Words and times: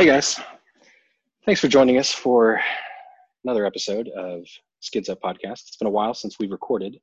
Hey 0.00 0.06
guys, 0.06 0.40
thanks 1.44 1.60
for 1.60 1.68
joining 1.68 1.98
us 1.98 2.10
for 2.10 2.58
another 3.44 3.66
episode 3.66 4.08
of 4.16 4.46
Skids 4.80 5.10
Up 5.10 5.20
Podcast. 5.20 5.68
It's 5.68 5.76
been 5.76 5.88
a 5.88 5.90
while 5.90 6.14
since 6.14 6.38
we've 6.38 6.50
recorded, 6.50 6.98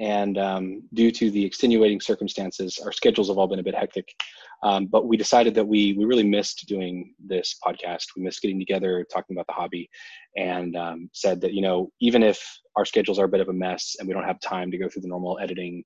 and 0.00 0.38
um, 0.38 0.84
due 0.94 1.10
to 1.10 1.32
the 1.32 1.44
extenuating 1.44 2.00
circumstances, 2.00 2.78
our 2.78 2.92
schedules 2.92 3.26
have 3.26 3.38
all 3.38 3.48
been 3.48 3.58
a 3.58 3.64
bit 3.64 3.74
hectic. 3.74 4.14
Um, 4.62 4.86
but 4.86 5.08
we 5.08 5.16
decided 5.16 5.52
that 5.56 5.66
we 5.66 5.94
we 5.94 6.04
really 6.04 6.22
missed 6.22 6.68
doing 6.68 7.12
this 7.18 7.56
podcast. 7.60 8.04
We 8.16 8.22
missed 8.22 8.40
getting 8.40 8.60
together, 8.60 9.04
talking 9.12 9.34
about 9.34 9.48
the 9.48 9.54
hobby, 9.54 9.90
and 10.36 10.76
um, 10.76 11.10
said 11.12 11.40
that 11.40 11.54
you 11.54 11.62
know 11.62 11.90
even 12.00 12.22
if 12.22 12.40
our 12.76 12.84
schedules 12.84 13.18
are 13.18 13.24
a 13.24 13.28
bit 13.28 13.40
of 13.40 13.48
a 13.48 13.52
mess 13.52 13.96
and 13.98 14.06
we 14.06 14.14
don't 14.14 14.22
have 14.22 14.38
time 14.38 14.70
to 14.70 14.78
go 14.78 14.88
through 14.88 15.02
the 15.02 15.08
normal 15.08 15.40
editing 15.40 15.82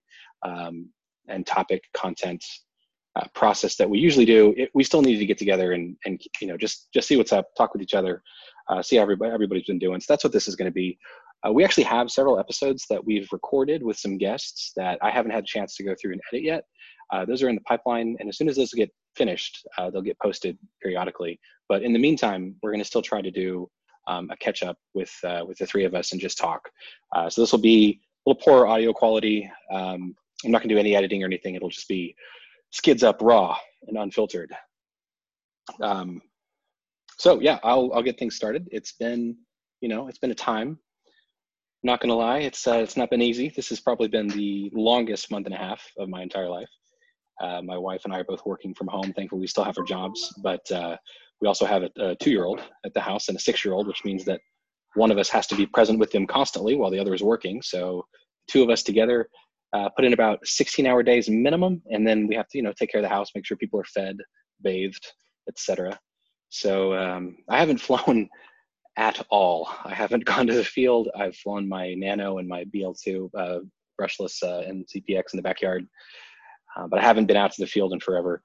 um, 0.46 0.90
and 1.28 1.46
topic 1.46 1.82
content 1.94 2.44
uh, 3.16 3.26
process 3.34 3.76
that 3.76 3.88
we 3.88 3.98
usually 3.98 4.24
do, 4.24 4.54
it, 4.56 4.70
we 4.74 4.84
still 4.84 5.02
need 5.02 5.18
to 5.18 5.26
get 5.26 5.38
together 5.38 5.72
and 5.72 5.96
and 6.04 6.20
you 6.40 6.46
know 6.46 6.56
just 6.56 6.92
just 6.92 7.08
see 7.08 7.16
what's 7.16 7.32
up, 7.32 7.54
talk 7.56 7.72
with 7.72 7.82
each 7.82 7.94
other, 7.94 8.22
uh, 8.68 8.82
see 8.82 8.96
how 8.96 9.02
everybody 9.02 9.32
everybody's 9.32 9.66
been 9.66 9.78
doing. 9.78 10.00
So 10.00 10.12
that's 10.12 10.24
what 10.24 10.32
this 10.32 10.48
is 10.48 10.56
going 10.56 10.70
to 10.70 10.74
be. 10.74 10.98
Uh, 11.46 11.52
we 11.52 11.64
actually 11.64 11.84
have 11.84 12.10
several 12.10 12.38
episodes 12.38 12.86
that 12.88 13.04
we've 13.04 13.28
recorded 13.32 13.82
with 13.82 13.98
some 13.98 14.16
guests 14.16 14.72
that 14.76 14.98
I 15.02 15.10
haven't 15.10 15.32
had 15.32 15.42
a 15.42 15.46
chance 15.46 15.74
to 15.76 15.84
go 15.84 15.94
through 16.00 16.12
and 16.12 16.20
edit 16.32 16.44
yet. 16.44 16.64
Uh, 17.12 17.24
those 17.24 17.42
are 17.42 17.48
in 17.48 17.56
the 17.56 17.62
pipeline, 17.62 18.16
and 18.20 18.28
as 18.28 18.38
soon 18.38 18.48
as 18.48 18.56
those 18.56 18.72
get 18.72 18.90
finished, 19.16 19.66
uh, 19.76 19.90
they'll 19.90 20.02
get 20.02 20.18
posted 20.20 20.56
periodically. 20.82 21.38
But 21.68 21.82
in 21.82 21.92
the 21.92 21.98
meantime, 21.98 22.54
we're 22.62 22.70
going 22.70 22.80
to 22.80 22.86
still 22.86 23.02
try 23.02 23.20
to 23.20 23.30
do 23.30 23.68
um, 24.06 24.30
a 24.30 24.36
catch 24.36 24.62
up 24.62 24.78
with 24.94 25.12
uh, 25.24 25.44
with 25.46 25.58
the 25.58 25.66
three 25.66 25.84
of 25.84 25.94
us 25.94 26.12
and 26.12 26.20
just 26.20 26.38
talk. 26.38 26.70
so 27.28 27.42
this 27.42 27.52
will 27.52 27.58
be 27.58 28.00
a 28.24 28.30
little 28.30 28.42
poorer 28.42 28.66
audio 28.66 28.92
quality. 28.92 29.50
Um, 29.70 30.14
I'm 30.44 30.50
not 30.50 30.58
going 30.58 30.70
to 30.70 30.74
do 30.74 30.80
any 30.80 30.96
editing 30.96 31.22
or 31.22 31.26
anything. 31.26 31.54
It'll 31.54 31.68
just 31.68 31.88
be 31.88 32.14
skids 32.72 33.02
up 33.02 33.22
raw 33.22 33.56
and 33.86 33.96
unfiltered. 33.96 34.52
Um, 35.80 36.20
so 37.18 37.40
yeah, 37.40 37.58
I'll 37.62 37.92
I'll 37.94 38.02
get 38.02 38.18
things 38.18 38.34
started. 38.34 38.68
It's 38.72 38.92
been 38.92 39.36
you 39.80 39.88
know 39.88 40.08
it's 40.08 40.18
been 40.18 40.32
a 40.32 40.34
time. 40.34 40.78
Not 41.84 42.00
gonna 42.00 42.14
lie, 42.14 42.40
it's 42.40 42.66
uh, 42.66 42.78
it's 42.78 42.96
not 42.96 43.10
been 43.10 43.22
easy. 43.22 43.52
This 43.54 43.68
has 43.68 43.80
probably 43.80 44.08
been 44.08 44.28
the 44.28 44.70
longest 44.74 45.30
month 45.30 45.46
and 45.46 45.54
a 45.54 45.58
half 45.58 45.82
of 45.98 46.08
my 46.08 46.22
entire 46.22 46.48
life. 46.48 46.68
Uh, 47.40 47.60
my 47.62 47.76
wife 47.76 48.02
and 48.04 48.14
I 48.14 48.20
are 48.20 48.24
both 48.24 48.44
working 48.46 48.74
from 48.74 48.88
home. 48.88 49.12
Thankfully, 49.14 49.40
we 49.40 49.46
still 49.46 49.64
have 49.64 49.78
our 49.78 49.84
jobs, 49.84 50.32
but 50.42 50.70
uh, 50.70 50.96
we 51.40 51.48
also 51.48 51.66
have 51.66 51.82
a, 51.82 51.90
a 51.98 52.16
two-year-old 52.16 52.60
at 52.84 52.94
the 52.94 53.00
house 53.00 53.28
and 53.28 53.36
a 53.36 53.40
six-year-old, 53.40 53.88
which 53.88 54.04
means 54.04 54.24
that 54.26 54.40
one 54.94 55.10
of 55.10 55.18
us 55.18 55.28
has 55.30 55.46
to 55.48 55.56
be 55.56 55.66
present 55.66 55.98
with 55.98 56.12
them 56.12 56.26
constantly 56.26 56.76
while 56.76 56.90
the 56.90 57.00
other 57.00 57.14
is 57.14 57.22
working. 57.22 57.60
So, 57.62 58.04
two 58.48 58.62
of 58.62 58.70
us 58.70 58.82
together 58.82 59.28
uh, 59.72 59.88
put 59.90 60.04
in 60.04 60.12
about 60.12 60.38
16 60.46 60.86
hour 60.86 61.02
days 61.02 61.28
minimum 61.28 61.82
and 61.90 62.06
then 62.06 62.26
we 62.26 62.34
have 62.34 62.48
to 62.48 62.58
you 62.58 62.62
know 62.62 62.72
take 62.78 62.90
care 62.90 63.00
of 63.00 63.02
the 63.02 63.14
house 63.14 63.30
make 63.34 63.46
sure 63.46 63.56
people 63.56 63.80
are 63.80 63.84
fed 63.84 64.16
bathed 64.62 65.06
etc 65.48 65.98
so 66.48 66.94
um, 66.94 67.36
i 67.48 67.58
haven't 67.58 67.80
flown 67.88 68.28
at 68.96 69.24
all 69.30 69.68
i 69.84 69.94
haven't 69.94 70.24
gone 70.32 70.46
to 70.46 70.54
the 70.54 70.64
field 70.64 71.08
i've 71.16 71.36
flown 71.36 71.68
my 71.68 71.94
nano 71.94 72.38
and 72.38 72.48
my 72.48 72.64
bl2 72.74 73.30
uh, 73.36 73.58
brushless 74.00 74.42
uh, 74.42 74.60
and 74.68 74.86
cpx 74.86 75.22
in 75.32 75.36
the 75.36 75.42
backyard 75.42 75.86
uh, 76.76 76.86
but 76.86 76.98
i 76.98 77.02
haven't 77.02 77.26
been 77.26 77.36
out 77.36 77.52
to 77.52 77.60
the 77.60 77.66
field 77.66 77.92
in 77.92 78.00
forever 78.00 78.42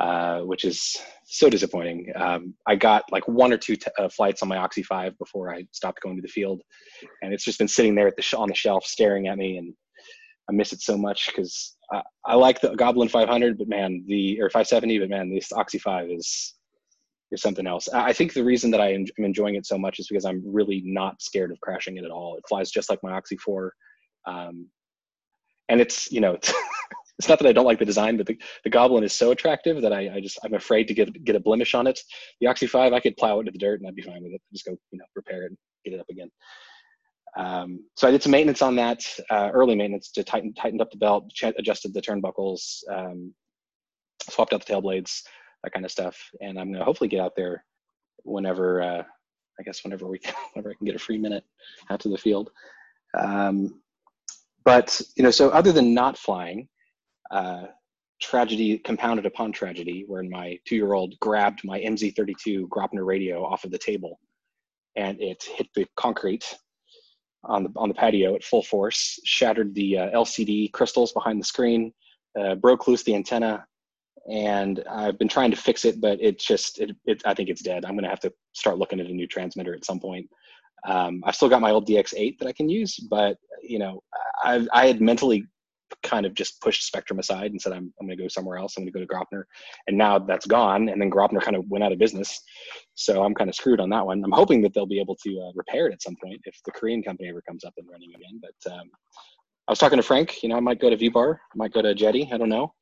uh, 0.00 0.40
which 0.40 0.64
is 0.64 0.96
so 1.24 1.48
disappointing. 1.48 2.12
Um, 2.16 2.54
I 2.66 2.74
got 2.74 3.04
like 3.12 3.28
one 3.28 3.52
or 3.52 3.56
two 3.56 3.76
t- 3.76 3.86
uh, 3.96 4.08
flights 4.08 4.42
on 4.42 4.48
my 4.48 4.56
Oxy 4.56 4.82
5 4.82 5.16
before 5.18 5.54
I 5.54 5.64
stopped 5.70 6.00
going 6.02 6.16
to 6.16 6.22
the 6.22 6.26
field, 6.26 6.62
and 7.22 7.32
it's 7.32 7.44
just 7.44 7.60
been 7.60 7.68
sitting 7.68 7.94
there 7.94 8.08
at 8.08 8.16
the 8.16 8.22
sh- 8.22 8.34
on 8.34 8.48
the 8.48 8.56
shelf 8.56 8.84
staring 8.84 9.28
at 9.28 9.38
me. 9.38 9.56
And 9.56 9.72
I 10.48 10.52
miss 10.52 10.72
it 10.72 10.82
so 10.82 10.96
much 10.96 11.28
because 11.28 11.76
I, 11.92 12.02
I, 12.26 12.34
like 12.34 12.60
the 12.60 12.74
Goblin 12.74 13.08
500, 13.08 13.58
but 13.58 13.68
man, 13.68 14.04
the 14.06 14.40
or 14.40 14.50
570, 14.50 14.98
but 14.98 15.08
man, 15.08 15.32
this 15.32 15.52
Oxy 15.52 15.78
5 15.78 16.10
is 16.10 16.54
is 17.32 17.40
something 17.40 17.66
else. 17.66 17.88
I 17.88 18.12
think 18.12 18.32
the 18.32 18.44
reason 18.44 18.70
that 18.70 18.80
I 18.80 18.92
am 18.92 19.06
enjoying 19.18 19.54
it 19.54 19.66
so 19.66 19.78
much 19.78 19.98
is 19.98 20.06
because 20.06 20.24
I'm 20.24 20.42
really 20.44 20.82
not 20.84 21.22
scared 21.22 21.50
of 21.50 21.60
crashing 21.60 21.96
it 21.96 22.04
at 22.04 22.10
all. 22.10 22.36
It 22.36 22.44
flies 22.48 22.70
just 22.70 22.90
like 22.90 23.02
my 23.02 23.12
Oxy 23.12 23.36
4, 23.36 23.72
um, 24.26 24.68
and 25.68 25.80
it's 25.80 26.10
you 26.12 26.20
know. 26.20 26.34
It's, 26.34 26.52
it's 27.18 27.28
not 27.28 27.38
that 27.38 27.46
I 27.46 27.52
don't 27.52 27.64
like 27.64 27.78
the 27.78 27.84
design, 27.84 28.16
but 28.16 28.26
the, 28.26 28.36
the 28.64 28.70
Goblin 28.70 29.04
is 29.04 29.12
so 29.12 29.30
attractive 29.30 29.80
that 29.82 29.92
I, 29.92 30.16
I 30.16 30.20
just 30.20 30.38
I'm 30.44 30.54
afraid 30.54 30.88
to 30.88 30.94
get 30.94 31.24
get 31.24 31.36
a 31.36 31.40
blemish 31.40 31.74
on 31.74 31.86
it. 31.86 32.00
The 32.40 32.48
Oxy 32.48 32.66
Five, 32.66 32.92
I 32.92 33.00
could 33.00 33.16
plow 33.16 33.36
it 33.36 33.40
into 33.40 33.52
the 33.52 33.58
dirt 33.58 33.80
and 33.80 33.88
I'd 33.88 33.94
be 33.94 34.02
fine 34.02 34.22
with 34.22 34.32
it. 34.32 34.42
Just 34.52 34.64
go, 34.64 34.76
you 34.90 34.98
know, 34.98 35.04
repair 35.14 35.44
it 35.44 35.50
and 35.50 35.58
get 35.84 35.94
it 35.94 36.00
up 36.00 36.08
again. 36.10 36.30
Um, 37.36 37.84
so 37.96 38.06
I 38.06 38.10
did 38.10 38.22
some 38.22 38.32
maintenance 38.32 38.62
on 38.62 38.76
that, 38.76 39.00
uh, 39.30 39.50
early 39.52 39.74
maintenance 39.74 40.10
to 40.12 40.22
tighten, 40.22 40.54
tightened 40.54 40.80
up 40.80 40.90
the 40.90 40.98
belt, 40.98 41.32
adjusted 41.58 41.92
the 41.92 42.00
turnbuckles, 42.00 42.82
um, 42.90 43.34
swapped 44.30 44.52
out 44.52 44.60
the 44.60 44.66
tail 44.66 44.80
blades, 44.80 45.24
that 45.62 45.72
kind 45.72 45.84
of 45.84 45.90
stuff. 45.90 46.16
And 46.40 46.58
I'm 46.58 46.72
gonna 46.72 46.84
hopefully 46.84 47.08
get 47.08 47.20
out 47.20 47.34
there 47.36 47.64
whenever, 48.22 48.82
uh, 48.82 49.02
I 49.58 49.62
guess 49.64 49.82
whenever 49.82 50.06
we, 50.06 50.18
can, 50.18 50.34
whenever 50.52 50.70
I 50.70 50.74
can 50.74 50.86
get 50.86 50.96
a 50.96 51.00
free 51.00 51.18
minute 51.18 51.44
out 51.90 52.00
to 52.00 52.08
the 52.08 52.18
field. 52.18 52.50
Um, 53.18 53.80
but 54.64 55.00
you 55.16 55.24
know, 55.24 55.30
so 55.30 55.50
other 55.50 55.72
than 55.72 55.92
not 55.92 56.16
flying, 56.16 56.68
uh, 57.30 57.64
tragedy 58.20 58.78
compounded 58.78 59.26
upon 59.26 59.52
tragedy, 59.52 60.04
wherein 60.06 60.30
my 60.30 60.58
two-year-old 60.66 61.18
grabbed 61.20 61.62
my 61.64 61.80
MZ32 61.80 62.68
Graupner 62.68 63.04
radio 63.04 63.44
off 63.44 63.64
of 63.64 63.70
the 63.70 63.78
table, 63.78 64.18
and 64.96 65.20
it 65.20 65.44
hit 65.56 65.68
the 65.74 65.86
concrete 65.96 66.56
on 67.46 67.64
the 67.64 67.70
on 67.76 67.88
the 67.88 67.94
patio 67.94 68.34
at 68.34 68.44
full 68.44 68.62
force, 68.62 69.18
shattered 69.24 69.74
the 69.74 69.98
uh, 69.98 70.10
LCD 70.10 70.72
crystals 70.72 71.12
behind 71.12 71.40
the 71.40 71.44
screen, 71.44 71.92
uh, 72.38 72.54
broke 72.54 72.86
loose 72.88 73.02
the 73.02 73.14
antenna, 73.14 73.64
and 74.30 74.82
I've 74.90 75.18
been 75.18 75.28
trying 75.28 75.50
to 75.50 75.56
fix 75.56 75.84
it, 75.84 76.00
but 76.00 76.20
it 76.20 76.38
just 76.38 76.80
it, 76.80 76.96
it 77.06 77.22
I 77.24 77.34
think 77.34 77.48
it's 77.48 77.62
dead. 77.62 77.84
I'm 77.84 77.94
gonna 77.94 78.08
have 78.08 78.20
to 78.20 78.32
start 78.52 78.78
looking 78.78 79.00
at 79.00 79.06
a 79.06 79.12
new 79.12 79.26
transmitter 79.26 79.74
at 79.74 79.84
some 79.84 80.00
point. 80.00 80.28
Um, 80.86 81.22
I've 81.24 81.34
still 81.36 81.48
got 81.48 81.62
my 81.62 81.70
old 81.70 81.88
DX8 81.88 82.38
that 82.38 82.48
I 82.48 82.52
can 82.52 82.68
use, 82.68 82.96
but 83.10 83.36
you 83.62 83.78
know 83.78 84.02
I 84.42 84.66
I 84.72 84.86
had 84.86 85.00
mentally 85.00 85.46
kind 86.04 86.26
of 86.26 86.34
just 86.34 86.60
pushed 86.60 86.92
Spektrum 86.92 87.18
aside 87.18 87.50
and 87.50 87.60
said, 87.60 87.72
I'm, 87.72 87.92
I'm 87.98 88.06
going 88.06 88.16
to 88.16 88.22
go 88.22 88.28
somewhere 88.28 88.58
else. 88.58 88.76
I'm 88.76 88.84
going 88.84 88.92
to 88.92 88.98
go 88.98 89.04
to 89.04 89.12
Graupner. 89.12 89.44
And 89.88 89.98
now 89.98 90.18
that's 90.18 90.46
gone. 90.46 90.88
And 90.88 91.00
then 91.00 91.10
Graupner 91.10 91.40
kind 91.40 91.56
of 91.56 91.64
went 91.68 91.82
out 91.82 91.90
of 91.90 91.98
business. 91.98 92.40
So 92.94 93.24
I'm 93.24 93.34
kind 93.34 93.50
of 93.50 93.56
screwed 93.56 93.80
on 93.80 93.90
that 93.90 94.06
one. 94.06 94.22
I'm 94.22 94.32
hoping 94.32 94.62
that 94.62 94.74
they'll 94.74 94.86
be 94.86 95.00
able 95.00 95.16
to 95.24 95.40
uh, 95.40 95.52
repair 95.54 95.88
it 95.88 95.94
at 95.94 96.02
some 96.02 96.14
point 96.22 96.40
if 96.44 96.60
the 96.64 96.70
Korean 96.70 97.02
company 97.02 97.28
ever 97.28 97.42
comes 97.42 97.64
up 97.64 97.74
and 97.78 97.88
running 97.90 98.10
again. 98.14 98.40
But 98.40 98.72
um, 98.72 98.90
I 99.66 99.72
was 99.72 99.78
talking 99.78 99.96
to 99.96 100.02
Frank, 100.02 100.42
you 100.42 100.48
know, 100.50 100.56
I 100.56 100.60
might 100.60 100.80
go 100.80 100.90
to 100.90 100.96
V-Bar, 100.96 101.40
I 101.52 101.56
might 101.56 101.72
go 101.72 101.82
to 101.82 101.94
Jeti. 101.94 102.32
I 102.32 102.38
don't 102.38 102.50
know. 102.50 102.72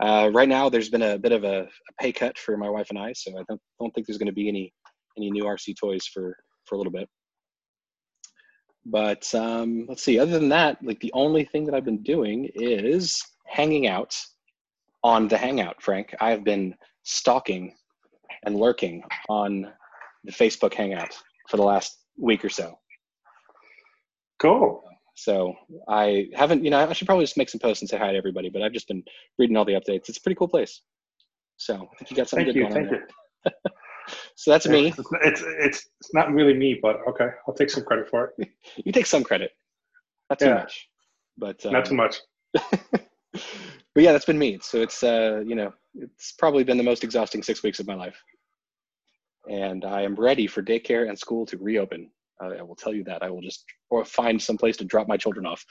Uh, 0.00 0.30
right 0.32 0.48
now, 0.48 0.68
there's 0.68 0.90
been 0.90 1.02
a 1.02 1.18
bit 1.18 1.32
of 1.32 1.44
a, 1.44 1.62
a, 1.62 2.02
pay 2.02 2.12
cut 2.12 2.38
for 2.38 2.56
my 2.56 2.68
wife 2.68 2.90
and 2.90 2.98
I. 2.98 3.12
So 3.14 3.32
I 3.32 3.42
don't, 3.48 3.60
don't 3.80 3.92
think 3.94 4.06
there's 4.06 4.18
going 4.18 4.28
to 4.28 4.32
be 4.32 4.48
any, 4.48 4.72
any 5.16 5.30
new 5.30 5.44
RC 5.44 5.74
toys 5.76 6.06
for, 6.06 6.36
for 6.66 6.76
a 6.76 6.78
little 6.78 6.92
bit 6.92 7.08
but 8.90 9.32
um, 9.34 9.84
let's 9.88 10.02
see 10.02 10.18
other 10.18 10.32
than 10.32 10.48
that 10.48 10.78
like 10.82 11.00
the 11.00 11.12
only 11.14 11.44
thing 11.44 11.64
that 11.64 11.74
i've 11.74 11.84
been 11.84 12.02
doing 12.02 12.48
is 12.54 13.22
hanging 13.46 13.86
out 13.86 14.16
on 15.04 15.28
the 15.28 15.38
hangout 15.38 15.82
frank. 15.82 16.14
I've 16.20 16.44
been 16.44 16.74
stalking 17.02 17.74
and 18.44 18.56
lurking 18.56 19.02
on 19.28 19.72
the 20.24 20.32
facebook 20.32 20.74
hangout 20.74 21.16
for 21.48 21.56
the 21.56 21.62
last 21.62 21.98
week 22.18 22.44
or 22.44 22.48
so. 22.48 22.78
Cool. 24.40 24.82
So 25.14 25.54
i 25.88 26.28
haven't 26.34 26.64
you 26.64 26.70
know 26.70 26.78
i 26.78 26.92
should 26.92 27.06
probably 27.06 27.24
just 27.24 27.36
make 27.36 27.48
some 27.48 27.58
posts 27.60 27.82
and 27.82 27.88
say 27.88 27.98
hi 27.98 28.12
to 28.12 28.18
everybody 28.18 28.50
but 28.50 28.62
i've 28.62 28.72
just 28.72 28.88
been 28.88 29.02
reading 29.38 29.56
all 29.56 29.64
the 29.64 29.72
updates. 29.72 30.08
It's 30.08 30.18
a 30.18 30.20
pretty 30.20 30.36
cool 30.36 30.48
place. 30.48 30.82
So 31.56 31.74
i 31.74 31.96
think 31.98 32.10
you 32.10 32.16
got 32.16 32.28
something 32.28 32.46
thank 32.46 32.54
good 32.54 32.60
you, 32.60 32.68
going 32.68 32.88
thank 32.88 32.92
on 32.92 33.00
there. 33.44 33.72
So 34.38 34.52
that's 34.52 34.68
me. 34.68 34.86
It's, 34.86 34.98
it's, 35.24 35.42
it's 35.44 35.88
it's 36.00 36.14
not 36.14 36.32
really 36.32 36.54
me, 36.54 36.78
but 36.80 37.00
okay, 37.08 37.30
I'll 37.48 37.54
take 37.54 37.70
some 37.70 37.82
credit 37.82 38.08
for 38.08 38.34
it. 38.38 38.48
you 38.84 38.92
take 38.92 39.06
some 39.06 39.24
credit. 39.24 39.50
Not 40.30 40.38
too 40.38 40.44
yeah. 40.46 40.54
much, 40.54 40.88
but 41.36 41.66
um, 41.66 41.72
not 41.72 41.84
too 41.86 41.96
much. 41.96 42.18
but 42.52 43.02
yeah, 43.96 44.12
that's 44.12 44.26
been 44.26 44.38
me. 44.38 44.60
So 44.62 44.80
it's 44.80 45.02
uh, 45.02 45.42
you 45.44 45.56
know, 45.56 45.74
it's 45.96 46.34
probably 46.38 46.62
been 46.62 46.76
the 46.76 46.84
most 46.84 47.02
exhausting 47.02 47.42
six 47.42 47.64
weeks 47.64 47.80
of 47.80 47.88
my 47.88 47.96
life, 47.96 48.16
and 49.50 49.84
I 49.84 50.02
am 50.02 50.14
ready 50.14 50.46
for 50.46 50.62
daycare 50.62 51.08
and 51.08 51.18
school 51.18 51.44
to 51.46 51.58
reopen. 51.58 52.08
Uh, 52.40 52.50
I 52.60 52.62
will 52.62 52.76
tell 52.76 52.94
you 52.94 53.02
that. 53.04 53.24
I 53.24 53.30
will 53.30 53.42
just 53.42 53.64
or 53.90 54.04
find 54.04 54.40
some 54.40 54.56
place 54.56 54.76
to 54.76 54.84
drop 54.84 55.08
my 55.08 55.16
children 55.16 55.46
off. 55.46 55.66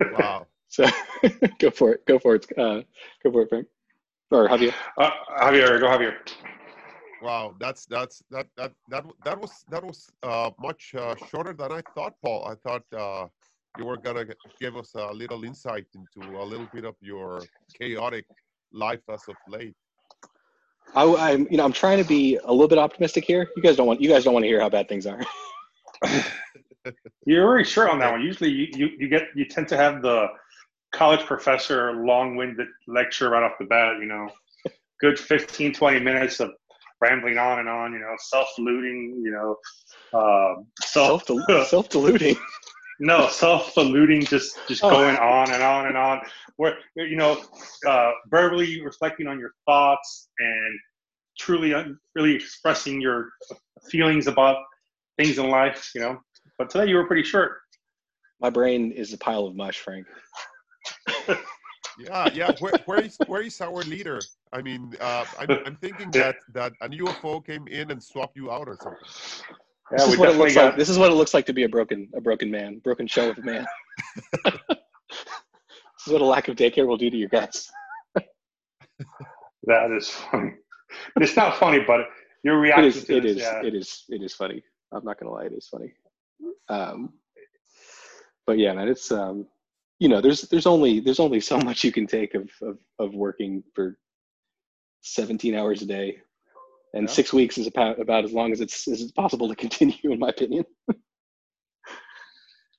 wow. 0.18 0.46
So 0.68 0.86
go 1.58 1.70
for 1.70 1.92
it. 1.92 2.06
Go 2.06 2.18
for 2.18 2.36
it. 2.36 2.46
Uh, 2.56 2.80
go 3.22 3.30
for 3.30 3.42
it, 3.42 3.50
Frank 3.50 3.66
or 4.34 4.48
Javier? 4.48 4.74
Uh, 4.98 5.10
Javier, 5.38 5.80
go 5.80 5.86
Javier. 5.86 6.16
Wow, 7.22 7.54
that's 7.60 7.86
that's 7.86 8.22
that 8.30 8.46
that 8.56 8.72
that 8.88 9.04
that 9.24 9.40
was 9.40 9.64
that 9.70 9.84
was 9.84 10.10
uh, 10.22 10.50
much 10.60 10.94
uh, 10.94 11.14
shorter 11.30 11.52
than 11.52 11.70
I 11.70 11.80
thought, 11.94 12.14
Paul. 12.22 12.44
I 12.46 12.54
thought 12.66 12.82
uh, 12.92 13.28
you 13.78 13.84
were 13.84 13.96
gonna 13.96 14.24
give 14.60 14.76
us 14.76 14.94
a 14.96 15.12
little 15.12 15.44
insight 15.44 15.86
into 15.94 16.36
a 16.36 16.44
little 16.44 16.68
bit 16.72 16.84
of 16.84 16.96
your 17.00 17.42
chaotic 17.78 18.26
life 18.72 19.00
as 19.08 19.22
of 19.28 19.36
late. 19.48 19.76
I, 20.94 21.30
am 21.30 21.46
you 21.50 21.56
know, 21.56 21.64
I'm 21.64 21.72
trying 21.72 21.98
to 21.98 22.04
be 22.04 22.38
a 22.44 22.50
little 22.50 22.68
bit 22.68 22.78
optimistic 22.78 23.24
here. 23.24 23.48
You 23.56 23.62
guys 23.62 23.76
don't 23.76 23.86
want, 23.86 24.00
you 24.00 24.08
guys 24.08 24.24
don't 24.24 24.34
want 24.34 24.44
to 24.44 24.48
hear 24.48 24.60
how 24.60 24.68
bad 24.68 24.88
things 24.88 25.06
are. 25.06 25.20
You're 27.24 27.46
already 27.46 27.64
sure 27.64 27.88
on 27.88 27.98
that 28.00 28.10
one. 28.10 28.20
Usually, 28.20 28.50
you, 28.50 28.66
you 28.74 28.90
you 28.98 29.08
get 29.08 29.28
you 29.36 29.44
tend 29.44 29.68
to 29.68 29.76
have 29.76 30.02
the 30.02 30.26
college 30.92 31.24
professor 31.26 31.92
long-winded 32.04 32.68
lecture 32.86 33.30
right 33.30 33.42
off 33.42 33.52
the 33.58 33.64
bat 33.64 33.96
you 33.98 34.06
know 34.06 34.28
good 35.02 35.18
15, 35.18 35.74
20 35.74 36.00
minutes 36.00 36.40
of 36.40 36.50
rambling 37.02 37.36
on 37.36 37.58
and 37.58 37.68
on, 37.68 37.92
you 37.92 37.98
know, 37.98 38.14
self-deluding, 38.18 39.20
you 39.24 39.32
know, 39.32 39.56
uh, 40.18 40.62
self, 40.80 41.24
self-deluding. 41.66 42.36
no, 43.00 43.28
self-deluding, 43.28 44.24
just 44.24 44.56
just 44.68 44.84
oh. 44.84 44.90
going 44.90 45.16
on 45.16 45.52
and 45.52 45.62
on 45.62 45.86
and 45.88 45.96
on. 45.96 46.20
Where 46.56 46.78
you 46.94 47.16
know, 47.16 47.42
uh, 47.86 48.12
verbally 48.30 48.80
reflecting 48.82 49.26
on 49.26 49.38
your 49.38 49.52
thoughts 49.66 50.28
and 50.38 50.78
truly, 51.38 51.74
really 52.14 52.34
expressing 52.34 53.00
your 53.00 53.30
feelings 53.90 54.28
about 54.28 54.58
things 55.18 55.38
in 55.38 55.50
life. 55.50 55.90
You 55.94 56.02
know, 56.02 56.20
but 56.58 56.70
today 56.70 56.88
you 56.88 56.96
were 56.96 57.06
pretty 57.06 57.24
short. 57.24 57.58
My 58.40 58.50
brain 58.50 58.92
is 58.92 59.12
a 59.12 59.18
pile 59.18 59.46
of 59.46 59.56
mush, 59.56 59.78
Frank. 59.78 60.06
Yeah, 61.98 62.28
yeah. 62.32 62.50
Where, 62.58 62.72
where 62.86 63.00
is 63.00 63.16
where 63.26 63.42
is 63.42 63.60
our 63.60 63.82
leader? 63.82 64.20
I 64.52 64.62
mean, 64.62 64.94
uh, 65.00 65.24
I'm, 65.38 65.50
I'm 65.66 65.76
thinking 65.76 66.10
that 66.12 66.36
that 66.52 66.72
a 66.80 66.88
UFO 66.88 67.44
came 67.44 67.66
in 67.68 67.90
and 67.90 68.02
swapped 68.02 68.36
you 68.36 68.50
out 68.50 68.68
or 68.68 68.76
something. 68.80 68.98
Yeah, 69.90 69.98
this 69.98 70.08
is 70.08 70.18
what 70.18 70.28
it 70.30 70.36
looks 70.36 70.54
got... 70.54 70.64
like. 70.64 70.76
This 70.76 70.88
is 70.88 70.98
what 70.98 71.10
it 71.10 71.14
looks 71.14 71.34
like 71.34 71.46
to 71.46 71.52
be 71.52 71.64
a 71.64 71.68
broken 71.68 72.08
a 72.14 72.20
broken 72.20 72.50
man, 72.50 72.78
broken 72.78 73.06
shell 73.06 73.30
of 73.30 73.38
a 73.38 73.42
man. 73.42 73.66
this 74.44 76.06
is 76.06 76.12
what 76.12 76.22
a 76.22 76.24
lack 76.24 76.48
of 76.48 76.56
daycare 76.56 76.86
will 76.86 76.96
do 76.96 77.10
to 77.10 77.16
your 77.16 77.28
guts. 77.28 77.70
that 79.64 79.90
is 79.90 80.08
funny. 80.08 80.54
It's 81.16 81.36
not 81.36 81.56
funny, 81.56 81.80
but 81.86 82.00
your 82.42 82.58
reaction 82.58 82.84
it 82.84 82.96
is, 82.96 83.04
to 83.04 83.16
it 83.16 83.22
this, 83.22 83.36
is, 83.36 83.42
yeah. 83.42 83.62
it 83.62 83.74
is 83.74 84.04
it 84.08 84.22
is 84.22 84.34
funny. 84.34 84.62
I'm 84.92 85.04
not 85.04 85.18
gonna 85.18 85.32
lie, 85.32 85.44
it 85.44 85.52
is 85.52 85.68
funny. 85.68 85.92
Um, 86.68 87.14
but 88.46 88.58
yeah, 88.58 88.72
man, 88.72 88.88
it's 88.88 89.10
um, 89.12 89.46
you 90.02 90.08
know, 90.08 90.20
there's 90.20 90.42
there's 90.42 90.66
only 90.66 90.98
there's 90.98 91.20
only 91.20 91.38
so 91.38 91.58
much 91.58 91.84
you 91.84 91.92
can 91.92 92.08
take 92.08 92.34
of 92.34 92.50
of, 92.60 92.78
of 92.98 93.14
working 93.14 93.62
for 93.72 93.96
17 95.02 95.54
hours 95.54 95.80
a 95.80 95.86
day, 95.86 96.16
and 96.92 97.06
yeah. 97.06 97.14
six 97.14 97.32
weeks 97.32 97.56
is 97.56 97.68
about 97.68 98.00
about 98.00 98.24
as 98.24 98.32
long 98.32 98.50
as 98.50 98.60
it's 98.60 98.88
as 98.88 99.00
it's 99.00 99.12
possible 99.12 99.48
to 99.48 99.54
continue, 99.54 99.94
in 100.02 100.18
my 100.18 100.30
opinion. 100.30 100.64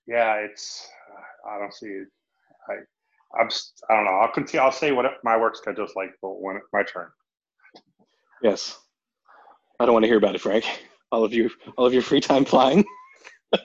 yeah, 0.06 0.34
it's 0.36 0.86
uh, 1.14 1.50
I 1.50 1.60
don't 1.60 1.74
see 1.74 1.86
it. 1.86 2.08
I 2.68 2.74
I'm 3.40 3.48
I 3.90 3.96
don't 3.96 4.04
know. 4.04 4.20
I'll 4.22 4.34
continue. 4.34 4.62
I'll 4.62 4.74
say 4.74 4.92
what 4.92 5.06
my 5.24 5.38
work 5.38 5.56
schedule 5.56 5.86
is 5.86 5.94
like 5.96 6.10
for 6.20 6.36
when 6.44 6.58
it's 6.58 6.68
my 6.74 6.84
turn. 6.84 7.08
Yes, 8.42 8.78
I 9.80 9.86
don't 9.86 9.94
want 9.94 10.04
to 10.04 10.10
hear 10.10 10.18
about 10.18 10.36
it, 10.36 10.42
Frank. 10.42 10.66
All 11.10 11.24
of 11.24 11.32
you, 11.32 11.50
all 11.78 11.86
of 11.86 11.94
your 11.94 12.04
free 12.04 12.20
time 12.20 12.44
flying. 12.44 12.84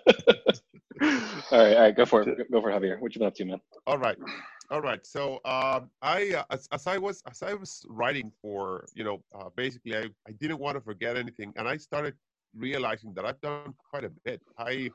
all 1.03 1.59
right, 1.59 1.77
all 1.77 1.83
right, 1.83 1.97
go 1.97 2.05
for 2.05 2.23
it. 2.23 2.51
Go 2.51 2.61
for 2.61 2.71
it, 2.71 2.75
Javier. 2.75 3.01
What 3.01 3.15
you 3.15 3.19
been 3.21 3.29
up 3.29 3.35
to, 3.37 3.45
man? 3.45 3.61
All 3.87 3.99
right, 3.99 4.17
all 4.71 4.81
right. 4.81 5.07
So 5.07 5.41
um, 5.45 5.91
I, 6.03 6.35
uh, 6.35 6.45
as, 6.51 6.69
as, 6.73 6.87
I 6.87 6.99
was, 6.99 7.23
as 7.31 7.43
I 7.43 7.55
was 7.55 7.85
writing 7.89 8.33
for, 8.43 8.85
you 8.95 9.05
know, 9.05 9.23
uh, 9.39 9.51
basically, 9.55 9.97
I, 9.97 10.07
I 10.27 10.33
didn't 10.41 10.59
want 10.59 10.77
to 10.77 10.81
forget 10.81 11.17
anything, 11.17 11.53
and 11.57 11.69
I 11.69 11.77
started 11.77 12.15
realizing 12.57 13.13
that 13.15 13.25
I've 13.25 13.41
done 13.41 13.75
quite 13.91 14.05
a 14.05 14.11
bit. 14.25 14.41
I, 14.59 14.91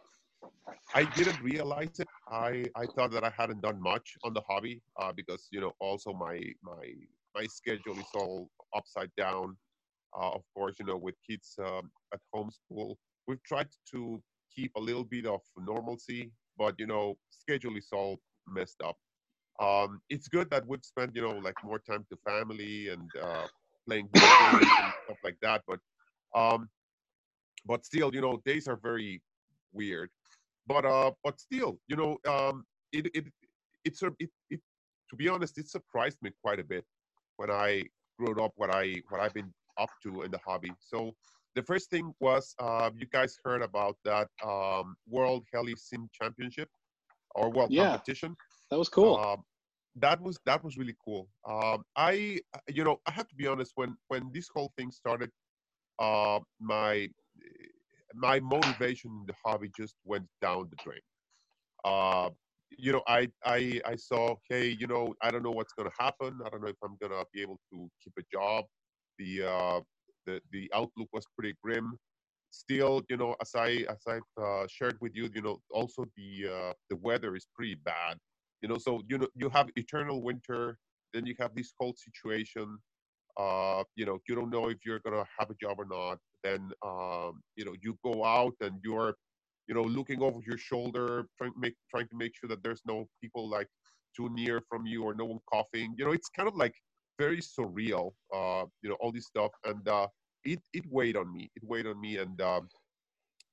I 0.94 1.06
didn't 1.16 1.42
realize 1.42 2.00
it. 2.00 2.08
I, 2.28 2.66
I 2.76 2.86
thought 2.96 3.12
that 3.12 3.24
I 3.24 3.32
hadn't 3.38 3.62
done 3.62 3.82
much 3.82 4.16
on 4.24 4.34
the 4.34 4.42
hobby 4.42 4.82
uh, 5.00 5.14
because, 5.16 5.48
you 5.52 5.62
know, 5.62 5.72
also 5.80 6.14
my, 6.14 6.40
my, 6.64 6.94
my 7.36 7.46
schedule 7.46 7.98
is 7.98 8.06
all 8.16 8.50
upside 8.76 9.12
down. 9.16 9.56
Uh, 10.20 10.32
of 10.32 10.42
course, 10.54 10.76
you 10.80 10.86
know, 10.86 10.98
with 10.98 11.16
kids 11.28 11.56
um, 11.60 11.90
at 12.14 12.20
homeschool, 12.36 12.96
we've 13.28 13.42
tried 13.44 13.68
to 13.92 14.22
keep 14.56 14.72
a 14.76 14.82
little 14.82 15.06
bit 15.06 15.26
of 15.28 15.42
normalcy, 15.58 16.32
but 16.58 16.76
you 16.80 16.88
know, 16.88 17.16
schedule 17.32 17.78
is 17.78 17.90
all 17.94 18.20
messed 18.48 18.82
up. 18.84 18.98
Um, 19.60 20.02
it's 20.10 20.28
good 20.30 20.50
that 20.52 20.68
we've 20.68 20.86
spent 20.86 21.16
you 21.16 21.22
know 21.24 21.38
like 21.40 21.56
more 21.64 21.80
time 21.80 22.06
to 22.12 22.18
family 22.28 22.90
and 22.90 23.10
uh, 23.22 23.48
playing 23.88 24.10
games 24.14 24.76
and 24.80 24.94
stuff 25.06 25.20
like 25.24 25.38
that, 25.42 25.64
but 25.68 25.80
um, 26.36 26.70
but 27.66 27.86
still, 27.86 28.14
you 28.14 28.22
know, 28.22 28.38
days 28.46 28.68
are 28.68 28.78
very 28.78 29.22
weird. 29.74 30.10
But 30.68 30.86
uh, 30.86 31.12
but 31.24 31.40
still, 31.40 31.80
you 31.88 31.96
know, 31.98 32.20
um, 32.28 32.66
it 32.94 33.08
it 33.16 33.26
it's 33.86 34.04
a 34.04 34.12
it, 34.20 34.32
it 34.50 34.62
to 35.10 35.16
be 35.18 35.30
honest, 35.30 35.58
it 35.60 35.70
surprised 35.70 36.20
me 36.22 36.32
quite 36.44 36.60
a 36.60 36.64
bit 36.64 36.86
when 37.38 37.52
I 37.52 37.84
grew 38.20 38.42
up 38.44 38.54
what 38.58 38.76
I 38.76 39.02
what 39.10 39.22
I've 39.22 39.34
been 39.34 39.54
up 39.78 39.92
to 40.04 40.24
in 40.24 40.32
the 40.32 40.40
hobby. 40.40 40.72
So 40.80 41.14
the 41.56 41.64
first 41.64 41.90
thing 41.90 42.14
was 42.20 42.56
uh, 42.60 42.90
you 42.96 43.08
guys 43.08 43.38
heard 43.44 43.62
about 43.62 43.98
that 44.06 44.28
um, 44.44 44.96
World 45.08 45.46
Heli 45.54 45.76
Sim 45.78 46.10
Championship 46.14 46.70
or 47.36 47.52
World 47.52 47.72
yeah, 47.72 47.92
Competition. 47.92 48.36
That 48.72 48.78
was 48.78 48.90
cool. 48.90 49.18
Uh, 49.18 49.38
that 49.98 50.20
was 50.22 50.40
that 50.46 50.64
was 50.64 50.78
really 50.78 50.96
cool. 51.04 51.30
Um, 51.48 51.84
I 51.96 52.40
you 52.68 52.84
know 52.84 52.98
I 53.06 53.12
have 53.12 53.28
to 53.28 53.36
be 53.36 53.48
honest 53.48 53.74
when 53.76 53.96
when 54.08 54.32
this 54.34 54.48
whole 54.54 54.74
thing 54.78 54.92
started, 54.92 55.30
uh, 56.00 56.40
my 56.60 57.08
my 58.16 58.40
motivation 58.40 59.12
in 59.12 59.26
the 59.28 59.34
hobby 59.46 59.72
just 59.76 59.96
went 60.04 60.26
down 60.42 60.70
the 60.70 60.78
drain. 60.84 61.00
Uh, 61.86 62.30
you 62.78 62.92
know, 62.92 63.04
I 63.08 63.28
I 63.46 63.82
I 63.86 63.96
saw, 63.96 64.36
hey, 64.50 64.76
you 64.80 64.88
know, 64.88 65.14
I 65.22 65.30
don't 65.30 65.44
know 65.44 65.52
what's 65.52 65.74
gonna 65.74 65.92
happen. 66.00 66.40
I 66.46 66.50
don't 66.50 66.62
know 66.64 66.70
if 66.70 66.78
I'm 66.84 66.98
gonna 67.02 67.24
be 67.34 67.42
able 67.42 67.60
to 67.72 67.90
keep 68.04 68.14
a 68.18 68.24
job. 68.32 68.66
The 69.20 69.44
uh, 69.44 69.80
the 70.26 70.42
the 70.52 70.70
outlook 70.74 71.10
was 71.14 71.26
pretty 71.38 71.56
grim. 71.64 71.98
Still, 72.52 73.02
you 73.10 73.18
know, 73.18 73.36
as 73.42 73.52
I 73.56 73.86
as 73.90 74.02
I've 74.08 74.32
uh, 74.42 74.68
shared 74.70 74.98
with 75.02 75.16
you, 75.16 75.30
you 75.34 75.42
know, 75.42 75.58
also 75.72 76.06
the 76.16 76.32
uh, 76.48 76.74
the 76.90 76.98
weather 76.98 77.36
is 77.36 77.48
pretty 77.56 77.76
bad. 77.76 78.18
You 78.62 78.70
know, 78.70 78.78
so 78.78 79.02
you 79.10 79.18
know 79.18 79.28
you 79.36 79.50
have 79.50 79.70
eternal 79.76 80.22
winter, 80.22 80.78
then 81.14 81.26
you 81.26 81.36
have 81.40 81.56
this 81.56 81.74
cold 81.80 81.98
situation. 81.98 82.78
Uh, 83.38 83.84
you 83.96 84.06
know, 84.06 84.20
you 84.28 84.36
don't 84.36 84.52
know 84.52 84.70
if 84.70 84.78
you're 84.86 85.00
gonna 85.00 85.26
have 85.40 85.50
a 85.50 85.56
job 85.56 85.78
or 85.80 85.86
not. 85.86 86.20
Then 86.44 86.72
um, 86.86 87.42
you 87.56 87.66
know 87.66 87.76
you 87.82 87.98
go 88.04 88.24
out 88.24 88.54
and 88.62 88.80
you're 88.84 89.16
you 89.68 89.74
know 89.74 89.84
looking 89.84 90.22
over 90.22 90.40
your 90.46 90.58
shoulder, 90.58 91.26
trying 91.38 91.54
to 91.54 91.60
make 91.60 91.76
trying 91.90 92.08
to 92.08 92.16
make 92.16 92.34
sure 92.38 92.48
that 92.50 92.64
there's 92.64 92.82
no 92.86 93.08
people 93.22 93.50
like 93.50 93.68
too 94.16 94.30
near 94.34 94.62
from 94.70 94.86
you 94.86 95.04
or 95.04 95.14
no 95.16 95.26
one 95.26 95.40
coughing. 95.52 95.96
You 95.98 96.06
know, 96.06 96.12
it's 96.12 96.30
kind 96.30 96.48
of 96.48 96.56
like 96.56 96.76
very 97.18 97.40
surreal. 97.40 98.12
Uh, 98.34 98.66
you 98.82 98.90
know, 98.90 98.98
all 99.00 99.12
this 99.12 99.26
stuff, 99.26 99.52
and 99.66 99.88
uh, 99.88 100.08
it 100.44 100.60
it 100.74 100.84
weighed 100.90 101.18
on 101.18 101.32
me. 101.32 101.50
It 101.56 101.64
weighed 101.64 101.88
on 101.88 102.00
me, 102.00 102.18
and 102.18 102.40
um, 102.42 102.68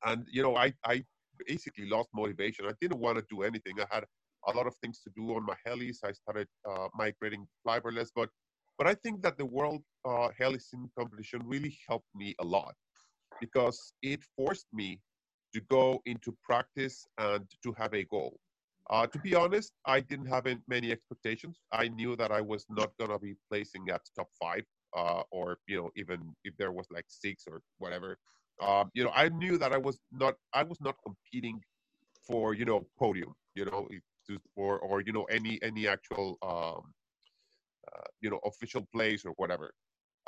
and 0.04 0.26
you 0.30 0.42
know, 0.42 0.56
I 0.56 0.72
I 0.84 1.04
basically 1.46 1.86
lost 1.88 2.08
motivation. 2.14 2.66
I 2.66 2.72
didn't 2.80 3.00
want 3.00 3.18
to 3.18 3.24
do 3.30 3.42
anything. 3.42 3.74
I 3.80 3.86
had 3.94 4.04
a 4.46 4.52
lot 4.52 4.66
of 4.66 4.74
things 4.76 5.00
to 5.02 5.10
do 5.16 5.34
on 5.34 5.44
my 5.44 5.56
helis. 5.66 5.98
I 6.04 6.12
started 6.12 6.48
uh, 6.68 6.88
migrating 6.94 7.46
flybarless, 7.66 8.08
but 8.14 8.28
but 8.78 8.86
I 8.86 8.94
think 8.94 9.22
that 9.22 9.36
the 9.36 9.44
World 9.44 9.82
uh, 10.04 10.28
Heli 10.38 10.58
Sim 10.58 10.90
competition 10.98 11.42
really 11.44 11.76
helped 11.86 12.08
me 12.14 12.34
a 12.40 12.44
lot 12.44 12.74
because 13.40 13.92
it 14.02 14.20
forced 14.36 14.66
me 14.72 15.00
to 15.54 15.60
go 15.70 16.00
into 16.06 16.34
practice 16.42 17.06
and 17.18 17.44
to 17.62 17.74
have 17.76 17.92
a 17.94 18.04
goal. 18.04 18.38
Uh, 18.90 19.06
to 19.06 19.18
be 19.20 19.34
honest, 19.36 19.72
I 19.86 20.00
didn't 20.00 20.26
have 20.26 20.46
many 20.66 20.90
expectations. 20.90 21.60
I 21.72 21.88
knew 21.88 22.16
that 22.16 22.32
I 22.32 22.40
was 22.40 22.66
not 22.68 22.90
gonna 22.98 23.20
be 23.20 23.36
placing 23.48 23.88
at 23.88 24.02
top 24.16 24.28
five, 24.40 24.64
uh, 24.96 25.22
or 25.30 25.58
you 25.68 25.76
know, 25.76 25.90
even 25.96 26.34
if 26.44 26.56
there 26.56 26.72
was 26.72 26.86
like 26.90 27.04
six 27.08 27.44
or 27.48 27.62
whatever. 27.78 28.18
Um, 28.60 28.90
you 28.94 29.04
know, 29.04 29.12
I 29.14 29.28
knew 29.28 29.58
that 29.58 29.72
I 29.72 29.78
was 29.78 30.00
not, 30.12 30.34
I 30.52 30.64
was 30.64 30.80
not 30.80 30.96
competing 31.04 31.60
for 32.26 32.54
you 32.54 32.64
know 32.64 32.86
podium, 32.98 33.32
you 33.54 33.64
know, 33.64 33.88
or 34.56 34.80
or 34.80 35.00
you 35.02 35.12
know 35.12 35.24
any 35.24 35.58
any 35.62 35.86
actual 35.86 36.36
um, 36.42 36.92
uh, 37.92 38.08
you 38.20 38.30
know 38.30 38.40
official 38.44 38.86
place 38.92 39.24
or 39.24 39.32
whatever. 39.36 39.72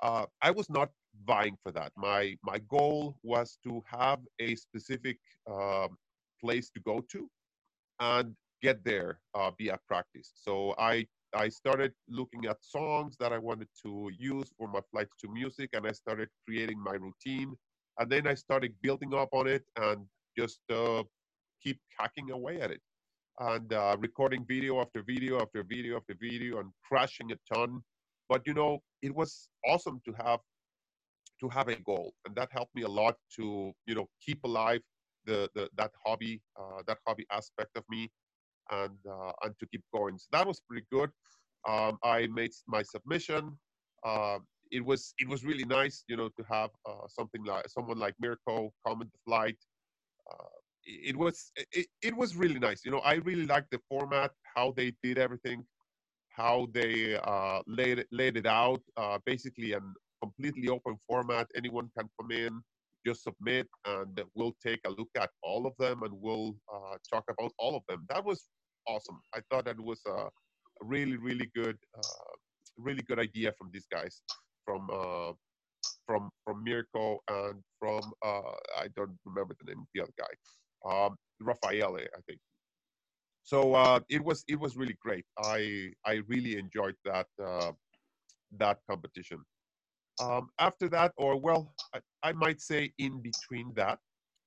Uh, 0.03 0.27
I 0.41 0.51
was 0.51 0.71
not 0.71 0.91
vying 1.27 1.57
for 1.63 1.73
that. 1.73 1.93
My 1.97 2.37
my 2.45 2.59
goal 2.69 3.17
was 3.23 3.59
to 3.65 3.83
have 3.87 4.21
a 4.39 4.55
specific 4.55 5.19
um, 5.51 5.97
place 6.41 6.71
to 6.71 6.81
go 6.81 7.01
to, 7.13 7.29
and 8.01 8.35
get 8.63 8.85
there 8.85 9.19
uh, 9.35 9.51
via 9.59 9.79
practice. 9.89 10.33
So 10.35 10.75
I 10.79 11.07
I 11.35 11.49
started 11.49 11.93
looking 12.09 12.47
at 12.47 12.59
songs 12.63 13.17
that 13.19 13.33
I 13.33 13.39
wanted 13.39 13.69
to 13.85 14.11
use 14.19 14.53
for 14.59 14.69
my 14.69 14.81
flights 14.91 15.15
to 15.21 15.29
music, 15.33 15.71
and 15.73 15.87
I 15.87 15.93
started 15.93 16.29
creating 16.47 16.79
my 16.79 16.93
routine. 16.93 17.55
And 17.99 18.11
then 18.11 18.27
I 18.27 18.35
started 18.35 18.75
building 18.83 19.15
up 19.15 19.31
on 19.33 19.47
it 19.47 19.65
and 19.77 20.07
just 20.39 20.61
uh, 20.71 21.03
keep 21.63 21.79
hacking 21.99 22.31
away 22.31 22.61
at 22.61 22.71
it 22.71 22.81
and 23.41 23.73
uh, 23.73 23.97
recording 23.99 24.45
video 24.47 24.81
after 24.81 25.03
video 25.03 25.41
after 25.41 25.63
video 25.63 25.97
after 25.97 26.15
video 26.21 26.59
and 26.61 26.71
crashing 26.87 27.33
a 27.33 27.55
ton. 27.55 27.81
But 28.29 28.43
you 28.47 28.55
know, 28.55 28.81
it 29.03 29.15
was 29.15 29.49
awesome 29.67 30.01
to 30.07 30.13
have 30.25 30.41
to 31.41 31.49
have 31.49 31.69
a 31.69 31.77
goal, 31.77 32.15
and 32.27 32.35
that 32.37 32.49
helped 32.53 32.75
me 32.75 32.83
a 32.83 32.89
lot 32.89 33.17
to 33.37 33.73
you 33.87 33.95
know 33.95 34.07
keep 34.25 34.43
alive 34.45 34.81
the, 35.25 35.49
the 35.55 35.69
that 35.77 35.91
hobby 36.05 36.41
uh, 36.59 36.83
that 36.87 36.99
hobby 37.07 37.27
aspect 37.33 37.71
of 37.77 37.85
me 37.89 38.11
and 38.73 38.99
uh, 39.09 39.33
and 39.45 39.55
to 39.61 39.67
keep 39.73 39.85
going. 39.95 40.19
So 40.19 40.29
that 40.33 40.47
was 40.47 40.61
pretty 40.69 40.87
good. 40.93 41.11
Um, 41.69 41.99
I 42.05 42.29
made 42.29 42.53
my 42.69 42.83
submission. 42.83 43.59
Uh, 44.05 44.39
it 44.73 44.85
was 44.85 45.15
it 45.19 45.29
was 45.29 45.45
really 45.45 45.65
nice, 45.65 46.05
you 46.09 46.17
know, 46.17 46.31
to 46.39 46.45
have 46.51 46.71
uh, 46.89 47.07
something 47.09 47.45
like 47.45 47.69
someone 47.69 47.99
like 47.99 48.15
Mirko 48.21 48.73
comment 48.87 49.11
the 49.13 49.19
flight. 49.27 49.59
Uh, 50.31 50.57
it 50.85 51.17
was 51.17 51.53
it, 51.73 51.87
it 52.03 52.17
was 52.17 52.37
really 52.37 52.59
nice. 52.59 52.85
You 52.85 52.93
know, 52.93 53.01
I 53.01 53.15
really 53.31 53.47
liked 53.47 53.71
the 53.71 53.81
format, 53.89 54.33
how 54.57 54.73
they 54.77 54.93
did 55.03 55.19
everything. 55.19 55.65
how 56.31 56.69
they 56.73 57.17
uh, 57.23 57.61
laid 57.67 57.99
it, 58.01 58.09
laid 58.11 58.37
it 58.37 58.47
out. 58.47 58.83
Uh, 58.97 59.19
basically, 59.27 59.73
a 59.73 59.81
completely 60.23 60.69
open 60.69 60.97
format. 61.09 61.47
Anyone 61.55 61.91
can 61.97 62.09
come 62.21 62.31
in, 62.31 62.63
just 63.07 63.23
submit, 63.25 63.69
and 63.87 64.21
we'll 64.35 64.57
take 64.65 64.81
a 64.87 64.91
look 64.91 65.11
at 65.17 65.31
all 65.43 65.67
of 65.67 65.75
them 65.79 66.03
and 66.03 66.13
we'll 66.15 66.57
uh, 66.73 66.97
talk 67.13 67.25
about 67.29 67.53
all 67.59 67.77
of 67.77 67.83
them. 67.89 68.07
That 68.09 68.25
was 68.25 68.49
awesome. 68.87 69.21
I 69.35 69.41
thought 69.51 69.65
that 69.67 69.81
was 69.81 70.01
a 70.07 70.29
really, 70.81 71.17
really 71.17 71.51
good, 71.55 71.79
uh, 71.97 72.33
really 72.77 73.03
good 73.03 73.19
idea 73.19 73.53
from 73.59 73.71
these 73.73 73.87
guys, 73.91 74.23
from 74.65 74.89
uh, 74.93 75.33
from 76.07 76.31
from 76.45 76.65
Mirko 76.65 77.21
and 77.29 77.63
from 77.79 78.03
uh, 78.25 78.55
I 78.79 78.89
don't 78.97 79.17
remember 79.25 79.55
the 79.61 79.71
name 79.71 79.81
of 79.81 79.89
the 79.95 80.03
other 80.03 80.15
guy, 80.19 81.05
um, 81.07 81.17
Raffaele, 81.41 81.97
I 81.97 82.21
think 82.27 82.41
so 83.45 83.75
uh, 83.75 84.01
it 84.09 84.23
was 84.23 84.45
it 84.49 84.59
was 84.59 84.77
really 84.77 84.97
great. 85.01 85.25
I 85.39 85.91
I 86.07 86.21
really 86.29 86.59
enjoyed 86.59 86.95
that 87.05 87.27
uh, 87.43 87.73
that 88.59 88.79
competition. 88.89 89.39
Um, 90.21 90.49
after 90.59 90.89
that, 90.91 91.13
or 91.17 91.41
well, 91.41 91.75
I, 91.95 92.01
I, 92.23 92.33
might 92.33 92.61
say 92.61 92.93
in 92.99 93.23
between 93.23 93.73
that, 93.75 93.99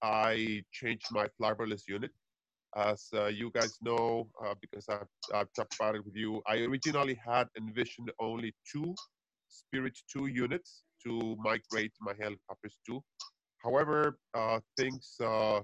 I 0.02 0.64
changed 0.72 1.08
my 1.12 1.28
flybarless 1.40 1.88
unit. 1.88 2.12
As 2.76 3.08
uh, 3.14 3.28
you 3.28 3.52
guys 3.52 3.78
know, 3.82 4.28
uh, 4.46 4.54
because 4.62 4.86
I've, 4.90 5.08
I've 5.34 5.54
talked 5.56 5.76
about 5.80 5.96
it 5.96 6.06
with 6.06 6.16
you, 6.16 6.42
I 6.48 6.58
originally 6.60 7.16
had 7.26 7.48
envisioned 7.58 8.12
only 8.20 8.54
two 8.72 8.98
Spirit 9.50 9.98
2 10.12 10.28
units 10.28 10.84
to 11.06 11.38
migrate 11.40 11.94
my 12.02 12.14
helicopters 12.20 12.78
to. 12.88 13.02
However, 13.64 14.20
uh, 14.34 14.60
things 14.78 15.16
uh, 15.24 15.62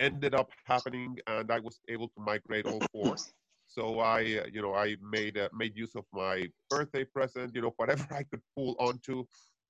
ended 0.00 0.34
up 0.34 0.50
happening, 0.64 1.18
and 1.26 1.50
I 1.50 1.60
was 1.60 1.80
able 1.88 2.08
to 2.08 2.20
migrate 2.20 2.66
all 2.66 2.80
four. 2.92 3.20
So 3.66 4.00
I, 4.00 4.20
you 4.20 4.62
know, 4.62 4.74
I 4.74 4.96
made 5.02 5.38
uh, 5.38 5.48
made 5.54 5.76
use 5.76 5.94
of 5.94 6.04
my 6.12 6.46
birthday 6.70 7.04
present, 7.04 7.54
you 7.54 7.62
know, 7.62 7.72
whatever 7.76 8.06
I 8.10 8.24
could 8.24 8.42
pull 8.56 8.76
onto, 8.78 9.24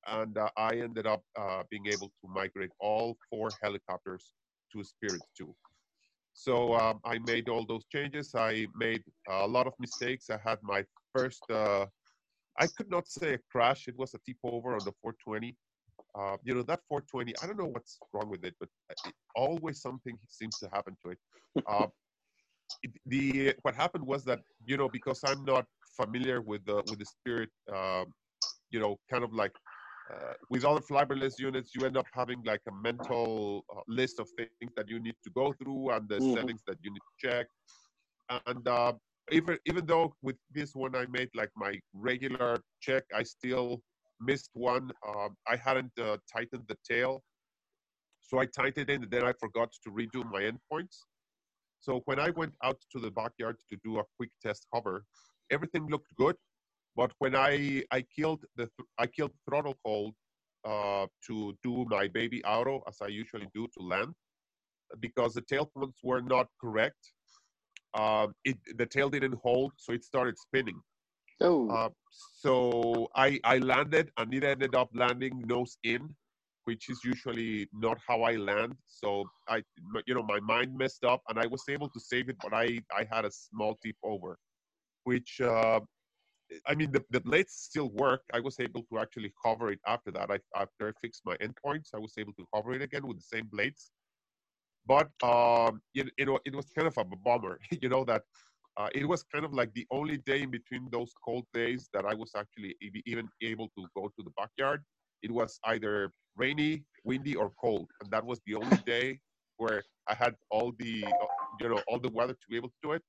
and 0.07 0.37
uh, 0.39 0.51
I 0.57 0.77
ended 0.77 1.07
up 1.07 1.23
uh, 1.39 1.63
being 1.71 1.87
able 1.87 2.09
to 2.09 2.29
migrate 2.29 2.71
all 2.81 3.17
four 3.31 3.55
helicopters 3.63 4.33
to 4.73 4.85
Spirit 4.85 5.23
2. 5.39 5.55
So 6.35 6.75
um, 6.75 7.01
I 7.05 7.19
made 7.19 7.49
all 7.49 7.65
those 7.67 7.85
changes. 7.87 8.35
I 8.35 8.67
made 8.77 9.03
a 9.29 9.47
lot 9.47 9.67
of 9.67 9.75
mistakes. 9.79 10.31
I 10.31 10.39
had 10.45 10.59
my 10.63 10.85
first, 11.15 11.43
uh, 11.51 11.87
I 12.59 12.67
could 12.67 12.91
not 12.91 13.07
say 13.09 13.35
a 13.35 13.39
crash. 13.51 13.89
It 13.89 13.97
was 13.99 14.15
a 14.15 14.19
tip 14.27 14.39
over 14.43 14.75
on 14.75 14.85
the 14.85 14.93
420. 15.03 15.55
Uh, 16.19 16.37
you 16.45 16.55
know 16.55 16.63
that 16.63 16.81
420. 16.89 17.35
I 17.43 17.47
don't 17.47 17.59
know 17.59 17.71
what's 17.73 17.99
wrong 18.13 18.29
with 18.29 18.45
it, 18.45 18.55
but 18.61 18.69
it, 19.07 19.15
always 19.35 19.81
something 19.81 20.19
seems 20.29 20.59
to 20.59 20.69
happen 20.73 20.97
to 21.05 21.11
it. 21.13 21.19
Uh, 21.69 21.87
it. 22.83 22.91
The 23.07 23.55
what 23.63 23.75
happened 23.75 24.05
was 24.05 24.25
that 24.25 24.41
you 24.67 24.77
know 24.77 24.89
because 24.89 25.23
I'm 25.25 25.45
not 25.45 25.67
familiar 25.97 26.41
with 26.41 26.65
the 26.65 26.83
with 26.89 26.99
the 26.99 27.05
spirit, 27.05 27.51
um, 27.75 28.07
you 28.71 28.81
know, 28.81 28.97
kind 29.11 29.23
of 29.25 29.33
like 29.33 29.53
uh, 30.13 30.35
with 30.51 30.65
other 30.65 30.81
flybarless 30.81 31.39
units, 31.39 31.75
you 31.75 31.87
end 31.87 31.97
up 31.97 32.07
having 32.13 32.43
like 32.45 32.61
a 32.69 32.73
mental 32.83 33.65
uh, 33.75 33.81
list 33.89 34.21
of 34.21 34.29
things 34.37 34.73
that 34.77 34.89
you 34.89 35.01
need 35.01 35.15
to 35.25 35.31
go 35.31 35.53
through 35.53 35.91
and 35.91 36.09
the 36.09 36.17
mm-hmm. 36.17 36.35
settings 36.35 36.63
that 36.67 36.77
you 36.83 36.91
need 36.91 37.01
to 37.01 37.29
check. 37.29 37.47
And 38.47 38.67
uh, 38.67 38.93
even 39.31 39.59
even 39.67 39.87
though 39.87 40.15
with 40.23 40.37
this 40.53 40.75
one 40.75 40.95
I 40.97 41.07
made 41.07 41.31
like 41.35 41.51
my 41.57 41.79
regular 41.95 42.59
check, 42.81 43.05
I 43.15 43.23
still 43.23 43.83
missed 44.21 44.51
one. 44.55 44.91
Um, 45.07 45.37
I 45.49 45.57
hadn't 45.57 45.93
uh, 45.99 46.17
tightened 46.33 46.65
the 46.69 46.77
tail. 46.89 47.23
So 48.21 48.39
I 48.39 48.47
tightened 48.47 48.89
it 48.89 49.03
and 49.03 49.11
then 49.11 49.25
I 49.25 49.33
forgot 49.39 49.71
to 49.85 49.91
redo 49.91 50.25
my 50.31 50.43
endpoints. 50.43 50.99
So 51.81 52.01
when 52.05 52.19
I 52.21 52.31
went 52.31 52.55
out 52.63 52.79
to 52.93 53.01
the 53.01 53.11
backyard 53.11 53.57
to 53.71 53.77
do 53.85 53.99
a 53.99 54.05
quick 54.17 54.31
test 54.41 54.67
hover, 54.73 55.05
everything 55.51 55.89
looked 55.89 56.15
good. 56.17 56.37
But 56.95 57.13
when 57.19 57.35
I, 57.35 57.83
I 57.91 58.03
killed 58.03 58.45
the 58.57 58.69
I 58.99 59.07
killed 59.07 59.33
throttle 59.49 59.77
hold 59.85 60.15
uh, 60.65 61.07
to 61.27 61.57
do 61.63 61.87
my 61.89 62.09
baby 62.09 62.45
auto 62.45 62.83
as 62.87 62.97
I 63.01 63.09
usually 63.09 63.49
do 63.55 63.67
to 63.79 63.85
land, 63.85 64.13
because 65.01 65.35
the 65.35 65.43
tail 65.43 65.67
points 65.75 66.01
were 66.03 66.21
not 66.21 66.49
correct. 66.61 67.03
Uh, 67.95 68.29
it, 68.45 68.59
the 68.77 68.87
tail 68.87 69.11
didn't 69.11 69.35
hold, 69.43 69.73
so 69.77 69.93
it 69.93 70.05
started 70.05 70.37
spinning. 70.39 70.81
Oh. 71.41 71.69
Uh, 71.69 71.89
so 72.39 73.09
I, 73.17 73.41
I 73.43 73.59
landed 73.59 74.11
and 74.19 74.33
it 74.33 74.45
ended 74.45 74.75
up 74.75 74.91
landing 74.95 75.43
nose 75.47 75.77
in, 75.83 76.15
which 76.65 76.89
is 76.89 77.01
usually 77.05 77.69
not 77.73 77.99
how 78.07 78.23
I 78.23 78.37
land. 78.37 78.75
So 78.87 79.25
I, 79.49 79.63
you 80.07 80.15
know, 80.15 80.23
my 80.23 80.41
mind 80.41 80.77
messed 80.77 81.05
up 81.05 81.23
and 81.29 81.39
I 81.39 81.47
was 81.47 81.65
able 81.69 81.89
to 81.89 82.01
save 82.01 82.29
it, 82.29 82.37
but 82.43 82.55
I, 82.55 82.81
I 82.97 83.07
had 83.11 83.25
a 83.25 83.31
small 83.31 83.79
tip 83.85 83.97
over, 84.03 84.39
which, 85.05 85.41
uh, 85.41 85.81
I 86.67 86.75
mean, 86.75 86.93
the, 86.93 87.05
the 87.11 87.21
blades 87.21 87.53
still 87.53 87.91
work. 87.91 88.23
I 88.33 88.41
was 88.41 88.59
able 88.61 88.83
to 88.93 88.99
actually 88.99 89.33
cover 89.45 89.71
it 89.73 89.81
after 89.87 90.11
that. 90.13 90.31
I, 90.31 90.39
after 90.57 90.89
I 90.89 90.93
fixed 91.01 91.23
my 91.25 91.37
endpoints, 91.37 91.91
I 91.95 91.99
was 91.99 92.15
able 92.19 92.33
to 92.35 92.47
cover 92.55 92.73
it 92.73 92.83
again 92.83 93.07
with 93.07 93.19
the 93.19 93.23
same 93.23 93.49
blades. 93.53 93.91
But 94.87 95.11
um, 95.23 95.81
you, 95.95 96.05
you 96.19 96.27
know, 96.27 96.39
it 96.45 96.55
was 96.55 96.67
kind 96.77 96.89
of 96.89 96.97
a 96.99 97.05
bummer, 97.05 97.59
you 97.83 97.89
know, 97.89 98.05
that 98.05 98.23
uh, 98.77 98.89
it 98.95 99.07
was 99.07 99.23
kind 99.23 99.45
of 99.45 99.53
like 99.53 99.73
the 99.75 99.87
only 99.91 100.19
day 100.19 100.43
in 100.43 100.51
between 100.51 100.89
those 100.91 101.13
cold 101.25 101.45
days 101.53 101.89
that 101.93 102.05
I 102.05 102.15
was 102.15 102.33
actually 102.37 102.75
even 103.07 103.29
able 103.43 103.69
to 103.77 103.87
go 103.95 104.09
to 104.09 104.23
the 104.25 104.31
backyard. 104.37 104.83
It 105.23 105.31
was 105.31 105.61
either 105.65 106.13
rainy, 106.37 106.85
windy, 107.05 107.37
or 107.37 107.53
cold, 107.61 107.89
and 108.01 108.11
that 108.11 108.25
was 108.25 108.41
the 108.47 108.55
only 108.55 108.77
day 108.87 109.21
where 109.59 109.83
I 110.09 110.15
had 110.15 110.35
all 110.51 110.73
the 110.79 111.05
uh, 111.05 111.27
you 111.61 111.69
know 111.69 111.81
all 111.87 112.01
the 112.01 112.09
weather 112.09 112.33
to 112.33 112.47
be 112.49 112.57
able 112.57 112.71
to 112.71 112.81
do 112.83 112.93
it. 112.93 113.03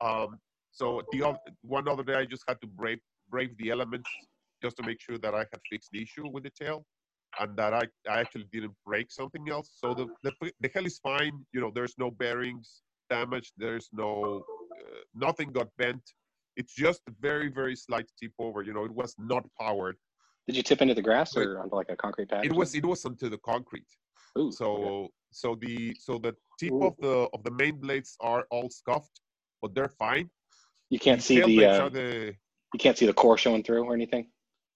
Um, 0.00 0.38
so 0.74 1.02
the 1.12 1.20
one 1.62 1.88
other 1.88 2.02
day 2.02 2.14
I 2.14 2.24
just 2.24 2.44
had 2.46 2.60
to 2.60 2.66
brave 2.66 3.00
brave 3.30 3.56
the 3.58 3.70
elements 3.70 4.10
just 4.62 4.76
to 4.78 4.82
make 4.82 5.00
sure 5.00 5.18
that 5.18 5.34
I 5.34 5.44
had 5.52 5.60
fixed 5.70 5.90
the 5.92 6.02
issue 6.02 6.28
with 6.28 6.44
the 6.44 6.50
tail 6.50 6.84
and 7.40 7.56
that 7.56 7.72
I, 7.74 7.84
I 8.08 8.20
actually 8.20 8.48
didn't 8.52 8.74
break 8.86 9.10
something 9.10 9.48
else. 9.48 9.70
So 9.76 9.94
the, 9.94 10.06
the 10.22 10.32
the 10.60 10.70
hell 10.74 10.86
is 10.86 10.98
fine. 10.98 11.34
You 11.52 11.60
know, 11.60 11.70
there's 11.74 11.94
no 11.98 12.10
bearings 12.10 12.82
damage. 13.10 13.52
There's 13.56 13.88
no 13.92 14.44
uh, 14.72 15.00
nothing 15.14 15.52
got 15.52 15.68
bent. 15.78 16.02
It's 16.56 16.74
just 16.74 17.00
a 17.08 17.12
very, 17.20 17.48
very 17.48 17.76
slight 17.76 18.06
tip 18.20 18.32
over. 18.38 18.62
You 18.62 18.74
know, 18.74 18.84
it 18.84 18.94
was 19.02 19.14
not 19.18 19.44
powered. 19.60 19.96
Did 20.46 20.56
you 20.56 20.62
tip 20.62 20.82
into 20.82 20.94
the 20.94 21.02
grass 21.02 21.36
or 21.36 21.60
onto 21.60 21.74
like 21.74 21.90
a 21.90 21.96
concrete 21.96 22.28
pad? 22.28 22.44
It 22.44 22.52
was. 22.52 22.74
It 22.74 22.84
was 22.84 23.04
onto 23.04 23.28
the 23.28 23.38
concrete. 23.38 23.90
Ooh, 24.38 24.52
so 24.52 24.66
okay. 24.66 25.08
so 25.30 25.56
the 25.60 25.96
so 25.98 26.18
the 26.18 26.34
tip 26.58 26.72
Ooh. 26.72 26.88
of 26.88 26.94
the 27.00 27.28
of 27.34 27.42
the 27.44 27.50
main 27.52 27.76
blades 27.80 28.16
are 28.20 28.46
all 28.50 28.68
scuffed, 28.68 29.20
but 29.62 29.74
they're 29.74 29.94
fine. 30.06 30.28
You 30.90 30.98
can't 30.98 31.22
see 31.22 31.40
the, 31.40 31.66
uh, 31.66 31.88
the 31.88 32.34
you 32.72 32.78
can't 32.78 32.96
see 32.96 33.06
the 33.06 33.12
core 33.12 33.38
showing 33.38 33.62
through 33.62 33.84
or 33.84 33.94
anything. 33.94 34.28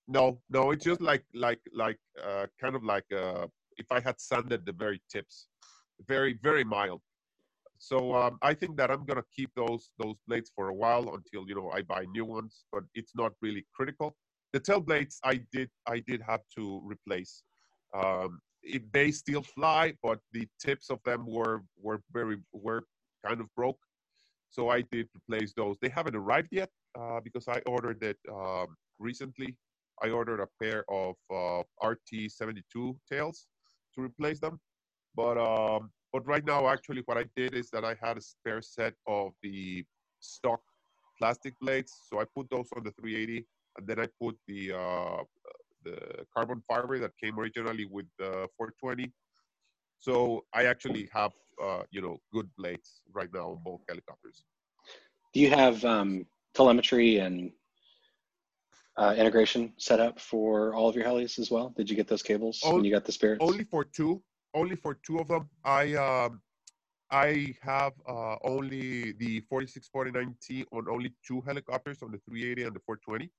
No, 0.07 0.41
no, 0.49 0.71
it's 0.71 0.85
just 0.85 1.01
like 1.01 1.25
like 1.35 1.61
like 1.73 1.99
uh, 2.23 2.47
kind 2.61 2.75
of 2.75 2.83
like 2.83 3.05
uh, 3.13 3.47
if 3.77 3.87
I 3.91 4.01
had 4.01 4.21
sanded 4.21 4.65
the 4.65 4.73
very 4.73 5.01
tips, 5.11 5.49
very 6.07 6.39
very 6.43 6.65
mild. 6.65 7.03
So 7.79 8.15
um, 8.15 8.39
I 8.43 8.55
think 8.55 8.77
that 8.79 8.91
I'm 8.91 9.05
gonna 9.05 9.25
keep 9.35 9.51
those 9.55 9.91
those 9.99 10.17
blades 10.27 10.51
for 10.55 10.69
a 10.69 10.75
while 10.75 11.15
until 11.15 11.47
you 11.49 11.55
know 11.55 11.71
I 11.71 11.83
buy 11.83 12.05
new 12.13 12.25
ones, 12.25 12.65
but 12.73 12.85
it's 12.95 13.15
not 13.15 13.33
really 13.43 13.65
critical. 13.75 14.17
The 14.53 14.61
tail 14.61 14.81
blades 14.81 15.21
I 15.23 15.41
did 15.53 15.71
I 15.87 16.01
did 16.01 16.23
have 16.23 16.41
to 16.57 16.81
replace. 16.85 17.43
Um, 17.95 18.41
if 18.63 18.83
they 18.93 19.11
still 19.11 19.43
fly, 19.43 19.95
but 20.03 20.19
the 20.33 20.47
tips 20.61 20.91
of 20.91 20.99
them 21.05 21.27
were 21.27 21.63
were 21.81 22.01
very 22.13 22.39
were 22.53 22.85
kind 23.25 23.41
of 23.41 23.47
broke, 23.55 23.79
so 24.51 24.71
I 24.71 24.83
did 24.93 25.09
replace 25.17 25.53
those. 25.55 25.77
They 25.81 25.89
haven't 25.89 26.17
arrived 26.17 26.49
yet 26.53 26.71
uh, 26.99 27.21
because 27.21 27.47
I 27.49 27.61
ordered 27.67 28.03
it 28.03 28.19
um, 28.31 28.77
recently. 28.99 29.57
I 30.03 30.11
ordered 30.11 30.41
a 30.41 30.49
pair 30.63 30.85
of 30.91 31.17
uh, 31.31 31.63
RT72 31.83 32.97
tails 33.11 33.47
to 33.95 34.03
replace 34.03 34.41
them, 34.41 34.61
but 35.15 35.37
um, 35.39 35.91
but 36.13 36.27
right 36.27 36.45
now, 36.45 36.69
actually, 36.69 37.03
what 37.05 37.19
I 37.19 37.25
did 37.37 37.55
is 37.55 37.69
that 37.71 37.85
I 37.85 37.95
had 38.01 38.17
a 38.17 38.21
spare 38.21 38.63
set 38.63 38.95
of 39.07 39.33
the 39.43 39.85
stock 40.21 40.61
plastic 41.19 41.55
blades. 41.61 41.93
So 42.09 42.21
I 42.21 42.25
put 42.35 42.49
those 42.51 42.69
on 42.77 42.85
the 42.85 42.93
380, 42.93 43.45
and 43.77 43.87
then 43.87 44.01
I 44.01 44.07
put 44.21 44.37
the 44.47 44.73
uh, 44.73 45.23
the 45.85 46.25
carbon 46.35 46.63
fiber 46.69 46.99
that 46.99 47.13
came 47.23 47.39
originally 47.39 47.87
with 47.87 48.07
the 48.19 48.49
420. 48.57 49.13
So 49.99 50.45
I 50.55 50.65
actually 50.65 51.09
have 51.13 51.33
uh, 51.63 51.83
you 51.91 52.01
know 52.01 52.19
good 52.33 52.49
blades 52.57 53.03
right 53.13 53.29
now 53.33 53.51
on 53.51 53.61
both 53.65 53.81
helicopters. 53.89 54.45
Do 55.35 55.41
you 55.41 55.51
have 55.51 55.85
um, 55.85 56.27
telemetry 56.55 57.19
and 57.19 57.53
uh, 58.97 59.15
integration 59.17 59.73
set 59.77 60.01
up 60.01 60.21
for 60.21 60.75
all 60.75 60.89
of 60.89 60.97
your 60.97 61.05
helis 61.05 61.39
as 61.39 61.51
well? 61.51 61.73
Did 61.77 61.91
you 61.91 61.97
get 61.97 62.09
those 62.09 62.23
cables 62.23 62.61
only, 62.65 62.77
when 62.77 62.85
you 62.85 62.93
got 62.93 63.05
the 63.05 63.13
spirits? 63.13 63.43
Only 63.43 63.65
for 63.65 63.85
two 63.85 64.23
only 64.55 64.77
for 64.77 64.95
two 65.07 65.19
of 65.19 65.29
them. 65.29 65.49
I 65.65 65.95
um, 65.95 66.41
I 67.11 67.55
have 67.63 67.93
uh, 68.07 68.37
only 68.45 69.13
the 69.13 69.43
4649T 69.51 70.67
on 70.73 70.89
only 70.89 71.15
two 71.27 71.41
helicopters 71.41 72.03
on 72.03 72.13
the 72.13 72.19
380 72.19 72.65
and 72.65 72.77
the 72.77 72.81
420. 72.81 73.31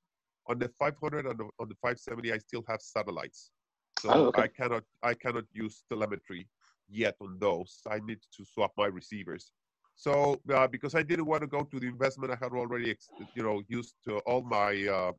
On 0.48 0.58
the 0.58 0.70
500 0.80 1.28
and 1.28 1.40
the, 1.40 1.44
on 1.60 1.70
the 1.70 1.76
570, 1.76 2.34
I 2.34 2.40
still 2.40 2.64
have 2.68 2.82
satellites, 2.82 3.52
so 4.00 4.10
oh, 4.10 4.26
okay. 4.28 4.44
I 4.44 4.48
cannot 4.48 4.84
I 5.04 5.14
cannot 5.14 5.46
use 5.54 5.84
telemetry 5.90 6.48
yet 6.88 7.16
on 7.22 7.38
those. 7.40 7.82
I 7.90 8.00
need 8.00 8.20
to 8.38 8.46
swap 8.46 8.72
my 8.78 8.88
receivers. 8.88 9.52
So 9.96 10.40
uh, 10.54 10.68
because 10.68 10.96
I 10.96 11.04
didn't 11.04 11.26
want 11.26 11.42
to 11.42 11.48
go 11.48 11.64
to 11.64 11.80
the 11.80 11.88
investment, 11.88 12.32
I 12.32 12.38
had 12.42 12.54
already, 12.54 12.96
you 13.36 13.44
know, 13.44 13.62
used 13.68 13.96
all 14.26 14.42
my 14.42 14.88
uh, 14.88 15.12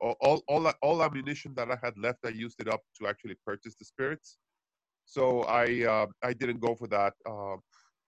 all 0.00 0.42
all 0.48 0.72
all 0.82 1.02
ammunition 1.02 1.52
that 1.56 1.70
I 1.70 1.78
had 1.82 1.98
left. 1.98 2.20
I 2.24 2.28
used 2.28 2.60
it 2.60 2.68
up 2.68 2.82
to 3.00 3.08
actually 3.08 3.36
purchase 3.44 3.74
the 3.78 3.84
spirits. 3.84 4.38
So 5.04 5.42
I 5.42 5.84
uh, 5.84 6.06
I 6.22 6.32
didn't 6.32 6.60
go 6.60 6.74
for 6.74 6.86
that 6.88 7.14
uh, 7.26 7.56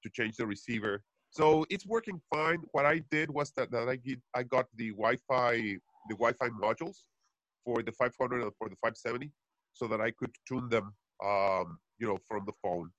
to 0.03 0.11
change 0.13 0.37
the 0.37 0.47
receiver. 0.47 1.03
So 1.31 1.67
it's 1.69 1.85
working 1.85 2.21
fine. 2.33 2.61
What 2.71 2.87
I 2.87 3.03
did 3.11 3.29
was 3.29 3.51
that, 3.57 3.73
that 3.73 3.89
I 3.89 3.97
get, 3.97 4.21
I 4.35 4.45
got 4.45 4.67
the 4.77 4.91
Wi-Fi 4.91 5.79
the 6.09 6.15
Wi-Fi 6.15 6.49
modules 6.51 6.99
for 7.65 7.83
the 7.83 7.93
500 7.93 8.43
and 8.43 8.53
for 8.59 8.69
the 8.69 8.77
570, 8.77 9.33
so 9.75 9.87
that 9.89 10.01
I 10.01 10.11
could 10.13 10.35
tune 10.49 10.69
them, 10.69 10.95
um, 11.25 11.79
you 11.99 12.07
know, 12.07 12.19
from 12.27 12.45
the 12.47 12.53
phone. 12.63 12.91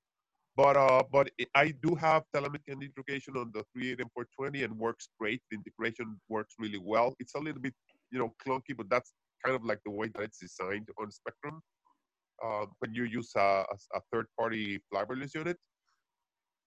But 0.55 0.77
uh, 0.77 1.03
but 1.11 1.29
I 1.53 1.73
do 1.83 1.95
have 1.95 2.23
telemetry 2.33 2.73
and 2.73 2.81
integration 2.81 3.35
on 3.35 3.51
the 3.53 3.63
38 3.75 3.99
and 3.99 4.11
420, 4.13 4.63
and 4.63 4.77
works 4.77 5.09
great. 5.19 5.41
The 5.51 5.57
integration 5.57 6.17
works 6.29 6.55
really 6.57 6.79
well. 6.81 7.13
It's 7.19 7.35
a 7.35 7.39
little 7.39 7.61
bit 7.61 7.73
you 8.11 8.19
know 8.19 8.33
clunky, 8.45 8.75
but 8.77 8.89
that's 8.89 9.13
kind 9.43 9.55
of 9.55 9.65
like 9.65 9.79
the 9.85 9.91
way 9.91 10.07
that 10.15 10.23
it's 10.23 10.39
designed 10.39 10.87
on 10.99 11.07
Spektrum. 11.07 11.59
Uh, 12.43 12.65
when 12.79 12.93
you 12.93 13.03
use 13.03 13.31
a, 13.37 13.63
a, 13.93 14.01
third-party 14.11 14.77
flybarless 14.93 15.33
unit, 15.33 15.57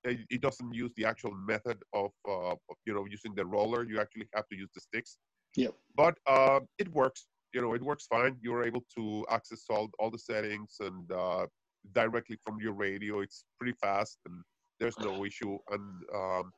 it, 0.05 0.21
it, 0.31 0.41
doesn't 0.41 0.73
use 0.73 0.91
the 0.97 1.05
actual 1.05 1.33
method 1.47 1.77
of, 1.93 2.11
uh, 2.27 2.53
of, 2.53 2.77
you 2.87 2.95
know 2.95 3.05
using 3.05 3.35
the 3.35 3.45
roller. 3.45 3.85
You 3.85 4.01
actually 4.01 4.29
have 4.35 4.49
to 4.49 4.57
use 4.57 4.71
the 4.75 4.81
sticks. 4.81 5.19
Yep. 5.57 5.75
But 5.95 6.17
uh, 6.27 6.61
it 6.79 6.89
works. 6.93 7.27
You 7.55 7.63
know, 7.63 7.75
it 7.75 7.83
works 7.83 8.07
fine. 8.07 8.37
You're 8.43 8.65
able 8.65 8.85
to 8.97 9.27
access 9.31 9.65
all 9.71 9.89
all 9.99 10.11
the 10.11 10.19
settings 10.19 10.77
and 10.81 11.11
uh, 11.11 11.47
directly 11.95 12.39
from 12.45 12.59
your 12.61 12.75
radio. 12.75 13.21
It's 13.21 13.45
pretty 13.59 13.77
fast 13.81 14.19
and 14.27 14.43
there's 14.81 14.99
no 14.99 15.25
issue. 15.25 15.59
And 15.71 16.03
um, 16.15 16.53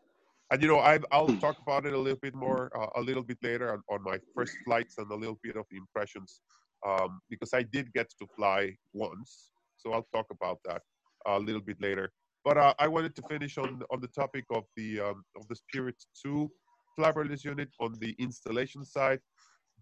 and 0.51 0.63
you 0.63 0.69
know, 0.69 0.79
I, 0.79 0.99
will 1.13 1.37
talk 1.37 1.57
about 1.63 1.87
it 1.87 1.93
a 1.93 1.99
little 1.99 2.19
bit 2.21 2.35
more 2.35 2.71
uh, 2.77 3.01
a 3.01 3.03
little 3.03 3.23
bit 3.23 3.39
later 3.43 3.73
on, 3.73 3.83
on, 3.89 4.03
my 4.03 4.19
first 4.35 4.57
flights 4.65 4.99
and 4.99 5.11
a 5.11 5.15
little 5.15 5.39
bit 5.43 5.57
of 5.57 5.65
the 5.71 5.77
impressions 5.77 6.41
um, 6.87 7.21
because 7.31 7.55
I 7.55 7.63
did 7.63 7.93
get 7.93 8.09
to 8.19 8.27
fly 8.37 8.75
once. 8.93 9.51
So 9.77 9.93
I'll 9.93 10.09
talk 10.13 10.27
about 10.31 10.59
that 10.65 10.83
a 11.27 11.39
little 11.39 11.61
bit 11.61 11.81
later. 11.81 12.11
But 12.45 12.57
uh, 12.57 12.75
I 12.79 12.89
wanted 12.89 13.15
to 13.17 13.23
finish 13.29 13.59
on 13.59 13.83
on 13.91 14.01
the 14.01 14.09
topic 14.09 14.45
of 14.51 14.65
the 14.77 15.01
um, 15.01 15.23
of 15.37 15.47
the 15.49 15.57
Spirit 15.57 15.97
Two 16.21 16.51
flybarless 16.99 17.45
unit 17.45 17.69
on 17.81 17.95
the 18.01 18.15
installation 18.19 18.85
side. 18.85 19.21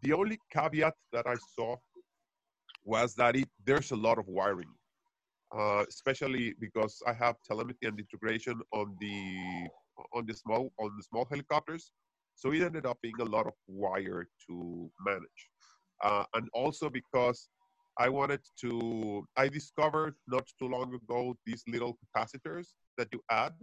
The 0.02 0.12
only 0.12 0.38
caveat 0.52 0.94
that 1.12 1.26
I 1.26 1.36
saw 1.56 1.76
was 2.84 3.14
that 3.16 3.36
it, 3.36 3.48
there's 3.66 3.90
a 3.92 3.96
lot 3.96 4.18
of 4.18 4.26
wiring 4.28 4.68
uh, 5.56 5.84
especially 5.88 6.54
because 6.60 7.02
I 7.06 7.12
have 7.14 7.36
telemetry 7.46 7.88
and 7.88 7.98
integration 7.98 8.60
on 8.72 8.96
the 9.00 9.68
on 10.14 10.26
the 10.26 10.34
small 10.34 10.72
on 10.78 10.90
the 10.96 11.02
small 11.02 11.26
helicopters. 11.30 11.92
So 12.34 12.52
it 12.52 12.62
ended 12.62 12.86
up 12.86 12.98
being 13.02 13.20
a 13.20 13.24
lot 13.24 13.46
of 13.46 13.54
wire 13.66 14.28
to 14.48 14.90
manage, 15.06 15.50
uh, 16.04 16.24
and 16.34 16.48
also 16.52 16.90
because 16.90 17.48
I 17.98 18.08
wanted 18.08 18.40
to. 18.62 19.26
I 19.36 19.48
discovered 19.48 20.14
not 20.28 20.46
too 20.58 20.68
long 20.68 20.94
ago 20.94 21.36
these 21.46 21.64
little 21.66 21.98
capacitors 22.00 22.68
that 22.98 23.08
you 23.12 23.20
add 23.30 23.54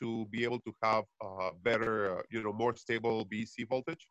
to 0.00 0.26
be 0.30 0.44
able 0.44 0.60
to 0.60 0.72
have 0.82 1.04
uh, 1.24 1.50
better, 1.62 2.24
you 2.30 2.42
know, 2.42 2.52
more 2.52 2.76
stable 2.76 3.24
BEC 3.24 3.68
voltage. 3.68 4.08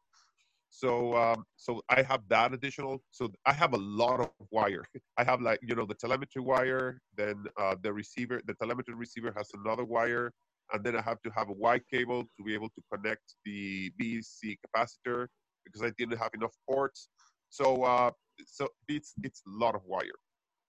So 0.70 1.16
um, 1.16 1.44
so 1.56 1.82
I 1.90 2.02
have 2.04 2.22
that 2.30 2.54
additional. 2.54 3.02
So 3.12 3.32
I 3.46 3.54
have 3.54 3.74
a 3.74 3.78
lot 3.78 4.20
of 4.20 4.30
wire. 4.52 4.84
I 5.18 5.24
have 5.24 5.42
like 5.42 5.60
you 5.62 5.76
know 5.76 5.86
the 5.86 5.96
telemetry 5.96 6.42
wire, 6.42 7.02
then 7.16 7.46
uh, 7.60 7.76
the 7.82 7.92
receiver, 7.92 8.42
the 8.46 8.54
telemetry 8.56 8.94
receiver 8.94 9.34
has 9.36 9.50
another 9.54 9.86
wire, 9.86 10.32
and 10.74 10.84
then 10.84 10.96
I 10.96 11.02
have 11.02 11.22
to 11.24 11.32
have 11.32 11.50
a 11.50 11.54
Y 11.54 11.80
cable 11.92 12.24
to 12.24 12.44
be 12.44 12.54
able 12.54 12.70
to 12.70 12.82
connect 12.94 13.36
the 13.46 13.92
BEC 13.98 14.58
capacitor 14.66 15.28
because 15.66 15.82
I 15.82 15.92
didn't 15.98 16.18
have 16.18 16.32
enough 16.34 16.54
ports. 16.70 17.10
So 17.50 17.84
uh, 17.84 18.12
so 18.46 18.70
it's 18.88 19.14
it's 19.24 19.42
a 19.48 19.50
lot 19.50 19.76
of 19.76 19.82
wire 19.86 20.20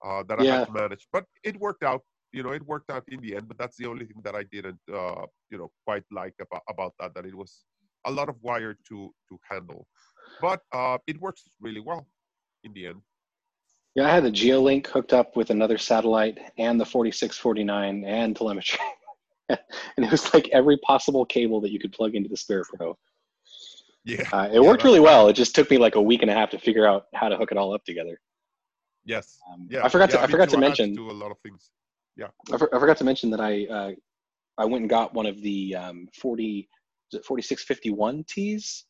uh, 0.04 0.22
that 0.28 0.40
I 0.40 0.44
yeah. 0.44 0.58
had 0.58 0.66
to 0.66 0.72
manage, 0.72 1.06
but 1.12 1.24
it 1.42 1.58
worked 1.58 1.82
out. 1.82 2.02
You 2.32 2.42
know, 2.42 2.50
it 2.50 2.62
worked 2.66 2.90
out 2.90 3.04
in 3.08 3.20
the 3.20 3.34
end. 3.36 3.48
But 3.48 3.58
that's 3.58 3.76
the 3.76 3.86
only 3.86 4.04
thing 4.04 4.20
that 4.22 4.34
I 4.34 4.44
didn't 4.44 4.80
uh, 4.92 5.26
you 5.50 5.58
know 5.58 5.70
quite 5.86 6.04
like 6.10 6.34
about 6.40 6.62
about 6.68 6.94
that. 7.00 7.14
That 7.14 7.26
it 7.26 7.34
was 7.34 7.64
a 8.06 8.10
lot 8.10 8.28
of 8.28 8.36
wire 8.42 8.76
to 8.88 9.12
to 9.28 9.38
handle, 9.50 9.86
but 10.40 10.60
uh, 10.72 10.98
it 11.06 11.20
works 11.20 11.44
really 11.60 11.80
well 11.80 12.06
in 12.64 12.72
the 12.72 12.86
end. 12.86 13.00
Yeah, 13.94 14.06
I 14.06 14.10
had 14.10 14.24
the 14.24 14.30
GeoLink 14.30 14.86
hooked 14.86 15.12
up 15.12 15.36
with 15.36 15.50
another 15.50 15.78
satellite 15.78 16.38
and 16.58 16.80
the 16.80 16.84
4649 16.84 18.04
and 18.04 18.36
telemetry. 18.36 18.78
and 19.48 19.58
it 19.96 20.10
was 20.10 20.32
like 20.32 20.48
every 20.52 20.76
possible 20.78 21.24
cable 21.24 21.60
that 21.62 21.72
you 21.72 21.80
could 21.80 21.92
plug 21.92 22.14
into 22.14 22.28
the 22.28 22.36
Spirit 22.36 22.66
Pro. 22.76 22.96
Yeah. 24.04 24.22
Uh, 24.32 24.48
it 24.50 24.54
yeah, 24.54 24.60
worked 24.60 24.84
really 24.84 25.00
well. 25.00 25.28
It 25.28 25.32
just 25.32 25.54
took 25.54 25.70
me 25.70 25.78
like 25.78 25.96
a 25.96 26.02
week 26.02 26.22
and 26.22 26.30
a 26.30 26.34
half 26.34 26.50
to 26.50 26.58
figure 26.58 26.86
out 26.86 27.06
how 27.14 27.28
to 27.28 27.36
hook 27.36 27.50
it 27.50 27.58
all 27.58 27.74
up 27.74 27.84
together. 27.84 28.20
Yes. 29.04 29.38
Um, 29.52 29.66
yeah. 29.70 29.84
I 29.84 29.88
forgot 29.88 30.10
yeah, 30.10 30.18
to 30.18 30.22
I 30.22 30.26
forgot 30.28 30.48
to 30.50 30.58
mention 30.58 30.94
to 30.94 31.10
a 31.10 31.12
lot 31.12 31.30
of 31.30 31.38
things. 31.40 31.70
Yeah. 32.16 32.28
I, 32.52 32.58
for, 32.58 32.74
I, 32.74 32.78
forgot 32.78 32.98
to 32.98 33.04
mention 33.04 33.30
that 33.30 33.40
I 33.40 33.66
uh, 33.66 33.90
I 34.58 34.64
went 34.64 34.82
and 34.82 34.90
got 34.90 35.14
one 35.14 35.26
of 35.26 35.40
the 35.42 35.74
um, 35.74 36.08
40 36.20 36.68
is 37.12 37.18
it 37.18 37.24
4651 37.24 38.24
Ts, 38.28 38.84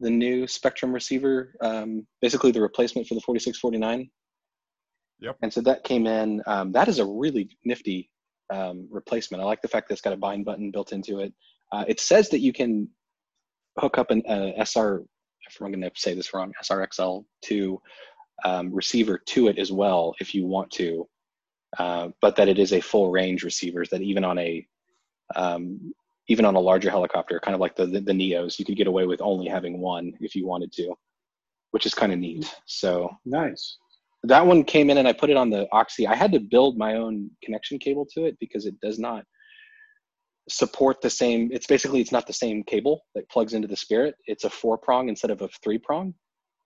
the 0.00 0.10
new 0.10 0.44
Spektrum 0.44 0.92
receiver, 0.92 1.54
um, 1.60 2.06
basically 2.20 2.50
the 2.50 2.60
replacement 2.60 3.06
for 3.06 3.14
the 3.14 3.20
4649. 3.20 4.10
Yep. 5.20 5.36
And 5.42 5.52
so 5.52 5.60
that 5.62 5.84
came 5.84 6.06
in. 6.06 6.42
Um, 6.46 6.72
that 6.72 6.88
is 6.88 6.98
a 7.00 7.06
really 7.06 7.50
nifty 7.64 8.10
um, 8.52 8.86
replacement. 8.90 9.42
I 9.42 9.46
like 9.46 9.62
the 9.62 9.68
fact 9.68 9.88
that 9.88 9.94
it's 9.94 10.02
got 10.02 10.12
a 10.12 10.16
bind 10.16 10.44
button 10.44 10.70
built 10.70 10.92
into 10.92 11.20
it. 11.20 11.32
Uh, 11.72 11.84
it 11.88 12.00
says 12.00 12.28
that 12.30 12.40
you 12.40 12.52
can 12.52 12.88
hook 13.78 13.98
up 13.98 14.10
an 14.10 14.22
uh, 14.28 14.52
SR, 14.64 15.02
if 15.48 15.60
I'm 15.60 15.72
going 15.72 15.80
to 15.82 15.90
say 15.94 16.14
this 16.14 16.32
wrong, 16.32 16.52
SRXL2 16.62 17.78
um, 18.44 18.72
receiver 18.72 19.20
to 19.26 19.48
it 19.48 19.58
as 19.58 19.72
well 19.72 20.14
if 20.20 20.34
you 20.34 20.46
want 20.46 20.70
to, 20.72 21.08
uh, 21.78 22.08
but 22.20 22.36
that 22.36 22.48
it 22.48 22.58
is 22.58 22.72
a 22.72 22.80
full 22.80 23.10
range 23.10 23.42
receiver. 23.42 23.84
That 23.90 24.02
even 24.02 24.24
on 24.24 24.38
a 24.38 24.66
um, 25.34 25.92
even 26.28 26.44
on 26.44 26.54
a 26.54 26.60
larger 26.60 26.90
helicopter, 26.90 27.40
kind 27.40 27.54
of 27.54 27.60
like 27.60 27.74
the, 27.74 27.86
the, 27.86 28.00
the 28.00 28.12
Neos, 28.12 28.58
you 28.58 28.64
could 28.64 28.76
get 28.76 28.86
away 28.86 29.06
with 29.06 29.20
only 29.20 29.48
having 29.48 29.80
one 29.80 30.12
if 30.20 30.34
you 30.34 30.46
wanted 30.46 30.72
to, 30.72 30.94
which 31.70 31.86
is 31.86 31.94
kind 31.94 32.12
of 32.12 32.18
neat. 32.18 32.54
So 32.66 33.10
nice. 33.24 33.78
That 34.24 34.46
one 34.46 34.64
came 34.64 34.90
in 34.90 34.98
and 34.98 35.08
I 35.08 35.12
put 35.12 35.30
it 35.30 35.36
on 35.36 35.48
the 35.48 35.66
Oxy. 35.72 36.06
I 36.06 36.14
had 36.14 36.32
to 36.32 36.40
build 36.40 36.76
my 36.76 36.94
own 36.94 37.30
connection 37.42 37.78
cable 37.78 38.06
to 38.14 38.26
it 38.26 38.36
because 38.40 38.66
it 38.66 38.78
does 38.80 38.98
not 38.98 39.24
support 40.50 41.00
the 41.00 41.10
same. 41.10 41.48
It's 41.52 41.66
basically 41.66 42.00
it's 42.00 42.12
not 42.12 42.26
the 42.26 42.32
same 42.32 42.62
cable 42.64 43.02
that 43.14 43.28
plugs 43.30 43.54
into 43.54 43.68
the 43.68 43.76
Spirit. 43.76 44.14
It's 44.26 44.44
a 44.44 44.50
four 44.50 44.76
prong 44.76 45.08
instead 45.08 45.30
of 45.30 45.40
a 45.42 45.48
three 45.62 45.78
prong. 45.78 46.14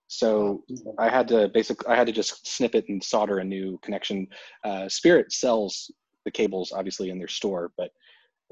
So 0.07 0.63
I 0.99 1.09
had 1.09 1.27
to 1.29 1.47
basically 1.49 1.87
I 1.87 1.95
had 1.95 2.07
to 2.07 2.13
just 2.13 2.47
snip 2.47 2.75
it 2.75 2.85
and 2.89 3.03
solder 3.03 3.37
a 3.37 3.43
new 3.43 3.79
connection. 3.81 4.27
Uh, 4.63 4.89
Spirit 4.89 5.31
sells 5.31 5.91
the 6.25 6.31
cables 6.31 6.71
obviously 6.75 7.09
in 7.09 7.17
their 7.17 7.27
store, 7.27 7.71
but 7.77 7.91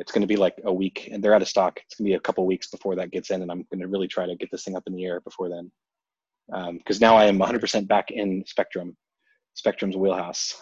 it's 0.02 0.12
going 0.12 0.22
to 0.22 0.28
be 0.28 0.36
like 0.36 0.60
a 0.66 0.74
week 0.74 1.10
and 1.12 1.24
they're 1.24 1.36
out 1.36 1.44
of 1.44 1.48
stock. 1.48 1.80
It's 1.86 1.96
going 1.96 2.06
to 2.06 2.10
be 2.10 2.16
a 2.16 2.20
couple 2.20 2.46
weeks 2.48 2.68
before 2.68 2.96
that 2.96 3.12
gets 3.12 3.30
in 3.30 3.44
and 3.44 3.52
i'm 3.52 3.66
going 3.72 3.80
to 3.80 3.88
really 3.88 4.08
try 4.08 4.26
to 4.26 4.36
get 4.36 4.50
this 4.52 4.64
thing 4.64 4.76
up 4.76 4.84
in 4.88 4.96
the 4.96 5.06
air 5.06 5.22
before 5.22 5.48
then. 5.48 5.72
Because 6.48 6.98
um, 6.98 7.08
now 7.08 7.16
i 7.16 7.26
am 7.26 7.38
100% 7.38 7.88
back 7.88 8.10
in 8.12 8.44
spektrum 8.44 8.96
spektrum's 9.56 9.96
wheelhouse. 9.96 10.60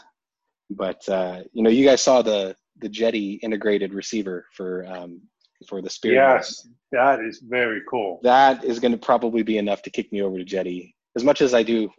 But 0.69 1.07
uh, 1.09 1.41
you 1.53 1.63
know 1.63 1.69
you 1.69 1.85
guys 1.85 2.01
saw 2.01 2.21
the 2.21 2.55
the 2.81 2.89
jeti 2.89 3.39
integrated 3.41 3.93
receiver 3.93 4.45
for 4.53 4.85
um, 4.85 5.21
for 5.67 5.81
the 5.81 5.89
spirit 5.89 6.15
yes 6.15 6.67
that 6.91 7.19
is 7.19 7.43
very 7.47 7.81
cool. 7.89 8.19
That 8.23 8.63
is 8.63 8.79
going 8.79 8.91
to 8.91 8.97
probably 8.97 9.43
be 9.43 9.57
enough 9.57 9.83
to 9.83 9.89
kick 9.89 10.11
me 10.11 10.21
over 10.21 10.37
to 10.37 10.45
jeti. 10.45 10.93
As 11.15 11.23
much 11.23 11.41
as 11.41 11.53
i 11.53 11.63
do 11.63 11.89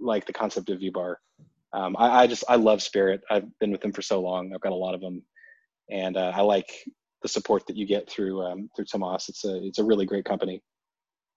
like 0.00 0.26
the 0.26 0.32
concept 0.32 0.70
of 0.70 0.80
v-bar 0.80 1.18
um, 1.72 1.94
I, 1.98 2.22
I 2.22 2.26
just 2.26 2.44
i 2.48 2.56
love 2.56 2.82
spirit. 2.82 3.22
I've 3.30 3.46
been 3.60 3.72
with 3.72 3.82
them 3.82 3.92
for 3.92 4.02
so 4.02 4.20
long. 4.20 4.52
I've 4.54 4.60
got 4.60 4.72
a 4.72 4.82
lot 4.86 4.94
of 4.94 5.00
them 5.00 5.22
and 5.90 6.16
uh, 6.16 6.32
I 6.34 6.40
like 6.40 6.70
the 7.22 7.28
support 7.28 7.66
that 7.66 7.76
you 7.76 7.86
get 7.86 8.08
through 8.08 8.42
um, 8.42 8.68
through 8.74 8.86
Tomas. 8.86 9.28
It's 9.28 9.44
a 9.44 9.64
it's 9.64 9.78
a 9.78 9.84
really 9.84 10.06
great 10.06 10.24
company. 10.24 10.62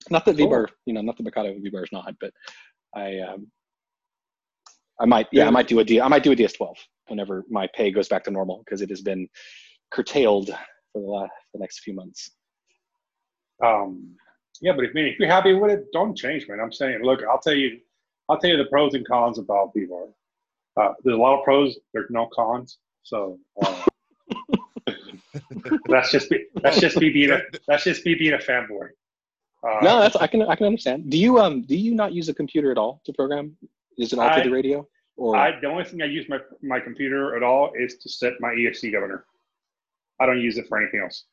Not 0.09 0.25
that 0.25 0.37
cool. 0.37 0.49
VBar, 0.49 0.67
you 0.85 0.93
know, 0.93 1.01
not 1.01 1.17
that 1.17 1.23
Mikado 1.23 1.53
VBar 1.53 1.83
is 1.83 1.89
not, 1.91 2.13
but 2.19 2.31
I 2.95 3.19
um, 3.19 3.47
I 4.99 5.05
might 5.05 5.27
yeah 5.31 5.47
I 5.47 5.49
might 5.49 5.67
do 5.67 5.79
a 5.79 5.83
D 5.83 6.01
I 6.01 6.07
might 6.07 6.23
do 6.23 6.31
a 6.31 6.35
DS12 6.35 6.75
whenever 7.07 7.43
my 7.49 7.67
pay 7.75 7.91
goes 7.91 8.07
back 8.07 8.23
to 8.23 8.31
normal 8.31 8.61
because 8.65 8.81
it 8.81 8.89
has 8.89 9.01
been 9.01 9.27
curtailed 9.91 10.49
for 10.93 11.01
the 11.01 11.07
last, 11.07 11.31
the 11.53 11.59
next 11.59 11.79
few 11.79 11.93
months. 11.93 12.31
Um, 13.63 14.15
yeah, 14.61 14.73
but 14.73 14.85
if, 14.85 14.91
if 14.93 15.19
you're 15.19 15.29
happy 15.29 15.53
with 15.53 15.71
it, 15.71 15.85
don't 15.93 16.15
change, 16.17 16.47
man. 16.47 16.59
I'm 16.59 16.71
saying, 16.71 17.01
look, 17.03 17.21
I'll 17.29 17.39
tell 17.39 17.53
you, 17.53 17.79
I'll 18.27 18.37
tell 18.37 18.49
you 18.49 18.57
the 18.57 18.65
pros 18.65 18.93
and 18.93 19.07
cons 19.07 19.39
about 19.39 19.73
VBar. 19.75 20.09
Uh, 20.79 20.93
there's 21.03 21.17
a 21.17 21.19
lot 21.19 21.37
of 21.37 21.43
pros. 21.43 21.77
There's 21.93 22.09
no 22.09 22.29
cons. 22.33 22.77
So 23.03 23.39
uh, 23.63 23.78
that's 25.87 26.11
just 26.11 26.29
be, 26.29 26.45
that's 26.61 26.79
just 26.79 26.97
me 26.97 27.09
being 27.09 27.31
a, 27.31 27.39
that's 27.67 27.83
just 27.83 28.05
me 28.05 28.15
being 28.15 28.33
a 28.33 28.37
fanboy. 28.37 28.89
Uh, 29.63 29.79
no, 29.81 29.99
that's 29.99 30.15
I 30.15 30.27
can 30.27 30.41
I 30.43 30.55
can 30.55 30.65
understand. 30.67 31.09
Do 31.09 31.17
you 31.17 31.39
um 31.39 31.63
do 31.63 31.75
you 31.75 31.93
not 31.93 32.13
use 32.13 32.29
a 32.29 32.33
computer 32.33 32.71
at 32.71 32.77
all 32.77 33.01
to 33.05 33.13
program? 33.13 33.57
Is 33.97 34.13
it 34.13 34.19
all 34.19 34.33
through 34.33 34.43
the 34.43 34.51
radio? 34.51 34.87
Or 35.17 35.35
I, 35.35 35.59
the 35.59 35.67
only 35.67 35.83
thing 35.83 36.01
I 36.01 36.05
use 36.05 36.29
my 36.29 36.39
my 36.61 36.79
computer 36.79 37.35
at 37.35 37.43
all 37.43 37.71
is 37.77 37.97
to 37.97 38.09
set 38.09 38.33
my 38.39 38.49
ESC 38.49 38.91
governor. 38.91 39.25
I 40.21 40.25
don't 40.25 40.39
use 40.39 40.57
it 40.57 40.65
for 40.67 40.79
anything 40.81 41.01
else. 41.01 41.25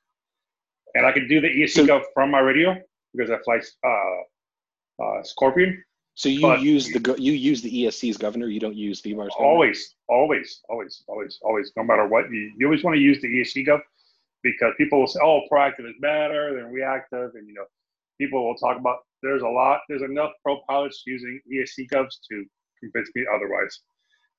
and 0.96 1.04
I 1.06 1.12
can 1.12 1.28
do 1.28 1.40
the 1.40 1.48
ESC 1.48 1.70
So- 1.70 1.86
Gov 1.86 2.02
from 2.14 2.30
my 2.30 2.40
radio 2.40 2.76
because 3.14 3.30
I 3.30 3.38
fly 3.44 3.60
uh, 3.90 5.04
uh, 5.04 5.22
Scorpion. 5.22 5.82
So 6.14 6.28
you 6.28 6.40
But- 6.40 6.62
use 6.62 6.88
the 6.88 7.14
you 7.18 7.32
use 7.32 7.62
the 7.62 7.70
ESC's 7.84 8.16
governor. 8.16 8.48
You 8.48 8.58
don't 8.58 8.74
use 8.74 9.02
VBAR's 9.02 9.34
governor. 9.34 9.50
Always, 9.50 9.94
always, 10.08 10.62
always, 10.68 11.04
always, 11.06 11.38
always. 11.42 11.72
No 11.76 11.84
matter 11.84 12.08
what, 12.08 12.30
you, 12.30 12.52
you 12.56 12.66
always 12.66 12.82
want 12.82 12.96
to 12.96 13.00
use 13.00 13.20
the 13.20 13.28
ESC 13.28 13.66
Gov 13.68 13.80
because 14.46 14.72
people 14.78 15.00
will 15.00 15.08
say, 15.08 15.20
"Oh, 15.22 15.42
proactive 15.50 15.88
is 15.88 15.96
better 16.00 16.54
than 16.54 16.72
reactive," 16.72 17.34
and 17.34 17.46
you 17.48 17.54
know, 17.54 17.66
people 18.18 18.46
will 18.46 18.56
talk 18.56 18.78
about. 18.78 18.98
There's 19.22 19.42
a 19.42 19.48
lot. 19.48 19.80
There's 19.88 20.02
enough 20.02 20.32
pro 20.42 20.60
pilots 20.68 21.02
using 21.06 21.40
ESC 21.52 21.88
Govs 21.92 22.16
to 22.30 22.44
convince 22.80 23.10
me 23.16 23.26
otherwise, 23.34 23.80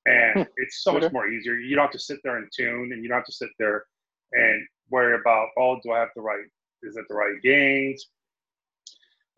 and 0.06 0.46
Hmm. 0.46 0.52
it's 0.58 0.84
so 0.84 0.92
Okay. 0.92 1.02
much 1.02 1.12
more 1.12 1.28
easier. 1.28 1.56
You 1.56 1.76
don't 1.76 1.86
have 1.86 1.92
to 1.92 2.00
sit 2.00 2.20
there 2.24 2.38
and 2.38 2.50
tune, 2.56 2.94
and 2.94 3.04
you 3.04 3.10
don't 3.10 3.18
have 3.18 3.26
to 3.26 3.40
sit 3.44 3.50
there 3.60 3.86
and 4.32 4.68
worry 4.90 5.16
about, 5.20 5.50
"Oh, 5.58 5.80
do 5.84 5.92
I 5.92 6.00
have 6.00 6.14
the 6.16 6.22
right? 6.22 6.46
Is 6.84 6.96
it 6.96 7.06
the 7.10 7.16
right 7.16 7.42
gains?" 7.42 8.10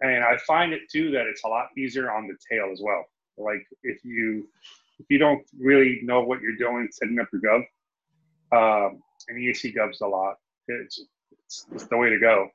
And 0.02 0.24
I 0.24 0.38
find 0.38 0.72
it 0.72 0.84
too 0.90 1.10
that 1.12 1.26
it's 1.26 1.44
a 1.44 1.48
lot 1.48 1.70
easier 1.78 2.12
on 2.12 2.28
the 2.28 2.38
tail 2.50 2.70
as 2.72 2.82
well. 2.82 3.06
Like 3.38 3.66
if 3.84 4.04
you 4.06 4.48
if 5.00 5.06
you 5.10 5.18
don't 5.18 5.44
really 5.58 6.00
know 6.04 6.22
what 6.22 6.42
you're 6.42 6.58
doing 6.58 6.88
setting 6.92 7.20
up 7.20 7.30
your 7.34 7.42
gov, 7.42 7.64
um, 8.52 9.02
and 9.30 9.38
ESC 9.40 9.74
gov's 9.76 10.02
a 10.02 10.08
lot. 10.08 10.36
It's, 10.84 11.02
it's 11.44 11.66
it's 11.74 11.88
the 11.88 11.98
way 11.98 12.10
to 12.10 12.20
go. 12.20 12.48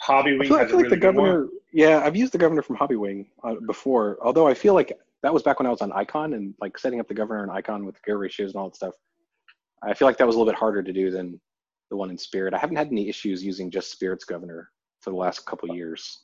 Hobby 0.00 0.34
I 0.34 0.38
Wing 0.38 0.48
feel, 0.48 0.56
I 0.56 0.60
has 0.60 0.66
a 0.66 0.70
feel 0.70 0.76
like 0.78 0.84
really 0.84 0.96
the 0.96 1.00
good 1.00 1.14
one. 1.16 1.26
governor. 1.30 1.48
Yeah, 1.72 2.00
I've 2.04 2.16
used 2.16 2.32
the 2.32 2.38
governor 2.38 2.62
from 2.62 2.76
Hobby 2.76 2.96
Wing 2.96 3.28
uh, 3.44 3.56
before. 3.66 4.18
Although 4.22 4.46
I 4.46 4.54
feel 4.54 4.74
like 4.74 4.96
that 5.22 5.34
was 5.34 5.42
back 5.42 5.58
when 5.58 5.66
I 5.66 5.70
was 5.70 5.82
on 5.82 5.92
Icon 5.92 6.34
and 6.34 6.54
like 6.60 6.78
setting 6.78 7.00
up 7.00 7.08
the 7.08 7.14
governor 7.14 7.42
and 7.42 7.50
Icon 7.52 7.84
with 7.84 8.02
gear 8.04 8.16
ratios 8.18 8.50
and 8.52 8.56
all 8.60 8.68
that 8.68 8.76
stuff. 8.76 8.94
I 9.82 9.94
feel 9.94 10.06
like 10.06 10.16
that 10.18 10.26
was 10.26 10.36
a 10.36 10.38
little 10.38 10.50
bit 10.52 10.58
harder 10.58 10.82
to 10.82 10.92
do 10.92 11.10
than 11.10 11.40
the 11.90 11.96
one 11.96 12.10
in 12.10 12.18
Spirit. 12.18 12.54
I 12.54 12.58
haven't 12.58 12.76
had 12.76 12.88
any 12.88 13.08
issues 13.08 13.42
using 13.44 13.70
just 13.70 13.90
Spirit's 13.90 14.24
governor 14.24 14.70
for 15.00 15.10
the 15.10 15.16
last 15.16 15.44
couple 15.46 15.74
years, 15.74 16.20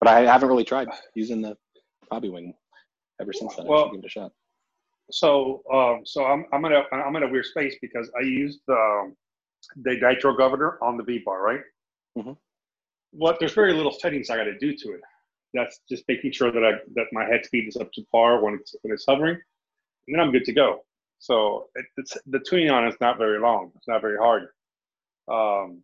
but 0.00 0.08
I 0.08 0.20
haven't 0.20 0.48
really 0.48 0.64
tried 0.64 0.88
using 1.14 1.42
the 1.42 1.56
Hobby 2.10 2.28
Wing 2.28 2.54
ever 3.20 3.32
since 3.32 3.54
then. 3.56 3.66
I 3.66 3.68
Well- 3.68 3.84
should 3.86 3.92
give 3.94 4.04
it 4.04 4.06
a 4.06 4.10
shot. 4.10 4.32
So 5.10 5.62
um, 5.72 6.02
so 6.04 6.24
I'm 6.24 6.46
I'm 6.52 6.64
in 6.64 6.72
a 6.72 6.82
I'm 6.92 7.14
in 7.16 7.24
a 7.24 7.28
weird 7.28 7.44
space 7.44 7.76
because 7.82 8.10
I 8.18 8.24
used 8.24 8.60
um, 8.70 9.14
the 9.76 9.96
Nitro 10.00 10.36
Governor 10.36 10.78
on 10.82 10.96
the 10.96 11.02
V 11.02 11.18
bar, 11.24 11.42
right? 11.42 11.62
Mhm. 12.16 12.36
What 13.12 13.38
there's 13.38 13.54
very 13.54 13.72
little 13.72 13.92
settings 13.92 14.30
I 14.30 14.36
got 14.36 14.44
to 14.44 14.58
do 14.58 14.74
to 14.76 14.92
it. 14.92 15.00
That's 15.54 15.80
just 15.88 16.04
making 16.08 16.32
sure 16.32 16.50
that 16.50 16.64
I 16.64 16.72
that 16.94 17.06
my 17.12 17.24
head 17.24 17.44
speed 17.44 17.68
is 17.68 17.76
up 17.76 17.92
to 17.92 18.04
par 18.10 18.42
when 18.42 18.54
it's 18.54 18.74
when 18.82 18.92
it's 18.92 19.06
hovering, 19.06 19.36
and 20.06 20.14
then 20.14 20.20
I'm 20.20 20.32
good 20.32 20.44
to 20.46 20.52
go. 20.52 20.84
So 21.18 21.70
it, 21.74 21.86
it's 21.96 22.16
the 22.26 22.40
tuning 22.40 22.70
on 22.70 22.86
it's 22.86 23.00
not 23.00 23.18
very 23.18 23.38
long. 23.38 23.72
It's 23.76 23.88
not 23.88 24.00
very 24.00 24.18
hard. 24.18 24.48
Um, 25.28 25.82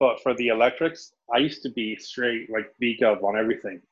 but 0.00 0.22
for 0.22 0.34
the 0.34 0.48
electrics, 0.48 1.12
I 1.32 1.38
used 1.38 1.62
to 1.62 1.70
be 1.70 1.96
straight 1.96 2.50
like 2.50 2.74
V 2.78 2.98
gov 3.00 3.22
on 3.22 3.36
everything 3.36 3.82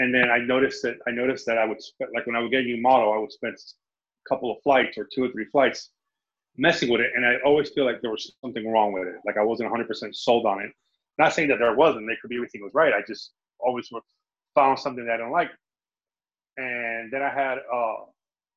and 0.00 0.14
then 0.14 0.30
I 0.30 0.38
noticed 0.38 0.82
that 0.82 0.96
I 1.06 1.10
noticed 1.10 1.44
that 1.46 1.58
I 1.58 1.64
would 1.66 1.82
spend 1.82 2.10
like 2.14 2.26
when 2.26 2.36
I 2.36 2.40
would 2.40 2.50
get 2.50 2.60
a 2.62 2.64
new 2.64 2.80
model, 2.80 3.12
I 3.12 3.18
would 3.18 3.32
spend 3.32 3.54
a 3.54 4.28
couple 4.28 4.50
of 4.50 4.62
flights 4.62 4.96
or 4.96 5.06
two 5.12 5.24
or 5.24 5.28
three 5.28 5.44
flights 5.46 5.90
messing 6.60 6.90
with 6.90 7.00
it, 7.00 7.10
and 7.16 7.24
I 7.24 7.36
always 7.44 7.70
feel 7.70 7.86
like 7.86 8.02
there 8.02 8.10
was 8.10 8.32
something 8.44 8.70
wrong 8.70 8.92
with 8.92 9.08
it. 9.08 9.16
Like 9.24 9.38
I 9.38 9.42
wasn't 9.42 9.72
100% 9.72 10.14
sold 10.14 10.46
on 10.46 10.60
it. 10.60 10.70
Not 11.18 11.32
saying 11.32 11.48
that 11.48 11.58
there 11.58 11.74
wasn't. 11.74 12.06
There 12.06 12.16
could 12.20 12.28
be 12.28 12.36
everything 12.36 12.62
was 12.62 12.74
right. 12.74 12.92
I 12.92 13.02
just 13.06 13.32
always 13.58 13.90
found 14.54 14.78
something 14.78 15.04
that 15.06 15.14
I 15.14 15.16
don't 15.16 15.32
like. 15.32 15.50
And 16.56 17.10
then 17.10 17.22
I 17.22 17.30
had 17.30 17.58
uh, 17.58 18.04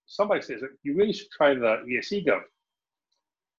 somebody 0.05 0.41
says 0.41 0.61
you 0.83 0.95
really 0.95 1.13
should 1.13 1.31
try 1.31 1.53
the 1.53 1.83
ESC 1.87 2.25
Gov. 2.27 2.41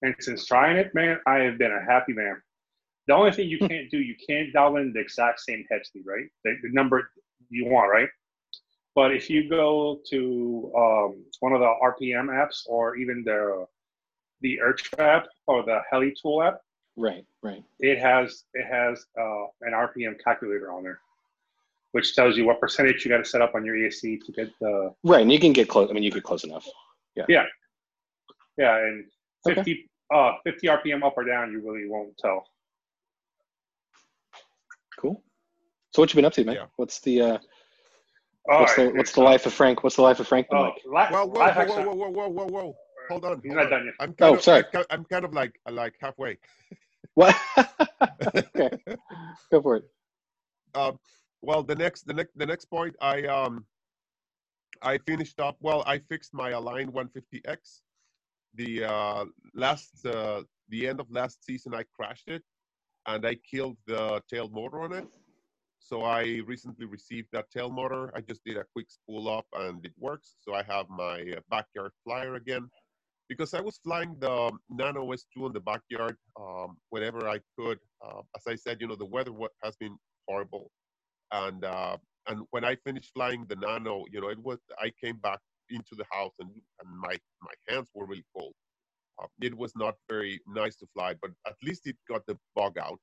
And 0.01 0.15
since 0.19 0.45
trying 0.45 0.77
it, 0.77 0.93
man, 0.93 1.19
I 1.25 1.37
have 1.39 1.57
been 1.57 1.71
a 1.71 1.83
happy 1.91 2.13
man. 2.13 2.41
The 3.07 3.13
only 3.13 3.31
thing 3.31 3.49
you 3.49 3.59
can't 3.59 3.89
do, 3.89 3.99
you 3.99 4.15
can't 4.27 4.53
dial 4.53 4.77
in 4.77 4.93
the 4.93 4.99
exact 4.99 5.39
same 5.39 5.63
speed, 5.83 6.03
right? 6.05 6.25
The, 6.43 6.55
the 6.63 6.69
number 6.71 7.11
you 7.49 7.65
want, 7.65 7.91
right? 7.91 8.09
But 8.93 9.13
if 9.13 9.29
you 9.29 9.49
go 9.49 9.99
to 10.09 10.71
um, 10.77 11.23
one 11.39 11.53
of 11.53 11.59
the 11.59 11.71
RPM 11.83 12.27
apps 12.27 12.63
or 12.67 12.95
even 12.95 13.23
the 13.23 13.65
the 14.41 14.59
Urch 14.63 14.97
app 14.99 15.25
or 15.47 15.63
the 15.63 15.79
Heli 15.89 16.13
Tool 16.21 16.43
app, 16.43 16.59
Right, 16.97 17.25
right. 17.43 17.63
it 17.79 17.99
has 17.99 18.43
it 18.53 18.65
has 18.71 19.05
uh, 19.19 19.45
an 19.61 19.73
RPM 19.73 20.15
calculator 20.23 20.71
on 20.71 20.83
there, 20.83 20.99
which 21.91 22.15
tells 22.15 22.37
you 22.37 22.45
what 22.45 22.59
percentage 22.61 23.03
you 23.03 23.09
got 23.11 23.17
to 23.17 23.25
set 23.25 23.41
up 23.41 23.53
on 23.55 23.65
your 23.65 23.75
ESC 23.75 24.23
to 24.25 24.31
get 24.31 24.49
the 24.61 24.93
Right, 25.03 25.21
and 25.21 25.31
you 25.31 25.39
can 25.39 25.51
get 25.53 25.67
close. 25.67 25.89
I 25.89 25.93
mean, 25.93 26.03
you 26.03 26.11
get 26.11 26.23
close 26.23 26.43
enough. 26.43 26.65
yeah, 27.15 27.25
Yeah, 27.27 27.45
yeah, 28.57 28.77
and 28.77 29.05
Okay. 29.47 29.55
50 29.55 29.89
uh 30.13 30.31
50 30.43 30.67
RPM 30.67 31.03
up 31.05 31.13
or 31.17 31.23
down, 31.23 31.51
you 31.51 31.59
really 31.59 31.87
won't 31.89 32.17
tell. 32.17 32.45
Cool. 34.99 35.21
So 35.91 36.01
what 36.01 36.11
you 36.11 36.15
been 36.15 36.25
up 36.25 36.33
to, 36.33 36.43
man? 36.43 36.55
Yeah. 36.55 36.65
What's 36.77 36.99
the 37.01 37.21
uh, 37.21 37.37
All 38.49 38.59
what's 38.61 38.77
right, 38.77 38.91
the 38.91 38.97
what's 38.97 39.11
the 39.11 39.21
life 39.21 39.45
of 39.45 39.53
Frank? 39.53 39.83
What's 39.83 39.95
the 39.97 40.01
life 40.01 40.19
of 40.19 40.27
Frank 40.27 40.49
been 40.49 40.59
Oh, 40.59 40.61
like? 40.63 40.81
life, 40.85 41.11
Well, 41.11 41.27
whoa, 41.29 41.39
life 41.39 41.55
whoa, 41.55 41.65
whoa, 41.65 41.93
whoa, 41.93 42.09
whoa, 42.09 42.09
whoa, 42.09 42.29
whoa, 42.29 42.45
whoa. 42.47 42.75
Hold 43.09 43.25
on. 43.25 43.41
He's 43.43 43.53
hold 43.53 43.57
not 43.57 43.65
on. 43.65 43.69
done 43.71 43.85
yet. 43.85 43.93
I'm 43.99 44.13
kind 44.13 44.33
Oh, 44.33 44.35
of, 44.35 44.43
sorry. 44.43 44.63
I'm 44.89 45.05
kind 45.05 45.25
of 45.25 45.33
like 45.33 45.59
like 45.69 45.95
halfway. 46.01 46.37
What? 47.15 47.35
okay, 48.35 48.69
go 49.51 49.61
for 49.61 49.77
it. 49.77 49.85
um, 50.73 50.99
well, 51.41 51.63
the 51.63 51.75
next 51.75 52.07
the 52.07 52.13
next 52.13 52.37
the 52.37 52.45
next 52.45 52.65
point, 52.65 52.95
I 53.01 53.23
um, 53.23 53.65
I 54.81 54.97
finished 54.97 55.39
up. 55.39 55.55
Well, 55.61 55.83
I 55.87 55.99
fixed 55.99 56.33
my 56.33 56.49
Align 56.51 56.91
150X. 56.91 57.81
The 58.55 58.83
uh, 58.85 59.25
last 59.53 60.05
uh, 60.05 60.43
the 60.69 60.87
end 60.87 60.99
of 60.99 61.09
last 61.11 61.45
season, 61.45 61.73
I 61.73 61.83
crashed 61.95 62.27
it, 62.27 62.43
and 63.07 63.25
I 63.25 63.35
killed 63.35 63.77
the 63.87 64.21
tail 64.29 64.49
motor 64.49 64.81
on 64.81 64.93
it. 64.93 65.07
So 65.79 66.01
I 66.03 66.41
recently 66.47 66.85
received 66.87 67.27
that 67.33 67.51
tail 67.51 67.69
motor. 67.69 68.11
I 68.15 68.21
just 68.21 68.43
did 68.43 68.57
a 68.57 68.65
quick 68.73 68.87
spool 68.89 69.29
up, 69.29 69.45
and 69.53 69.85
it 69.85 69.93
works. 69.99 70.35
So 70.41 70.53
I 70.55 70.63
have 70.63 70.89
my 70.89 71.21
uh, 71.37 71.41
backyard 71.49 71.91
flyer 72.03 72.35
again. 72.35 72.69
Because 73.29 73.53
I 73.53 73.61
was 73.61 73.79
flying 73.83 74.15
the 74.19 74.51
Nano 74.69 75.07
S2 75.11 75.47
in 75.47 75.53
the 75.53 75.59
backyard 75.59 76.17
um, 76.39 76.77
whenever 76.89 77.27
I 77.27 77.39
could. 77.57 77.79
Uh, 78.05 78.21
as 78.35 78.43
I 78.47 78.55
said, 78.55 78.81
you 78.81 78.87
know, 78.87 78.95
the 78.95 79.05
weather 79.05 79.31
has 79.63 79.75
been 79.77 79.97
horrible 80.27 80.71
and 81.31 81.63
uh, 81.65 81.97
and 82.27 82.41
when 82.51 82.65
I 82.65 82.75
finished 82.75 83.11
flying 83.13 83.45
the 83.47 83.55
Nano, 83.55 84.05
you 84.11 84.21
know, 84.21 84.29
it 84.29 84.39
was 84.39 84.59
I 84.79 84.91
came 85.03 85.17
back 85.17 85.39
into 85.69 85.95
the 85.95 86.05
house 86.11 86.33
and, 86.39 86.49
and 86.51 86.99
my 86.99 87.17
my 87.41 87.53
hands 87.69 87.89
were 87.93 88.05
really 88.05 88.25
cold. 88.35 88.53
Uh, 89.21 89.27
it 89.41 89.55
was 89.55 89.73
not 89.75 89.95
very 90.09 90.41
nice 90.47 90.75
to 90.77 90.87
fly, 90.93 91.15
but 91.21 91.31
at 91.47 91.55
least 91.63 91.87
it 91.87 91.95
got 92.09 92.25
the 92.27 92.37
bug 92.55 92.77
out. 92.77 92.99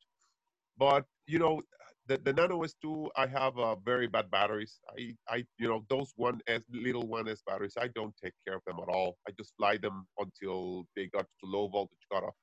But 0.78 1.04
you 1.26 1.38
know, 1.38 1.62
the 2.06 2.18
the 2.18 2.32
Nano 2.32 2.62
S2, 2.62 3.08
I 3.16 3.26
have 3.26 3.56
uh, 3.58 3.76
very 3.76 4.06
bad 4.06 4.30
batteries. 4.30 4.80
I 4.96 5.14
I 5.28 5.44
you 5.58 5.68
know 5.68 5.84
those 5.88 6.12
one 6.16 6.40
S 6.46 6.62
little 6.70 7.06
one 7.06 7.28
S 7.28 7.42
batteries, 7.46 7.74
I 7.78 7.88
don't 7.88 8.14
take 8.22 8.34
care 8.46 8.56
of 8.56 8.62
them 8.66 8.78
at 8.82 8.88
all. 8.88 9.16
I 9.28 9.32
just 9.38 9.54
fly 9.56 9.76
them 9.76 10.06
until 10.18 10.84
they 10.96 11.06
got 11.06 11.26
to 11.40 11.44
low 11.46 11.68
voltage 11.68 12.06
cutoff, 12.12 12.34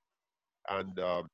and 0.70 1.00
um, 1.00 1.28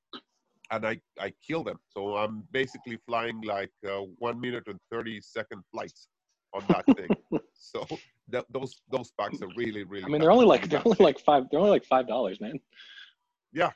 and 0.72 0.86
I, 0.86 1.00
I 1.20 1.32
kill 1.46 1.64
them. 1.64 1.78
So 1.90 2.16
I'm 2.16 2.44
basically 2.52 2.98
flying 3.06 3.42
like 3.42 3.72
uh, 3.88 4.02
one 4.18 4.40
minute 4.40 4.64
and 4.68 4.80
30 4.92 5.22
second 5.22 5.62
flights 5.72 6.08
on 6.54 6.64
that 6.70 6.86
thing. 6.98 7.10
so 7.54 7.86
th- 8.32 8.46
those 8.50 8.82
those 8.90 9.12
packs 9.20 9.42
are 9.42 9.50
really 9.56 9.84
really. 9.84 10.06
I 10.06 10.08
mean, 10.08 10.22
they're 10.22 10.32
only 10.32 10.46
like 10.46 10.70
they're 10.70 10.82
only 10.86 11.04
like 11.04 11.20
five. 11.20 11.44
They're 11.52 11.60
only 11.60 11.72
like 11.72 11.86
five 11.86 12.08
dollars, 12.08 12.40
man. 12.42 12.60
yeah. 13.54 13.72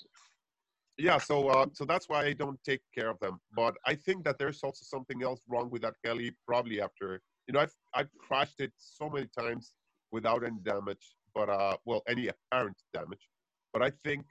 Yeah, 0.99 1.17
so 1.17 1.47
uh, 1.47 1.65
so 1.71 1.85
that's 1.85 2.09
why 2.09 2.25
I 2.25 2.33
don't 2.33 2.61
take 2.65 2.81
care 2.93 3.09
of 3.09 3.17
them. 3.19 3.39
But 3.55 3.77
I 3.85 3.95
think 3.95 4.25
that 4.25 4.37
there's 4.37 4.61
also 4.63 4.83
something 4.83 5.23
else 5.23 5.39
wrong 5.47 5.69
with 5.69 5.81
that 5.83 5.95
heli. 6.03 6.35
Probably 6.45 6.81
after 6.81 7.21
you 7.47 7.53
know 7.53 7.61
I've 7.61 7.73
I've 7.93 8.09
crashed 8.19 8.59
it 8.59 8.73
so 8.77 9.09
many 9.09 9.27
times 9.27 9.71
without 10.11 10.43
any 10.43 10.59
damage, 10.61 11.15
but 11.33 11.49
uh 11.49 11.77
well 11.85 12.03
any 12.09 12.27
apparent 12.27 12.75
damage. 12.93 13.29
But 13.71 13.81
I 13.81 13.91
think 14.03 14.25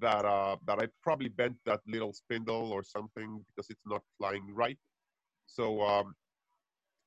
that 0.00 0.24
uh 0.24 0.56
that 0.66 0.78
I 0.82 0.88
probably 1.02 1.28
bent 1.28 1.56
that 1.66 1.80
little 1.86 2.14
spindle 2.14 2.72
or 2.72 2.82
something 2.82 3.44
because 3.48 3.68
it's 3.68 3.86
not 3.86 4.00
flying 4.16 4.46
right. 4.54 4.78
So 5.46 5.82
um 5.82 6.14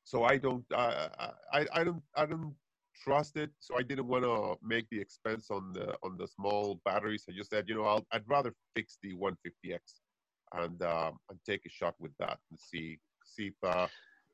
so 0.04 0.24
I 0.24 0.38
don't 0.38 0.66
I 0.72 1.10
I, 1.52 1.66
I 1.74 1.84
don't 1.84 2.04
I 2.16 2.26
don't 2.28 2.54
trust 3.02 3.38
it. 3.38 3.50
So 3.60 3.78
I 3.78 3.84
didn't 3.84 4.08
want 4.08 4.24
to 4.24 4.56
make 4.62 4.88
the 4.90 5.00
expense 5.00 5.48
on 5.50 5.74
the 5.74 5.96
on 6.04 6.18
the 6.18 6.28
small 6.28 6.80
batteries. 6.86 7.26
I 7.30 7.34
just 7.34 7.50
said, 7.50 7.66
you 7.68 7.76
know, 7.76 7.84
I'll, 7.84 8.06
I'd 8.12 8.28
rather 8.28 8.54
fix 8.76 8.98
the 9.02 9.14
150x 9.14 9.80
and 10.54 10.82
um, 10.84 11.18
and 11.30 11.40
take 11.48 11.66
a 11.66 11.70
shot 11.70 11.96
with 12.00 12.12
that 12.20 12.38
and 12.50 12.60
see 12.60 13.00
see 13.26 13.48
if 13.48 13.54
uh, 13.64 13.88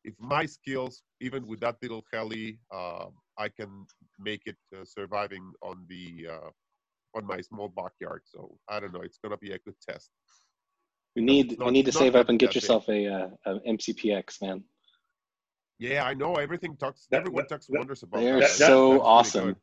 if 0.04 0.13
my 0.19 0.45
skills, 0.45 1.04
even 1.19 1.45
with 1.45 1.60
that 1.60 1.78
little 1.82 2.04
heli, 2.12 2.60
uh, 2.74 3.06
I 3.38 3.50
can 3.50 3.86
make 4.17 4.43
it 4.45 4.58
uh, 4.76 4.86
surviving 4.86 5.52
on 5.62 5.86
the 5.88 6.28
uh, 6.32 6.50
on 7.15 7.26
my 7.26 7.41
small 7.41 7.69
backyard. 7.69 8.22
So 8.26 8.58
I 8.69 8.80
don't 8.80 8.93
know. 8.93 9.02
It's 9.02 9.19
gonna 9.24 9.38
be 9.38 9.52
a 9.52 9.60
good 9.60 9.76
test. 9.88 10.12
We 11.15 11.22
need 11.24 11.54
it's 11.54 11.62
we 11.62 11.72
need 11.72 11.86
to 11.86 11.91
save 11.91 12.15
up 12.15 12.30
and 12.30 12.39
get 12.39 12.56
yourself 12.56 12.88
a, 12.89 13.08
uh, 13.08 13.30
a 13.45 13.60
MCPX, 13.62 14.41
man. 14.41 14.63
Yeah, 15.80 16.04
I 16.04 16.13
know. 16.13 16.36
Everything 16.36 16.76
talks. 16.76 17.08
That- 17.10 17.22
everyone 17.22 17.44
that- 17.44 17.50
talks 17.50 17.68
that- 17.68 17.78
wonders 17.78 18.04
about 18.04 18.22
They're 18.22 18.34
that. 18.36 18.42
that- 18.42 18.50
so 18.50 18.92
That's 18.92 19.04
awesome. 19.04 19.46
good. 19.46 19.56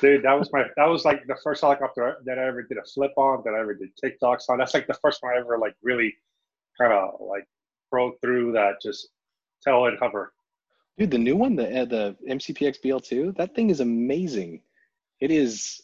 Dude, 0.00 0.22
that 0.22 0.38
was 0.38 0.52
my 0.52 0.64
that 0.76 0.84
was 0.84 1.04
like 1.06 1.26
the 1.26 1.36
first 1.42 1.62
helicopter 1.62 2.18
that 2.26 2.38
I 2.38 2.46
ever 2.46 2.62
did 2.62 2.76
a 2.76 2.84
flip 2.84 3.12
on, 3.16 3.42
that 3.44 3.54
I 3.54 3.60
ever 3.60 3.74
did 3.74 3.88
tic-tocs 3.96 4.44
on. 4.50 4.58
That's 4.58 4.74
like 4.74 4.86
the 4.86 4.94
first 4.94 5.22
one 5.22 5.34
I 5.34 5.38
ever 5.40 5.58
like 5.58 5.74
really 5.82 6.14
kind 6.78 6.92
of 6.92 7.20
like 7.20 7.48
broke 7.90 8.20
through 8.20 8.52
that 8.52 8.82
just 8.82 9.08
tail 9.64 9.86
and 9.86 9.98
hover. 9.98 10.34
Dude, 10.98 11.10
the 11.10 11.16
new 11.18 11.36
one, 11.36 11.56
the 11.56 11.80
uh, 11.82 11.84
the 11.86 12.16
MCPX 12.28 12.80
BL2, 12.84 13.34
that 13.38 13.54
thing 13.54 13.70
is 13.70 13.80
amazing. 13.80 14.60
It 15.20 15.30
is. 15.30 15.80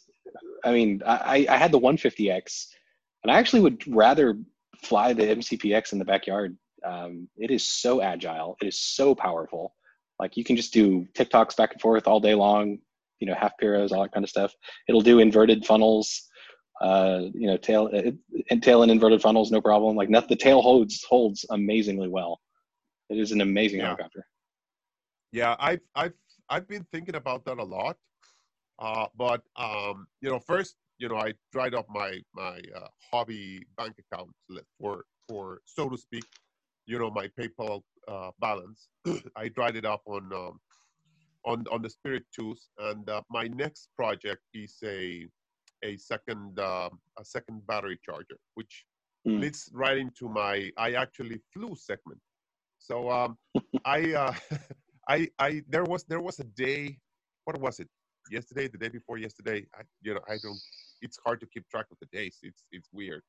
I 0.63 0.71
mean, 0.71 1.01
I 1.05 1.47
I 1.49 1.57
had 1.57 1.71
the 1.71 1.79
150X, 1.79 2.67
and 3.23 3.31
I 3.31 3.39
actually 3.39 3.61
would 3.61 3.83
rather 3.87 4.37
fly 4.83 5.13
the 5.13 5.23
MCPX 5.23 5.93
in 5.93 5.99
the 5.99 6.05
backyard. 6.05 6.55
Um, 6.83 7.27
it 7.37 7.51
is 7.51 7.67
so 7.67 8.01
agile. 8.01 8.57
It 8.61 8.67
is 8.67 8.79
so 8.79 9.15
powerful. 9.15 9.75
Like 10.19 10.37
you 10.37 10.43
can 10.43 10.55
just 10.55 10.73
do 10.73 11.07
tic-tocs 11.13 11.55
back 11.55 11.73
and 11.73 11.81
forth 11.81 12.07
all 12.07 12.19
day 12.19 12.35
long. 12.35 12.79
You 13.19 13.27
know, 13.27 13.35
half 13.35 13.53
piros, 13.61 13.91
all 13.91 14.01
that 14.01 14.11
kind 14.11 14.23
of 14.23 14.29
stuff. 14.29 14.53
It'll 14.87 15.01
do 15.01 15.19
inverted 15.19 15.65
funnels. 15.65 16.23
Uh, 16.81 17.21
you 17.33 17.47
know, 17.47 17.55
tail 17.55 17.89
and 18.49 18.61
tail 18.61 18.83
and 18.83 18.91
inverted 18.91 19.21
funnels, 19.21 19.49
no 19.51 19.61
problem. 19.61 19.95
Like 19.95 20.09
nothing, 20.09 20.29
the 20.29 20.35
tail 20.35 20.61
holds 20.61 21.03
holds 21.03 21.45
amazingly 21.49 22.09
well. 22.09 22.41
It 23.09 23.17
is 23.17 23.31
an 23.31 23.41
amazing 23.41 23.79
Yeah. 23.79 23.85
helicopter. 23.85 24.27
Yeah, 25.31 25.55
I've 25.59 25.79
I've 25.95 26.13
I've 26.49 26.67
been 26.67 26.85
thinking 26.91 27.15
about 27.15 27.45
that 27.45 27.59
a 27.59 27.63
lot. 27.63 27.97
Uh, 28.79 29.07
but 29.15 29.41
um, 29.55 30.07
you 30.21 30.29
know, 30.29 30.39
first, 30.39 30.75
you 30.97 31.07
know, 31.07 31.15
I 31.17 31.33
dried 31.51 31.73
up 31.73 31.87
my 31.89 32.19
my 32.33 32.61
uh, 32.75 32.87
hobby 33.11 33.65
bank 33.77 33.95
account 33.99 34.31
for 34.79 35.05
for 35.29 35.61
so 35.65 35.89
to 35.89 35.97
speak, 35.97 36.25
you 36.87 36.99
know, 36.99 37.11
my 37.11 37.29
PayPal 37.39 37.83
uh, 38.07 38.31
balance. 38.39 38.89
I 39.37 39.49
dried 39.49 39.75
it 39.77 39.85
up 39.85 40.03
on 40.07 40.33
um, 40.33 40.59
on 41.45 41.65
on 41.71 41.81
the 41.81 41.89
Spirit 41.89 42.25
Twos, 42.35 42.69
and 42.79 43.09
uh, 43.09 43.23
my 43.29 43.47
next 43.47 43.89
project 43.95 44.41
is 44.53 44.77
a 44.83 45.27
a 45.83 45.97
second 45.97 46.59
um 46.59 46.99
a 47.19 47.25
second 47.25 47.65
battery 47.67 47.99
charger, 48.03 48.39
which 48.55 48.85
Hmm. 49.25 49.39
leads 49.41 49.69
right 49.73 49.97
into 49.97 50.29
my 50.29 50.71
I 50.77 50.93
actually 50.93 51.39
flew 51.53 51.75
segment. 51.75 52.21
So 52.79 53.11
um, 53.11 53.37
I 53.85 54.13
uh, 54.13 54.33
I 55.09 55.29
I 55.39 55.63
there 55.69 55.85
was 55.85 56.05
there 56.05 56.21
was 56.21 56.39
a 56.39 56.45
day. 56.45 56.99
What 57.45 57.59
was 57.59 57.79
it? 57.79 57.89
Yesterday, 58.31 58.67
the 58.69 58.77
day 58.79 58.89
before 58.89 59.17
yesterday. 59.19 59.67
I, 59.75 59.83
you 60.01 60.13
know, 60.15 60.21
I 60.27 60.37
don't. 60.43 60.59
It's 61.01 61.19
hard 61.25 61.41
to 61.41 61.47
keep 61.47 61.67
track 61.69 61.87
of 61.91 61.97
the 62.01 62.07
days. 62.07 62.39
It's 62.43 62.65
it's 62.71 62.89
weird. 62.93 63.23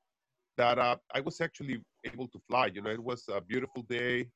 That 0.56 0.78
uh, 0.78 0.96
I 1.14 1.20
was 1.20 1.40
actually 1.40 1.82
able 2.04 2.28
to 2.28 2.38
fly. 2.48 2.66
You 2.74 2.82
know, 2.82 2.90
it 2.90 3.02
was 3.02 3.24
a 3.28 3.40
beautiful 3.40 3.82
day, 3.82 4.30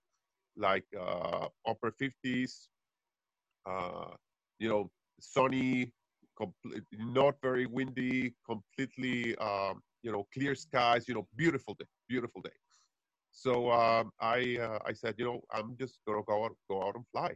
like 0.56 0.86
uh, 0.98 1.48
upper 1.66 1.92
fifties. 1.92 2.68
Uh, 3.66 4.10
you 4.58 4.68
know, 4.68 4.90
sunny, 5.20 5.92
compl- 6.40 6.82
not 6.92 7.34
very 7.42 7.66
windy, 7.66 8.34
completely 8.46 9.36
um, 9.36 9.82
you 10.02 10.12
know 10.12 10.26
clear 10.34 10.54
skies. 10.54 11.08
You 11.08 11.14
know, 11.14 11.28
beautiful 11.36 11.74
day, 11.74 11.86
beautiful 12.08 12.42
day. 12.42 12.56
So 13.32 13.70
um, 13.70 14.10
I 14.20 14.58
uh, 14.60 14.78
I 14.86 14.92
said, 14.92 15.14
you 15.18 15.24
know, 15.24 15.40
I'm 15.52 15.76
just 15.78 16.00
gonna 16.06 16.22
go 16.26 16.44
out 16.44 16.56
go 16.68 16.82
out 16.86 16.96
and 16.96 17.04
fly. 17.12 17.34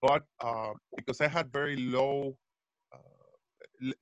But 0.00 0.24
uh, 0.40 0.74
because 0.96 1.20
I 1.20 1.28
had 1.28 1.52
very 1.52 1.76
low 1.76 2.36
uh, 2.92 2.98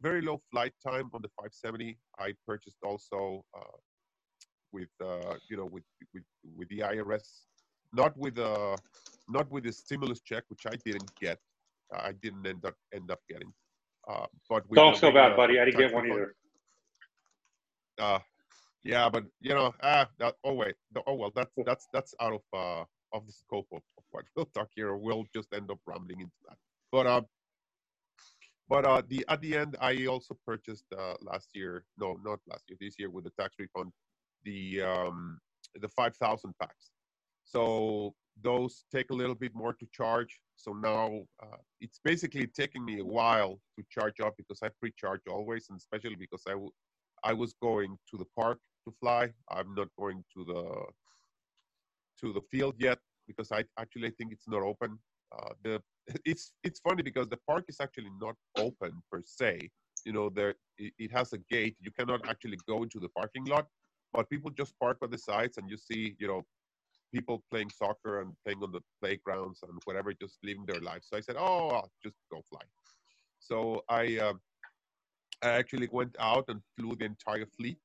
very 0.00 0.20
low 0.22 0.40
flight 0.50 0.72
time 0.83 1.11
on 1.14 1.22
the 1.22 1.28
570, 1.28 1.98
I 2.18 2.35
purchased 2.46 2.78
also 2.83 3.44
uh, 3.56 3.78
with 4.72 4.88
uh, 5.02 5.35
you 5.48 5.56
know 5.56 5.66
with 5.66 5.85
with 6.14 6.24
with 6.56 6.68
the 6.68 6.80
IRS, 6.80 7.26
not 7.92 8.16
with 8.16 8.38
uh 8.38 8.76
not 9.28 9.50
with 9.50 9.64
the 9.64 9.72
stimulus 9.72 10.20
check, 10.20 10.44
which 10.48 10.66
I 10.66 10.76
didn't 10.85 11.11
get. 11.20 11.38
I 11.92 12.12
didn't 12.12 12.46
end 12.46 12.64
up 12.64 12.74
end 12.94 13.11
up 13.11 13.20
getting. 13.28 13.52
Uh, 14.09 14.26
but 14.48 14.68
with 14.68 14.76
Don't 14.76 14.96
feel 14.96 15.12
bad, 15.12 15.37
buddy. 15.37 15.59
I 15.59 15.64
didn't 15.64 15.78
get 15.78 15.94
one 15.94 16.06
either. 16.06 16.35
Uh, 17.98 18.18
yeah, 18.83 19.09
but 19.09 19.24
you 19.40 19.54
know, 19.54 19.74
ah, 19.83 20.09
that, 20.18 20.37
oh 20.44 20.54
wait, 20.54 20.74
oh 21.06 21.14
well, 21.14 21.33
that's 21.35 21.52
that's 21.66 21.87
that's 21.92 22.14
out 22.20 22.33
of 22.33 22.40
uh 22.54 22.85
of 23.12 23.26
the 23.26 23.33
scope 23.33 23.66
of, 23.72 23.83
of 23.98 24.04
what 24.11 24.24
we'll 24.37 24.46
talk 24.54 24.68
here. 24.74 24.96
We'll 24.96 25.26
just 25.35 25.52
end 25.52 25.70
up 25.70 25.78
rambling 25.87 26.20
into 26.20 26.37
that. 26.48 26.56
But 26.90 27.06
uh, 27.06 27.22
but 28.68 28.87
uh, 28.87 29.02
the 29.09 29.24
at 29.28 29.42
the 29.42 29.56
end, 29.56 29.76
I 29.80 30.06
also 30.06 30.37
purchased 30.46 30.87
uh 30.96 31.14
last 31.20 31.48
year, 31.54 31.85
no, 31.98 32.18
not 32.24 32.40
last 32.48 32.64
year, 32.68 32.78
this 32.80 32.94
year 32.98 33.11
with 33.11 33.24
the 33.24 33.33
tax 33.38 33.56
refund, 33.59 33.92
the 34.44 34.83
um 34.83 35.38
the 35.81 35.88
five 35.88 36.16
thousand 36.16 36.55
packs. 36.61 36.90
So 37.44 38.14
those 38.42 38.85
take 38.92 39.11
a 39.11 39.14
little 39.14 39.35
bit 39.35 39.55
more 39.55 39.72
to 39.74 39.87
charge. 39.92 40.40
So 40.57 40.72
now 40.72 41.22
uh, 41.42 41.57
it's 41.81 42.00
basically 42.05 42.46
taking 42.46 42.85
me 42.85 43.00
a 43.00 43.05
while 43.05 43.61
to 43.79 43.85
charge 43.90 44.20
up 44.20 44.35
because 44.37 44.61
I 44.62 44.68
pre-charge 44.81 45.22
always, 45.29 45.68
and 45.68 45.76
especially 45.79 46.16
because 46.16 46.42
I 46.46 46.53
w- 46.53 46.70
I 47.24 47.33
was 47.33 47.55
going 47.61 47.98
to 48.11 48.16
the 48.16 48.26
park 48.38 48.59
to 48.87 48.94
fly. 49.00 49.33
I'm 49.50 49.74
not 49.74 49.88
going 49.98 50.24
to 50.35 50.44
the 50.44 50.62
to 52.20 52.33
the 52.33 52.42
field 52.50 52.74
yet 52.79 52.98
because 53.26 53.50
I 53.53 53.64
actually 53.79 54.11
think 54.11 54.33
it's 54.33 54.48
not 54.48 54.62
open. 54.62 54.98
Uh, 55.33 55.53
the 55.62 55.83
it's 56.24 56.53
it's 56.62 56.81
funny 56.81 57.03
because 57.03 57.29
the 57.29 57.40
park 57.48 57.64
is 57.68 57.79
actually 57.81 58.11
not 58.20 58.37
open 58.57 58.92
per 59.11 59.22
se. 59.24 59.70
You 60.05 60.12
know, 60.12 60.31
there 60.31 60.55
it, 60.79 60.92
it 60.98 61.11
has 61.12 61.33
a 61.33 61.38
gate. 61.38 61.76
You 61.81 61.90
cannot 61.98 62.26
actually 62.29 62.59
go 62.66 62.83
into 62.83 62.98
the 63.00 63.09
parking 63.11 63.44
lot, 63.44 63.66
but 64.12 64.29
people 64.29 64.51
just 64.51 64.79
park 64.79 64.99
on 65.03 65.11
the 65.11 65.18
sides, 65.18 65.59
and 65.59 65.68
you 65.70 65.77
see, 65.77 66.16
you 66.18 66.27
know, 66.27 66.42
people 67.14 67.42
playing 67.51 67.70
soccer 67.70 68.20
and 68.20 68.33
playing 68.44 68.62
on 68.62 68.73
the 68.73 68.81
playgrounds 69.01 69.61
and 69.62 69.73
whatever, 69.85 70.12
just 70.12 70.38
living 70.44 70.64
their 70.66 70.81
lives. 70.81 71.09
So 71.11 71.16
I 71.16 71.20
said, 71.20 71.37
oh, 71.38 71.68
I'll 71.68 71.92
just 72.03 72.16
go 72.31 72.42
fly. 72.51 72.62
So 73.38 73.83
I 73.88 74.18
uh, 74.18 74.35
I 75.42 75.49
actually 75.51 75.88
went 75.90 76.14
out 76.18 76.44
and 76.49 76.61
flew 76.77 76.94
the 76.96 77.07
entire 77.07 77.46
fleet. 77.46 77.79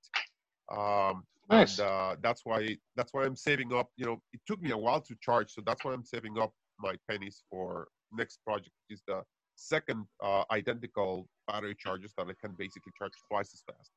Um, 0.71 1.23
Nice. 1.49 1.77
and 1.77 1.87
uh, 1.87 2.15
that's 2.23 2.41
why 2.43 2.75
that's 2.95 3.13
why 3.13 3.23
I'm 3.23 3.35
saving 3.35 3.71
up. 3.73 3.89
You 3.97 4.05
know, 4.05 4.21
it 4.33 4.41
took 4.47 4.61
me 4.61 4.71
a 4.71 4.77
while 4.77 5.01
to 5.01 5.15
charge, 5.21 5.51
so 5.51 5.61
that's 5.65 5.83
why 5.85 5.93
I'm 5.93 6.03
saving 6.03 6.39
up 6.39 6.51
my 6.79 6.95
pennies 7.09 7.43
for 7.49 7.87
next 8.11 8.39
project. 8.43 8.75
Is 8.89 9.03
the 9.07 9.21
second 9.55 10.05
uh, 10.23 10.43
identical 10.51 11.27
battery 11.47 11.75
chargers 11.77 12.13
that 12.17 12.27
I 12.27 12.33
can 12.41 12.55
basically 12.57 12.91
charge 12.97 13.13
twice 13.29 13.53
as 13.53 13.63
fast. 13.65 13.91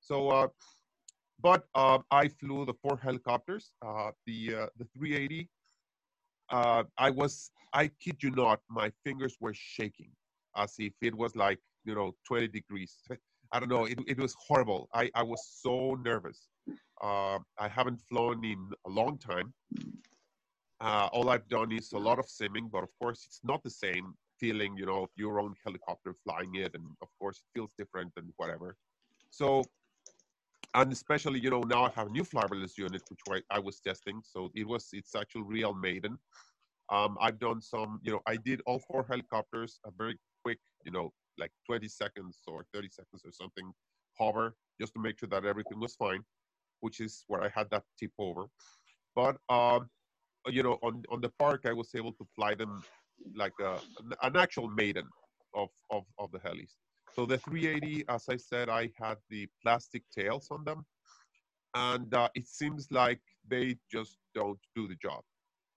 So, 0.00 0.28
uh, 0.28 0.48
but 1.40 1.64
uh, 1.74 1.98
I 2.10 2.28
flew 2.28 2.64
the 2.64 2.74
four 2.74 2.96
helicopters. 2.96 3.72
Uh, 3.84 4.10
the 4.26 4.54
uh, 4.54 4.66
the 4.76 4.86
380. 4.96 5.48
Uh, 6.50 6.84
I 6.96 7.10
was 7.10 7.50
I 7.72 7.88
kid 8.02 8.22
you 8.22 8.30
not, 8.30 8.60
my 8.68 8.90
fingers 9.04 9.36
were 9.40 9.54
shaking 9.54 10.10
as 10.56 10.74
if 10.78 10.92
it 11.00 11.14
was 11.14 11.36
like 11.36 11.58
you 11.84 11.94
know 11.94 12.14
20 12.26 12.48
degrees. 12.48 12.96
I 13.52 13.60
don't 13.60 13.70
know. 13.70 13.86
It, 13.86 13.98
it 14.06 14.18
was 14.18 14.36
horrible. 14.46 14.90
I, 14.92 15.10
I 15.14 15.22
was 15.22 15.42
so 15.62 15.98
nervous. 16.04 16.48
Uh, 17.00 17.38
I 17.58 17.68
haven't 17.68 17.98
flown 18.08 18.44
in 18.44 18.70
a 18.86 18.90
long 18.90 19.16
time. 19.18 19.54
Uh, 20.80 21.08
all 21.12 21.30
I've 21.30 21.48
done 21.48 21.72
is 21.72 21.92
a 21.92 21.98
lot 21.98 22.18
of 22.18 22.26
simming, 22.26 22.70
but 22.70 22.82
of 22.82 22.90
course 23.00 23.24
it's 23.26 23.40
not 23.42 23.62
the 23.62 23.70
same 23.70 24.14
feeling, 24.38 24.76
you 24.76 24.86
know, 24.86 25.08
your 25.16 25.40
own 25.40 25.54
helicopter 25.64 26.14
flying 26.24 26.54
it, 26.56 26.74
and 26.74 26.84
of 27.02 27.08
course 27.18 27.38
it 27.38 27.58
feels 27.58 27.70
different 27.78 28.12
and 28.16 28.30
whatever. 28.36 28.76
So, 29.30 29.64
and 30.74 30.92
especially, 30.92 31.40
you 31.40 31.50
know, 31.50 31.60
now 31.60 31.84
I 31.84 31.90
have 31.90 32.08
a 32.08 32.10
new 32.10 32.22
flybarless 32.22 32.76
unit 32.76 33.02
which 33.08 33.20
I, 33.30 33.56
I 33.56 33.58
was 33.58 33.80
testing. 33.80 34.20
So 34.24 34.50
it 34.54 34.66
was 34.66 34.88
it's 34.92 35.14
actual 35.14 35.42
real 35.42 35.74
maiden. 35.74 36.18
Um, 36.90 37.16
I've 37.20 37.38
done 37.38 37.60
some, 37.60 38.00
you 38.02 38.12
know, 38.12 38.20
I 38.26 38.36
did 38.36 38.62
all 38.66 38.78
four 38.78 39.04
helicopters 39.08 39.78
a 39.84 39.90
very 39.96 40.16
quick, 40.42 40.58
you 40.84 40.92
know, 40.92 41.12
like 41.38 41.52
20 41.66 41.86
seconds 41.88 42.38
or 42.46 42.64
30 42.72 42.88
seconds 42.90 43.22
or 43.24 43.32
something 43.32 43.72
hover 44.18 44.56
just 44.80 44.94
to 44.94 45.00
make 45.00 45.18
sure 45.18 45.28
that 45.28 45.44
everything 45.44 45.80
was 45.80 45.94
fine, 45.94 46.22
which 46.80 47.00
is 47.00 47.24
where 47.28 47.42
I 47.42 47.50
had 47.54 47.70
that 47.70 47.84
tip 47.98 48.12
over. 48.18 48.46
But 49.14 49.36
um, 49.48 49.88
you 50.46 50.62
know, 50.62 50.78
on 50.82 51.02
on 51.10 51.20
the 51.20 51.30
park, 51.38 51.62
I 51.66 51.72
was 51.72 51.94
able 51.94 52.12
to 52.12 52.26
fly 52.34 52.54
them 52.54 52.82
like 53.34 53.52
a, 53.60 53.78
an 54.22 54.36
actual 54.36 54.68
maiden 54.68 55.06
of, 55.54 55.68
of 55.90 56.04
of 56.18 56.30
the 56.30 56.38
helis. 56.38 56.74
So 57.18 57.26
the 57.26 57.38
380, 57.38 58.04
as 58.08 58.28
I 58.28 58.36
said, 58.36 58.68
I 58.68 58.92
had 58.96 59.16
the 59.28 59.48
plastic 59.60 60.04
tails 60.16 60.46
on 60.52 60.62
them, 60.62 60.86
and 61.74 62.14
uh, 62.14 62.28
it 62.36 62.46
seems 62.46 62.86
like 62.92 63.20
they 63.48 63.76
just 63.90 64.18
don't 64.36 64.60
do 64.76 64.86
the 64.86 64.94
job. 65.02 65.22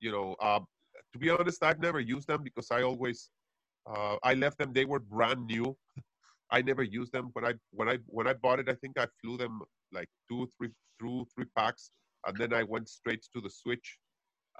You 0.01 0.11
know, 0.11 0.35
um, 0.39 0.67
to 1.13 1.17
be 1.17 1.31
honest, 1.31 1.63
I've 1.63 1.79
never 1.79 1.99
used 1.99 2.27
them 2.27 2.43
because 2.43 2.69
I 2.69 2.83
always 2.83 3.31
uh, 3.89 4.17
I 4.21 4.35
left 4.35 4.59
them. 4.59 4.71
They 4.71 4.85
were 4.85 4.99
brand 4.99 5.47
new. 5.47 5.75
I 6.51 6.61
never 6.61 6.83
used 6.83 7.11
them 7.11 7.31
when 7.33 7.43
I 7.43 7.53
when 7.71 7.89
I 7.89 7.97
when 8.05 8.27
I 8.27 8.33
bought 8.33 8.59
it. 8.59 8.69
I 8.69 8.75
think 8.75 8.99
I 8.99 9.07
flew 9.19 9.35
them 9.35 9.61
like 9.91 10.09
two, 10.29 10.47
three, 10.59 10.69
through 10.99 11.25
three 11.33 11.47
packs, 11.57 11.89
and 12.27 12.37
then 12.37 12.53
I 12.53 12.61
went 12.61 12.87
straight 12.87 13.25
to 13.33 13.41
the 13.41 13.49
switch. 13.49 13.97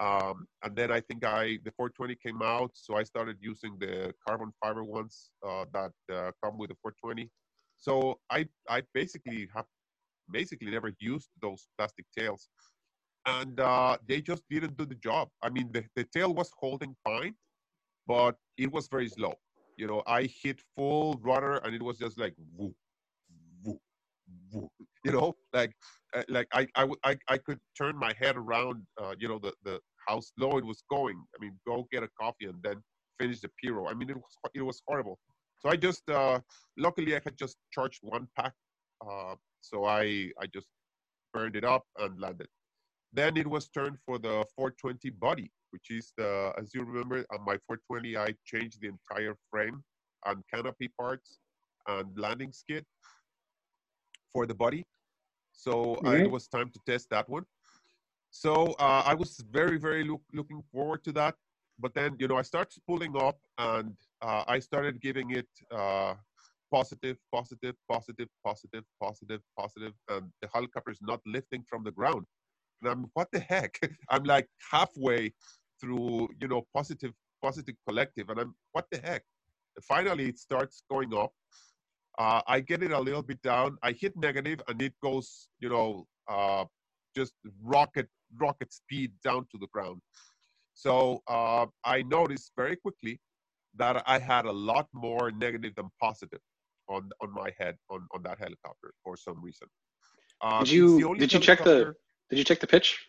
Um, 0.02 0.48
and 0.64 0.76
then 0.76 0.92
I 0.92 1.00
think 1.00 1.24
I 1.24 1.60
the 1.64 1.72
420 1.78 2.16
came 2.16 2.42
out, 2.42 2.72
so 2.74 2.96
I 2.96 3.04
started 3.04 3.38
using 3.40 3.78
the 3.80 4.12
carbon 4.28 4.52
fiber 4.60 4.84
ones 4.84 5.30
uh, 5.48 5.66
that 5.74 5.92
uh, 6.12 6.32
come 6.44 6.58
with 6.58 6.70
the 6.72 6.78
420. 6.82 7.30
So 7.78 8.20
I 8.32 8.48
I 8.68 8.82
basically 8.96 9.48
have 9.56 9.66
basically 10.32 10.72
never 10.72 10.92
used 11.00 11.30
those 11.40 11.68
plastic 11.78 12.06
tails, 12.18 12.50
and 13.28 13.60
uh, 13.60 13.98
they 14.08 14.22
just 14.22 14.44
didn't 14.50 14.76
do 14.76 14.86
the 14.86 14.96
job. 14.96 15.30
I 15.44 15.50
mean, 15.50 15.70
the, 15.72 15.84
the 15.96 16.06
tail 16.06 16.34
was 16.34 16.50
holding 16.58 16.96
fine, 17.04 17.36
but 18.08 18.36
it 18.58 18.72
was 18.72 18.88
very 18.88 19.08
slow. 19.08 19.36
You 19.78 19.86
know, 19.86 20.02
I 20.08 20.30
hit 20.44 20.62
full 20.76 21.20
rudder 21.22 21.58
and 21.64 21.76
it 21.76 21.82
was 21.82 21.98
just 22.00 22.20
like 22.20 22.34
woo, 22.56 22.74
woo, 23.64 23.80
woo. 24.52 24.70
you 25.06 25.12
know, 25.12 25.36
like 25.54 25.74
uh, 26.16 26.24
like 26.28 26.48
I, 26.54 26.68
I, 26.76 26.90
I, 27.04 27.18
I 27.28 27.38
could 27.38 27.60
turn 27.78 27.96
my 27.98 28.14
head 28.20 28.36
around, 28.36 28.84
uh, 29.02 29.16
you 29.18 29.28
know, 29.28 29.40
the, 29.40 29.54
the 29.64 29.80
how 30.08 30.20
slow 30.20 30.58
it 30.58 30.66
was 30.66 30.84
going. 30.90 31.22
I 31.36 31.44
mean, 31.44 31.58
go 31.68 31.88
get 31.92 32.04
a 32.04 32.10
coffee 32.20 32.46
and 32.46 32.62
then 32.64 32.76
finish 33.20 33.40
the 33.40 33.50
Piro. 33.62 33.88
I 33.88 33.94
mean, 33.94 34.10
it 34.10 34.18
was 34.18 34.38
it 34.54 34.62
was 34.62 34.82
horrible. 34.88 35.20
So 35.60 35.70
I 35.70 35.76
just, 35.76 36.10
uh, 36.10 36.40
luckily, 36.78 37.16
I 37.16 37.22
had 37.24 37.38
just 37.38 37.58
charged 37.72 38.00
one 38.02 38.28
pack, 38.36 38.54
uh, 39.08 39.36
so 39.62 39.86
I 39.86 40.32
I 40.42 40.48
just 40.54 40.68
burned 41.34 41.56
it 41.56 41.64
up 41.64 41.84
and 42.00 42.20
landed. 42.20 42.48
Then 43.14 43.38
it 43.38 43.48
was 43.48 43.68
turned 43.70 43.98
for 44.06 44.18
the 44.18 44.46
420 44.56 45.10
body, 45.12 45.52
which 45.72 45.88
is 45.90 46.14
the, 46.18 46.54
as 46.58 46.74
you 46.74 46.84
remember, 46.84 47.26
on 47.34 47.44
my 47.46 47.58
420, 47.68 48.18
I 48.18 48.34
changed 48.46 48.80
the 48.82 48.88
entire 48.88 49.36
frame 49.50 49.84
and 50.26 50.42
canopy 50.54 50.90
parts 51.00 51.40
and 51.88 52.08
landing 52.18 52.54
skid 52.54 52.86
for 54.32 54.46
the 54.46 54.56
body. 54.56 54.86
So 55.52 56.00
uh, 56.06 56.12
it 56.12 56.32
was 56.32 56.48
time 56.48 56.70
to 56.70 56.80
test 56.86 57.10
that 57.10 57.28
one. 57.30 57.44
So 58.32 58.76
uh, 58.80 59.04
I 59.06 59.14
was 59.14 59.44
very, 59.52 59.78
very 59.78 60.04
look, 60.04 60.22
looking 60.34 60.64
forward 60.72 61.04
to 61.04 61.12
that. 61.14 61.36
But 61.80 61.94
then, 61.94 62.16
you 62.20 62.28
know, 62.28 62.38
I 62.38 62.44
started 62.44 62.82
pulling 62.88 63.16
up 63.18 63.38
and 63.58 63.94
uh, 64.22 64.44
I 64.48 64.60
started 64.60 65.02
giving 65.02 65.32
it 65.32 65.48
uh, 65.72 66.14
positive, 66.72 67.18
positive, 67.34 67.76
positive, 67.92 68.28
positive, 68.44 68.84
positive, 69.02 69.42
positive, 69.60 69.94
and 70.10 70.32
the 70.42 70.48
helicopter 70.54 70.92
is 70.92 71.00
not 71.02 71.20
lifting 71.26 71.64
from 71.68 71.84
the 71.84 71.92
ground. 71.92 72.26
And 72.82 72.92
I'm, 72.92 73.06
what 73.14 73.28
the 73.32 73.40
heck? 73.40 73.78
I'm 74.10 74.24
like 74.24 74.48
halfway 74.72 75.34
through, 75.80 76.30
you 76.40 76.48
know, 76.48 76.66
positive, 76.74 77.12
positive 77.44 77.76
collective, 77.88 78.30
and 78.30 78.40
I'm, 78.40 78.56
what 78.72 78.86
the 78.92 79.00
heck? 79.00 79.24
And 79.76 79.84
Finally, 79.84 80.30
it 80.30 80.40
starts 80.40 80.84
going 80.90 81.14
up. 81.14 81.34
Uh, 82.18 82.42
I 82.48 82.60
get 82.60 82.84
it 82.84 82.92
a 82.92 83.00
little 83.00 83.24
bit 83.24 83.42
down. 83.42 83.78
I 83.82 83.92
hit 83.92 84.14
negative, 84.16 84.62
and 84.68 84.82
it 84.82 84.94
goes, 85.04 85.48
you 85.60 85.70
know, 85.70 86.08
uh, 86.28 86.66
just 87.16 87.34
rocket, 87.64 88.08
rocket 88.40 88.74
speed 88.74 89.12
down 89.24 89.46
to 89.52 89.58
the 89.60 89.68
ground. 89.74 90.02
So 90.74 91.22
uh, 91.28 91.66
I 91.84 92.04
noticed 92.04 92.52
very 92.56 92.76
quickly 92.76 93.20
that 93.78 94.04
I 94.06 94.20
had 94.20 94.46
a 94.46 94.52
lot 94.52 94.88
more 94.94 95.32
negative 95.32 95.76
than 95.76 95.90
positive 96.00 96.40
on 96.90 97.10
on 97.22 97.34
my 97.34 97.50
head 97.60 97.76
on 97.90 98.08
on 98.14 98.24
that 98.24 98.38
helicopter 98.40 98.94
for 99.04 99.16
some 99.16 99.42
reason. 99.44 99.68
Uh, 100.42 100.60
did 100.64 100.72
you 100.72 101.16
did 101.16 101.34
you 101.34 101.40
check 101.40 101.64
the 101.64 101.96
did 102.30 102.40
you 102.40 102.46
check 102.46 102.60
the 102.60 102.68
pitch? 102.68 103.00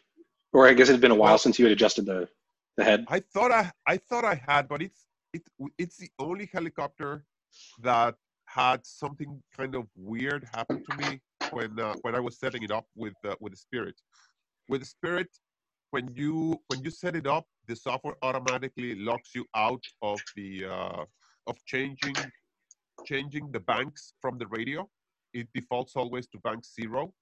Or 0.53 0.69
I 0.69 0.75
guess 0.75 0.89
it 0.89 0.93
had 0.93 1.01
been 1.01 1.11
a 1.11 1.15
while 1.15 1.33
well, 1.33 1.39
since 1.39 1.59
you 1.59 1.65
had 1.65 1.73
adjusted 1.73 2.07
the 2.07 2.29
the 2.77 2.85
head. 2.85 3.05
I 3.09 3.21
thought 3.21 3.51
I 3.51 3.71
I 3.87 3.97
thought 3.97 4.25
I 4.25 4.35
had, 4.47 4.69
but 4.69 4.83
it's 4.83 5.07
it 5.33 5.43
it's 5.79 5.97
the 5.97 6.11
only 6.19 6.49
helicopter 6.53 7.25
that 7.83 8.15
had 8.47 8.85
something 8.85 9.43
kind 9.57 9.75
of 9.75 9.87
weird 9.97 10.47
happen 10.53 10.85
to 10.85 10.97
me 10.99 11.21
when 11.53 11.79
uh, 11.79 11.95
when 12.03 12.15
I 12.15 12.21
was 12.21 12.39
setting 12.39 12.63
it 12.63 12.71
up 12.71 12.87
with 12.95 13.15
uh, 13.25 13.35
with 13.41 13.53
the 13.53 13.59
Spirit. 13.59 13.95
With 14.73 14.87
Spirit, 14.87 15.29
when 15.91 16.09
you 16.15 16.59
when 16.69 16.83
you 16.83 16.91
set 16.91 17.15
it 17.15 17.27
up, 17.27 17.45
the 17.69 17.77
software 17.77 18.17
automatically 18.23 18.95
locks 18.95 19.35
you 19.35 19.45
out 19.55 19.85
of 20.01 20.19
the 20.35 20.65
uh, 20.65 21.05
of 21.47 21.57
changing 21.67 22.17
changing 23.05 23.53
the 23.53 23.61
banks 23.61 24.15
from 24.23 24.39
the 24.39 24.47
radio. 24.47 24.89
It 25.35 25.49
defaults 25.55 25.93
always 25.95 26.27
to 26.29 26.39
bank 26.39 26.65
zero. 26.65 27.13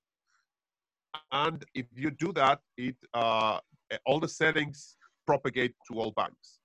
And 1.32 1.64
if 1.74 1.86
you 1.92 2.12
do 2.12 2.32
that, 2.34 2.60
it 2.76 2.94
uh, 3.14 3.58
all 4.06 4.20
the 4.20 4.28
settings 4.28 4.96
propagate 5.26 5.74
to 5.88 5.98
all 5.98 6.12
banks. 6.12 6.60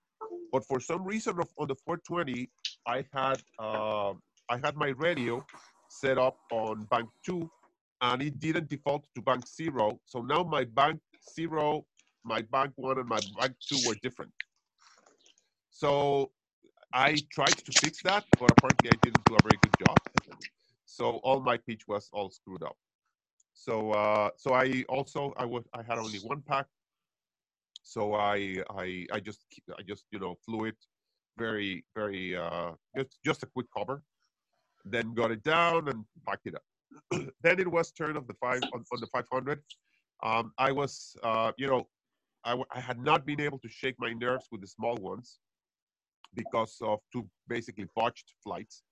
But 0.51 0.67
for 0.67 0.79
some 0.79 1.03
reason 1.03 1.33
on 1.57 1.67
the 1.67 1.75
420, 1.83 2.47
I 2.85 3.03
had 3.11 3.41
uh, 3.57 4.13
I 4.53 4.57
had 4.63 4.75
my 4.75 4.89
radio 5.07 5.43
set 5.89 6.19
up 6.19 6.37
on 6.51 6.83
bank 6.91 7.09
two, 7.25 7.49
and 8.05 8.21
it 8.21 8.39
didn't 8.39 8.69
default 8.69 9.03
to 9.15 9.21
bank 9.21 9.47
zero. 9.47 9.99
So 10.05 10.21
now 10.21 10.43
my 10.43 10.63
bank 10.79 10.99
zero, 11.35 11.85
my 12.23 12.41
bank 12.55 12.73
one, 12.75 12.97
and 12.99 13.09
my 13.09 13.21
bank 13.39 13.53
two 13.67 13.79
were 13.87 13.95
different. 14.05 14.33
So 15.69 15.89
I 16.93 17.09
tried 17.37 17.57
to 17.67 17.71
fix 17.83 18.01
that, 18.03 18.23
but 18.39 18.51
apparently 18.51 18.89
I 18.95 18.97
didn't 19.05 19.25
do 19.25 19.35
a 19.35 19.43
very 19.47 19.59
good 19.63 19.75
job. 19.85 19.97
So 20.85 21.05
all 21.27 21.39
my 21.41 21.57
pitch 21.57 21.83
was 21.87 22.09
all 22.13 22.29
screwed 22.29 22.63
up. 22.63 22.77
So 23.53 23.91
uh, 23.91 24.29
so 24.37 24.53
I 24.53 24.85
also 24.87 25.33
I 25.37 25.45
was 25.45 25.63
I 25.73 25.81
had 25.89 25.97
only 25.97 26.19
one 26.19 26.41
pack. 26.51 26.67
So 27.83 28.13
I 28.13 28.63
I 28.83 28.87
I 29.11 29.19
just 29.19 29.41
I 29.79 29.81
just 29.91 30.05
you 30.11 30.19
know 30.19 30.35
flew 30.45 30.65
it 30.65 30.79
very 31.37 31.85
very 31.95 32.35
uh, 32.35 32.71
just 32.97 33.19
just 33.29 33.43
a 33.43 33.47
quick 33.55 33.67
cover, 33.75 33.97
then 34.93 35.13
got 35.13 35.31
it 35.31 35.43
down 35.43 35.89
and 35.89 36.05
packed 36.27 36.47
it 36.47 36.55
up. 36.55 36.65
then 37.41 37.59
it 37.59 37.69
was 37.69 37.91
turn 37.91 38.17
of 38.17 38.27
the 38.27 38.33
five 38.35 38.61
on, 38.73 38.83
on 38.91 38.99
the 38.99 39.07
500. 39.07 39.59
Um, 40.23 40.53
I 40.57 40.71
was 40.71 41.15
uh, 41.23 41.51
you 41.57 41.67
know 41.67 41.87
I, 42.43 42.55
I 42.71 42.79
had 42.79 42.99
not 42.99 43.25
been 43.25 43.41
able 43.41 43.59
to 43.59 43.69
shake 43.69 43.95
my 43.99 44.13
nerves 44.13 44.47
with 44.51 44.61
the 44.61 44.67
small 44.67 44.95
ones 44.95 45.39
because 46.35 46.77
of 46.81 46.99
two 47.11 47.27
basically 47.47 47.87
botched 47.95 48.33
flights. 48.43 48.83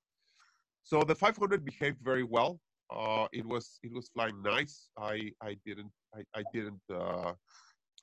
So 0.83 1.03
the 1.03 1.15
500 1.15 1.63
behaved 1.63 1.97
very 2.03 2.23
well. 2.23 2.59
Uh, 2.93 3.27
it 3.31 3.45
was 3.45 3.79
it 3.83 3.91
was 3.93 4.09
flying 4.09 4.41
nice. 4.41 4.89
I 4.97 5.31
I 5.41 5.57
didn't 5.65 5.91
I, 6.15 6.21
I 6.35 6.43
didn't 6.53 6.81
uh, 6.93 7.33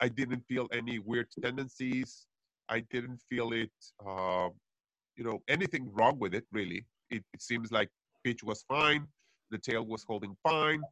I 0.01 0.09
didn't 0.09 0.43
feel 0.49 0.67
any 0.73 0.99
weird 0.99 1.29
tendencies. 1.43 2.27
I 2.69 2.81
didn't 2.91 3.21
feel 3.29 3.53
it 3.53 3.71
uh, 4.07 4.49
you 5.17 5.25
know 5.25 5.43
anything 5.49 5.91
wrong 5.93 6.19
with 6.19 6.35
it 6.35 6.45
really. 6.51 6.87
It, 7.11 7.23
it 7.35 7.43
seems 7.43 7.71
like 7.71 7.89
pitch 8.25 8.43
was 8.43 8.63
fine. 8.63 9.07
The 9.51 9.59
tail 9.59 9.85
was 9.85 10.05
holding 10.05 10.37
fine. 10.43 10.83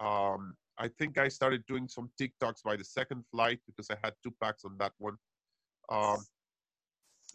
Um, 0.00 0.54
I 0.78 0.88
think 0.88 1.18
I 1.18 1.28
started 1.28 1.64
doing 1.66 1.86
some 1.88 2.10
tic-tocs 2.18 2.62
by 2.62 2.76
the 2.76 2.84
second 2.84 3.24
flight 3.30 3.60
because 3.66 3.88
I 3.90 3.96
had 4.02 4.14
two 4.22 4.34
packs 4.42 4.64
on 4.64 4.76
that 4.78 4.92
one. 4.98 5.16
Um, 5.90 6.24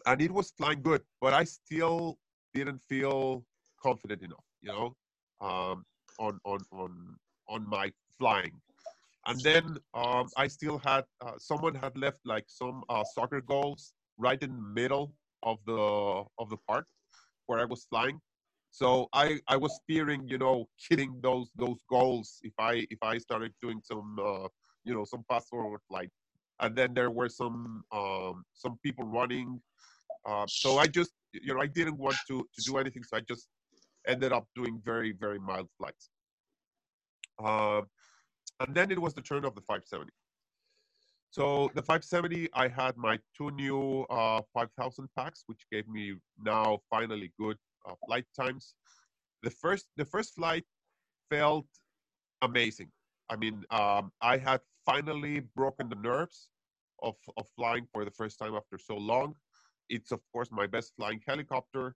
and 0.06 0.20
it 0.20 0.30
was 0.30 0.52
flying 0.56 0.82
good, 0.82 1.02
but 1.20 1.32
I 1.32 1.44
still 1.44 2.18
didn't 2.54 2.80
feel 2.88 3.44
confident 3.80 4.22
enough, 4.22 4.44
you 4.60 4.68
know, 4.68 4.96
um, 5.40 5.84
on 6.18 6.40
on 6.44 6.60
on 6.72 7.16
on 7.48 7.68
my 7.68 7.92
flying. 8.18 8.60
And 9.26 9.40
then 9.40 9.78
um, 9.94 10.28
I 10.36 10.46
still 10.48 10.78
had 10.78 11.04
uh, 11.20 11.32
someone 11.38 11.74
had 11.74 11.96
left 11.96 12.20
like 12.24 12.44
some 12.48 12.82
uh, 12.88 13.04
soccer 13.04 13.40
goals 13.40 13.92
right 14.16 14.42
in 14.42 14.56
the 14.56 14.62
middle 14.80 15.14
of 15.42 15.58
the 15.66 16.24
of 16.38 16.48
the 16.50 16.56
park 16.66 16.86
where 17.46 17.60
I 17.60 17.64
was 17.64 17.84
flying. 17.84 18.20
So 18.80 19.08
I 19.12 19.26
I 19.54 19.56
was 19.64 19.74
fearing, 19.88 20.22
you 20.32 20.38
know, 20.44 20.56
hitting 20.88 21.12
those 21.26 21.48
those 21.62 21.80
goals 21.94 22.28
if 22.42 22.54
I 22.70 22.74
if 22.94 23.00
I 23.02 23.18
started 23.18 23.52
doing 23.64 23.80
some 23.90 24.08
uh, 24.28 24.48
you 24.86 24.94
know 24.94 25.04
some 25.12 25.22
fast 25.28 25.48
forward 25.48 25.82
flight. 25.88 26.10
And 26.60 26.74
then 26.78 26.94
there 26.98 27.12
were 27.18 27.30
some 27.42 27.82
um, 27.98 28.44
some 28.54 28.74
people 28.84 29.04
running 29.04 29.60
uh, 30.28 30.46
so 30.46 30.78
I 30.78 30.86
just, 30.86 31.12
you 31.32 31.54
know, 31.54 31.60
I 31.60 31.66
didn't 31.66 31.98
want 31.98 32.16
to, 32.28 32.46
to 32.54 32.62
do 32.64 32.76
anything. 32.78 33.02
So 33.02 33.16
I 33.16 33.20
just 33.20 33.48
ended 34.06 34.32
up 34.32 34.46
doing 34.54 34.80
very, 34.84 35.12
very 35.12 35.38
mild 35.38 35.68
flights. 35.78 36.10
Uh, 37.42 37.82
and 38.60 38.74
then 38.74 38.90
it 38.90 39.00
was 39.00 39.14
the 39.14 39.22
turn 39.22 39.44
of 39.44 39.54
the 39.54 39.62
570. 39.62 40.10
So 41.30 41.70
the 41.74 41.82
570, 41.82 42.48
I 42.54 42.68
had 42.68 42.96
my 42.96 43.18
two 43.36 43.50
new 43.52 44.02
uh, 44.10 44.42
5,000 44.52 45.08
packs, 45.16 45.44
which 45.46 45.60
gave 45.70 45.86
me 45.88 46.14
now 46.42 46.80
finally 46.90 47.32
good 47.38 47.56
uh, 47.86 47.94
flight 48.06 48.26
times. 48.38 48.74
The 49.42 49.50
first, 49.50 49.86
the 49.96 50.04
first 50.04 50.34
flight 50.34 50.64
felt 51.30 51.66
amazing. 52.42 52.90
I 53.30 53.36
mean, 53.36 53.64
um, 53.70 54.10
I 54.22 54.38
had 54.38 54.60
finally 54.86 55.40
broken 55.54 55.88
the 55.88 55.96
nerves 55.96 56.48
of, 57.02 57.16
of 57.36 57.46
flying 57.56 57.86
for 57.92 58.04
the 58.04 58.10
first 58.10 58.38
time 58.38 58.54
after 58.54 58.78
so 58.78 58.96
long. 58.96 59.34
It's 59.88 60.12
of 60.12 60.20
course 60.32 60.48
my 60.50 60.66
best 60.66 60.92
flying 60.96 61.20
helicopter, 61.26 61.94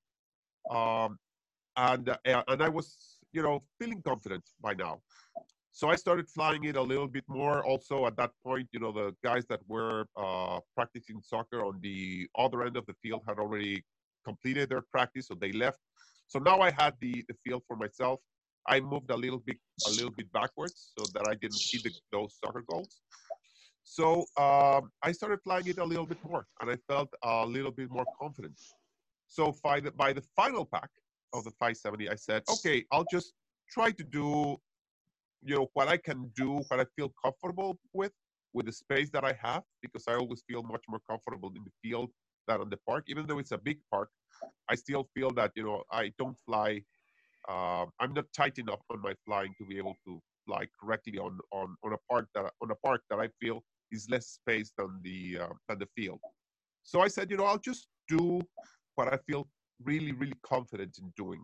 um, 0.71 1.19
and 1.77 2.09
uh, 2.09 2.43
and 2.49 2.63
I 2.63 2.69
was 2.69 3.19
you 3.33 3.43
know 3.43 3.63
feeling 3.79 4.01
confident 4.03 4.45
by 4.61 4.75
now. 4.75 5.03
So 5.73 5.89
I 5.89 5.97
started 5.97 6.29
flying 6.29 6.65
it 6.65 6.77
a 6.77 6.83
little 6.83 7.09
bit 7.09 7.25
more. 7.29 7.65
Also 7.65 8.07
at 8.07 8.17
that 8.19 8.33
point, 8.45 8.69
you 8.73 8.81
know, 8.81 8.93
the 8.93 9.15
guys 9.25 9.47
that 9.47 9.61
were 9.69 10.05
uh, 10.17 10.61
practicing 10.77 11.23
soccer 11.23 11.65
on 11.65 11.81
the 11.81 12.29
other 12.37 12.63
end 12.65 12.77
of 12.77 12.85
the 12.87 12.95
field 13.03 13.23
had 13.27 13.39
already 13.39 13.83
completed 14.25 14.71
their 14.71 14.83
practice, 14.91 15.29
so 15.29 15.35
they 15.35 15.53
left. 15.53 15.79
So 16.27 16.39
now 16.39 16.61
I 16.61 16.71
had 16.71 16.95
the 17.01 17.25
the 17.29 17.35
field 17.45 17.63
for 17.67 17.77
myself. 17.77 18.21
I 18.67 18.81
moved 18.81 19.11
a 19.11 19.17
little 19.17 19.43
bit 19.49 19.59
a 19.89 19.91
little 19.91 20.11
bit 20.11 20.31
backwards 20.33 20.93
so 20.97 21.05
that 21.15 21.29
I 21.29 21.35
didn't 21.35 21.63
see 21.69 21.79
the, 21.79 21.91
those 22.13 22.37
soccer 22.43 22.65
goals. 22.69 23.01
So 23.85 24.25
um, 24.39 24.91
I 25.03 25.13
started 25.13 25.43
playing 25.43 25.67
it 25.67 25.79
a 25.79 25.85
little 25.85 26.07
bit 26.07 26.19
more, 26.25 26.47
and 26.61 26.71
I 26.71 26.77
felt 26.89 27.13
a 27.23 27.45
little 27.45 27.73
bit 27.73 27.91
more 27.91 28.07
confident. 28.21 28.59
So 29.29 29.55
by 29.63 29.81
the, 29.81 29.91
by 29.93 30.13
the 30.13 30.23
final 30.37 30.65
pack 30.65 30.91
of 31.33 31.45
the 31.45 31.51
570, 31.53 32.09
I 32.09 32.15
said, 32.15 32.43
okay, 32.51 32.85
I'll 32.93 33.07
just 33.11 33.33
try 33.71 33.91
to 33.91 34.05
do, 34.05 34.57
you 35.43 35.57
know, 35.57 35.69
what 35.75 35.89
I 35.89 35.97
can 35.97 36.31
do, 36.37 36.63
what 36.69 36.81
I 36.81 36.87
feel 36.97 37.13
comfortable 37.23 37.79
with, 37.93 38.13
with 38.53 38.67
the 38.67 38.73
space 38.73 39.11
that 39.11 39.25
I 39.25 39.37
have, 39.43 39.63
because 39.81 40.05
I 40.07 40.15
always 40.15 40.43
feel 40.49 40.63
much 40.63 40.85
more 40.89 41.01
comfortable 41.09 41.51
in 41.57 41.65
the 41.65 41.71
field 41.83 42.11
than 42.49 42.61
on 42.61 42.71
the 42.71 42.79
park. 42.89 43.05
Even 43.09 43.27
though 43.27 43.41
it's 43.41 43.53
a 43.53 43.59
big 43.59 43.81
park, 43.91 44.11
I 44.69 44.77
still 44.77 45.05
feel 45.15 45.31
that, 45.33 45.53
you 45.57 45.65
know, 45.65 45.85
I 45.93 46.13
don't 46.19 46.39
fly 46.47 46.83
Uh, 47.49 47.87
I'm 48.01 48.15
not 48.15 48.27
tight 48.33 48.59
enough 48.59 48.83
on 48.91 49.01
my 49.03 49.15
flying 49.27 49.55
to 49.59 49.67
be 49.67 49.79
able 49.79 49.97
to 50.07 50.21
fly 50.47 50.67
correctly 50.81 51.19
on 51.19 51.39
on 51.51 51.77
on 51.85 51.93
a 51.95 51.99
park 52.11 52.29
that 52.35 52.53
on 52.63 52.71
a 52.71 52.77
park 52.87 53.03
that 53.11 53.21
I 53.21 53.29
feel 53.41 53.59
is 53.91 54.09
less 54.11 54.27
space 54.41 54.73
than 54.79 55.01
the 55.03 55.39
uh, 55.45 55.55
than 55.69 55.79
the 55.79 55.89
field. 55.97 56.21
So 56.83 57.01
I 57.07 57.09
said, 57.09 57.31
you 57.31 57.37
know, 57.39 57.47
I'll 57.51 57.67
just 57.73 57.89
do 58.09 58.41
what 58.97 59.13
I 59.15 59.19
feel 59.29 59.49
really 59.83 60.13
really 60.13 60.39
confident 60.43 60.99
in 61.03 61.13
doing. 61.17 61.43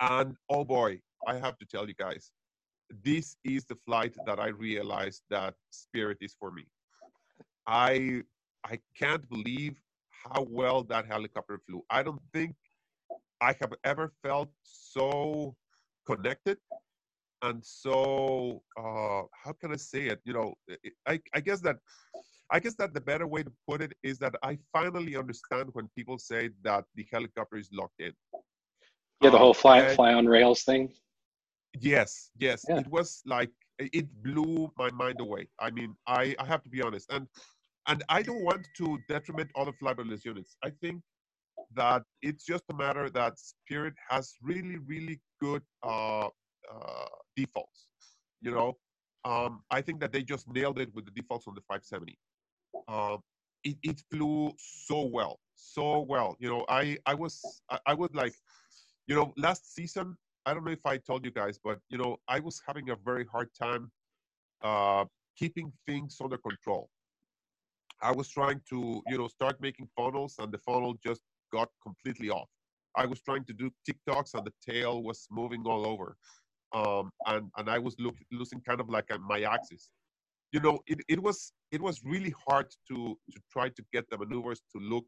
And 0.00 0.36
oh 0.48 0.64
boy, 0.64 1.00
I 1.26 1.34
have 1.44 1.56
to 1.58 1.66
tell 1.66 1.86
you 1.88 1.94
guys, 1.94 2.32
this 3.04 3.36
is 3.44 3.64
the 3.66 3.78
flight 3.86 4.14
that 4.26 4.38
I 4.40 4.48
realized 4.48 5.22
that 5.30 5.54
Spirit 5.70 6.18
is 6.20 6.34
for 6.40 6.50
me. 6.52 6.64
I 7.66 8.22
I 8.66 8.78
can't 8.98 9.28
believe 9.28 9.74
how 10.24 10.46
well 10.48 10.82
that 10.84 11.06
helicopter 11.06 11.60
flew. 11.66 11.82
I 11.90 12.02
don't 12.02 12.20
think 12.32 12.54
I 13.40 13.54
have 13.60 13.72
ever 13.84 14.12
felt 14.22 14.50
so 14.62 15.54
connected 16.06 16.58
and 17.42 17.64
so 17.64 18.62
uh, 18.78 19.22
how 19.32 19.52
can 19.60 19.72
I 19.72 19.76
say 19.76 20.06
it? 20.06 20.20
You 20.24 20.32
know, 20.32 20.54
I, 21.06 21.20
I 21.34 21.40
guess 21.40 21.60
that 21.60 21.76
I 22.50 22.60
guess 22.60 22.74
that 22.76 22.94
the 22.94 23.00
better 23.00 23.26
way 23.26 23.42
to 23.42 23.52
put 23.68 23.82
it 23.82 23.92
is 24.02 24.18
that 24.18 24.34
I 24.42 24.58
finally 24.72 25.16
understand 25.16 25.70
when 25.72 25.88
people 25.96 26.18
say 26.18 26.50
that 26.62 26.84
the 26.94 27.06
helicopter 27.12 27.56
is 27.56 27.68
locked 27.72 28.00
in. 28.00 28.12
Yeah, 29.22 29.30
the 29.30 29.38
whole 29.38 29.54
fly 29.54 29.94
fly 29.94 30.12
on 30.14 30.26
rails 30.26 30.62
thing. 30.62 30.92
Yes, 31.80 32.30
yes. 32.38 32.64
Yeah. 32.68 32.78
It 32.78 32.88
was 32.88 33.22
like 33.26 33.50
it 33.78 34.06
blew 34.22 34.72
my 34.78 34.90
mind 34.92 35.20
away. 35.20 35.48
I 35.60 35.70
mean, 35.70 35.94
I, 36.06 36.34
I 36.38 36.46
have 36.46 36.62
to 36.62 36.70
be 36.70 36.80
honest. 36.82 37.12
And 37.12 37.26
and 37.86 38.02
I 38.08 38.22
don't 38.22 38.42
want 38.42 38.66
to 38.78 38.98
detriment 39.08 39.50
other 39.56 39.72
flybarless 39.72 40.24
units. 40.24 40.56
I 40.64 40.70
think 40.70 41.02
that 41.74 42.02
it's 42.22 42.44
just 42.44 42.64
a 42.70 42.74
matter 42.74 43.10
that 43.10 43.38
Spirit 43.38 43.94
has 44.08 44.34
really, 44.42 44.78
really 44.86 45.20
good 45.40 45.62
uh, 45.82 46.26
uh, 46.26 47.08
defaults. 47.36 47.88
You 48.40 48.52
know, 48.52 48.74
um, 49.24 49.62
I 49.70 49.80
think 49.80 50.00
that 50.00 50.12
they 50.12 50.22
just 50.22 50.46
nailed 50.48 50.78
it 50.78 50.94
with 50.94 51.06
the 51.06 51.10
defaults 51.12 51.46
on 51.48 51.54
the 51.54 51.62
570. 51.62 52.18
Uh, 52.88 53.16
it, 53.64 53.76
it 53.82 54.02
flew 54.10 54.52
so 54.58 55.02
well, 55.02 55.40
so 55.56 56.00
well. 56.00 56.36
You 56.38 56.48
know, 56.50 56.64
I 56.68 56.98
I 57.06 57.14
was 57.14 57.62
I, 57.70 57.78
I 57.86 57.94
was 57.94 58.10
like, 58.14 58.34
you 59.06 59.16
know, 59.16 59.32
last 59.36 59.74
season 59.74 60.16
I 60.46 60.54
don't 60.54 60.64
know 60.64 60.70
if 60.70 60.86
I 60.86 60.96
told 60.98 61.24
you 61.24 61.32
guys, 61.32 61.58
but 61.62 61.80
you 61.88 61.98
know, 61.98 62.18
I 62.28 62.38
was 62.38 62.62
having 62.66 62.90
a 62.90 62.96
very 63.04 63.26
hard 63.26 63.48
time 63.60 63.90
uh, 64.62 65.04
keeping 65.36 65.72
things 65.86 66.16
under 66.22 66.38
control. 66.38 66.88
I 68.02 68.12
was 68.12 68.28
trying 68.28 68.60
to, 68.70 69.02
you 69.08 69.18
know, 69.18 69.28
start 69.28 69.60
making 69.60 69.88
funnels, 69.96 70.36
and 70.38 70.52
the 70.52 70.58
funnel 70.58 70.96
just 71.04 71.22
got 71.52 71.68
completely 71.82 72.30
off. 72.30 72.48
I 72.96 73.06
was 73.06 73.20
trying 73.20 73.44
to 73.44 73.52
do 73.52 73.70
tic-tocs, 73.84 74.34
and 74.34 74.46
the 74.46 74.52
tail 74.72 75.02
was 75.02 75.26
moving 75.30 75.62
all 75.66 75.86
over, 75.86 76.16
um, 76.72 77.10
and 77.26 77.50
and 77.56 77.68
I 77.68 77.78
was 77.78 77.96
look, 77.98 78.16
losing 78.32 78.60
kind 78.60 78.80
of 78.80 78.88
like 78.88 79.08
my 79.20 79.42
axis. 79.42 79.90
You 80.52 80.60
know, 80.60 80.80
it, 80.86 81.00
it 81.08 81.22
was 81.22 81.52
it 81.72 81.80
was 81.80 82.02
really 82.04 82.34
hard 82.48 82.66
to 82.88 83.18
to 83.32 83.40
try 83.52 83.68
to 83.68 83.82
get 83.92 84.08
the 84.10 84.18
maneuvers 84.18 84.62
to 84.72 84.82
look, 84.82 85.06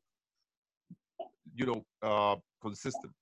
you 1.54 1.66
know, 1.66 1.84
uh, 2.02 2.36
consistent 2.62 3.12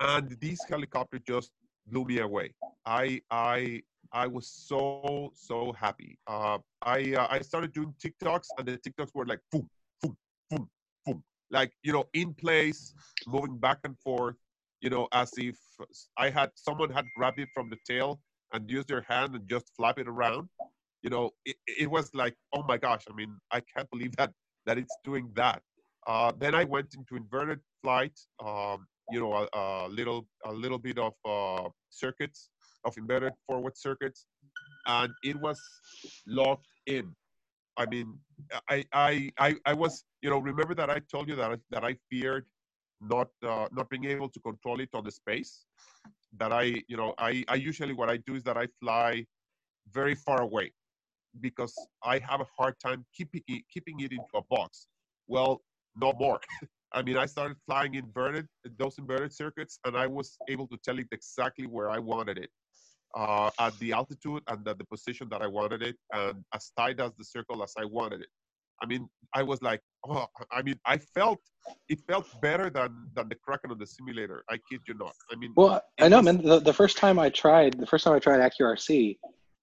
and 0.00 0.36
this 0.40 0.58
helicopter 0.68 1.18
just 1.26 1.52
blew 1.86 2.04
me 2.04 2.18
away. 2.18 2.54
I 2.86 3.20
I 3.30 3.82
I 4.12 4.26
was 4.26 4.46
so 4.48 5.32
so 5.34 5.72
happy. 5.72 6.18
Uh, 6.26 6.58
I 6.82 7.14
uh, 7.14 7.26
I 7.30 7.40
started 7.40 7.72
doing 7.72 7.94
tic-tocs, 8.00 8.48
and 8.58 8.66
the 8.66 8.76
tic-tocs 8.76 9.14
were 9.14 9.26
like 9.26 9.40
boom, 9.52 9.68
boom, 10.02 10.16
boom, 10.50 10.68
boom, 11.06 11.22
like 11.50 11.72
you 11.82 11.92
know, 11.92 12.04
in 12.14 12.34
place, 12.34 12.94
moving 13.26 13.58
back 13.58 13.78
and 13.84 13.98
forth. 13.98 14.36
You 14.80 14.90
know, 14.90 15.08
as 15.12 15.32
if 15.36 15.56
I 16.16 16.30
had 16.30 16.50
someone 16.54 16.90
had 16.90 17.04
grabbed 17.16 17.38
it 17.38 17.48
from 17.54 17.70
the 17.70 17.76
tail 17.86 18.20
and 18.52 18.68
used 18.70 18.88
their 18.88 19.02
hand 19.02 19.34
and 19.34 19.48
just 19.48 19.70
flap 19.76 19.98
it 19.98 20.08
around. 20.08 20.48
You 21.02 21.10
know, 21.10 21.30
it, 21.44 21.56
it 21.66 21.90
was 21.90 22.10
like, 22.14 22.34
oh 22.54 22.62
my 22.64 22.78
gosh! 22.78 23.04
I 23.10 23.14
mean, 23.14 23.36
I 23.50 23.60
can't 23.60 23.88
believe 23.90 24.16
that 24.16 24.32
that 24.66 24.78
it's 24.78 24.96
doing 25.04 25.30
that. 25.34 25.62
Uh, 26.06 26.32
then 26.38 26.54
I 26.54 26.64
went 26.64 26.94
into 26.94 27.16
inverted 27.16 27.60
flight. 27.82 28.18
Um, 28.44 28.86
you 29.10 29.20
know 29.20 29.32
a, 29.34 29.58
a 29.58 29.88
little 29.88 30.26
a 30.44 30.52
little 30.52 30.78
bit 30.78 30.98
of 30.98 31.14
uh, 31.24 31.68
circuits 31.90 32.50
of 32.84 32.96
embedded 32.96 33.32
forward 33.46 33.76
circuits 33.76 34.26
and 34.86 35.12
it 35.22 35.40
was 35.40 35.60
locked 36.26 36.68
in. 36.86 37.14
I 37.76 37.86
mean 37.86 38.18
i 38.68 38.84
i 38.92 39.30
i, 39.38 39.54
I 39.64 39.74
was 39.74 40.04
you 40.22 40.30
know 40.30 40.38
remember 40.38 40.74
that 40.74 40.90
i 40.90 40.98
told 41.12 41.28
you 41.28 41.36
that 41.36 41.50
I, 41.52 41.56
that 41.70 41.84
i 41.84 41.94
feared 42.10 42.46
not 43.00 43.28
uh, 43.46 43.68
not 43.72 43.88
being 43.88 44.04
able 44.04 44.28
to 44.28 44.40
control 44.40 44.80
it 44.80 44.90
on 44.92 45.04
the 45.04 45.10
space? 45.10 45.64
That 46.36 46.52
i 46.52 46.82
you 46.88 46.96
know 46.96 47.14
i 47.18 47.44
i 47.48 47.54
usually 47.54 47.94
what 47.94 48.10
i 48.10 48.18
do 48.18 48.34
is 48.34 48.42
that 48.44 48.56
i 48.56 48.66
fly 48.80 49.24
very 49.92 50.14
far 50.14 50.42
away 50.42 50.72
because 51.40 51.74
i 52.02 52.18
have 52.18 52.40
a 52.40 52.46
hard 52.58 52.74
time 52.84 53.04
keeping 53.16 53.42
it, 53.48 53.62
keeping 53.72 54.00
it 54.00 54.12
into 54.12 54.34
a 54.34 54.42
box. 54.50 54.86
Well 55.26 55.62
no 55.96 56.12
more. 56.18 56.40
I 56.92 57.02
mean, 57.02 57.16
I 57.16 57.26
started 57.26 57.56
flying 57.66 57.94
inverted, 57.94 58.48
those 58.76 58.98
inverted 58.98 59.32
circuits, 59.32 59.78
and 59.84 59.96
I 59.96 60.08
was 60.08 60.36
able 60.48 60.66
to 60.68 60.76
tell 60.84 60.98
it 60.98 61.06
exactly 61.12 61.66
where 61.66 61.88
I 61.88 61.98
wanted 62.00 62.36
it, 62.36 62.50
uh, 63.16 63.50
at 63.58 63.78
the 63.78 63.92
altitude 63.92 64.42
and 64.48 64.66
at 64.66 64.78
the 64.78 64.84
position 64.84 65.28
that 65.30 65.42
I 65.42 65.46
wanted 65.46 65.82
it, 65.82 65.96
and 66.12 66.44
as 66.54 66.72
tight 66.76 67.00
as 67.00 67.12
the 67.18 67.24
circle 67.24 67.62
as 67.62 67.72
I 67.78 67.84
wanted 67.84 68.20
it. 68.22 68.28
I 68.82 68.86
mean, 68.86 69.08
I 69.34 69.42
was 69.42 69.60
like, 69.62 69.80
oh, 70.08 70.26
I 70.50 70.62
mean, 70.62 70.76
I 70.86 70.96
felt 70.98 71.38
it 71.88 72.00
felt 72.08 72.26
better 72.40 72.70
than 72.70 73.08
than 73.14 73.28
the 73.28 73.34
Kraken 73.34 73.70
on 73.70 73.78
the 73.78 73.86
simulator. 73.86 74.42
I 74.48 74.58
kid 74.70 74.80
you 74.88 74.94
not. 74.94 75.14
I 75.30 75.36
mean, 75.36 75.52
well, 75.56 75.82
I 76.00 76.08
know, 76.08 76.18
was, 76.18 76.24
man. 76.24 76.42
The, 76.42 76.60
the 76.60 76.72
first 76.72 76.96
time 76.96 77.18
I 77.18 77.28
tried, 77.30 77.78
the 77.78 77.86
first 77.86 78.04
time 78.04 78.14
I 78.14 78.18
tried 78.18 78.40
AccuRC, 78.40 79.18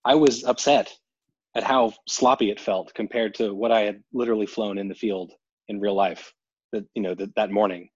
I 0.06 0.16
was 0.16 0.44
upset 0.44 0.94
at 1.56 1.64
how 1.64 1.94
sloppy 2.08 2.52
it 2.52 2.60
felt 2.60 2.94
compared 2.94 3.34
to 3.36 3.54
what 3.54 3.72
I 3.72 3.82
had 3.82 4.04
literally 4.14 4.46
flown 4.46 4.78
in 4.78 4.88
the 4.88 4.96
field 4.96 5.34
in 5.68 5.80
real 5.80 5.96
life 5.96 6.32
that 6.72 6.86
you 6.94 7.02
know 7.02 7.16
that 7.16 7.34
that 7.36 7.52
morning. 7.52 7.90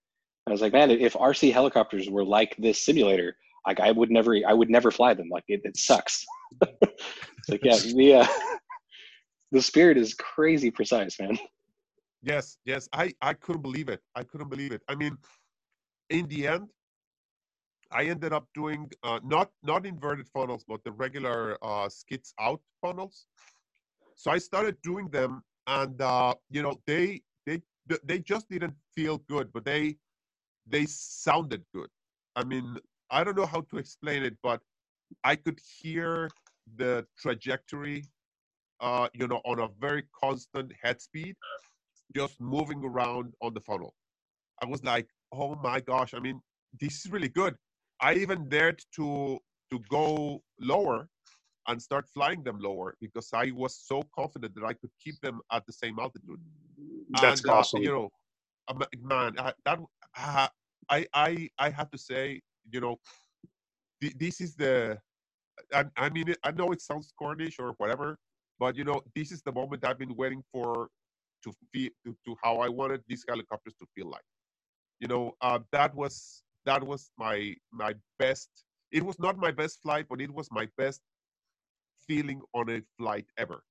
I 0.47 0.51
was 0.51 0.61
like, 0.61 0.73
man, 0.73 0.89
if 0.89 1.13
RC 1.13 1.53
helicopters 1.53 2.09
were 2.09 2.25
like 2.25 2.55
this 2.57 2.83
simulator, 2.83 3.37
like 3.65 3.79
I 3.79 3.91
would 3.91 4.11
never, 4.11 4.35
I 4.47 4.53
would 4.53 4.69
never 4.69 4.91
fly 4.91 5.13
them. 5.13 5.29
Like 5.29 5.43
it, 5.47 5.61
it 5.63 5.77
sucks. 5.77 6.25
it's 6.61 7.49
like 7.49 7.63
yeah, 7.63 7.77
the 7.95 8.13
uh, 8.15 8.27
the 9.51 9.61
spirit 9.61 9.97
is 9.97 10.13
crazy 10.15 10.71
precise, 10.71 11.19
man. 11.19 11.37
Yes, 12.23 12.57
yes, 12.65 12.87
I 12.93 13.13
I 13.21 13.33
couldn't 13.33 13.61
believe 13.61 13.89
it. 13.89 14.01
I 14.15 14.23
couldn't 14.23 14.49
believe 14.49 14.71
it. 14.71 14.81
I 14.87 14.95
mean, 14.95 15.17
in 16.09 16.27
the 16.27 16.47
end, 16.47 16.69
I 17.91 18.03
ended 18.05 18.31
up 18.33 18.47
doing 18.53 18.89
uh, 19.03 19.19
not 19.23 19.49
not 19.63 19.85
inverted 19.85 20.27
funnels, 20.29 20.63
but 20.67 20.83
the 20.83 20.91
regular 20.91 21.57
uh, 21.61 21.89
skids 21.89 22.33
out 22.39 22.61
funnels. 22.81 23.25
So 24.15 24.31
I 24.31 24.37
started 24.37 24.77
doing 24.81 25.09
them, 25.09 25.43
and 25.67 25.99
uh, 26.01 26.35
you 26.49 26.61
know 26.61 26.79
they 26.85 27.21
they 27.45 27.61
they 28.03 28.19
just 28.19 28.49
didn't 28.49 28.75
feel 28.95 29.17
good, 29.29 29.51
but 29.53 29.65
they 29.65 29.97
they 30.67 30.85
sounded 30.85 31.63
good. 31.73 31.89
I 32.35 32.43
mean, 32.43 32.77
I 33.11 33.23
don't 33.23 33.37
know 33.37 33.45
how 33.45 33.61
to 33.61 33.77
explain 33.77 34.23
it, 34.23 34.37
but 34.41 34.61
I 35.23 35.35
could 35.35 35.59
hear 35.79 36.29
the 36.77 37.05
trajectory, 37.19 38.05
uh, 38.79 39.09
you 39.13 39.27
know, 39.27 39.41
on 39.45 39.59
a 39.59 39.67
very 39.79 40.03
constant 40.23 40.71
head 40.81 41.01
speed, 41.01 41.35
just 42.15 42.39
moving 42.39 42.83
around 42.83 43.33
on 43.41 43.53
the 43.53 43.59
funnel. 43.59 43.93
I 44.61 44.65
was 44.65 44.83
like, 44.83 45.07
oh 45.33 45.55
my 45.55 45.81
gosh! 45.81 46.13
I 46.13 46.19
mean, 46.19 46.41
this 46.79 47.05
is 47.05 47.11
really 47.11 47.29
good. 47.29 47.55
I 47.99 48.13
even 48.15 48.47
dared 48.47 48.81
to 48.95 49.39
to 49.71 49.79
go 49.89 50.41
lower 50.59 51.07
and 51.67 51.81
start 51.81 52.07
flying 52.07 52.43
them 52.43 52.59
lower 52.59 52.95
because 52.99 53.29
I 53.33 53.51
was 53.55 53.75
so 53.75 54.03
confident 54.15 54.55
that 54.55 54.63
I 54.63 54.73
could 54.73 54.89
keep 55.03 55.19
them 55.21 55.41
at 55.51 55.65
the 55.65 55.73
same 55.73 55.99
altitude. 55.99 56.39
That's 57.21 57.41
and, 57.41 57.49
uh, 57.49 57.55
awesome. 57.57 57.79
Uh, 57.79 57.83
you 57.83 57.91
know, 57.91 58.09
man, 59.01 59.35
that 59.65 59.79
uh, 60.17 60.47
I 60.89 61.07
I 61.13 61.49
I 61.59 61.69
have 61.69 61.89
to 61.91 61.97
say, 61.97 62.41
you 62.71 62.81
know, 62.81 62.97
th- 64.01 64.15
this 64.17 64.41
is 64.41 64.55
the. 64.55 64.99
I, 65.73 65.85
I 65.97 66.09
mean, 66.09 66.33
I 66.43 66.51
know 66.51 66.71
it 66.71 66.81
sounds 66.81 67.13
cornish 67.17 67.59
or 67.59 67.73
whatever, 67.77 68.17
but 68.59 68.75
you 68.75 68.83
know, 68.83 69.01
this 69.15 69.31
is 69.31 69.41
the 69.41 69.51
moment 69.51 69.85
I've 69.85 69.99
been 69.99 70.15
waiting 70.15 70.43
for 70.51 70.89
to 71.43 71.53
feel 71.73 71.89
to, 72.05 72.15
to 72.25 72.35
how 72.43 72.57
I 72.57 72.69
wanted 72.69 73.03
these 73.07 73.25
helicopters 73.27 73.75
to 73.79 73.85
feel 73.95 74.09
like. 74.09 74.23
You 74.99 75.07
know, 75.07 75.33
uh, 75.41 75.59
that 75.71 75.93
was 75.95 76.43
that 76.65 76.83
was 76.83 77.11
my 77.17 77.55
my 77.71 77.93
best. 78.19 78.49
It 78.91 79.03
was 79.03 79.19
not 79.19 79.37
my 79.37 79.51
best 79.51 79.81
flight, 79.81 80.05
but 80.09 80.21
it 80.21 80.31
was 80.31 80.47
my 80.51 80.67
best 80.77 81.01
feeling 82.07 82.41
on 82.53 82.69
a 82.69 82.81
flight 82.97 83.25
ever. 83.37 83.63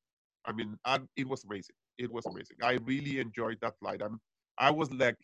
I 0.47 0.53
mean, 0.53 0.77
I, 0.85 1.01
it 1.17 1.29
was 1.29 1.45
amazing. 1.45 1.77
It 1.99 2.11
was 2.11 2.25
amazing. 2.27 2.57
I 2.63 2.79
really 2.85 3.19
enjoyed 3.21 3.59
that 3.61 3.75
flight. 3.81 4.01
I'm, 4.03 4.19
I 4.59 4.71
was 4.71 4.91
like, 4.93 5.17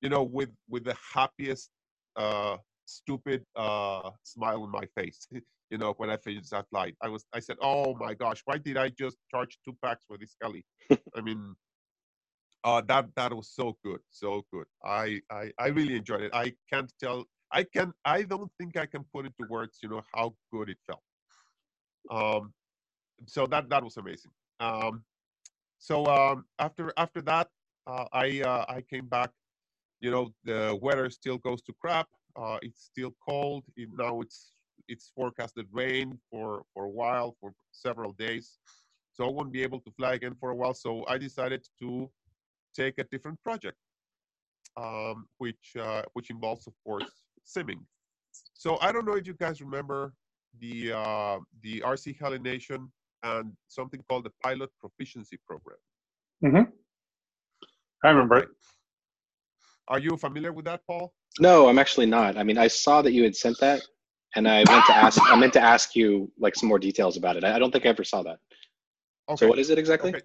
you 0.00 0.08
know, 0.08 0.22
with 0.22 0.50
with 0.68 0.84
the 0.84 0.96
happiest, 1.14 1.70
uh, 2.16 2.56
stupid 2.84 3.44
uh, 3.56 4.10
smile 4.22 4.62
on 4.62 4.70
my 4.70 4.84
face. 4.96 5.26
you 5.70 5.78
know, 5.78 5.94
when 5.96 6.10
I 6.10 6.16
finished 6.16 6.50
that 6.50 6.68
flight, 6.70 6.94
I 7.02 7.08
was, 7.08 7.24
I 7.32 7.40
said, 7.40 7.56
oh 7.60 7.94
my 7.94 8.14
gosh, 8.14 8.42
why 8.44 8.58
did 8.58 8.76
I 8.76 8.90
just 8.90 9.16
charge 9.30 9.58
two 9.64 9.76
packs 9.82 10.04
for 10.06 10.18
this 10.18 10.36
heli? 10.40 10.64
I 11.16 11.20
mean, 11.20 11.54
uh, 12.64 12.80
that 12.88 13.06
that 13.14 13.32
was 13.32 13.50
so 13.50 13.76
good, 13.84 14.00
so 14.10 14.44
good. 14.50 14.64
I, 14.82 15.20
I 15.30 15.52
I 15.58 15.66
really 15.68 15.96
enjoyed 15.96 16.22
it. 16.22 16.30
I 16.34 16.54
can't 16.72 16.90
tell. 16.98 17.24
I 17.52 17.64
can 17.64 17.92
I 18.06 18.22
don't 18.22 18.50
think 18.58 18.78
I 18.78 18.86
can 18.86 19.04
put 19.12 19.26
into 19.26 19.44
words, 19.50 19.78
you 19.82 19.90
know, 19.90 20.02
how 20.14 20.34
good 20.50 20.70
it 20.70 20.78
felt. 20.86 21.02
Um, 22.10 22.54
so 23.26 23.46
that 23.46 23.68
that 23.68 23.84
was 23.84 23.98
amazing. 23.98 24.30
Um, 24.60 25.04
so 25.78 26.06
um, 26.06 26.46
after 26.58 26.92
after 26.96 27.20
that, 27.22 27.48
uh, 27.86 28.06
I 28.12 28.40
uh, 28.40 28.64
I 28.68 28.80
came 28.80 29.06
back. 29.06 29.30
You 30.00 30.10
know, 30.10 30.34
the 30.44 30.78
weather 30.80 31.10
still 31.10 31.38
goes 31.38 31.60
to 31.62 31.74
crap. 31.80 32.08
Uh, 32.36 32.58
it's 32.62 32.84
still 32.84 33.14
cold. 33.26 33.64
It, 33.76 33.88
now 33.96 34.20
it's 34.20 34.54
it's 34.88 35.10
forecasted 35.14 35.66
rain 35.72 36.18
for 36.30 36.62
for 36.72 36.84
a 36.84 36.90
while 36.90 37.36
for 37.40 37.52
several 37.72 38.12
days. 38.12 38.58
So 39.12 39.24
I 39.26 39.30
won't 39.30 39.52
be 39.52 39.62
able 39.62 39.80
to 39.80 39.90
fly 39.92 40.14
again 40.14 40.34
for 40.40 40.50
a 40.50 40.56
while. 40.56 40.74
So 40.74 41.04
I 41.06 41.18
decided 41.18 41.64
to 41.80 42.10
take 42.76 42.98
a 42.98 43.04
different 43.04 43.40
project, 43.42 43.78
um, 44.76 45.26
which 45.38 45.76
uh, 45.80 46.02
which 46.14 46.30
involves, 46.30 46.66
of 46.66 46.74
course, 46.84 47.10
simming. 47.46 47.80
So 48.54 48.78
I 48.80 48.90
don't 48.92 49.06
know 49.06 49.14
if 49.14 49.26
you 49.26 49.34
guys 49.34 49.60
remember 49.60 50.12
the 50.60 50.92
uh, 50.92 51.38
the 51.62 51.80
RC 51.80 52.18
Heli 52.20 52.40
Nation 52.40 52.90
and 53.22 53.52
something 53.68 54.02
called 54.08 54.24
the 54.24 54.32
Pilot 54.42 54.70
Proficiency 54.80 55.38
Program. 55.46 55.78
Mm-hmm. 56.44 56.70
I 58.04 58.10
remember 58.10 58.36
it. 58.38 58.48
Are 59.88 59.98
you 59.98 60.16
familiar 60.16 60.52
with 60.52 60.64
that, 60.66 60.80
Paul? 60.86 61.12
No, 61.40 61.68
I'm 61.68 61.78
actually 61.78 62.06
not. 62.06 62.36
I 62.36 62.42
mean, 62.44 62.58
I 62.58 62.68
saw 62.68 63.02
that 63.02 63.12
you 63.12 63.24
had 63.24 63.34
sent 63.34 63.58
that, 63.60 63.82
and 64.36 64.48
I 64.48 64.64
meant 64.70 64.86
to 64.86 64.96
ask. 64.96 65.20
I 65.30 65.36
meant 65.36 65.52
to 65.54 65.60
ask 65.60 65.96
you 65.96 66.30
like 66.38 66.54
some 66.54 66.68
more 66.68 66.78
details 66.78 67.16
about 67.16 67.36
it. 67.36 67.44
I 67.44 67.58
don't 67.58 67.72
think 67.72 67.86
I 67.86 67.88
ever 67.88 68.04
saw 68.04 68.22
that. 68.22 68.38
Okay. 69.28 69.44
So 69.44 69.48
what 69.48 69.58
is 69.58 69.70
it 69.70 69.78
exactly? 69.78 70.10
Okay. 70.10 70.22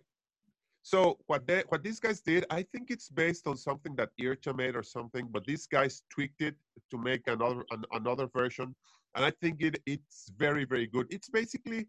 So 0.84 1.18
what 1.28 1.46
they 1.48 1.64
what 1.70 1.84
these 1.84 2.00
guys 2.00 2.22
did, 2.22 2.46
I 2.50 2.64
think 2.72 2.90
it's 2.90 3.10
based 3.10 3.48
on 3.48 3.58
something 3.58 3.96
that 3.96 4.10
IRCHA 4.22 4.56
made 4.56 4.76
or 4.76 4.84
something, 4.84 5.28
but 5.32 5.46
these 5.46 5.68
guys 5.68 6.04
tweaked 6.10 6.42
it 6.42 6.56
to 6.92 6.98
make 6.98 7.28
another 7.28 7.64
an, 7.72 7.84
another 7.94 8.28
version, 8.28 8.76
and 9.16 9.26
I 9.26 9.32
think 9.42 9.62
it 9.62 9.82
it's 9.86 10.32
very 10.38 10.66
very 10.66 10.88
good. 10.88 11.08
It's 11.10 11.30
basically 11.30 11.88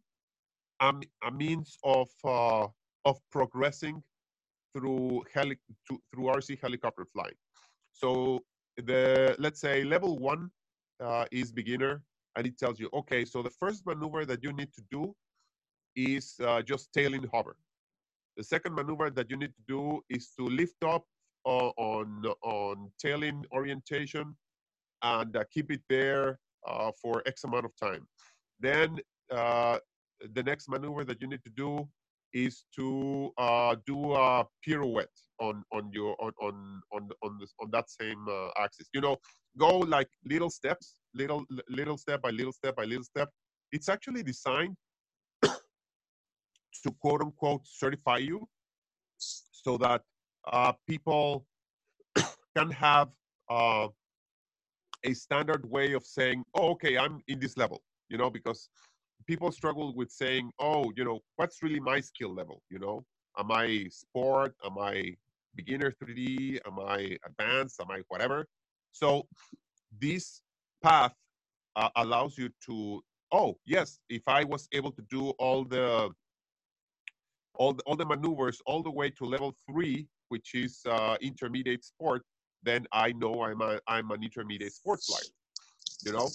a, 0.81 0.93
a 1.27 1.31
means 1.31 1.79
of 1.85 2.09
uh, 2.25 2.67
of 3.05 3.19
progressing 3.31 4.03
through 4.75 5.25
heli 5.33 5.57
to, 5.89 5.99
through 6.13 6.25
RC 6.25 6.59
helicopter 6.61 7.07
flying. 7.13 7.39
So 7.93 8.41
the 8.77 9.37
let's 9.39 9.61
say 9.61 9.85
level 9.85 10.19
one 10.19 10.51
uh, 11.03 11.25
is 11.31 11.53
beginner, 11.53 12.03
and 12.37 12.47
it 12.47 12.59
tells 12.59 12.79
you 12.81 12.89
okay. 12.95 13.25
So 13.25 13.43
the 13.43 13.51
first 13.51 13.87
maneuver 13.87 14.25
that 14.25 14.43
you 14.43 14.53
need 14.53 14.73
to 14.75 14.83
do 14.91 15.15
is 15.97 16.37
uh, 16.45 16.63
just 16.63 16.93
tailing 16.93 17.27
hover. 17.33 17.57
The 18.37 18.45
second 18.45 18.75
maneuver 18.75 19.11
that 19.11 19.31
you 19.31 19.37
need 19.37 19.55
to 19.55 19.63
do 19.69 20.01
is 20.09 20.31
to 20.39 20.45
lift 20.47 20.83
up 20.85 21.05
uh, 21.47 21.71
on 21.77 22.25
on 22.43 22.91
tailing 22.99 23.45
orientation 23.53 24.37
and 25.03 25.37
uh, 25.37 25.45
keep 25.51 25.71
it 25.71 25.81
there 25.89 26.39
uh, 26.67 26.93
for 27.01 27.23
X 27.27 27.45
amount 27.45 27.65
of 27.65 27.77
time. 27.77 28.07
Then 28.61 28.99
uh, 29.31 29.79
the 30.35 30.43
next 30.43 30.69
maneuver 30.69 31.05
that 31.05 31.21
you 31.21 31.29
need 31.29 31.43
to 31.45 31.51
do 31.51 31.89
is 32.33 32.65
to 32.77 33.33
uh, 33.39 33.77
do 33.87 34.13
a 34.15 34.47
pirouette 34.67 35.07
on 35.41 35.65
on 35.73 35.91
your 35.93 36.17
on 36.21 36.33
on 36.41 36.81
on 36.93 37.09
on, 37.23 37.39
this, 37.39 37.53
on 37.61 37.71
that 37.73 37.91
same 37.91 38.25
uh, 38.29 38.49
axis. 38.59 38.89
You 38.95 39.01
know, 39.01 39.17
go 39.59 39.79
like 39.79 40.09
little 40.25 40.51
steps, 40.51 40.97
little 41.15 41.45
little 41.69 41.99
step 41.99 42.23
by 42.23 42.31
little 42.31 42.53
step 42.53 42.77
by 42.77 42.85
little 42.85 43.05
step. 43.05 43.29
It's 43.73 43.89
actually 43.89 44.23
designed 44.23 44.77
to 45.43 46.91
quote 47.01 47.21
unquote 47.21 47.63
certify 47.65 48.19
you 48.19 48.49
so 49.19 49.77
that 49.79 50.03
uh, 50.53 50.73
people 50.87 51.47
can 52.57 52.71
have 52.71 53.09
uh, 53.51 53.89
a 55.05 55.15
standard 55.15 55.69
way 55.71 55.93
of 55.93 56.05
saying, 56.05 56.45
oh, 56.55 56.71
okay, 56.71 56.97
I'm 56.99 57.23
in 57.29 57.39
this 57.39 57.57
level, 57.57 57.83
you 58.09 58.19
know, 58.19 58.31
because 58.31 58.69
people 59.27 59.53
struggle 59.53 59.95
with 59.95 60.11
saying, 60.11 60.51
oh, 60.59 60.93
you 60.97 61.05
know, 61.05 61.21
what's 61.37 61.63
really 61.63 61.81
my 61.81 62.01
skill 62.01 62.35
level, 62.35 62.63
you 62.71 62.79
know? 62.79 63.05
Am 63.39 63.51
I 63.51 63.87
sport? 63.91 64.55
Am 64.65 64.79
I 64.79 65.15
beginner 65.55 65.93
3D? 65.93 66.61
Am 66.67 66.79
I 66.81 67.17
advanced? 67.27 67.81
Am 67.81 67.91
I 67.91 68.03
whatever? 68.09 68.47
So 68.93 69.27
this 70.01 70.43
path 70.83 71.15
uh, 71.77 71.89
allows 71.97 72.37
you 72.37 72.51
to, 72.67 73.03
oh, 73.33 73.57
yes, 73.65 73.99
if 74.09 74.23
I 74.27 74.45
was 74.45 74.69
able 74.73 74.93
to 74.93 75.03
do 75.11 75.31
all 75.31 75.65
the 75.65 76.11
all 77.55 77.75
the, 77.75 77.83
all 77.83 77.97
the 77.97 78.07
maneuvers 78.07 78.63
all 78.65 78.83
the 78.83 78.91
way 78.91 79.11
to 79.11 79.25
level 79.25 79.55
three, 79.69 80.07
which 80.29 80.55
is 80.55 80.81
uh, 80.89 81.17
intermediate 81.21 81.85
sport, 81.85 82.23
then 82.63 82.87
I 82.93 83.13
know 83.13 83.43
I'm 83.43 83.61
a, 83.61 83.81
I'm 83.87 84.11
an 84.13 84.23
intermediate 84.23 84.73
sports 84.73 85.07
flyer, 85.07 85.31
you 86.05 86.13
know. 86.17 86.29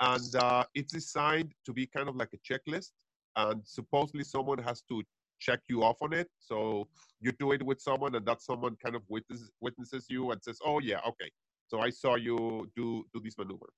And 0.00 0.34
uh, 0.36 0.64
it's 0.74 0.92
designed 0.92 1.52
to 1.66 1.72
be 1.72 1.86
kind 1.86 2.08
of 2.08 2.16
like 2.16 2.30
a 2.32 2.38
checklist, 2.38 2.92
and 3.36 3.60
supposedly 3.64 4.24
someone 4.24 4.58
has 4.58 4.82
to 4.88 5.02
check 5.40 5.60
you 5.68 5.82
off 5.82 5.96
on 6.02 6.12
it. 6.12 6.28
So 6.38 6.88
you 7.20 7.32
do 7.32 7.52
it 7.52 7.62
with 7.62 7.80
someone, 7.80 8.14
and 8.14 8.24
that 8.26 8.40
someone 8.40 8.76
kind 8.82 8.96
of 8.96 9.02
witnesses 9.08 9.50
witnesses 9.60 10.06
you 10.08 10.30
and 10.30 10.42
says, 10.42 10.58
"Oh 10.64 10.80
yeah, 10.80 11.00
okay." 11.06 11.30
So 11.68 11.80
I 11.80 11.90
saw 11.90 12.16
you 12.16 12.70
do 12.76 13.04
do 13.14 13.20
this 13.22 13.36
maneuver. 13.38 13.70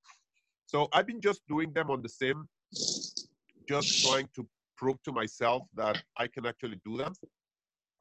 So 0.66 0.88
I've 0.92 1.06
been 1.06 1.20
just 1.20 1.42
doing 1.48 1.72
them 1.72 1.90
on 1.90 2.02
the 2.02 2.08
sim, 2.08 2.48
just 3.68 4.04
trying 4.04 4.28
to 4.36 4.46
prove 4.76 5.02
to 5.02 5.12
myself 5.12 5.62
that 5.74 6.02
I 6.16 6.26
can 6.26 6.46
actually 6.46 6.80
do 6.84 6.96
them. 6.96 7.12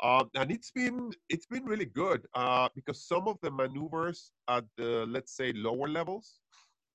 Uh, 0.02 0.24
and 0.36 0.52
it's 0.52 0.72
been 0.72 1.12
it's 1.30 1.46
been 1.46 1.66
really 1.66 1.86
good 1.86 2.26
uh, 2.34 2.70
because 2.76 3.04
some 3.06 3.28
of 3.28 3.38
the 3.42 3.52
maneuvers 3.52 4.32
at 4.48 4.64
the 4.78 5.06
let's 5.08 5.36
say 5.36 5.54
lower 5.54 5.88
levels 5.88 6.40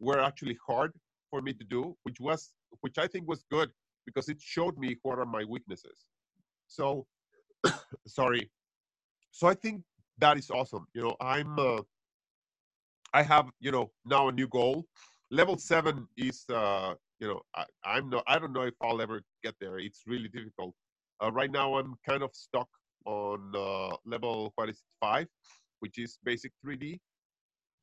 were 0.00 0.20
actually 0.20 0.58
hard 0.66 0.92
for 1.30 1.42
me 1.42 1.52
to 1.52 1.64
do, 1.64 1.96
which 2.04 2.20
was 2.20 2.52
which 2.80 2.98
I 2.98 3.06
think 3.06 3.28
was 3.28 3.44
good 3.50 3.70
because 4.04 4.28
it 4.28 4.40
showed 4.40 4.78
me 4.78 4.96
what 5.02 5.18
are 5.18 5.26
my 5.26 5.44
weaknesses. 5.44 6.06
So 6.68 7.06
sorry. 8.06 8.50
So 9.30 9.46
I 9.46 9.54
think 9.54 9.82
that 10.18 10.38
is 10.38 10.50
awesome. 10.50 10.86
You 10.94 11.02
know, 11.02 11.16
I'm 11.20 11.58
uh, 11.58 11.82
I 13.12 13.22
have 13.22 13.46
you 13.60 13.70
know 13.70 13.90
now 14.04 14.28
a 14.28 14.32
new 14.32 14.48
goal. 14.48 14.86
Level 15.30 15.58
seven 15.58 16.06
is 16.16 16.44
uh, 16.48 16.94
you 17.20 17.28
know, 17.28 17.40
I, 17.54 17.64
I'm 17.84 18.10
not, 18.10 18.24
I 18.26 18.38
don't 18.38 18.52
know 18.52 18.62
if 18.62 18.74
I'll 18.82 19.00
ever 19.00 19.22
get 19.42 19.54
there. 19.60 19.78
It's 19.78 20.02
really 20.06 20.28
difficult. 20.28 20.74
Uh, 21.22 21.32
right 21.32 21.50
now, 21.50 21.76
I'm 21.78 21.94
kind 22.06 22.22
of 22.22 22.30
stuck 22.34 22.68
on 23.06 23.52
uh, 23.54 23.96
level, 24.04 24.52
what 24.56 24.68
is 24.68 24.76
it, 24.76 24.84
five, 25.00 25.26
which 25.80 25.98
is 25.98 26.18
basic 26.24 26.52
3D. 26.64 26.98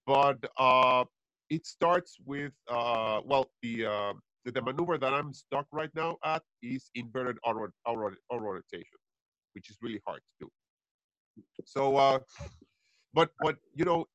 But 0.05 0.37
uh, 0.57 1.05
it 1.49 1.65
starts 1.65 2.17
with, 2.25 2.53
uh, 2.69 3.21
well, 3.25 3.49
the, 3.61 3.85
uh, 3.85 4.13
the, 4.45 4.51
the 4.51 4.61
maneuver 4.61 4.97
that 4.97 5.13
I'm 5.13 5.33
stuck 5.33 5.67
right 5.71 5.89
now 5.95 6.17
at 6.23 6.43
is 6.61 6.89
inverted 6.95 7.37
auto, 7.45 7.67
auto, 7.85 8.11
rotation, 8.31 8.99
which 9.53 9.69
is 9.69 9.77
really 9.81 10.01
hard 10.05 10.19
to 10.19 10.45
do. 10.45 11.43
So, 11.65 11.97
uh, 11.97 12.19
but, 13.13 13.31
but, 13.39 13.57
you 13.75 13.85
know, 13.85 14.05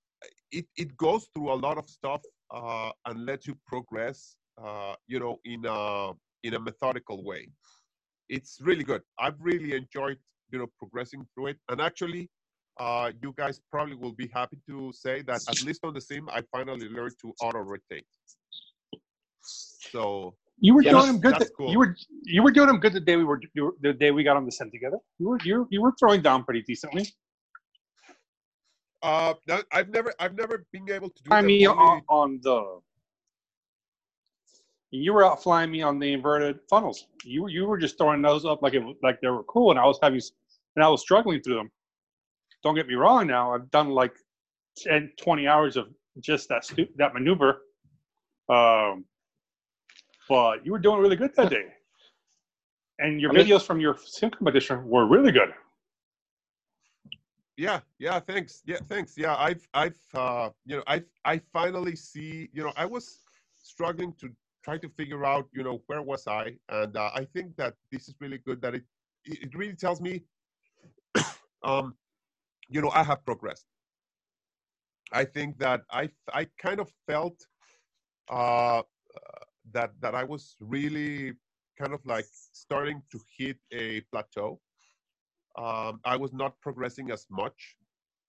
it, 0.50 0.66
it 0.76 0.96
goes 0.96 1.28
through 1.34 1.52
a 1.52 1.54
lot 1.66 1.78
of 1.78 1.88
stuff 1.88 2.22
uh, 2.50 2.90
and 3.06 3.26
lets 3.26 3.46
you 3.46 3.56
progress 3.66 4.36
uh, 4.62 4.94
you 5.06 5.18
know, 5.20 5.38
in 5.44 5.64
a 5.66 6.12
in 6.42 6.54
a 6.54 6.60
methodical 6.60 7.24
way. 7.24 7.48
It's 8.28 8.58
really 8.60 8.84
good. 8.84 9.02
I've 9.18 9.36
really 9.40 9.74
enjoyed, 9.74 10.18
you 10.50 10.58
know, 10.58 10.66
progressing 10.78 11.26
through 11.34 11.48
it. 11.48 11.58
And 11.68 11.80
actually, 11.80 12.30
uh, 12.78 13.12
you 13.22 13.34
guys 13.36 13.60
probably 13.70 13.96
will 13.96 14.12
be 14.12 14.28
happy 14.32 14.58
to 14.68 14.92
say 14.92 15.22
that 15.22 15.40
at 15.48 15.62
least 15.62 15.80
on 15.84 15.94
the 15.94 16.00
sim, 16.00 16.28
I 16.30 16.42
finally 16.52 16.88
learned 16.88 17.14
to 17.22 17.32
auto 17.40 17.58
rotate. 17.58 18.06
So 19.42 20.34
you 20.60 20.74
were 20.74 20.82
doing 20.82 21.06
them 21.06 21.20
good. 21.20 21.36
The, 21.38 21.48
cool. 21.56 21.70
You 21.70 21.78
were 21.78 21.96
you 22.24 22.42
were 22.42 22.50
doing 22.50 22.66
them 22.66 22.78
good 22.78 22.92
the 22.92 23.00
day 23.00 23.16
we 23.16 23.24
were, 23.24 23.40
were, 23.56 23.74
the 23.80 23.92
day 23.92 24.10
we 24.10 24.22
got 24.22 24.36
on 24.36 24.44
the 24.44 24.52
sim 24.52 24.70
together. 24.70 24.98
You 25.18 25.28
were 25.28 25.38
you 25.44 25.66
you 25.70 25.82
were 25.82 25.92
throwing 25.98 26.22
down 26.22 26.44
pretty 26.44 26.62
decently. 26.62 27.06
Uh, 29.02 29.34
I've 29.72 29.88
never 29.90 30.12
I've 30.18 30.34
never 30.34 30.66
been 30.72 30.90
able 30.90 31.10
to 31.10 31.22
do. 31.22 31.30
I 31.30 31.42
mean, 31.42 31.66
on, 31.68 32.02
on 32.08 32.40
the 32.42 32.80
you 34.90 35.12
were 35.12 35.24
out 35.24 35.42
flying 35.42 35.70
me 35.70 35.82
on 35.82 35.98
the 35.98 36.12
inverted 36.12 36.60
funnels. 36.68 37.06
You 37.24 37.48
you 37.48 37.66
were 37.66 37.78
just 37.78 37.98
throwing 37.98 38.22
those 38.22 38.44
up 38.44 38.62
like 38.62 38.74
it 38.74 38.82
like 39.02 39.20
they 39.20 39.28
were 39.28 39.44
cool, 39.44 39.70
and 39.70 39.78
I 39.78 39.84
was 39.84 39.98
having 40.02 40.20
and 40.76 40.84
I 40.84 40.88
was 40.88 41.00
struggling 41.00 41.40
through 41.42 41.56
them. 41.56 41.70
Don't 42.62 42.74
get 42.74 42.86
me 42.86 42.94
wrong. 42.94 43.26
Now 43.26 43.54
I've 43.54 43.70
done 43.70 43.90
like 43.90 44.14
10, 44.78 45.12
20 45.20 45.46
hours 45.46 45.76
of 45.76 45.88
just 46.20 46.48
that 46.48 46.64
stu- 46.64 46.88
that 46.96 47.14
maneuver. 47.14 47.62
Um, 48.48 49.04
but 50.28 50.64
you 50.64 50.72
were 50.72 50.78
doing 50.78 51.00
really 51.00 51.16
good 51.16 51.34
that 51.36 51.50
day, 51.50 51.66
and 52.98 53.20
your 53.20 53.30
I 53.30 53.34
mean, 53.34 53.46
videos 53.46 53.62
from 53.62 53.80
your 53.80 53.96
sim 54.04 54.30
competition 54.30 54.86
were 54.88 55.06
really 55.06 55.32
good. 55.32 55.52
Yeah, 57.56 57.80
yeah, 57.98 58.20
thanks. 58.20 58.62
Yeah, 58.66 58.78
thanks. 58.88 59.14
Yeah, 59.16 59.36
I've 59.36 59.66
I've 59.74 59.98
uh, 60.14 60.50
you 60.64 60.76
know 60.76 60.82
I 60.86 61.02
I 61.24 61.40
finally 61.52 61.96
see 61.96 62.48
you 62.52 62.62
know 62.62 62.72
I 62.76 62.86
was 62.86 63.24
struggling 63.62 64.14
to 64.20 64.30
try 64.68 64.76
to 64.78 64.88
figure 64.90 65.24
out, 65.24 65.48
you 65.52 65.62
know, 65.62 65.82
where 65.86 66.02
was 66.02 66.26
I? 66.26 66.52
And 66.68 66.96
uh, 66.96 67.10
I 67.14 67.24
think 67.24 67.56
that 67.56 67.74
this 67.90 68.08
is 68.08 68.14
really 68.20 68.38
good 68.38 68.60
that 68.60 68.74
it, 68.74 68.84
it 69.24 69.54
really 69.54 69.74
tells 69.74 70.00
me, 70.00 70.24
um, 71.62 71.94
you 72.68 72.80
know, 72.80 72.90
I 72.90 73.02
have 73.02 73.24
progressed. 73.24 73.66
I 75.12 75.24
think 75.24 75.58
that 75.58 75.82
I, 75.90 76.10
I 76.32 76.46
kind 76.58 76.80
of 76.80 76.92
felt 77.06 77.46
uh, 78.28 78.82
that 79.72 79.92
that 80.00 80.14
I 80.14 80.24
was 80.24 80.56
really 80.60 81.32
kind 81.78 81.94
of 81.94 82.04
like 82.04 82.26
starting 82.52 83.02
to 83.12 83.20
hit 83.36 83.58
a 83.72 84.00
plateau. 84.12 84.60
Um, 85.56 86.00
I 86.04 86.16
was 86.16 86.32
not 86.32 86.60
progressing 86.60 87.10
as 87.10 87.26
much. 87.30 87.76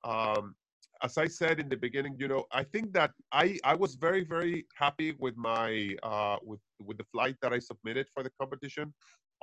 Um, 0.03 0.55
as 1.01 1.17
I 1.17 1.27
said 1.27 1.59
in 1.59 1.69
the 1.69 1.77
beginning, 1.77 2.15
you 2.17 2.27
know, 2.27 2.45
I 2.51 2.63
think 2.63 2.93
that 2.93 3.11
I 3.31 3.57
I 3.63 3.75
was 3.75 3.95
very 3.95 4.23
very 4.23 4.65
happy 4.75 5.15
with 5.19 5.35
my 5.37 5.95
uh, 6.03 6.37
with 6.43 6.61
with 6.79 6.97
the 6.97 7.05
flight 7.11 7.35
that 7.41 7.53
I 7.53 7.59
submitted 7.59 8.07
for 8.13 8.23
the 8.23 8.31
competition 8.39 8.93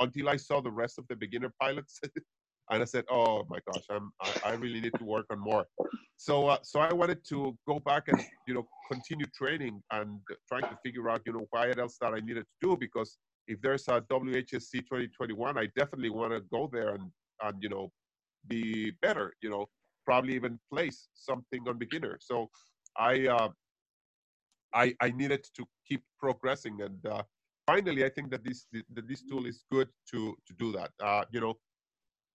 until 0.00 0.28
I 0.28 0.36
saw 0.36 0.60
the 0.60 0.70
rest 0.70 0.98
of 0.98 1.06
the 1.08 1.16
beginner 1.16 1.52
pilots, 1.60 2.00
and 2.70 2.82
I 2.82 2.84
said, 2.84 3.04
oh 3.10 3.44
my 3.48 3.58
gosh, 3.70 3.84
I'm 3.90 4.10
I, 4.20 4.50
I 4.50 4.52
really 4.54 4.80
need 4.80 4.94
to 4.98 5.04
work 5.04 5.26
on 5.30 5.38
more. 5.38 5.64
So 6.16 6.48
uh, 6.48 6.58
so 6.62 6.80
I 6.80 6.92
wanted 6.92 7.20
to 7.28 7.56
go 7.68 7.78
back 7.80 8.08
and 8.08 8.20
you 8.46 8.54
know 8.54 8.66
continue 8.90 9.26
training 9.34 9.82
and 9.92 10.18
trying 10.48 10.62
to 10.62 10.78
figure 10.84 11.08
out 11.08 11.22
you 11.26 11.32
know 11.32 11.46
what 11.50 11.78
else 11.78 11.96
that 12.00 12.12
I 12.14 12.20
needed 12.20 12.44
to 12.44 12.68
do 12.68 12.76
because 12.76 13.18
if 13.48 13.60
there's 13.60 13.86
a 13.86 14.00
WHSC 14.00 14.72
2021, 14.72 15.56
I 15.56 15.68
definitely 15.76 16.10
want 16.10 16.32
to 16.32 16.40
go 16.52 16.68
there 16.72 16.94
and 16.94 17.10
and 17.42 17.62
you 17.62 17.68
know 17.68 17.90
be 18.48 18.92
better. 19.02 19.34
You 19.42 19.50
know 19.50 19.66
probably 20.06 20.34
even 20.34 20.58
place 20.72 21.08
something 21.14 21.68
on 21.68 21.76
beginner. 21.76 22.16
So 22.20 22.48
I 22.96 23.26
uh, 23.26 23.48
I, 24.72 24.94
I 25.00 25.10
needed 25.10 25.44
to 25.56 25.64
keep 25.86 26.02
progressing, 26.18 26.80
and 26.80 27.04
uh, 27.06 27.22
finally, 27.66 28.04
I 28.04 28.08
think 28.08 28.30
that 28.30 28.44
this 28.44 28.66
that 28.72 29.08
this 29.08 29.22
tool 29.22 29.46
is 29.46 29.64
good 29.70 29.88
to 30.12 30.34
to 30.46 30.52
do 30.58 30.72
that. 30.72 30.90
Uh, 31.02 31.24
you 31.30 31.40
know, 31.40 31.54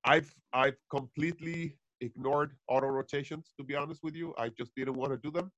I've 0.04 0.34
I've 0.54 0.78
completely 0.90 1.78
ignored 2.02 2.56
auto 2.68 2.88
rotations. 2.88 3.54
To 3.58 3.64
be 3.64 3.76
honest 3.76 4.04
with 4.04 4.16
you, 4.16 4.34
I 4.38 4.50
just 4.50 4.72
didn't 4.76 4.96
want 4.96 5.12
to 5.12 5.18
do 5.18 5.32
them. 5.32 5.52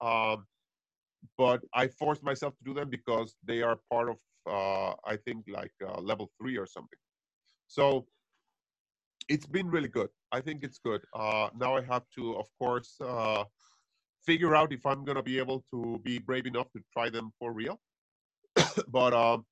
Um, 0.00 0.46
but 1.38 1.60
I 1.74 1.88
forced 1.88 2.22
myself 2.22 2.54
to 2.58 2.64
do 2.64 2.74
them 2.74 2.90
because 2.90 3.36
they 3.44 3.62
are 3.62 3.78
part 3.90 4.08
of 4.08 4.16
uh, 4.48 4.94
I 5.04 5.16
think 5.24 5.44
like 5.48 5.72
uh, 5.86 6.00
level 6.00 6.30
three 6.40 6.56
or 6.56 6.66
something. 6.66 6.98
So 7.66 8.06
it's 9.28 9.46
been 9.46 9.70
really 9.70 9.88
good. 9.88 10.08
I 10.32 10.40
think 10.40 10.64
it's 10.64 10.78
good. 10.78 11.00
Uh, 11.14 11.48
now 11.58 11.76
I 11.76 11.82
have 11.82 12.02
to, 12.16 12.36
of 12.36 12.46
course, 12.60 12.96
uh, 13.00 13.44
figure 14.26 14.54
out 14.54 14.72
if 14.72 14.84
I'm 14.84 15.04
to 15.06 15.22
be 15.22 15.38
able 15.38 15.64
to 15.72 16.00
be 16.04 16.18
brave 16.18 16.46
enough 16.46 16.70
to 16.72 16.82
try 16.92 17.08
them 17.08 17.30
for 17.38 17.52
real. 17.52 17.80
but 18.88 19.14
um, 19.14 19.44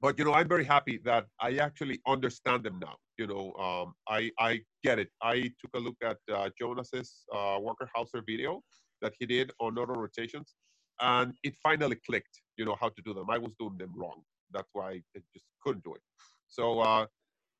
but 0.00 0.18
you 0.18 0.24
know, 0.24 0.34
I'm 0.34 0.48
very 0.48 0.64
happy 0.64 1.00
that 1.04 1.26
I 1.40 1.56
actually 1.56 2.00
understand 2.06 2.64
them 2.64 2.78
now. 2.80 2.96
You 3.18 3.26
know, 3.26 3.52
um, 3.54 3.94
I 4.08 4.30
I 4.38 4.60
get 4.84 4.98
it. 4.98 5.10
I 5.22 5.52
took 5.60 5.74
a 5.74 5.78
look 5.78 5.96
at 6.02 6.18
uh, 6.32 6.50
Jonas's 6.58 7.24
uh, 7.34 7.58
Walker 7.60 7.88
Hauser 7.94 8.22
video 8.26 8.62
that 9.02 9.14
he 9.18 9.26
did 9.26 9.50
on 9.60 9.78
auto 9.78 9.94
rotations, 9.94 10.54
and 11.00 11.34
it 11.42 11.54
finally 11.62 11.98
clicked. 12.08 12.40
You 12.56 12.64
know 12.64 12.76
how 12.80 12.88
to 12.90 13.02
do 13.04 13.14
them. 13.14 13.28
I 13.30 13.38
was 13.38 13.52
doing 13.58 13.76
them 13.78 13.92
wrong. 13.96 14.22
That's 14.52 14.70
why 14.72 14.90
I 15.16 15.20
just 15.34 15.46
couldn't 15.62 15.84
do 15.84 15.94
it. 15.94 16.02
So 16.48 16.80
uh, 16.80 17.06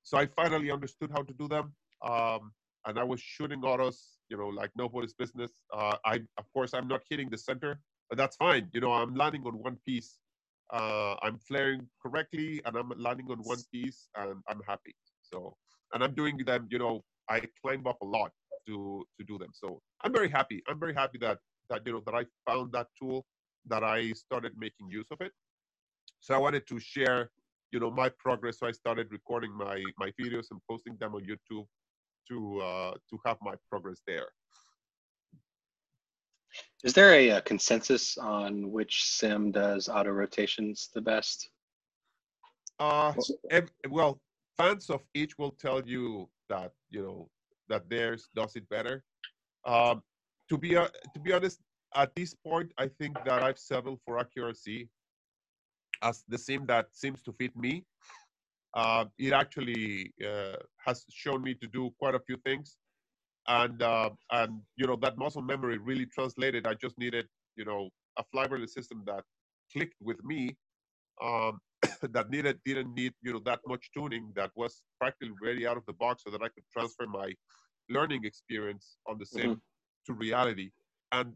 so 0.03 0.17
I 0.19 0.27
finally 0.27 0.71
understood 0.71 1.11
how 1.11 1.23
to 1.23 1.35
do 1.35 1.49
them. 1.49 1.75
Um, 2.03 2.53
and 2.87 2.99
I 2.99 3.05
was 3.05 3.21
shooting 3.21 3.63
autos, 3.65 4.19
you 4.31 4.39
know, 4.39 4.49
like 4.49 4.71
nobody's 4.77 5.13
business. 5.13 5.53
Uh, 5.75 5.97
I, 6.05 6.15
of 6.39 6.51
course, 6.55 6.73
I'm 6.73 6.89
not 6.89 7.03
hitting 7.11 7.29
the 7.29 7.37
center, 7.37 7.81
but 8.09 8.17
that's 8.17 8.37
fine. 8.37 8.69
You 8.73 8.81
know, 8.81 8.93
I'm 8.93 9.15
landing 9.15 9.43
on 9.47 9.55
one 9.55 9.77
piece. 9.85 10.19
Uh, 10.73 11.15
I'm 11.23 11.39
flaring 11.39 11.89
correctly, 12.03 12.63
and 12.65 12.77
I'm 12.77 12.93
landing 12.97 13.27
on 13.31 13.39
one 13.39 13.59
piece, 13.73 14.09
and 14.17 14.37
I'm 14.49 14.61
happy. 14.67 14.95
So, 15.33 15.57
and 15.93 16.03
I'm 16.03 16.15
doing 16.15 16.39
them. 16.39 16.67
You 16.71 16.79
know, 16.79 17.05
I 17.29 17.43
climb 17.63 17.87
up 17.87 17.99
a 18.03 18.07
lot 18.07 18.33
to 18.67 19.05
to 19.19 19.25
do 19.25 19.39
them. 19.39 19.51
So 19.53 19.81
I'm 20.03 20.13
very 20.13 20.29
happy. 20.29 20.63
I'm 20.69 20.79
very 20.79 20.95
happy 20.95 21.19
that 21.19 21.39
that 21.71 21.83
you 21.87 21.93
know 21.93 22.03
that 22.07 22.15
I 22.15 22.25
found 22.49 22.73
that 22.73 22.89
tool, 22.99 23.25
that 23.67 23.85
I 23.85 24.13
started 24.13 24.53
making 24.57 24.91
use 24.91 25.07
of 25.11 25.21
it. 25.21 25.33
So 26.21 26.35
I 26.35 26.39
wanted 26.39 26.67
to 26.69 26.79
share 26.79 27.31
you 27.71 27.81
know 27.81 27.91
my 27.91 28.09
progress 28.09 28.59
so 28.59 28.67
i 28.67 28.71
started 28.71 29.07
recording 29.11 29.53
my 29.57 29.83
my 29.99 30.11
videos 30.21 30.47
and 30.51 30.61
posting 30.69 30.97
them 30.99 31.15
on 31.15 31.23
youtube 31.23 31.67
to 32.29 32.61
uh 32.61 32.93
to 33.11 33.19
have 33.27 33.37
my 33.43 33.55
progress 33.71 34.01
there 34.07 34.29
is 36.85 36.93
there 36.95 37.13
a, 37.13 37.29
a 37.31 37.41
consensus 37.43 38.17
on 38.19 38.71
which 38.71 39.05
sim 39.05 39.51
does 39.51 39.89
auto 39.89 40.11
rotations 40.11 40.89
the 40.95 41.01
best 41.01 41.51
uh 42.81 43.13
well 43.91 44.19
fans 44.59 44.91
of 44.91 45.01
each 45.15 45.39
will 45.39 45.53
tell 45.53 45.81
you 45.87 46.29
that 46.49 46.73
you 46.91 47.03
know 47.03 47.31
that 47.69 47.89
theirs 47.89 48.29
does 48.35 48.57
it 48.57 48.69
better 48.69 49.03
um 49.65 50.03
to 50.49 50.59
be 50.59 50.77
uh, 50.77 50.89
to 51.15 51.21
be 51.21 51.33
honest 51.33 51.61
at 51.95 52.15
this 52.15 52.35
point 52.35 52.71
i 52.79 52.87
think 52.99 53.17
that 53.25 53.43
i've 53.43 53.59
settled 53.59 53.99
for 54.05 54.23
AccuRC 54.23 54.89
as 56.03 56.25
the 56.29 56.39
sim 56.39 56.67
that 56.67 56.87
seems 56.93 57.23
to 57.23 57.33
fit 57.33 57.57
me. 57.57 57.85
Uh, 58.75 59.07
it 59.19 59.33
actually 59.33 60.13
uh, 60.25 60.57
has 60.85 61.05
shown 61.11 61.43
me 61.43 61.55
to 61.55 61.67
do 61.67 61.91
quite 61.99 62.15
a 62.15 62.21
few 62.21 62.37
things, 62.45 62.77
and 63.47 63.83
uh, 63.83 64.11
and 64.33 64.61
you 64.77 64.87
know 64.87 64.97
that 64.97 65.17
muscle 65.17 65.43
memory 65.43 65.79
really 65.79 66.07
translated. 66.07 66.67
I 66.67 66.75
just 66.75 66.99
needed 66.99 67.27
you 67.57 67.65
know 67.65 67.89
a 68.19 68.25
flybarless 68.35 68.71
system 68.71 69.03
that 69.07 69.25
clicked 69.73 69.97
with 70.03 70.23
me, 70.25 70.57
um, 71.23 71.59
that 72.13 72.31
needed 72.31 72.59
didn't 72.65 72.95
need 72.95 73.13
you 73.23 73.33
know 73.33 73.41
that 73.45 73.61
much 73.67 73.91
tuning, 73.95 74.33
that 74.37 74.51
was 74.55 74.83
practically 75.01 75.35
ready 75.43 75.67
out 75.67 75.77
of 75.77 75.85
the 75.87 75.93
box, 75.95 76.23
so 76.25 76.31
that 76.31 76.43
I 76.43 76.49
could 76.49 76.65
transfer 76.73 77.07
my 77.07 77.33
learning 77.89 78.25
experience 78.25 78.97
on 79.07 79.19
the 79.19 79.27
sim 79.27 79.43
mm-hmm. 79.43 79.55
to 80.07 80.13
reality. 80.15 80.71
And 81.13 81.35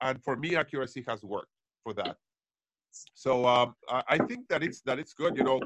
and 0.00 0.22
for 0.22 0.36
me, 0.36 0.50
AccuRC 0.52 1.08
has 1.08 1.22
worked 1.22 1.52
for 1.84 1.92
that. 1.94 2.16
So 3.14 3.46
um, 3.46 3.74
I 3.88 4.18
think 4.18 4.48
that 4.48 4.62
it's 4.62 4.80
that 4.82 4.98
it's 4.98 5.12
good. 5.12 5.36
You 5.36 5.44
know, 5.44 5.60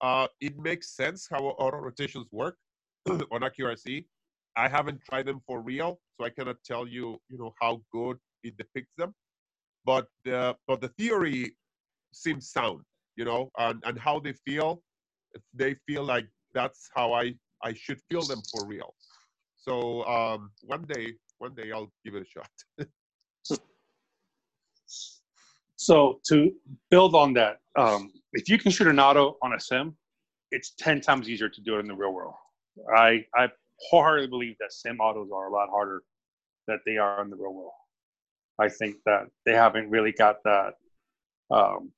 uh, 0.00 0.26
it 0.40 0.58
makes 0.58 0.96
sense 0.96 1.28
how 1.30 1.38
auto 1.38 1.78
rotations 1.78 2.26
work 2.32 2.56
on 3.08 3.40
AccuRC. 3.40 4.04
I 4.56 4.68
haven't 4.68 5.00
tried 5.02 5.26
them 5.26 5.40
for 5.46 5.60
real, 5.60 6.00
so 6.16 6.24
I 6.24 6.30
cannot 6.30 6.56
tell 6.64 6.86
you, 6.86 7.18
you 7.28 7.38
know, 7.38 7.52
how 7.60 7.82
good 7.92 8.18
it 8.44 8.56
depicts 8.56 8.92
them. 8.96 9.14
But 9.84 10.08
uh, 10.30 10.54
but 10.66 10.80
the 10.80 10.88
theory 10.88 11.56
seems 12.12 12.50
sound, 12.50 12.80
you 13.16 13.24
know, 13.24 13.50
and, 13.58 13.82
and 13.86 13.98
how 13.98 14.18
they 14.18 14.32
feel, 14.32 14.82
they 15.52 15.74
feel 15.86 16.04
like 16.04 16.26
that's 16.52 16.88
how 16.94 17.12
I 17.12 17.34
I 17.62 17.72
should 17.72 18.00
feel 18.10 18.22
them 18.22 18.42
for 18.52 18.64
real. 18.66 18.94
So 19.56 20.04
um, 20.04 20.50
one 20.62 20.82
day, 20.82 21.14
one 21.38 21.54
day 21.54 21.72
I'll 21.72 21.90
give 22.04 22.14
it 22.14 22.22
a 22.22 22.26
shot. 22.26 22.50
So 25.76 26.20
to 26.28 26.50
build 26.90 27.14
on 27.14 27.34
that, 27.34 27.58
um, 27.76 28.10
if 28.32 28.48
you 28.48 28.58
can 28.58 28.70
shoot 28.70 28.86
an 28.86 28.98
auto 28.98 29.36
on 29.42 29.52
a 29.52 29.60
sim, 29.60 29.94
it's 30.50 30.72
ten 30.78 31.00
times 31.00 31.28
easier 31.28 31.50
to 31.50 31.60
do 31.60 31.76
it 31.76 31.80
in 31.80 31.86
the 31.88 31.94
real 31.94 32.14
world. 32.14 32.34
I 32.96 33.24
I 33.34 33.48
wholeheartedly 33.90 34.28
believe 34.28 34.56
that 34.60 34.72
sim 34.72 34.98
autos 34.98 35.28
are 35.34 35.48
a 35.48 35.52
lot 35.52 35.68
harder 35.68 36.02
than 36.66 36.80
they 36.86 36.96
are 36.96 37.22
in 37.22 37.28
the 37.28 37.36
real 37.36 37.52
world. 37.52 37.72
I 38.58 38.68
think 38.68 38.96
that 39.04 39.24
they 39.44 39.52
haven't 39.52 39.90
really 39.90 40.12
got 40.12 40.36
that 40.44 40.74
um, 41.50 41.92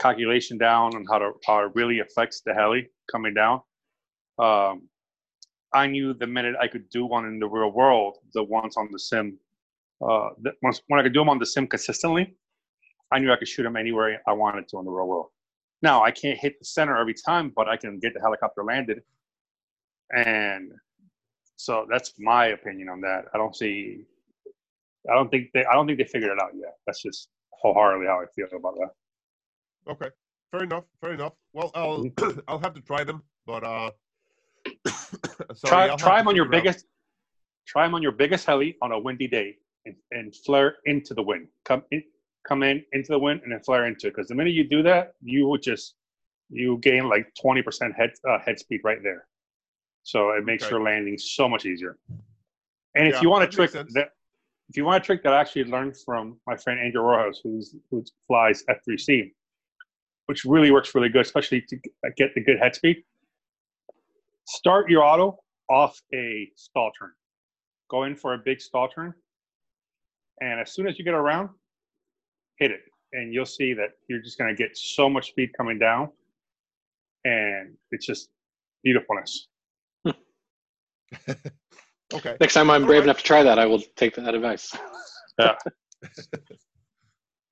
calculation 0.00 0.58
down 0.58 0.94
on 0.96 1.04
how 1.10 1.18
to 1.18 1.32
how 1.46 1.64
it 1.66 1.72
really 1.74 2.00
affects 2.00 2.42
the 2.44 2.54
heli 2.54 2.90
coming 3.10 3.34
down. 3.34 3.60
Um, 4.38 4.88
I 5.72 5.86
knew 5.88 6.14
the 6.14 6.26
minute 6.26 6.56
I 6.60 6.68
could 6.68 6.88
do 6.90 7.06
one 7.06 7.26
in 7.26 7.38
the 7.40 7.48
real 7.48 7.70
world, 7.72 8.18
the 8.34 8.44
ones 8.44 8.76
on 8.76 8.88
the 8.92 8.98
sim 8.98 9.38
uh, 10.06 10.30
once, 10.62 10.82
when 10.88 11.00
I 11.00 11.02
could 11.02 11.14
do 11.14 11.20
them 11.20 11.28
on 11.30 11.38
the 11.38 11.46
sim 11.46 11.66
consistently, 11.66 12.36
I 13.12 13.18
knew 13.20 13.32
I 13.32 13.36
could 13.36 13.48
shoot 13.48 13.64
them 13.64 13.76
anywhere 13.76 14.22
I 14.28 14.32
wanted 14.32 14.68
to 14.68 14.78
in 14.78 14.84
the 14.84 14.90
real 14.90 15.08
world. 15.08 15.28
Now 15.82 16.04
I 16.04 16.10
can't 16.10 16.38
hit 16.38 16.58
the 16.58 16.64
center 16.66 16.96
every 16.98 17.14
time, 17.14 17.52
but 17.54 17.68
I 17.68 17.76
can 17.76 17.98
get 17.98 18.14
the 18.14 18.20
helicopter 18.20 18.64
landed. 18.64 19.02
And 20.16 20.72
so 21.56 21.86
that's 21.90 22.14
my 22.18 22.48
opinion 22.48 22.88
on 22.88 23.00
that. 23.02 23.26
I 23.34 23.38
don't 23.38 23.56
see. 23.56 24.04
I 25.10 25.14
don't 25.14 25.30
think 25.30 25.50
they. 25.54 25.64
I 25.64 25.74
don't 25.74 25.86
think 25.86 25.98
they 25.98 26.04
figured 26.04 26.32
it 26.32 26.42
out 26.42 26.52
yet. 26.54 26.74
That's 26.86 27.02
just 27.02 27.28
wholeheartedly 27.52 28.06
how 28.06 28.20
I 28.20 28.26
feel 28.34 28.46
about 28.58 28.74
that. 28.76 29.05
Okay, 29.88 30.08
fair 30.50 30.64
enough. 30.64 30.84
Fair 31.00 31.12
enough. 31.12 31.32
Well, 31.52 31.70
I'll 31.74 32.04
mm-hmm. 32.04 32.40
I'll 32.48 32.58
have 32.58 32.74
to 32.74 32.80
try 32.80 33.04
them, 33.04 33.22
but 33.46 33.64
uh, 33.64 33.90
sorry, 35.54 35.88
try 35.88 35.96
try 35.96 36.18
them 36.18 36.28
on 36.28 36.36
your 36.36 36.48
biggest. 36.48 36.78
Out. 36.80 36.84
Try 37.66 37.84
them 37.84 37.94
on 37.94 38.02
your 38.02 38.12
biggest 38.12 38.46
heli 38.46 38.76
on 38.80 38.92
a 38.92 38.98
windy 38.98 39.26
day 39.26 39.56
and, 39.86 39.96
and 40.12 40.34
flare 40.36 40.76
into 40.84 41.14
the 41.14 41.22
wind. 41.22 41.48
Come 41.64 41.82
in, 41.90 42.02
come 42.46 42.62
in 42.62 42.84
into 42.92 43.12
the 43.12 43.18
wind 43.18 43.40
and 43.42 43.52
then 43.52 43.60
flare 43.60 43.86
into 43.86 44.06
it. 44.06 44.14
Because 44.14 44.28
the 44.28 44.36
minute 44.36 44.52
you 44.52 44.68
do 44.68 44.82
that, 44.84 45.14
you 45.20 45.46
will 45.46 45.58
just 45.58 45.94
you 46.48 46.78
gain 46.78 47.08
like 47.08 47.32
twenty 47.40 47.62
percent 47.62 47.94
head 47.96 48.12
uh, 48.28 48.38
head 48.38 48.58
speed 48.58 48.80
right 48.84 49.02
there. 49.02 49.26
So 50.02 50.30
it 50.30 50.44
makes 50.44 50.64
okay. 50.64 50.70
your 50.70 50.82
landing 50.82 51.18
so 51.18 51.48
much 51.48 51.66
easier. 51.66 51.98
And 52.94 53.08
if 53.08 53.20
you 53.20 53.28
want 53.28 53.44
a 53.44 53.48
trick 53.48 53.72
that 53.72 54.10
if 54.68 54.76
you 54.76 54.84
want 54.84 55.02
a 55.02 55.04
trick 55.04 55.22
that 55.22 55.32
I 55.32 55.40
actually 55.40 55.64
learned 55.64 55.96
from 56.04 56.38
my 56.46 56.56
friend 56.56 56.80
Andrew 56.80 57.02
Rojas, 57.02 57.40
who's 57.42 57.74
who 57.90 58.04
flies 58.26 58.64
F3C, 58.68 59.32
which 60.26 60.44
really 60.44 60.70
works 60.70 60.94
really 60.94 61.08
good, 61.08 61.22
especially 61.22 61.62
to 61.68 61.76
uh, 62.04 62.10
get 62.16 62.34
the 62.34 62.42
good 62.42 62.58
head 62.58 62.74
speed. 62.74 63.02
Start 64.46 64.90
your 64.90 65.02
auto 65.02 65.38
off 65.70 66.00
a 66.14 66.50
stall 66.56 66.92
turn. 66.98 67.10
Go 67.90 68.04
in 68.04 68.14
for 68.16 68.34
a 68.34 68.38
big 68.38 68.60
stall 68.60 68.88
turn 68.88 69.14
and 70.40 70.60
as 70.60 70.72
soon 70.72 70.86
as 70.86 70.98
you 70.98 71.04
get 71.04 71.14
around, 71.14 71.48
hit 72.58 72.70
it, 72.70 72.80
and 73.12 73.32
you'll 73.32 73.46
see 73.46 73.72
that 73.74 73.90
you're 74.08 74.20
just 74.20 74.38
going 74.38 74.54
to 74.54 74.62
get 74.62 74.76
so 74.76 75.08
much 75.08 75.28
speed 75.28 75.50
coming 75.56 75.78
down, 75.78 76.10
and 77.24 77.74
it's 77.90 78.06
just 78.06 78.28
beautifulness. 78.84 79.48
okay. 82.14 82.36
Next 82.40 82.54
time 82.54 82.70
I'm 82.70 82.84
brave 82.84 83.00
right. 83.00 83.04
enough 83.04 83.18
to 83.18 83.24
try 83.24 83.42
that, 83.42 83.58
I 83.58 83.66
will 83.66 83.82
take 83.96 84.14
that 84.16 84.34
advice. 84.34 84.76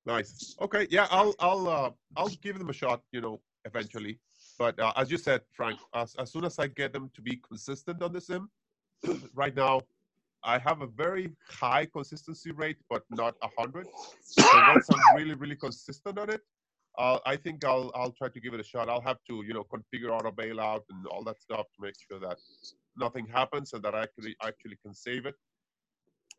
Nice. 0.07 0.57
Okay. 0.61 0.87
Yeah, 0.91 1.07
I'll 1.11 1.35
I'll 1.39 1.69
uh, 1.69 1.91
I'll 2.17 2.29
give 2.43 2.59
them 2.59 2.69
a 2.69 2.73
shot. 2.75 3.03
You 3.13 3.21
know, 3.21 3.41
eventually. 3.65 4.21
But 4.59 4.79
uh, 4.79 4.93
as 4.97 5.11
you 5.11 5.19
said, 5.19 5.43
Frank, 5.53 5.79
as 5.95 6.15
as 6.17 6.31
soon 6.33 6.45
as 6.45 6.59
I 6.59 6.67
get 6.69 6.93
them 6.93 7.11
to 7.15 7.23
be 7.23 7.37
consistent 7.37 8.03
on 8.03 8.13
the 8.13 8.21
sim, 8.21 8.51
right 9.35 9.55
now, 9.55 9.81
I 10.45 10.59
have 10.59 10.83
a 10.83 10.87
very 10.87 11.35
high 11.49 11.87
consistency 11.87 12.53
rate, 12.53 12.79
but 12.91 13.03
not 13.11 13.35
a 13.43 13.49
hundred. 13.59 13.87
So 14.21 14.59
once 14.61 14.89
I'm 14.91 15.01
really 15.17 15.35
really 15.35 15.57
consistent 15.57 16.19
on 16.19 16.31
it, 16.31 16.43
uh, 16.99 17.19
I 17.25 17.37
think 17.37 17.65
I'll 17.65 17.91
I'll 17.95 18.13
try 18.13 18.29
to 18.29 18.41
give 18.41 18.55
it 18.55 18.61
a 18.61 18.65
shot. 18.65 18.89
I'll 18.89 19.01
have 19.01 19.19
to 19.29 19.43
you 19.47 19.55
know 19.55 19.65
configure 19.65 20.11
auto 20.11 20.31
bailout 20.31 20.83
and 20.91 21.07
all 21.07 21.25
that 21.25 21.41
stuff 21.41 21.67
to 21.75 21.81
make 21.81 21.95
sure 22.11 22.21
that 22.21 22.39
nothing 22.97 23.27
happens 23.27 23.73
and 23.73 23.83
that 23.83 23.95
I 23.95 24.03
actually 24.03 24.37
actually 24.43 24.77
can 24.85 24.95
save 24.95 25.27
it. 25.27 25.35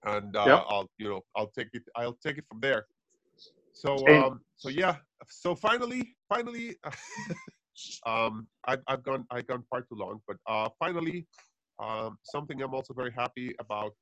And 0.03 0.35
uh, 0.35 0.45
Yep. 0.45 0.65
I'll 0.69 0.89
you 0.97 1.09
know 1.09 1.21
I'll 1.35 1.47
take 1.47 1.69
it 1.73 1.83
I'll 1.95 2.19
take 2.23 2.37
it 2.37 2.45
from 2.47 2.59
there. 2.59 2.85
So 3.75 4.07
um 4.07 4.41
so 4.55 4.69
yeah. 4.69 4.97
So 5.29 5.53
finally 5.55 6.15
finally 6.29 6.77
um 8.05 8.47
I've, 8.65 8.81
I've 8.87 9.03
gone 9.03 9.25
I've 9.29 9.47
gone 9.47 9.63
far 9.69 9.81
too 9.81 9.95
long 9.95 10.21
but 10.27 10.37
uh 10.47 10.69
finally 10.79 11.27
um 11.79 12.17
something 12.23 12.61
I'm 12.61 12.73
also 12.73 12.93
very 12.93 13.11
happy 13.11 13.53
about 13.59 13.93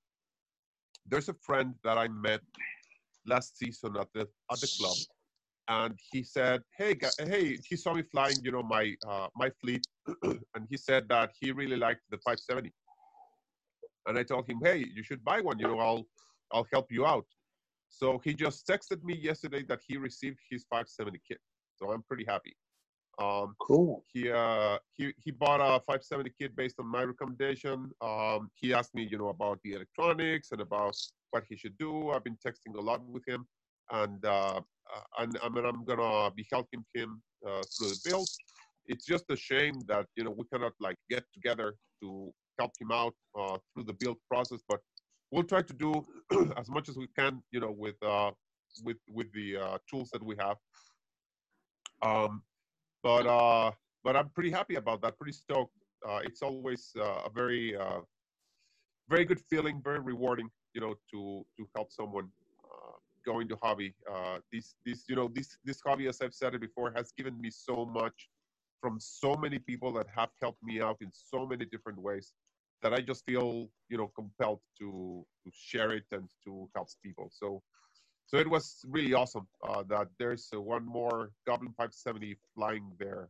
there's 1.08 1.28
a 1.28 1.34
friend 1.34 1.74
that 1.84 1.98
I 1.98 2.08
met 2.08 2.42
last 3.26 3.58
season 3.58 3.98
at 3.98 4.08
the 4.14 4.28
at 4.52 4.62
the 4.62 4.68
club 4.80 4.98
and 5.70 5.98
he 6.12 6.24
said 6.24 6.62
hey 6.78 6.96
hey 7.20 7.58
he 7.68 7.76
saw 7.76 7.94
me 7.94 8.04
flying 8.04 8.40
you 8.44 8.52
know 8.52 8.64
my 8.64 8.96
uh 9.08 9.28
my 9.36 9.50
fleet 9.62 9.82
and 10.24 10.68
he 10.70 10.78
said 10.78 11.08
that 11.10 11.32
he 11.40 11.52
really 11.52 11.78
liked 11.78 12.02
the 12.12 12.18
570 12.18 12.72
and 14.08 14.20
I 14.20 14.24
told 14.24 14.48
him 14.48 14.60
hey 14.64 14.86
you 14.94 15.04
should 15.04 15.24
buy 15.24 15.42
one 15.42 15.58
you 15.58 15.68
know 15.68 15.80
I'll 15.80 16.06
I'll 16.52 16.68
help 16.72 16.92
you 16.92 17.06
out 17.06 17.26
so 17.96 18.20
he 18.24 18.34
just 18.34 18.68
texted 18.68 19.04
me 19.04 19.16
yesterday 19.16 19.64
that 19.70 19.80
he 19.88 19.98
received 19.98 20.40
his 20.50 20.66
570 20.70 21.22
kit. 21.28 21.38
So 21.76 21.92
I'm 21.92 22.02
pretty 22.04 22.26
happy. 22.28 22.56
Um, 23.20 23.56
Cool. 23.62 24.04
he 24.12 24.32
uh, 24.32 24.80
he 24.94 25.14
he 25.24 25.30
bought 25.30 25.62
a 25.62 25.80
570 25.82 26.32
kit 26.40 26.56
based 26.56 26.80
on 26.80 26.88
my 26.88 27.04
recommendation. 27.04 27.92
Um, 28.02 28.50
he 28.56 28.74
asked 28.74 28.96
me, 28.96 29.08
you 29.10 29.20
know, 29.20 29.30
about 29.30 29.60
the 29.64 29.74
electronics 29.74 30.52
and 30.52 30.62
about 30.62 30.96
what 31.30 31.44
he 31.48 31.56
should 31.56 31.78
do. 31.78 32.10
I've 32.10 32.24
been 32.24 32.38
texting 32.46 32.76
a 32.76 32.82
lot 32.82 33.08
with 33.08 33.24
him, 33.28 33.46
and 33.92 34.26
uh, 34.26 34.60
uh, 34.60 35.20
and 35.20 35.38
I 35.44 35.50
mean, 35.50 35.66
I'm 35.66 35.86
gonna 35.86 36.32
be 36.32 36.48
helping 36.52 36.84
him 36.96 37.22
uh, 37.48 37.62
through 37.78 37.90
the 37.90 38.02
build. 38.10 38.28
It's 38.88 39.06
just 39.06 39.26
a 39.30 39.36
shame 39.36 39.76
that 39.88 40.08
you 40.16 40.24
know 40.24 40.32
we 40.32 40.46
cannot 40.52 40.74
like 40.80 40.98
get 41.12 41.24
together 41.36 41.76
to 42.02 42.34
help 42.60 42.72
him 42.82 42.92
out 42.92 43.14
uh, 43.40 43.58
through 43.74 43.84
the 43.84 43.94
build 43.94 44.18
process, 44.28 44.62
but 44.68 44.80
we'll 45.34 45.44
try 45.44 45.64
to 45.64 45.74
do 45.74 45.92
as 46.58 46.70
much 46.70 46.88
as 46.90 46.96
we 46.96 47.08
can, 47.18 47.42
you 47.52 47.60
know, 47.60 47.72
with 47.72 47.96
uh, 48.04 48.32
with 48.84 48.98
with 49.10 49.30
the 49.34 49.58
uh, 49.58 49.78
tools 49.90 50.10
that 50.14 50.24
we 50.24 50.36
have. 50.40 50.58
Um, 52.02 52.44
but 53.02 53.26
uh, 53.26 53.72
but 54.04 54.16
I'm 54.16 54.30
pretty 54.30 54.52
happy 54.52 54.76
about 54.76 55.02
that. 55.02 55.18
Pretty 55.18 55.34
stoked. 55.34 55.76
Uh, 56.08 56.20
it's 56.24 56.42
always 56.42 56.92
uh, 56.98 57.28
a 57.28 57.32
very 57.34 57.76
uh, 57.76 58.02
very 59.10 59.26
good 59.26 59.42
feeling, 59.50 59.82
very 59.84 60.00
rewarding, 60.00 60.50
you 60.74 60.82
know, 60.82 60.94
to 61.12 61.44
to 61.58 61.68
help 61.76 61.92
someone 61.92 62.28
uh, 62.66 62.98
go 63.26 63.40
into 63.40 63.58
hobby. 63.64 63.96
Uh, 64.10 64.38
this 64.52 64.76
this 64.86 65.06
you 65.10 65.16
know 65.16 65.30
this 65.34 65.58
this 65.66 65.80
hobby, 65.86 66.08
as 66.08 66.22
I've 66.22 66.36
said 66.36 66.54
it 66.54 66.62
before, 66.62 66.94
has 66.96 67.12
given 67.18 67.40
me 67.42 67.50
so 67.50 67.86
much 67.86 68.30
from 68.82 69.00
so 69.00 69.36
many 69.36 69.60
people 69.60 69.94
that 69.94 70.08
have 70.14 70.30
helped 70.42 70.62
me 70.62 70.82
out 70.82 70.98
in 71.02 71.10
so 71.12 71.46
many 71.48 71.66
different 71.66 72.00
ways 72.00 72.34
that 72.84 72.94
I 72.94 73.02
just 73.02 73.26
feel 73.26 73.70
you 73.90 73.98
know 73.98 74.12
compelled 74.16 74.60
to 74.80 75.26
to 75.44 75.52
share 75.52 75.92
it 75.92 76.06
and 76.12 76.30
to 76.46 76.70
help 76.76 76.88
people. 77.04 77.30
So 77.32 77.64
so 78.28 78.38
it 78.38 78.50
was 78.50 78.80
really 78.88 79.14
awesome 79.14 79.48
uh, 79.68 79.84
that 79.90 80.08
there's 80.20 80.50
uh, 80.54 80.62
one 80.62 80.86
more 80.86 81.32
Goblin 81.46 81.74
570 81.78 82.36
flying 82.56 82.92
there 83.00 83.30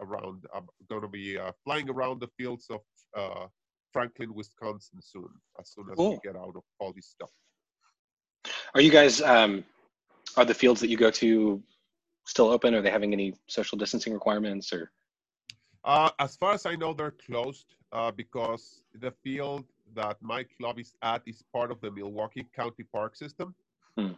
around. 0.00 0.44
I'm 0.54 0.66
going 0.88 1.02
to 1.02 1.08
be 1.08 1.38
uh, 1.38 1.52
flying 1.64 1.88
around 1.88 2.20
the 2.20 2.28
fields 2.38 2.66
of 2.70 2.80
uh, 3.16 3.46
Franklin, 3.92 4.34
Wisconsin 4.34 5.00
soon, 5.02 5.28
as 5.60 5.70
soon 5.70 5.86
as 5.92 5.98
we 5.98 6.18
get 6.24 6.36
out 6.36 6.54
of 6.56 6.62
all 6.78 6.92
this 6.94 7.08
stuff. 7.08 7.30
Are 8.74 8.80
you 8.80 8.90
guys 8.90 9.20
um, 9.20 9.64
are 10.36 10.44
the 10.44 10.54
fields 10.54 10.80
that 10.80 10.88
you 10.88 10.96
go 10.96 11.10
to 11.10 11.62
still 12.26 12.48
open? 12.48 12.74
Are 12.74 12.82
they 12.82 12.90
having 12.90 13.12
any 13.12 13.34
social 13.48 13.78
distancing 13.78 14.12
requirements 14.12 14.72
or? 14.72 14.90
Uh, 15.84 16.10
as 16.18 16.36
far 16.36 16.52
as 16.52 16.64
I 16.64 16.76
know, 16.76 16.94
they're 16.94 17.14
closed 17.26 17.74
uh, 17.92 18.10
because 18.10 18.82
the 19.00 19.12
field 19.22 19.64
that 19.94 20.16
my 20.22 20.44
club 20.58 20.78
is 20.78 20.94
at 21.02 21.22
is 21.26 21.42
part 21.52 21.70
of 21.70 21.80
the 21.80 21.90
Milwaukee 21.90 22.46
County 22.54 22.84
Park 22.84 23.16
system. 23.16 23.54
Hmm. 23.96 24.12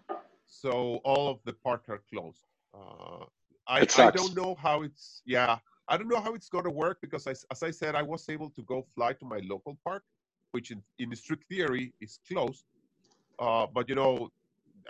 So 0.47 1.01
all 1.05 1.29
of 1.29 1.39
the 1.45 1.53
parks 1.53 1.89
are 1.89 2.03
closed. 2.13 2.45
Uh, 2.73 3.25
I, 3.67 3.87
I 3.99 4.11
don't 4.11 4.37
know 4.37 4.55
how 4.55 4.83
it's, 4.83 5.23
yeah, 5.25 5.59
I 5.89 5.97
don't 5.97 6.09
know 6.09 6.21
how 6.21 6.35
it's 6.35 6.49
going 6.49 6.65
to 6.65 6.71
work 6.71 6.99
because, 7.01 7.27
I, 7.27 7.33
as 7.51 7.63
I 7.63 7.71
said, 7.71 7.95
I 7.95 8.03
was 8.03 8.29
able 8.29 8.51
to 8.51 8.63
go 8.63 8.87
fly 8.95 9.15
to 9.15 9.25
my 9.25 9.41
local 9.45 9.79
park, 9.85 10.05
which 10.53 10.71
in, 10.71 10.83
in 10.99 11.15
strict 11.17 11.45
theory 11.49 11.93
is 12.01 12.19
closed. 12.31 12.65
Uh, 13.39 13.67
but, 13.73 13.89
you 13.89 13.95
know, 13.95 14.31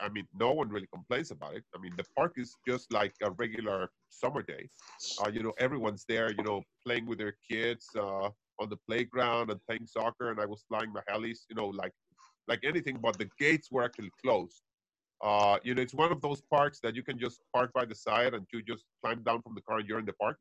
I 0.03 0.09
mean, 0.09 0.27
no 0.39 0.53
one 0.53 0.69
really 0.69 0.89
complains 0.93 1.31
about 1.31 1.55
it. 1.55 1.65
I 1.75 1.81
mean, 1.81 1.93
the 1.97 2.05
park 2.17 2.35
is 2.37 2.57
just 2.67 2.93
like 2.93 3.15
a 3.23 3.31
regular 3.31 3.91
summer 4.15 4.43
day 4.43 4.69
uh, 5.21 5.29
you 5.29 5.43
know 5.43 5.53
everyone's 5.59 6.05
there 6.09 6.31
you 6.31 6.43
know 6.45 6.63
playing 6.85 7.07
with 7.07 7.19
their 7.19 7.37
kids 7.49 7.89
uh, 7.99 8.29
on 8.61 8.69
the 8.69 8.77
playground 8.89 9.51
and 9.51 9.61
playing 9.67 9.87
soccer 9.87 10.31
and 10.31 10.41
i 10.41 10.47
was 10.47 10.65
flying 10.69 10.93
my 10.93 11.03
helis 11.11 11.41
you 11.49 11.57
know 11.57 11.69
like 11.69 11.93
like 12.49 12.61
anything 12.65 12.99
but 13.01 13.19
the 13.19 13.29
gates 13.39 13.71
were 13.71 13.83
actually 13.83 14.11
closed. 14.23 14.63
Uh, 15.23 15.59
you 15.63 15.75
know 15.75 15.81
it's 15.81 15.95
one 15.95 16.13
of 16.13 16.21
those 16.21 16.43
parks 16.43 16.81
that 16.81 16.95
you 16.95 17.03
can 17.03 17.19
just 17.19 17.41
park 17.55 17.73
by 17.73 17.85
the 17.85 17.95
side 17.95 18.35
and 18.35 18.47
you 18.53 18.63
just 18.63 18.85
climb 19.03 19.23
down 19.23 19.41
from 19.43 19.55
the 19.55 19.61
car 19.63 19.79
and 19.79 19.89
you're 19.89 19.99
in 19.99 20.05
the 20.05 20.13
park. 20.15 20.37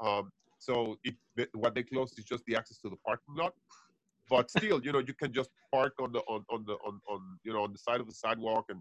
Um, 0.00 0.30
so 0.58 0.96
it, 1.02 1.16
what 1.54 1.74
they 1.74 1.82
closed 1.82 2.18
is 2.18 2.24
just 2.24 2.44
the 2.46 2.54
access 2.54 2.78
to 2.78 2.88
the 2.88 2.96
parking 3.04 3.34
lot. 3.34 3.52
But 4.30 4.50
still 4.50 4.80
you 4.84 4.92
know 4.92 5.00
you 5.00 5.14
can 5.14 5.32
just 5.32 5.50
park 5.72 5.94
on 6.00 6.12
the 6.12 6.20
on, 6.20 6.44
on 6.50 6.64
the 6.66 6.74
on, 6.86 7.00
on 7.08 7.20
you 7.44 7.52
know 7.52 7.62
on 7.62 7.72
the 7.72 7.78
side 7.78 8.00
of 8.00 8.06
the 8.06 8.14
sidewalk 8.14 8.66
and 8.68 8.80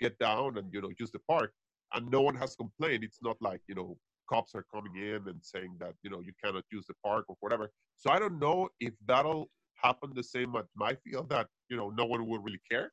get 0.00 0.18
down 0.18 0.58
and 0.58 0.72
you 0.72 0.80
know 0.82 0.90
use 0.98 1.10
the 1.10 1.20
park. 1.28 1.52
And 1.94 2.10
no 2.10 2.22
one 2.22 2.34
has 2.36 2.56
complained. 2.56 3.04
It's 3.04 3.22
not 3.22 3.36
like 3.40 3.60
you 3.68 3.74
know 3.74 3.96
cops 4.32 4.54
are 4.54 4.64
coming 4.74 4.94
in 4.96 5.20
and 5.30 5.38
saying 5.52 5.72
that 5.82 5.94
you 6.02 6.10
know 6.10 6.20
you 6.20 6.32
cannot 6.42 6.64
use 6.76 6.86
the 6.86 6.94
park 7.04 7.24
or 7.28 7.36
whatever. 7.40 7.70
So 7.96 8.10
i 8.10 8.18
don't 8.22 8.38
know 8.38 8.58
if 8.80 8.94
that'll 9.06 9.48
happen 9.86 10.10
the 10.14 10.26
same 10.34 10.54
at 10.60 10.66
my 10.84 10.92
field 11.04 11.28
that 11.30 11.46
you 11.70 11.76
know 11.76 11.88
no 11.90 12.04
one 12.12 12.26
will 12.28 12.42
really 12.46 12.62
care. 12.70 12.88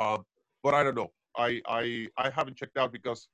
Um, 0.00 0.24
but 0.62 0.74
i 0.74 0.82
don't 0.82 0.98
know. 1.02 1.10
I 1.36 1.48
i 1.80 1.82
i 2.24 2.30
haven't 2.38 2.56
checked 2.60 2.78
out 2.82 2.92
because 2.98 3.28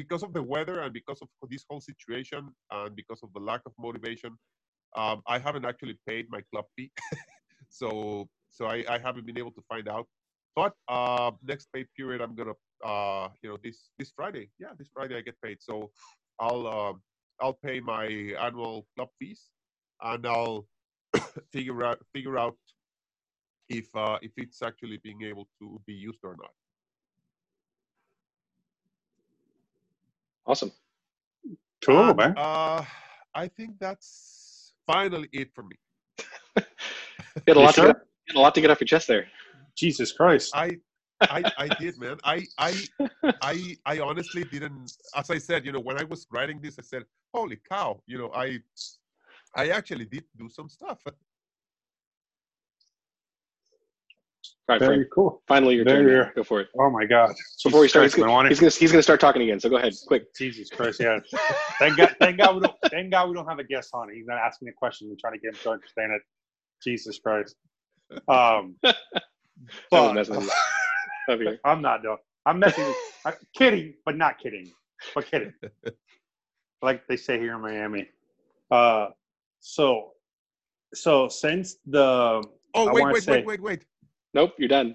because 0.00 0.22
of 0.26 0.32
the 0.36 0.42
weather 0.42 0.80
and 0.80 0.92
because 0.92 1.20
of 1.22 1.28
this 1.52 1.64
whole 1.68 1.82
situation 1.90 2.42
and 2.70 2.96
because 3.00 3.20
of 3.22 3.30
the 3.34 3.40
lack 3.40 3.62
of 3.66 3.72
motivation 3.86 4.30
um, 5.00 5.18
i 5.34 5.38
haven't 5.46 5.66
actually 5.70 5.96
paid 6.08 6.26
my 6.36 6.42
club 6.50 6.66
fee. 6.76 6.90
So 7.68 7.88
so 8.56 8.66
I, 8.74 8.76
I 8.94 8.98
haven't 9.06 9.26
been 9.26 9.38
able 9.38 9.50
to 9.58 9.62
find 9.68 9.86
out. 9.94 10.06
But 10.54 10.72
uh, 10.88 11.32
next 11.50 11.66
pay 11.74 11.84
period 11.96 12.20
i'm 12.24 12.34
gonna 12.40 12.58
uh, 12.86 13.28
you 13.42 13.48
know 13.50 13.58
this 13.64 13.78
this 13.98 14.12
friday 14.16 14.48
yeah 14.58 14.72
this 14.78 14.90
friday 14.94 15.16
i 15.16 15.22
get 15.28 15.40
paid 15.42 15.58
so 15.60 15.90
i'll 16.40 16.66
uh, 16.78 16.94
i'll 17.42 17.58
pay 17.68 17.80
my 17.80 18.04
annual 18.46 18.86
club 18.94 19.08
fees 19.18 19.42
and 20.02 20.26
i'll 20.26 20.66
figure 21.52 21.84
out 21.84 21.98
figure 22.14 22.38
out 22.38 22.56
if 23.68 23.88
uh, 23.96 24.18
if 24.22 24.32
it's 24.36 24.62
actually 24.62 24.98
being 25.08 25.22
able 25.22 25.48
to 25.60 25.80
be 25.86 25.94
used 25.94 26.20
or 26.24 26.36
not 26.44 26.52
Awesome. 30.48 30.72
Cool, 31.84 32.14
And, 32.14 32.18
man. 32.18 32.34
uh, 32.36 32.84
i 33.34 33.48
think 33.48 33.72
that's 33.80 34.74
finally 34.86 35.28
it 35.32 35.50
for 35.54 35.64
me 35.64 35.76
You 37.46 37.54
had 37.54 37.56
a 37.56 37.60
You 37.60 37.66
lot 37.66 37.74
to 37.76 37.80
sure? 37.80 37.86
get, 37.88 37.96
you 38.26 38.34
had 38.34 38.40
a 38.40 38.42
lot 38.42 38.54
to 38.56 38.60
get 38.60 38.70
off 38.70 38.80
your 38.80 38.86
chest 38.86 39.08
there. 39.08 39.26
Jesus 39.76 40.12
Christ. 40.12 40.52
I 40.54 40.78
I 41.20 41.44
I 41.56 41.68
did, 41.68 41.98
man. 41.98 42.18
I 42.24 42.46
I 42.58 42.74
I 43.42 43.76
I 43.86 44.00
honestly 44.00 44.44
didn't. 44.44 44.92
As 45.14 45.30
I 45.30 45.38
said, 45.38 45.64
you 45.66 45.72
know, 45.72 45.80
when 45.80 45.98
I 45.98 46.04
was 46.04 46.26
writing 46.30 46.60
this, 46.60 46.78
I 46.78 46.82
said, 46.82 47.04
"Holy 47.34 47.58
cow!" 47.68 48.02
You 48.06 48.18
know, 48.18 48.30
I 48.34 48.58
I 49.54 49.68
actually 49.70 50.04
did 50.04 50.24
do 50.36 50.48
some 50.48 50.68
stuff. 50.68 50.98
Right, 54.68 54.80
Very 54.80 54.96
Frank. 54.96 55.08
cool. 55.14 55.42
Finally, 55.46 55.76
your 55.76 55.84
turn. 55.84 56.06
Very- 56.06 56.24
man. 56.24 56.32
Go 56.34 56.42
for 56.42 56.60
it. 56.60 56.68
Oh 56.78 56.90
my 56.90 57.04
God. 57.04 57.34
Before 57.64 57.82
he 57.82 57.86
Jesus 57.86 57.90
starts, 57.92 58.14
he's 58.14 58.24
Christ, 58.24 58.34
gonna, 58.34 58.48
he's 58.48 58.60
gonna 58.60 58.70
he's 58.70 58.92
gonna 58.92 59.02
start 59.02 59.20
talking 59.20 59.42
again. 59.42 59.60
So 59.60 59.68
go 59.68 59.76
ahead, 59.76 59.94
quick. 60.06 60.34
Jesus 60.34 60.70
Christ, 60.70 61.00
yeah. 61.00 61.18
thank 61.78 61.96
God, 61.96 62.16
thank 62.20 62.38
God 62.38 62.56
we 62.56 62.60
don't, 62.62 62.74
thank 62.90 63.12
God 63.12 63.28
we 63.28 63.34
don't 63.34 63.48
have 63.48 63.60
a 63.60 63.64
guest 63.64 63.90
on. 63.94 64.12
He's 64.12 64.26
not 64.26 64.38
asking 64.38 64.68
a 64.68 64.72
question 64.72 65.08
and 65.08 65.18
trying 65.18 65.34
to 65.34 65.38
get 65.38 65.54
him 65.54 65.60
to 65.62 65.70
understand 65.70 66.12
it. 66.12 66.22
Jesus 66.82 67.18
Christ. 67.18 67.54
Um, 68.28 68.76
I 69.92 70.00
was 70.00 70.28
but 70.28 70.48
messing 71.28 71.38
with 71.38 71.40
you. 71.40 71.46
Over 71.48 71.50
here. 71.50 71.60
I'm 71.64 71.82
not 71.82 72.02
though. 72.02 72.18
I'm 72.46 72.58
messing. 72.58 72.84
with- 72.86 72.96
I'm 73.24 73.34
kidding, 73.56 73.94
but 74.04 74.16
not 74.16 74.38
kidding. 74.38 74.70
But 75.14 75.30
kidding. 75.30 75.52
like 76.82 77.06
they 77.08 77.16
say 77.16 77.38
here 77.38 77.54
in 77.56 77.60
Miami. 77.62 78.08
Uh, 78.70 79.08
so, 79.60 80.12
so 80.94 81.28
since 81.28 81.76
the 81.86 82.42
Oh 82.74 82.88
I 82.88 82.92
wait, 82.92 83.06
wait, 83.06 83.22
say- 83.22 83.32
wait, 83.32 83.46
wait, 83.46 83.62
wait. 83.62 83.84
Nope, 84.34 84.52
you're 84.58 84.68
done. 84.68 84.94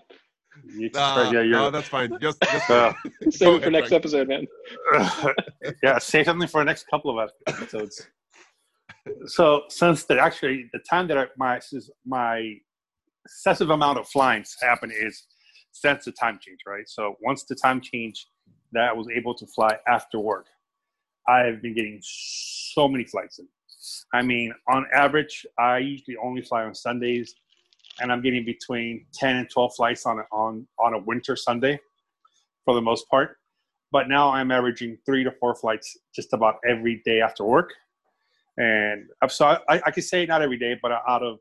you 0.65 0.89
Uh, 0.95 1.29
yeah, 1.33 1.41
you're, 1.41 1.45
no, 1.51 1.71
that's 1.71 1.87
fine. 1.87 2.15
Just, 2.21 2.41
just 2.41 2.69
Uh, 2.69 2.93
Save 3.31 3.55
it 3.55 3.63
for 3.63 3.69
ahead, 3.69 3.71
next 3.71 3.89
Frank. 3.89 4.01
episode, 4.05 4.27
man. 4.27 4.47
yeah, 5.83 5.97
save 5.97 6.25
something 6.25 6.47
for 6.47 6.61
the 6.61 6.65
next 6.65 6.85
couple 6.89 7.17
of 7.19 7.29
episodes. 7.47 8.07
so 9.25 9.63
since 9.69 10.03
the 10.05 10.19
actually 10.19 10.69
the 10.73 10.79
time 10.89 11.07
that 11.07 11.17
I, 11.17 11.25
my 11.37 11.59
my 12.05 12.53
excessive 13.25 13.69
amount 13.71 13.97
of 13.97 14.07
flyings 14.09 14.49
happen 14.61 14.91
is 14.91 15.25
since 15.71 16.05
the 16.05 16.11
time 16.11 16.39
change, 16.41 16.59
right? 16.65 16.87
So 16.87 17.15
once 17.21 17.43
the 17.43 17.55
time 17.55 17.81
change 17.81 18.27
that 18.71 18.89
I 18.89 18.93
was 18.93 19.07
able 19.13 19.33
to 19.35 19.45
fly 19.47 19.77
after 19.87 20.19
work, 20.19 20.47
I've 21.27 21.61
been 21.61 21.75
getting 21.75 21.99
so 22.01 22.87
many 22.87 23.05
flights 23.05 23.39
in. 23.39 23.47
I 24.13 24.21
mean, 24.21 24.53
on 24.67 24.85
average, 24.93 25.45
I 25.57 25.79
usually 25.79 26.17
only 26.17 26.41
fly 26.41 26.63
on 26.63 26.75
Sundays, 26.75 27.35
and 27.99 28.11
I'm 28.11 28.21
getting 28.21 28.45
between 28.45 29.05
ten 29.13 29.37
and 29.37 29.49
twelve 29.49 29.75
flights 29.75 30.05
on 30.05 30.19
a, 30.19 30.23
on 30.31 30.67
on 30.79 30.93
a 30.93 30.99
winter 30.99 31.35
Sunday, 31.35 31.79
for 32.65 32.75
the 32.75 32.81
most 32.81 33.09
part 33.09 33.37
but 33.91 34.07
now 34.07 34.31
I'm 34.31 34.51
averaging 34.51 34.97
three 35.05 35.23
to 35.23 35.31
four 35.31 35.53
flights 35.53 35.97
just 36.15 36.33
about 36.33 36.55
every 36.67 37.01
day 37.05 37.21
after 37.21 37.43
work. 37.43 37.73
And 38.57 39.07
I'm 39.21 39.29
so 39.29 39.45
I, 39.45 39.81
I 39.85 39.91
could 39.91 40.03
say 40.03 40.25
not 40.25 40.41
every 40.41 40.57
day, 40.57 40.77
but 40.81 40.91
out 40.91 41.23
of 41.23 41.39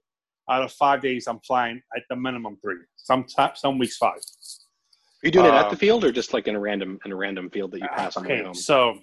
out 0.51 0.63
of 0.63 0.73
five 0.73 1.01
days, 1.01 1.27
I'm 1.27 1.41
flying 1.41 1.81
at 1.97 2.03
the 2.11 2.17
minimum 2.17 2.59
three. 2.63 2.77
Some 2.97 3.25
ti- 3.25 3.55
some 3.55 3.79
weeks 3.79 3.97
five. 3.97 4.17
Are 4.17 5.27
you 5.27 5.31
doing 5.31 5.47
it 5.47 5.55
at 5.55 5.67
Um, 5.67 5.71
the 5.71 5.77
field 5.77 6.05
or 6.05 6.13
just 6.13 6.33
like 6.33 6.49
in 6.49 6.57
a 6.57 6.61
random 6.61 6.99
in 7.05 7.13
a 7.13 7.17
random 7.17 7.51
field 7.51 7.71
that 7.73 7.81
you 7.81 7.89
pass 7.89 8.17
on 8.17 8.25
the 8.25 8.29
way 8.29 8.35
okay, 8.37 8.45
home? 8.45 8.55
so 8.55 8.99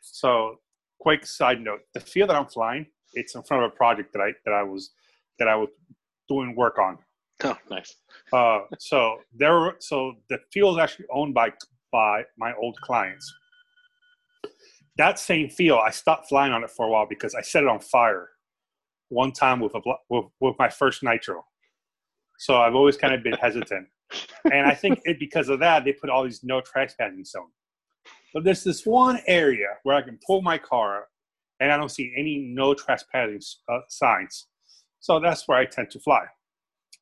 so 0.00 0.56
quick 0.98 1.24
side 1.26 1.60
note: 1.60 1.80
the 1.94 2.00
field 2.00 2.30
that 2.30 2.36
I'm 2.36 2.46
flying, 2.46 2.86
it's 3.14 3.34
in 3.34 3.42
front 3.42 3.64
of 3.64 3.72
a 3.72 3.74
project 3.76 4.12
that 4.14 4.20
I 4.20 4.32
that 4.44 4.54
I 4.54 4.62
was 4.62 4.90
that 5.38 5.48
I 5.48 5.56
was 5.56 5.68
doing 6.28 6.56
work 6.56 6.78
on. 6.78 6.98
Oh, 7.44 7.56
nice. 7.70 7.94
Uh, 8.32 8.62
so 8.80 9.18
there, 9.32 9.76
so 9.78 10.14
the 10.28 10.38
field 10.52 10.76
is 10.76 10.82
actually 10.82 11.06
owned 11.12 11.34
by 11.34 11.52
by 11.92 12.24
my 12.36 12.52
old 12.54 12.80
clients. 12.80 13.32
That 14.96 15.20
same 15.20 15.48
field, 15.48 15.80
I 15.86 15.90
stopped 15.90 16.28
flying 16.28 16.52
on 16.52 16.64
it 16.64 16.70
for 16.70 16.86
a 16.86 16.90
while 16.90 17.06
because 17.08 17.34
I 17.36 17.42
set 17.42 17.62
it 17.62 17.68
on 17.68 17.78
fire 17.78 18.30
one 19.08 19.32
time 19.32 19.60
with 19.60 19.74
a 19.74 19.80
with, 20.08 20.26
with 20.40 20.56
my 20.58 20.68
first 20.68 21.02
nitro. 21.02 21.44
So 22.38 22.56
I've 22.56 22.74
always 22.74 22.96
kind 22.96 23.14
of 23.14 23.22
been 23.22 23.32
hesitant, 23.40 23.88
and 24.52 24.66
I 24.66 24.74
think 24.74 25.00
it 25.04 25.18
because 25.18 25.48
of 25.48 25.60
that 25.60 25.84
they 25.84 25.92
put 25.92 26.10
all 26.10 26.24
these 26.24 26.44
no 26.44 26.60
trespassing 26.60 27.24
zones. 27.24 27.52
But 28.34 28.44
there's 28.44 28.64
this 28.64 28.84
one 28.84 29.20
area 29.26 29.68
where 29.82 29.96
I 29.96 30.02
can 30.02 30.18
pull 30.26 30.42
my 30.42 30.58
car, 30.58 31.06
and 31.60 31.72
I 31.72 31.76
don't 31.76 31.90
see 31.90 32.12
any 32.16 32.38
no 32.38 32.74
trespassing 32.74 33.40
uh, 33.68 33.80
signs. 33.88 34.46
So 35.00 35.20
that's 35.20 35.46
where 35.46 35.58
I 35.58 35.64
tend 35.64 35.90
to 35.90 36.00
fly 36.00 36.26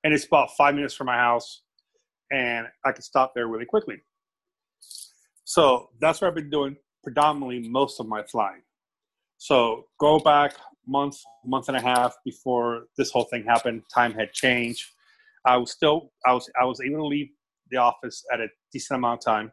and 0.06 0.14
it's 0.14 0.24
about 0.24 0.56
five 0.56 0.76
minutes 0.76 0.94
from 0.94 1.08
my 1.08 1.16
house, 1.16 1.62
and 2.30 2.68
I 2.84 2.92
can 2.92 3.02
stop 3.02 3.32
there 3.34 3.48
really 3.48 3.64
quickly. 3.64 3.96
So 5.42 5.88
that's 6.00 6.20
where 6.20 6.30
I've 6.30 6.36
been 6.36 6.48
doing 6.48 6.76
predominantly 7.02 7.68
most 7.68 7.98
of 7.98 8.06
my 8.06 8.22
flying. 8.22 8.62
So 9.38 9.86
go 9.98 10.20
back 10.20 10.54
month, 10.86 11.16
month 11.44 11.68
and 11.68 11.76
a 11.76 11.80
half 11.80 12.14
before 12.24 12.84
this 12.96 13.10
whole 13.10 13.24
thing 13.24 13.44
happened. 13.44 13.82
Time 13.92 14.12
had 14.12 14.32
changed. 14.32 14.84
I 15.44 15.56
was 15.56 15.70
still, 15.70 16.12
I 16.26 16.32
was, 16.32 16.50
I 16.60 16.64
was 16.64 16.80
able 16.80 16.98
to 16.98 17.06
leave 17.06 17.28
the 17.70 17.78
office 17.78 18.24
at 18.32 18.40
a 18.40 18.48
decent 18.72 18.98
amount 18.98 19.20
of 19.20 19.24
time, 19.24 19.52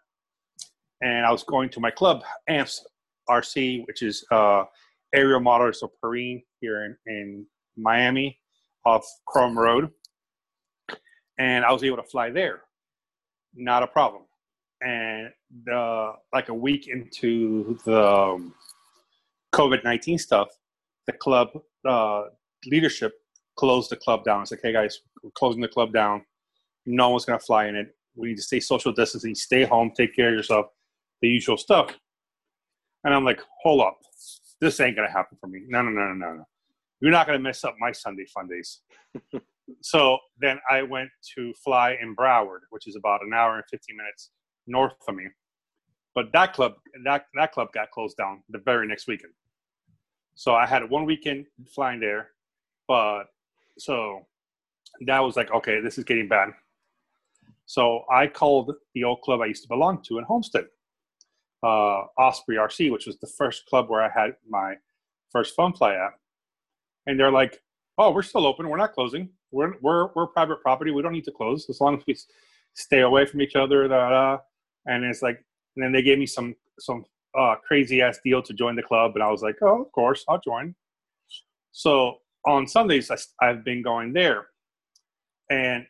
and 1.01 1.25
I 1.25 1.31
was 1.31 1.43
going 1.43 1.69
to 1.69 1.79
my 1.79 1.91
club, 1.91 2.23
AMPS 2.47 2.86
RC, 3.29 3.86
which 3.88 4.01
is 4.01 4.25
uh, 4.31 4.63
aerial 5.13 5.39
motors 5.39 5.84
of 5.84 5.89
Perrine 6.01 6.41
here 6.61 6.86
in, 6.86 7.13
in 7.13 7.45
Miami, 7.77 8.39
off 8.86 9.05
Krome 9.27 9.55
Road 9.55 9.89
and 11.38 11.65
I 11.65 11.71
was 11.71 11.84
able 11.84 11.97
to 11.97 12.03
fly 12.03 12.29
there. 12.29 12.61
Not 13.55 13.84
a 13.84 13.88
problem. 13.88 14.23
And 14.81 15.29
the, 15.65 16.13
like 16.34 16.49
a 16.49 16.53
week 16.53 16.88
into 16.88 17.77
the 17.86 18.05
um, 18.05 18.53
COVID 19.53 19.84
19 19.84 20.17
stuff, 20.17 20.49
the 21.08 21.14
club 21.14 21.49
uh, 21.88 22.24
leadership 22.66 23.14
closed 23.56 23.89
the 23.89 23.97
club 23.97 24.24
down. 24.24 24.41
It's 24.41 24.51
like, 24.51 24.62
hey 24.64 24.74
guys, 24.74 24.99
we're 25.22 25.32
closing 25.32 25.62
the 25.62 25.68
club 25.68 25.93
down. 25.93 26.24
No 26.86 27.10
one's 27.10 27.26
going 27.26 27.39
to 27.39 27.45
fly 27.45 27.68
in 27.68 27.76
it. 27.76 27.95
We 28.16 28.30
need 28.30 28.38
to 28.38 28.43
stay 28.43 28.60
social 28.60 28.91
distancing, 28.91 29.36
stay 29.36 29.64
home, 29.64 29.91
take 29.95 30.16
care 30.16 30.30
of 30.30 30.36
yourself, 30.36 30.68
the 31.22 31.30
usual 31.30 31.58
stuff. 31.58 31.91
And 33.04 33.14
I'm 33.14 33.26
like, 33.26 33.41
hold 33.64 33.82
up. 33.82 33.97
This 34.62 34.80
ain't 34.80 34.95
going 34.95 35.08
to 35.08 35.12
happen 35.12 35.38
for 35.41 35.47
me. 35.47 35.62
No, 35.68 35.82
no, 35.82 35.89
no, 35.89 36.08
no, 36.08 36.14
no, 36.14 36.34
no. 36.36 36.47
You're 37.01 37.12
not 37.12 37.28
going 37.28 37.38
to 37.38 37.43
mess 37.43 37.64
up 37.64 37.76
my 37.80 37.91
Sunday 37.91 38.26
fun 38.34 38.47
days 38.47 38.80
so 39.82 40.18
then 40.39 40.60
I 40.70 40.84
went 40.84 41.10
to 41.36 41.54
fly 41.64 41.97
in 42.01 42.16
Broward, 42.16 42.60
which 42.70 42.88
is 42.88 42.95
about 42.95 43.24
an 43.24 43.34
hour 43.34 43.56
and 43.56 43.64
15 43.70 43.97
minutes 43.97 44.32
north 44.68 44.93
of 45.08 45.16
me. 45.16 45.26
But 46.16 46.32
that 46.34 46.54
club, 46.54 46.74
that 47.06 47.26
that 47.36 47.51
club 47.51 47.70
got 47.74 47.91
closed 47.91 48.18
down 48.18 48.43
the 48.49 48.60
very 48.60 48.88
next 48.88 49.08
weekend. 49.08 49.34
So 50.36 50.53
I 50.55 50.65
had 50.65 50.89
one 50.89 51.05
weekend 51.05 51.45
flying 51.73 51.99
there, 51.99 52.29
but 52.88 53.25
so 53.77 54.25
that 55.05 55.19
was 55.19 55.36
like, 55.36 55.51
okay, 55.51 55.79
this 55.79 55.97
is 55.97 56.03
getting 56.03 56.27
bad. 56.27 56.49
So 57.65 58.03
I 58.11 58.27
called 58.27 58.73
the 58.93 59.03
old 59.03 59.21
club 59.21 59.41
I 59.41 59.45
used 59.47 59.63
to 59.63 59.69
belong 59.69 60.01
to 60.03 60.17
in 60.17 60.23
Homestead, 60.25 60.65
uh, 61.63 62.03
Osprey 62.17 62.57
RC, 62.57 62.91
which 62.91 63.05
was 63.05 63.17
the 63.19 63.27
first 63.27 63.65
club 63.67 63.89
where 63.89 64.03
I 64.03 64.09
had 64.09 64.36
my 64.47 64.75
first 65.31 65.55
fun 65.55 65.73
fly 65.73 65.93
at. 65.93 66.11
And 67.07 67.19
they're 67.19 67.31
like, 67.31 67.61
oh, 67.97 68.11
we're 68.11 68.23
still 68.23 68.45
open. 68.45 68.69
We're 68.69 68.77
not 68.77 68.93
closing. 68.93 69.29
We're 69.51 69.73
we're 69.81 70.09
we're 70.15 70.27
private 70.27 70.61
property. 70.61 70.91
We 70.91 71.01
don't 71.01 71.13
need 71.13 71.25
to 71.25 71.31
close 71.31 71.69
as 71.69 71.79
long 71.79 71.97
as 71.97 72.03
we 72.07 72.15
stay 72.73 73.01
away 73.01 73.25
from 73.25 73.41
each 73.41 73.55
other. 73.55 73.88
Da, 73.88 74.09
da. 74.09 74.38
And 74.86 75.03
it's 75.03 75.21
like, 75.21 75.43
and 75.75 75.84
then 75.84 75.91
they 75.91 76.01
gave 76.01 76.17
me 76.17 76.25
some 76.25 76.55
some 76.79 77.05
uh, 77.38 77.55
crazy 77.65 78.01
ass 78.01 78.19
deal 78.23 78.41
to 78.41 78.53
join 78.53 78.75
the 78.75 78.84
club, 78.84 79.11
and 79.15 79.23
I 79.23 79.29
was 79.29 79.41
like, 79.41 79.55
oh, 79.61 79.81
of 79.81 79.91
course, 79.91 80.23
I'll 80.27 80.41
join. 80.41 80.75
So 81.71 82.17
on 82.45 82.67
Sundays, 82.67 83.09
I, 83.09 83.45
have 83.45 83.63
been 83.63 83.81
going 83.81 84.13
there, 84.13 84.47
and 85.49 85.86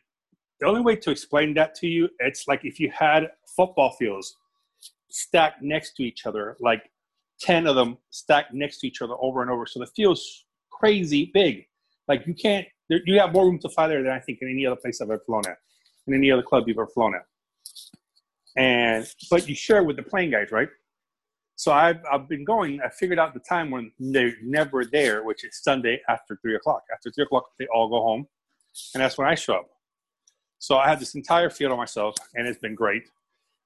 the 0.60 0.66
only 0.66 0.80
way 0.80 0.96
to 0.96 1.10
explain 1.10 1.54
that 1.54 1.74
to 1.76 1.86
you, 1.86 2.08
it's 2.20 2.46
like 2.48 2.64
if 2.64 2.80
you 2.80 2.90
had 2.90 3.30
football 3.56 3.90
fields 3.92 4.36
stacked 5.10 5.62
next 5.62 5.94
to 5.96 6.02
each 6.02 6.26
other, 6.26 6.56
like 6.60 6.90
ten 7.40 7.66
of 7.66 7.76
them 7.76 7.98
stacked 8.10 8.54
next 8.54 8.78
to 8.80 8.86
each 8.86 9.02
other 9.02 9.14
over 9.20 9.42
and 9.42 9.50
over. 9.50 9.66
So 9.66 9.80
the 9.80 9.86
field's 9.86 10.46
crazy 10.70 11.30
big. 11.34 11.66
Like 12.08 12.26
you 12.26 12.34
can't, 12.34 12.66
you 12.88 13.18
have 13.18 13.32
more 13.32 13.46
room 13.46 13.58
to 13.60 13.68
fly 13.68 13.88
there 13.88 14.02
than 14.02 14.12
I 14.12 14.20
think 14.20 14.38
in 14.42 14.48
any 14.48 14.66
other 14.66 14.76
place 14.76 15.00
I've 15.00 15.10
ever 15.10 15.22
flown 15.24 15.42
at, 15.46 15.58
in 16.06 16.14
any 16.14 16.30
other 16.30 16.42
club 16.42 16.64
you've 16.66 16.78
ever 16.78 16.86
flown 16.86 17.14
at. 17.14 17.22
And 18.56 19.06
but 19.30 19.48
you 19.48 19.54
share 19.54 19.82
with 19.82 19.96
the 19.96 20.02
plane 20.02 20.30
guys, 20.30 20.52
right? 20.52 20.68
So 21.56 21.72
I've 21.72 22.00
I've 22.10 22.28
been 22.28 22.44
going. 22.44 22.80
I 22.84 22.88
figured 22.88 23.18
out 23.18 23.32
the 23.32 23.40
time 23.40 23.70
when 23.70 23.92
they're 23.98 24.34
never 24.42 24.84
there, 24.84 25.22
which 25.24 25.44
is 25.44 25.60
Sunday 25.62 26.00
after 26.08 26.36
three 26.42 26.56
o'clock. 26.56 26.82
After 26.92 27.10
three 27.10 27.24
o'clock, 27.24 27.44
they 27.58 27.66
all 27.72 27.88
go 27.88 28.02
home, 28.02 28.26
and 28.94 29.02
that's 29.02 29.16
when 29.16 29.28
I 29.28 29.34
show 29.34 29.54
up. 29.54 29.70
So 30.58 30.76
I 30.76 30.88
have 30.88 30.98
this 30.98 31.14
entire 31.14 31.50
field 31.50 31.72
on 31.72 31.78
myself, 31.78 32.16
and 32.34 32.46
it's 32.46 32.58
been 32.58 32.74
great. 32.74 33.04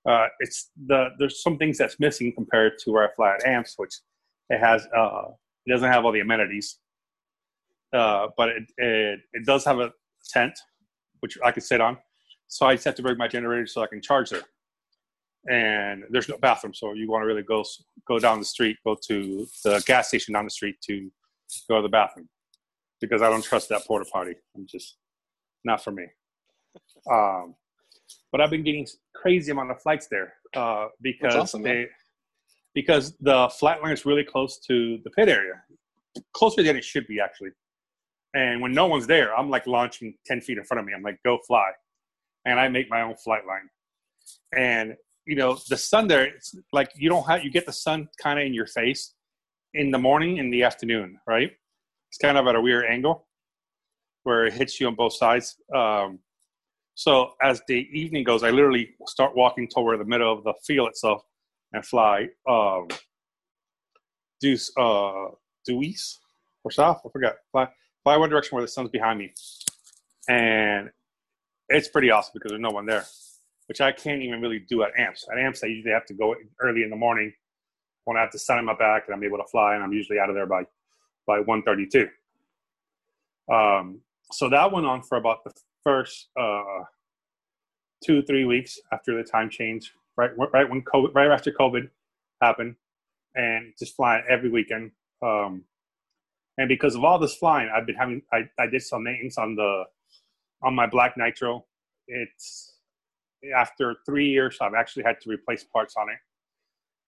Uh, 0.06 0.26
it's 0.40 0.70
the 0.86 1.08
there's 1.18 1.42
some 1.42 1.56
things 1.56 1.78
that's 1.78 1.98
missing 1.98 2.32
compared 2.32 2.78
to 2.80 2.92
where 2.92 3.08
I 3.08 3.14
fly 3.14 3.34
at 3.34 3.46
AMPS, 3.46 3.74
which 3.78 3.94
it 4.50 4.58
has. 4.58 4.86
Uh, 4.96 5.28
it 5.66 5.70
doesn't 5.70 5.90
have 5.90 6.04
all 6.04 6.12
the 6.12 6.20
amenities, 6.20 6.78
uh, 7.94 8.28
but 8.36 8.50
it, 8.50 8.64
it 8.76 9.20
it 9.32 9.46
does 9.46 9.64
have 9.64 9.80
a 9.80 9.92
tent, 10.28 10.58
which 11.20 11.38
I 11.44 11.52
can 11.52 11.62
sit 11.62 11.80
on. 11.80 11.98
So 12.48 12.66
I 12.66 12.74
just 12.74 12.84
have 12.84 12.94
to 12.96 13.02
bring 13.02 13.18
my 13.18 13.28
generator 13.28 13.66
so 13.66 13.82
I 13.82 13.86
can 13.86 14.00
charge 14.02 14.30
there. 14.30 14.42
And 15.50 16.04
there's 16.10 16.28
no 16.28 16.36
bathroom, 16.36 16.74
so 16.74 16.92
you 16.92 17.08
want 17.08 17.22
to 17.22 17.26
really 17.26 17.42
go 17.42 17.64
go 18.06 18.18
down 18.18 18.38
the 18.38 18.44
street, 18.44 18.76
go 18.84 18.96
to 19.06 19.46
the 19.64 19.82
gas 19.86 20.08
station 20.08 20.34
down 20.34 20.44
the 20.44 20.50
street 20.50 20.76
to 20.82 21.10
go 21.70 21.76
to 21.76 21.82
the 21.82 21.88
bathroom, 21.88 22.28
because 23.00 23.22
I 23.22 23.30
don't 23.30 23.42
trust 23.42 23.70
that 23.70 23.86
porta 23.86 24.04
potty. 24.12 24.34
I'm 24.54 24.66
just 24.66 24.98
not 25.64 25.82
for 25.82 25.90
me. 25.90 26.04
Um, 27.10 27.54
but 28.30 28.42
I've 28.42 28.50
been 28.50 28.62
getting 28.62 28.86
crazy 29.14 29.50
amount 29.50 29.70
of 29.70 29.80
flights 29.80 30.06
there 30.08 30.34
uh, 30.54 30.88
because 31.00 31.34
awesome, 31.34 31.62
man. 31.62 31.88
because 32.74 33.16
the 33.20 33.48
flat 33.58 33.82
line 33.82 33.92
is 33.92 34.04
really 34.04 34.24
close 34.24 34.58
to 34.66 34.98
the 35.02 35.10
pit 35.10 35.30
area, 35.30 35.62
closer 36.34 36.62
than 36.62 36.76
it 36.76 36.84
should 36.84 37.06
be 37.06 37.20
actually. 37.20 37.50
And 38.34 38.60
when 38.60 38.72
no 38.72 38.86
one's 38.86 39.06
there, 39.06 39.34
I'm 39.34 39.48
like 39.48 39.66
launching 39.66 40.14
ten 40.26 40.42
feet 40.42 40.58
in 40.58 40.64
front 40.64 40.80
of 40.80 40.84
me. 40.84 40.92
I'm 40.94 41.02
like, 41.02 41.18
go 41.24 41.38
fly, 41.46 41.70
and 42.44 42.60
I 42.60 42.68
make 42.68 42.90
my 42.90 43.00
own 43.00 43.16
flight 43.16 43.46
line. 43.46 43.70
And 44.54 44.94
you 45.30 45.36
know, 45.40 45.50
the 45.72 45.76
sun 45.76 46.04
there, 46.12 46.24
it's 46.36 46.50
like 46.78 46.90
you 47.02 47.08
don't 47.12 47.26
have 47.30 47.40
you 47.44 47.50
get 47.58 47.66
the 47.66 47.78
sun 47.86 47.98
kind 48.24 48.36
of 48.40 48.44
in 48.48 48.54
your 48.60 48.66
face 48.78 49.02
in 49.80 49.86
the 49.94 49.98
morning 50.08 50.32
and 50.40 50.48
the 50.54 50.62
afternoon, 50.68 51.08
right? 51.26 51.50
It's 52.08 52.18
kind 52.26 52.36
of 52.38 52.46
at 52.50 52.54
a 52.56 52.60
weird 52.60 52.86
angle 52.96 53.16
where 54.24 54.46
it 54.46 54.54
hits 54.60 54.80
you 54.80 54.86
on 54.90 54.94
both 55.02 55.14
sides. 55.24 55.46
Um, 55.80 56.10
So 57.06 57.12
as 57.50 57.56
the 57.68 57.80
evening 58.02 58.24
goes, 58.24 58.42
I 58.42 58.50
literally 58.50 58.86
start 59.06 59.36
walking 59.42 59.68
toward 59.68 60.00
the 60.00 60.04
middle 60.12 60.32
of 60.36 60.42
the 60.44 60.54
field 60.66 60.88
itself 60.88 61.22
and 61.72 61.84
fly 61.92 62.16
um, 62.54 62.88
due 64.40 64.56
uh, 64.84 65.26
due 65.66 65.80
east 65.82 66.18
or 66.64 66.70
south. 66.72 66.98
I 67.06 67.08
forgot. 67.16 67.34
Fly 67.52 67.68
fly 68.02 68.16
one 68.16 68.30
direction 68.30 68.56
where 68.56 68.64
the 68.66 68.72
sun's 68.76 68.90
behind 68.90 69.18
me, 69.22 69.28
and 70.28 70.90
it's 71.68 71.88
pretty 71.94 72.10
awesome 72.10 72.32
because 72.34 72.50
there's 72.50 72.68
no 72.68 72.74
one 72.80 72.86
there, 72.86 73.04
which 73.68 73.80
I 73.80 73.92
can't 73.92 74.22
even 74.22 74.40
really 74.40 74.60
do 74.60 74.82
at 74.82 74.98
amps. 74.98 75.26
At 75.30 75.38
amps, 75.38 75.62
I 75.62 75.66
usually 75.66 75.92
have 75.92 76.06
to 76.06 76.14
go 76.14 76.34
early 76.60 76.82
in 76.82 76.90
the 76.90 76.96
morning 76.96 77.32
when 78.04 78.16
I 78.16 78.20
have 78.20 78.32
sun 78.32 78.58
in 78.58 78.64
my 78.64 78.74
back 78.74 79.04
and 79.06 79.14
I'm 79.14 79.22
able 79.22 79.36
to 79.36 79.44
fly, 79.44 79.74
and 79.74 79.84
I'm 79.84 79.92
usually 79.92 80.18
out 80.18 80.30
of 80.30 80.34
there 80.34 80.46
by 80.46 80.62
by 81.26 81.40
1:32. 81.40 82.08
Um, 83.52 84.00
so 84.32 84.48
that 84.48 84.72
went 84.72 84.86
on 84.86 85.02
for 85.02 85.18
about 85.18 85.44
the 85.44 85.52
first 85.84 86.28
uh, 86.38 86.84
two 88.02 88.22
three 88.22 88.46
weeks 88.46 88.78
after 88.92 89.14
the 89.16 89.22
time 89.22 89.50
change, 89.50 89.92
right 90.16 90.30
right 90.36 90.68
when 90.68 90.82
COVID, 90.82 91.14
right 91.14 91.30
after 91.30 91.52
COVID 91.52 91.90
happened, 92.40 92.76
and 93.34 93.74
just 93.78 93.94
flying 93.94 94.24
every 94.28 94.48
weekend. 94.48 94.92
Um, 95.22 95.64
and 96.56 96.68
because 96.68 96.94
of 96.94 97.04
all 97.04 97.18
this 97.18 97.34
flying, 97.34 97.70
I've 97.74 97.86
been 97.86 97.96
having 97.96 98.22
I, 98.32 98.48
I 98.58 98.66
did 98.66 98.82
some 98.82 99.04
maintenance 99.04 99.36
on 99.36 99.54
the 99.54 99.84
on 100.62 100.74
my 100.74 100.86
black 100.86 101.18
nitro. 101.18 101.66
It's 102.06 102.77
after 103.56 103.96
three 104.06 104.28
years, 104.28 104.58
I've 104.60 104.74
actually 104.74 105.04
had 105.04 105.20
to 105.22 105.30
replace 105.30 105.64
parts 105.64 105.94
on 105.96 106.08
it, 106.08 106.18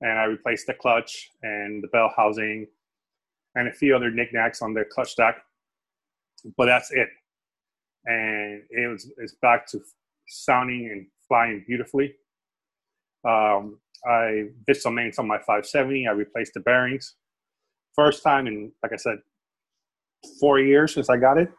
and 0.00 0.18
I 0.18 0.24
replaced 0.24 0.66
the 0.66 0.74
clutch 0.74 1.30
and 1.42 1.82
the 1.82 1.88
bell 1.88 2.12
housing, 2.16 2.66
and 3.54 3.68
a 3.68 3.72
few 3.72 3.94
other 3.94 4.10
knickknacks 4.10 4.62
on 4.62 4.74
the 4.74 4.84
clutch 4.90 5.10
stack. 5.10 5.42
But 6.56 6.66
that's 6.66 6.90
it, 6.92 7.08
and 8.06 8.62
it 8.70 8.88
was 8.88 9.10
it's 9.18 9.34
back 9.42 9.66
to 9.68 9.80
sounding 10.26 10.88
and 10.90 11.06
flying 11.28 11.64
beautifully. 11.66 12.14
Um, 13.24 13.78
I 14.06 14.46
did 14.66 14.76
some 14.76 14.94
maintenance 14.94 15.18
on 15.18 15.26
my 15.26 15.38
570. 15.38 16.06
I 16.06 16.12
replaced 16.12 16.54
the 16.54 16.60
bearings. 16.60 17.16
First 17.94 18.22
time 18.22 18.46
in, 18.46 18.72
like 18.82 18.92
I 18.92 18.96
said, 18.96 19.18
four 20.40 20.58
years 20.58 20.94
since 20.94 21.10
I 21.10 21.16
got 21.16 21.38
it. 21.38 21.50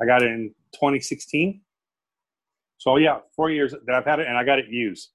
I 0.00 0.06
got 0.06 0.22
it 0.22 0.30
in 0.30 0.54
2016. 0.74 1.60
So 2.82 2.96
yeah, 2.96 3.18
four 3.36 3.48
years 3.48 3.72
that 3.86 3.94
I've 3.94 4.04
had 4.04 4.18
it, 4.18 4.26
and 4.26 4.36
I 4.36 4.42
got 4.42 4.58
it 4.58 4.66
used. 4.68 5.10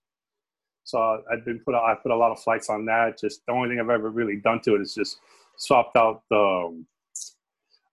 So 0.85 1.21
I've 1.29 1.43
been 1.43 1.59
put. 1.59 1.75
I 1.75 1.95
put 2.01 2.13
a 2.13 2.15
lot 2.15 2.31
of 2.31 2.39
flights 2.39 2.69
on 2.69 2.85
that. 2.85 3.19
Just 3.19 3.41
the 3.45 3.51
only 3.51 3.67
thing 3.67 3.77
I've 3.77 3.89
ever 3.89 4.09
really 4.09 4.37
done 4.37 4.61
to 4.61 4.75
it 4.75 4.81
is 4.81 4.95
just 4.95 5.17
swapped 5.57 5.97
out 5.97 6.21
the 6.29 6.37
um, 6.37 6.87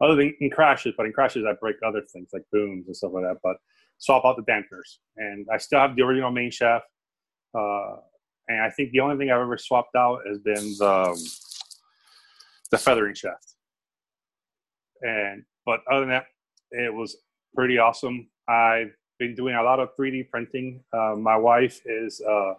other 0.01 0.15
than 0.15 0.33
in 0.39 0.51
crashes. 0.51 0.95
But 0.97 1.07
in 1.07 1.13
crashes, 1.13 1.45
I 1.45 1.55
break 1.61 1.75
other 1.85 2.03
things 2.03 2.29
like 2.33 2.45
booms 2.53 2.87
and 2.87 2.97
stuff 2.97 3.11
like 3.15 3.25
that. 3.25 3.39
But 3.43 3.57
swap 3.99 4.25
out 4.25 4.37
the 4.37 4.45
dampers, 4.45 5.01
and 5.17 5.45
I 5.53 5.59
still 5.59 5.81
have 5.81 5.97
the 5.97 6.03
original 6.03 6.31
main 6.31 6.53
shaft. 6.53 6.87
Uh, 7.53 7.97
and 8.47 8.63
I 8.63 8.71
think 8.71 8.93
the 8.93 9.01
only 9.01 9.17
thing 9.17 9.33
I've 9.33 9.41
ever 9.41 9.59
swapped 9.59 9.97
out 9.97 10.21
has 10.29 10.39
been 10.39 10.77
the 10.79 11.09
um, 11.09 11.17
the 12.71 12.79
feathering 12.79 13.17
shaft. 13.17 13.55
And 15.03 15.43
but 15.67 15.81
other 15.91 16.03
than 16.03 16.11
that, 16.11 16.27
it 16.71 16.95
was 16.95 17.17
pretty 17.57 17.79
awesome. 17.79 18.29
I've 18.49 18.93
been 19.19 19.35
doing 19.35 19.55
a 19.55 19.63
lot 19.63 19.81
of 19.81 19.97
3D 19.97 20.31
printing. 20.31 20.83
Uh, 20.93 21.15
my 21.17 21.37
wife 21.37 21.81
is 21.87 22.21
a 22.21 22.55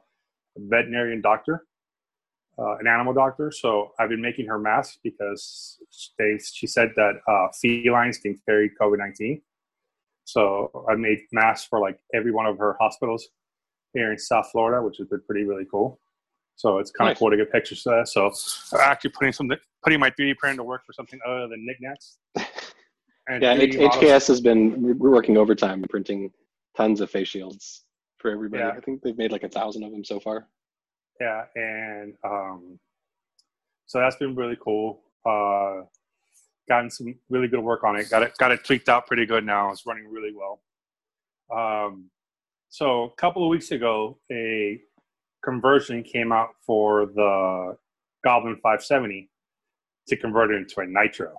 veterinarian 0.58 1.22
doctor, 1.22 1.66
uh, 2.58 2.78
an 2.78 2.88
animal 2.88 3.14
doctor, 3.14 3.51
so 3.51 3.91
I've 3.99 4.10
been 4.10 4.22
making 4.22 4.47
her 4.47 4.60
masks 4.60 4.97
because 5.03 5.78
they, 6.18 6.39
she 6.39 6.68
said 6.68 6.91
that 6.95 7.14
uh, 7.28 7.47
felines 7.62 8.18
can 8.18 8.39
carry 8.47 8.72
COVID 8.80 8.99
19. 8.99 9.41
So 10.26 10.86
I 10.89 10.95
made 10.95 11.20
masks 11.32 11.68
for 11.68 11.80
like 11.80 11.99
every 12.14 12.32
one 12.32 12.45
of 12.45 12.58
her 12.58 12.76
hospitals 12.80 13.28
here 13.93 14.12
in 14.12 14.18
South 14.18 14.49
Florida, 14.51 14.84
which 14.84 14.97
has 14.97 15.08
been 15.08 15.22
pretty 15.28 15.45
really 15.45 15.66
cool. 15.70 15.99
So 16.56 16.80
it's 16.80 16.89
kind 16.89 17.10
nice. 17.10 17.16
of 17.16 17.20
cool 17.20 17.32
to 17.32 17.38
get 17.38 17.51
pictures 17.51 17.86
of 17.86 17.93
that. 17.93 18.08
So 18.08 18.32
I'm 18.74 18.91
actually 18.91 19.12
putting 19.12 19.34
some 19.34 19.51
putting 19.84 19.99
my 19.99 20.10
3D 20.10 20.38
printer 20.38 20.58
to 20.58 20.64
work 20.64 20.86
for 20.86 20.93
something 20.93 21.20
other 21.28 21.47
than 21.47 21.66
knickknacks. 21.66 22.18
yeah, 22.36 23.53
H- 23.53 23.76
HKS 23.76 24.28
has 24.30 24.41
been 24.41 24.97
working 24.97 25.38
overtime 25.38 25.84
printing 25.89 26.32
tons 26.76 27.01
of 27.01 27.09
face 27.09 27.28
shields 27.28 27.86
for 28.19 28.32
everybody. 28.32 28.63
Yeah. 28.63 28.71
I 28.71 28.80
think 28.80 29.01
they've 29.01 29.17
made 29.17 29.32
like 29.32 29.43
a 29.43 29.49
thousand 29.49 29.84
of 29.84 29.91
them 29.91 30.03
so 30.03 30.19
far. 30.19 30.47
Yeah, 31.19 31.45
and 31.55 32.13
um, 32.23 32.80
so 33.86 33.99
that's 33.99 34.17
been 34.17 34.36
really 34.36 34.57
cool. 34.61 35.01
Uh, 35.26 35.84
gotten 36.67 36.89
some 36.89 37.15
really 37.30 37.47
good 37.47 37.61
work 37.61 37.84
on 37.84 37.95
it. 37.95 38.09
Got 38.09 38.23
it 38.23 38.38
got 38.38 38.51
it 38.51 38.63
tweaked 38.63 38.89
out 38.89 39.07
pretty 39.07 39.26
good 39.26 39.45
now. 39.45 39.71
It's 39.71 39.86
running 39.86 40.09
really 40.09 40.34
well. 40.36 40.61
Um, 41.55 42.09
so 42.69 43.03
a 43.03 43.15
couple 43.15 43.43
of 43.43 43.49
weeks 43.49 43.71
ago, 43.71 44.17
a 44.32 44.82
conversion 45.43 46.03
came 46.03 46.32
out 46.32 46.49
for 46.65 47.05
the 47.05 47.78
Goblin 48.23 48.55
570 48.55 49.30
to 50.07 50.17
convert 50.17 50.51
it 50.51 50.55
into 50.55 50.82
a 50.82 50.86
nitro. 50.86 51.34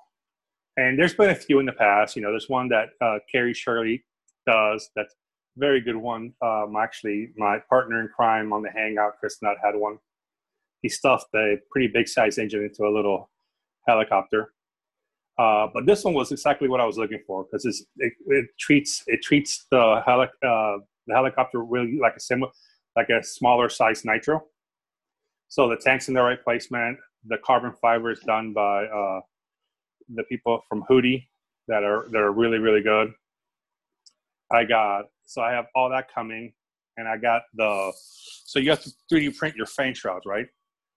And 0.77 0.99
there's 0.99 1.15
been 1.15 1.31
a 1.31 1.35
few 1.35 1.59
in 1.59 1.67
the 1.67 1.73
past. 1.73 2.17
You 2.17 2.23
know, 2.23 2.31
there's 2.31 2.49
one 2.49 2.69
that 2.69 2.91
uh, 3.01 3.19
Carrie 3.31 3.55
Shirley 3.55 4.05
does. 4.47 4.91
That's 4.95 5.15
very 5.57 5.81
good 5.81 5.97
one. 5.97 6.33
Um, 6.43 6.75
actually, 6.79 7.31
my 7.37 7.59
partner 7.69 8.01
in 8.01 8.09
crime 8.09 8.53
on 8.53 8.63
the 8.63 8.71
Hangout, 8.71 9.19
Chris 9.19 9.39
Nutt, 9.43 9.57
had 9.63 9.75
one. 9.75 9.99
He 10.83 10.89
stuffed 10.89 11.29
a 11.35 11.57
pretty 11.71 11.89
big 11.89 12.09
size 12.09 12.39
engine 12.39 12.63
into 12.63 12.85
a 12.85 12.93
little 12.95 13.31
helicopter. 13.89 14.53
Uh, 15.39 15.69
but 15.73 15.85
this 15.87 16.05
one 16.05 16.15
was 16.15 16.33
exactly 16.33 16.69
what 16.69 16.81
I 16.81 16.87
was 16.87 16.97
looking 16.97 17.21
for 17.27 17.45
because 17.45 17.67
it, 17.67 18.13
it, 18.27 18.47
treats 18.59 19.03
it 19.07 19.23
treats 19.23 19.67
the, 19.71 20.03
heli- 20.07 20.29
uh, 20.43 20.79
the 21.07 21.15
helicopter 21.15 21.63
really 21.63 21.99
like 22.01 22.15
a 22.17 22.21
similar 22.21 22.51
like 22.97 23.11
a 23.11 23.23
smaller 23.23 23.69
size 23.69 24.05
nitro. 24.05 24.43
So 25.49 25.69
the 25.69 25.77
tank's 25.77 26.09
in 26.09 26.15
the 26.15 26.23
right 26.23 26.43
placement. 26.43 26.99
The 27.27 27.37
carbon 27.45 27.73
fiber 27.83 28.11
is 28.11 28.21
done 28.21 28.55
by 28.55 28.87
uh, 28.87 29.21
the 30.15 30.25
people 30.25 30.63
from 30.69 30.85
Hootie 30.89 31.27
that 31.69 31.85
are 31.85 32.07
that 32.11 32.21
are 32.21 32.33
really 32.33 32.59
really 32.59 32.83
good. 32.83 33.13
I 34.51 34.65
got 34.65 35.07
so 35.27 35.43
I 35.43 35.53
have 35.53 35.67
all 35.75 35.91
that 35.91 36.13
coming, 36.13 36.53
and 36.97 37.07
I 37.07 37.17
got 37.17 37.43
the 37.55 37.93
so 38.45 38.59
you 38.59 38.71
have 38.71 38.83
to 38.85 38.91
3D 39.13 39.37
print 39.37 39.57
your 39.57 39.67
fan 39.67 39.95
shrouds, 39.95 40.25
right? 40.25 40.47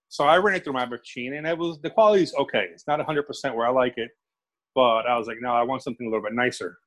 So 0.08 0.24
I 0.24 0.38
ran 0.38 0.56
it 0.56 0.64
through 0.64 0.74
my 0.74 0.86
machine, 0.86 1.34
and 1.34 1.46
it 1.46 1.58
was 1.58 1.80
the 1.82 1.90
quality 1.90 2.24
is 2.24 2.34
okay. 2.36 2.68
It's 2.72 2.88
not 2.88 3.00
100 3.00 3.24
percent 3.24 3.56
where 3.56 3.68
I 3.68 3.72
like 3.72 3.98
it, 3.98 4.12
but 4.76 5.02
I 5.08 5.18
was 5.18 5.28
like, 5.28 5.38
no, 5.42 5.52
I 5.54 5.64
want 5.64 5.84
something 5.84 6.08
a 6.08 6.10
little 6.10 6.24
bit 6.24 6.34
nicer. 6.34 6.78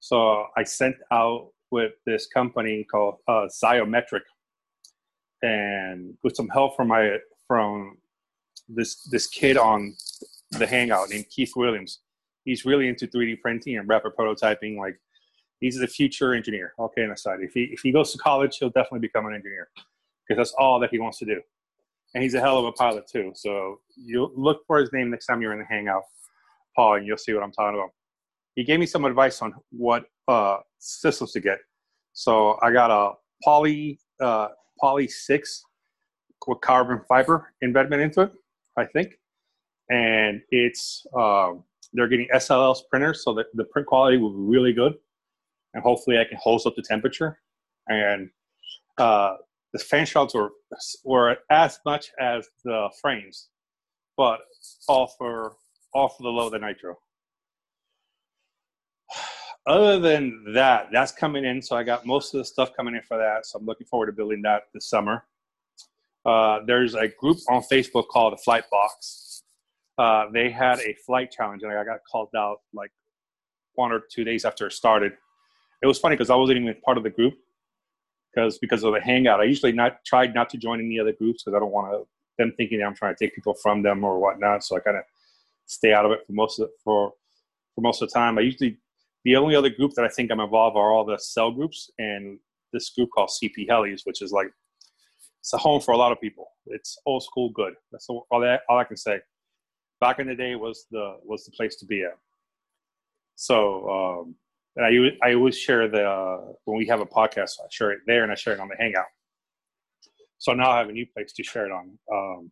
So 0.00 0.46
I 0.56 0.64
sent 0.64 0.96
out 1.12 1.50
with 1.70 1.92
this 2.06 2.26
company 2.26 2.84
called 2.90 3.16
uh, 3.28 3.46
Zyometric, 3.62 4.22
and 5.42 6.14
with 6.22 6.36
some 6.36 6.48
help 6.48 6.76
from 6.76 6.88
my 6.88 7.18
from 7.46 7.98
this 8.68 9.02
this 9.10 9.26
kid 9.26 9.56
on 9.56 9.94
the 10.52 10.66
Hangout 10.66 11.10
named 11.10 11.26
Keith 11.30 11.52
Williams. 11.56 12.00
He's 12.44 12.64
really 12.64 12.88
into 12.88 13.06
3D 13.06 13.40
printing 13.40 13.78
and 13.78 13.88
rapid 13.88 14.12
prototyping. 14.18 14.76
Like 14.76 14.98
he's 15.62 15.78
the 15.78 15.86
future 15.86 16.34
engineer. 16.34 16.74
Okay, 16.78 17.04
on 17.04 17.12
aside, 17.12 17.38
if 17.40 17.54
he 17.54 17.62
if 17.72 17.80
he 17.80 17.90
goes 17.90 18.12
to 18.12 18.18
college, 18.18 18.58
he'll 18.58 18.70
definitely 18.70 18.98
become 18.98 19.24
an 19.26 19.34
engineer 19.34 19.68
because 20.28 20.38
that's 20.38 20.54
all 20.58 20.78
that 20.80 20.90
he 20.90 20.98
wants 20.98 21.18
to 21.20 21.24
do. 21.24 21.40
And 22.14 22.22
he's 22.22 22.34
a 22.34 22.40
hell 22.40 22.58
of 22.58 22.66
a 22.66 22.72
pilot 22.72 23.06
too. 23.10 23.32
So 23.34 23.80
you 23.96 24.30
look 24.36 24.66
for 24.66 24.78
his 24.78 24.92
name 24.92 25.10
next 25.10 25.26
time 25.26 25.40
you're 25.40 25.54
in 25.54 25.60
the 25.60 25.64
Hangout 25.64 26.02
Paul, 26.76 26.96
and 26.96 27.06
you'll 27.06 27.16
see 27.16 27.32
what 27.32 27.42
I'm 27.42 27.52
talking 27.52 27.78
about. 27.78 27.90
He 28.54 28.64
gave 28.64 28.80
me 28.80 28.86
some 28.86 29.06
advice 29.06 29.40
on 29.40 29.54
what 29.70 30.04
uh, 30.28 30.58
systems 30.78 31.32
to 31.32 31.40
get. 31.40 31.58
So 32.12 32.58
I 32.60 32.70
got 32.72 32.90
a 32.90 33.14
poly 33.42 33.98
uh, 34.20 34.48
poly 34.78 35.08
six 35.08 35.62
with 36.46 36.60
carbon 36.60 37.00
fiber 37.08 37.54
embedment 37.62 38.02
into 38.02 38.22
it, 38.22 38.32
I 38.76 38.84
think, 38.84 39.12
and 39.90 40.42
it's 40.50 41.06
um, 41.16 41.62
they're 41.92 42.08
getting 42.08 42.28
SLS 42.34 42.80
printers, 42.90 43.22
so 43.24 43.32
that 43.34 43.46
the 43.54 43.64
print 43.64 43.86
quality 43.86 44.16
will 44.16 44.32
be 44.32 44.42
really 44.42 44.72
good, 44.72 44.94
and 45.74 45.82
hopefully 45.82 46.18
I 46.18 46.24
can 46.24 46.38
hold 46.40 46.62
up 46.66 46.74
the 46.76 46.82
temperature. 46.82 47.38
And 47.88 48.30
uh, 48.98 49.36
the 49.72 49.78
fan 49.78 50.06
shrouds 50.06 50.34
were 50.34 50.50
were 51.04 51.36
as 51.50 51.78
much 51.84 52.10
as 52.20 52.46
the 52.64 52.90
frames, 53.00 53.48
but 54.16 54.40
for 55.18 55.56
off 55.94 56.16
the 56.18 56.28
low 56.28 56.50
the 56.50 56.58
nitro. 56.58 56.96
Other 59.66 60.00
than 60.00 60.44
that, 60.54 60.88
that's 60.92 61.12
coming 61.12 61.44
in. 61.44 61.62
So 61.62 61.76
I 61.76 61.84
got 61.84 62.04
most 62.04 62.34
of 62.34 62.38
the 62.38 62.44
stuff 62.44 62.70
coming 62.76 62.96
in 62.96 63.02
for 63.02 63.16
that. 63.16 63.46
So 63.46 63.58
I'm 63.58 63.66
looking 63.66 63.86
forward 63.86 64.06
to 64.06 64.12
building 64.12 64.42
that 64.42 64.62
this 64.74 64.88
summer. 64.88 65.24
Uh, 66.24 66.60
there's 66.66 66.94
a 66.94 67.08
group 67.08 67.38
on 67.48 67.62
Facebook 67.62 68.08
called 68.08 68.32
the 68.32 68.38
Flight 68.38 68.64
Box. 68.70 69.42
Uh, 69.98 70.26
they 70.32 70.50
had 70.50 70.80
a 70.80 70.96
flight 71.06 71.30
challenge, 71.30 71.62
and 71.62 71.72
I 71.72 71.84
got 71.84 72.00
called 72.10 72.30
out 72.36 72.58
like 72.72 72.90
one 73.74 73.92
or 73.92 74.00
two 74.12 74.24
days 74.24 74.44
after 74.44 74.66
it 74.66 74.72
started. 74.72 75.12
It 75.82 75.86
was 75.86 75.98
funny 75.98 76.14
because 76.14 76.30
I 76.30 76.36
wasn't 76.36 76.60
even 76.60 76.74
part 76.84 76.96
of 76.96 77.02
the 77.02 77.10
group 77.10 77.34
because 78.32 78.58
because 78.58 78.84
of 78.84 78.94
the 78.94 79.00
hangout. 79.00 79.40
I 79.40 79.44
usually 79.44 79.72
not 79.72 80.04
tried 80.04 80.34
not 80.34 80.48
to 80.50 80.58
join 80.58 80.80
any 80.80 80.98
other 80.98 81.12
groups 81.12 81.42
because 81.42 81.56
I 81.56 81.60
don't 81.60 81.72
want 81.72 81.92
to 81.92 82.06
them 82.38 82.52
thinking 82.56 82.78
that 82.78 82.86
I'm 82.86 82.94
trying 82.94 83.14
to 83.14 83.24
take 83.24 83.34
people 83.34 83.54
from 83.54 83.82
them 83.82 84.04
or 84.04 84.18
whatnot. 84.18 84.64
So 84.64 84.76
I 84.76 84.80
kind 84.80 84.96
of 84.96 85.04
stay 85.66 85.92
out 85.92 86.06
of 86.06 86.12
it 86.12 86.20
for 86.26 86.32
most 86.32 86.58
of 86.60 86.70
for 86.82 87.12
for 87.74 87.80
most 87.80 88.02
of 88.02 88.08
the 88.08 88.14
time. 88.14 88.38
I 88.38 88.42
usually 88.42 88.78
The 89.24 89.36
only 89.36 89.54
other 89.54 89.70
group 89.70 89.92
that 89.94 90.04
I 90.04 90.08
think 90.08 90.30
I'm 90.30 90.40
involved 90.40 90.76
are 90.76 90.92
all 90.92 91.04
the 91.04 91.18
cell 91.18 91.50
groups 91.50 91.90
and 91.98 92.38
this 92.72 92.90
group 92.90 93.10
called 93.14 93.30
CP 93.30 93.68
Helis, 93.68 94.06
which 94.06 94.22
is 94.22 94.32
like 94.32 94.50
it's 95.40 95.52
a 95.52 95.58
home 95.58 95.80
for 95.80 95.92
a 95.92 95.96
lot 95.96 96.12
of 96.12 96.20
people. 96.20 96.46
It's 96.66 96.96
old 97.04 97.24
school 97.24 97.50
good. 97.50 97.74
That's 97.90 98.08
all, 98.08 98.26
all, 98.30 98.44
I, 98.44 98.58
all 98.68 98.78
I 98.78 98.84
can 98.84 98.96
say. 98.96 99.18
Back 100.00 100.20
in 100.20 100.28
the 100.28 100.34
day 100.34 100.54
was 100.54 100.86
the 100.90 101.18
was 101.24 101.44
the 101.44 101.50
place 101.52 101.76
to 101.76 101.86
be 101.86 102.04
at. 102.04 102.16
So 103.34 103.88
um, 103.90 104.36
and 104.76 104.86
I 104.86 105.26
I 105.28 105.34
always 105.34 105.58
share 105.58 105.88
the 105.88 106.04
uh, 106.04 106.52
when 106.64 106.78
we 106.78 106.86
have 106.86 107.00
a 107.00 107.06
podcast, 107.06 107.60
I 107.60 107.66
share 107.70 107.90
it 107.90 108.00
there 108.06 108.22
and 108.22 108.32
I 108.32 108.34
share 108.34 108.54
it 108.54 108.60
on 108.60 108.68
the 108.68 108.76
Hangout. 108.78 109.06
So 110.38 110.52
now 110.52 110.70
I 110.70 110.78
have 110.78 110.88
a 110.88 110.92
new 110.92 111.06
place 111.06 111.32
to 111.34 111.42
share 111.42 111.66
it 111.66 111.72
on. 111.72 111.98
Um, 112.12 112.50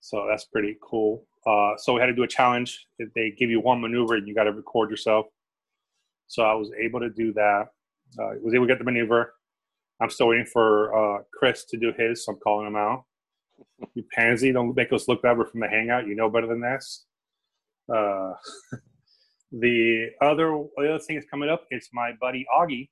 so 0.00 0.26
that's 0.28 0.44
pretty 0.44 0.76
cool. 0.82 1.26
Uh, 1.46 1.72
so 1.78 1.94
we 1.94 2.00
had 2.00 2.06
to 2.06 2.14
do 2.14 2.22
a 2.22 2.28
challenge. 2.28 2.86
They 3.14 3.30
give 3.30 3.50
you 3.50 3.60
one 3.60 3.80
maneuver 3.80 4.16
and 4.16 4.28
you 4.28 4.34
got 4.34 4.44
to 4.44 4.52
record 4.52 4.90
yourself. 4.90 5.26
So 6.26 6.42
I 6.42 6.54
was 6.54 6.70
able 6.78 7.00
to 7.00 7.10
do 7.10 7.32
that. 7.34 7.68
Uh, 8.18 8.34
was 8.42 8.54
able 8.54 8.66
to 8.66 8.72
get 8.72 8.78
the 8.78 8.84
maneuver. 8.84 9.34
I'm 10.00 10.10
still 10.10 10.28
waiting 10.28 10.46
for 10.46 10.94
uh, 10.94 11.22
Chris 11.32 11.64
to 11.66 11.78
do 11.78 11.92
his, 11.96 12.24
so 12.24 12.32
I'm 12.32 12.38
calling 12.38 12.66
him 12.66 12.76
out. 12.76 13.04
You 13.94 14.04
pansy, 14.12 14.52
don't 14.52 14.76
make 14.76 14.92
us 14.92 15.08
look 15.08 15.22
better 15.22 15.44
from 15.46 15.60
the 15.60 15.68
hangout. 15.68 16.06
You 16.06 16.14
know 16.14 16.28
better 16.28 16.46
than 16.46 16.60
this. 16.60 17.06
Uh, 17.94 18.32
the 19.60 20.08
other 20.20 20.64
the 20.76 20.94
other 20.94 20.98
thing 20.98 21.16
that's 21.16 21.28
coming 21.30 21.48
up 21.48 21.64
is 21.70 21.88
my 21.92 22.12
buddy 22.20 22.44
Augie 22.54 22.88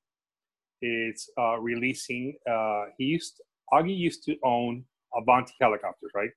is 0.83 1.29
uh, 1.39 1.59
releasing. 1.59 2.37
Uh, 2.51 2.85
he 2.99 3.05
used 3.05 3.41
Augie 3.73 3.97
used 3.97 4.25
to 4.25 4.37
own 4.45 4.85
Avanti 5.17 5.53
helicopters, 5.61 6.11
right? 6.15 6.31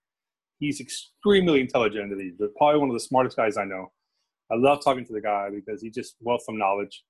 He's 0.59 0.80
extremely 0.80 1.61
intelligent 1.61 2.03
individual, 2.11 2.49
probably 2.57 2.80
one 2.80 2.89
of 2.89 2.95
the 2.95 2.99
smartest 2.99 3.38
guys 3.38 3.57
I 3.57 3.65
know. 3.65 3.91
I 4.51 4.55
love 4.55 4.84
talking 4.84 5.05
to 5.05 5.13
the 5.13 5.21
guy 5.21 5.49
because 5.53 5.82
he's 5.82 5.93
just 5.93 6.15
wealth 6.21 6.43
of 6.47 6.55
knowledge. 6.55 7.03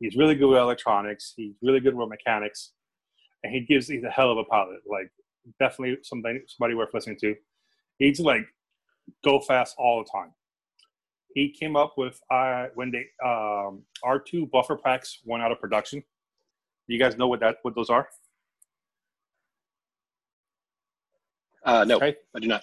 He's 0.00 0.16
really 0.16 0.34
good 0.34 0.48
with 0.48 0.58
electronics. 0.58 1.32
He's 1.36 1.54
really 1.62 1.80
good 1.80 1.94
with 1.94 2.08
mechanics, 2.08 2.72
and 3.42 3.52
he 3.52 3.60
gives 3.60 3.88
he's 3.88 4.04
a 4.04 4.10
hell 4.10 4.30
of 4.30 4.38
a 4.38 4.44
pilot. 4.44 4.80
Like 4.86 5.10
definitely 5.58 5.98
somebody 6.02 6.40
somebody 6.46 6.74
worth 6.74 6.94
listening 6.94 7.18
to. 7.20 7.34
He's 7.98 8.20
like 8.20 8.46
go 9.24 9.40
fast 9.40 9.74
all 9.78 10.02
the 10.02 10.10
time. 10.10 10.32
He 11.34 11.50
came 11.50 11.74
up 11.74 11.94
with 11.96 12.20
uh, 12.30 12.66
when 12.74 12.92
they 12.92 13.06
um, 13.24 13.82
R2 14.04 14.50
buffer 14.50 14.76
packs 14.76 15.18
went 15.24 15.42
out 15.42 15.50
of 15.50 15.60
production. 15.60 16.02
You 16.86 16.98
guys 16.98 17.16
know 17.16 17.26
what 17.26 17.40
that 17.40 17.56
what 17.62 17.74
those 17.74 17.90
are? 17.90 18.08
Uh, 21.64 21.84
no, 21.84 21.96
okay. 21.96 22.14
I 22.36 22.40
do 22.40 22.46
not. 22.46 22.62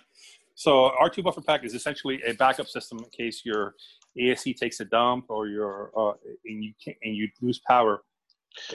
So 0.55 0.91
R2 1.01 1.23
buffer 1.23 1.41
pack 1.41 1.65
is 1.65 1.73
essentially 1.73 2.21
a 2.25 2.33
backup 2.33 2.67
system 2.67 2.99
in 2.99 3.09
case 3.09 3.41
your 3.43 3.75
ESC 4.17 4.55
takes 4.55 4.79
a 4.79 4.85
dump 4.85 5.25
or 5.29 5.47
your 5.47 5.91
uh, 5.97 6.13
and 6.45 6.63
you 6.63 6.73
can, 6.81 6.93
and 7.03 7.15
you 7.15 7.27
lose 7.41 7.59
power. 7.67 8.03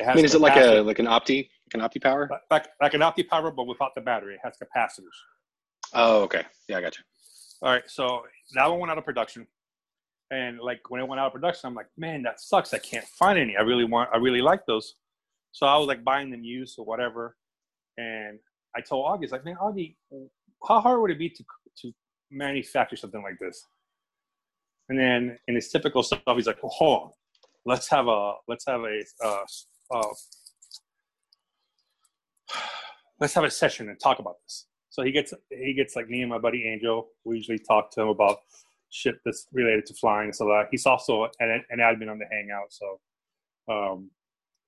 I 0.04 0.14
mean, 0.14 0.24
is 0.24 0.34
it 0.34 0.40
like 0.40 0.56
a 0.56 0.80
like 0.80 0.98
an 0.98 1.06
opti 1.06 1.48
like 1.72 1.74
an 1.74 1.80
opti 1.80 2.02
power? 2.02 2.28
Like 2.50 2.68
like 2.82 2.94
an 2.94 3.00
opti 3.00 3.26
power, 3.26 3.50
but 3.50 3.66
without 3.66 3.94
the 3.94 4.02
battery. 4.02 4.34
It 4.34 4.40
has 4.42 4.56
capacitors. 4.58 5.16
Oh, 5.94 6.22
okay. 6.22 6.42
Yeah, 6.68 6.78
I 6.78 6.80
got 6.82 6.98
you. 6.98 7.04
All 7.62 7.72
right, 7.72 7.88
so 7.88 8.22
that 8.54 8.66
one 8.70 8.80
went 8.80 8.90
out 8.90 8.98
of 8.98 9.04
production, 9.04 9.46
and 10.30 10.58
like 10.58 10.90
when 10.90 11.00
it 11.00 11.08
went 11.08 11.20
out 11.20 11.26
of 11.26 11.32
production, 11.32 11.68
I'm 11.68 11.74
like, 11.74 11.88
man, 11.96 12.22
that 12.22 12.40
sucks. 12.40 12.74
I 12.74 12.78
can't 12.78 13.04
find 13.04 13.38
any. 13.38 13.56
I 13.56 13.62
really 13.62 13.84
want. 13.84 14.10
I 14.12 14.18
really 14.18 14.42
like 14.42 14.66
those. 14.66 14.94
So 15.52 15.66
I 15.66 15.76
was 15.78 15.86
like 15.86 16.04
buying 16.04 16.30
them 16.30 16.44
used 16.44 16.78
or 16.78 16.84
whatever, 16.84 17.36
and 17.96 18.38
I 18.76 18.80
told 18.80 19.06
Augie, 19.06 19.30
like, 19.30 19.44
man, 19.44 19.56
Augie, 19.60 19.96
how 20.66 20.80
hard 20.80 21.00
would 21.00 21.10
it 21.10 21.18
be 21.18 21.30
to 21.30 21.44
to 21.82 21.92
manufacture 22.30 22.96
something 22.96 23.22
like 23.22 23.38
this? 23.40 23.64
And 24.88 24.98
then 24.98 25.38
in 25.48 25.54
his 25.54 25.68
typical 25.68 26.02
stuff, 26.02 26.20
he's 26.34 26.46
like, 26.46 26.58
oh, 26.62 26.68
hold 26.68 27.02
on, 27.02 27.10
let's 27.64 27.88
have 27.90 28.06
a 28.08 28.34
let's 28.48 28.64
have 28.66 28.82
a 28.82 29.02
uh, 29.24 29.44
uh, 29.94 30.08
let's 33.20 33.34
have 33.34 33.44
a 33.44 33.50
session 33.50 33.88
and 33.88 33.98
talk 34.00 34.18
about 34.18 34.36
this. 34.44 34.66
So 34.90 35.02
he 35.02 35.12
gets 35.12 35.32
he 35.50 35.74
gets 35.74 35.96
like 35.96 36.08
me 36.08 36.22
and 36.22 36.30
my 36.30 36.38
buddy 36.38 36.66
Angel. 36.66 37.08
We 37.24 37.36
usually 37.36 37.58
talk 37.58 37.90
to 37.92 38.02
him 38.02 38.08
about 38.08 38.38
shit 38.90 39.16
that's 39.24 39.46
related 39.52 39.86
to 39.86 39.94
flying. 39.94 40.32
So 40.32 40.64
he's 40.70 40.86
also 40.86 41.28
an, 41.40 41.64
an 41.70 41.78
admin 41.78 42.10
on 42.10 42.18
the 42.18 42.26
Hangout. 42.30 42.70
So 42.70 43.00
um, 43.68 44.10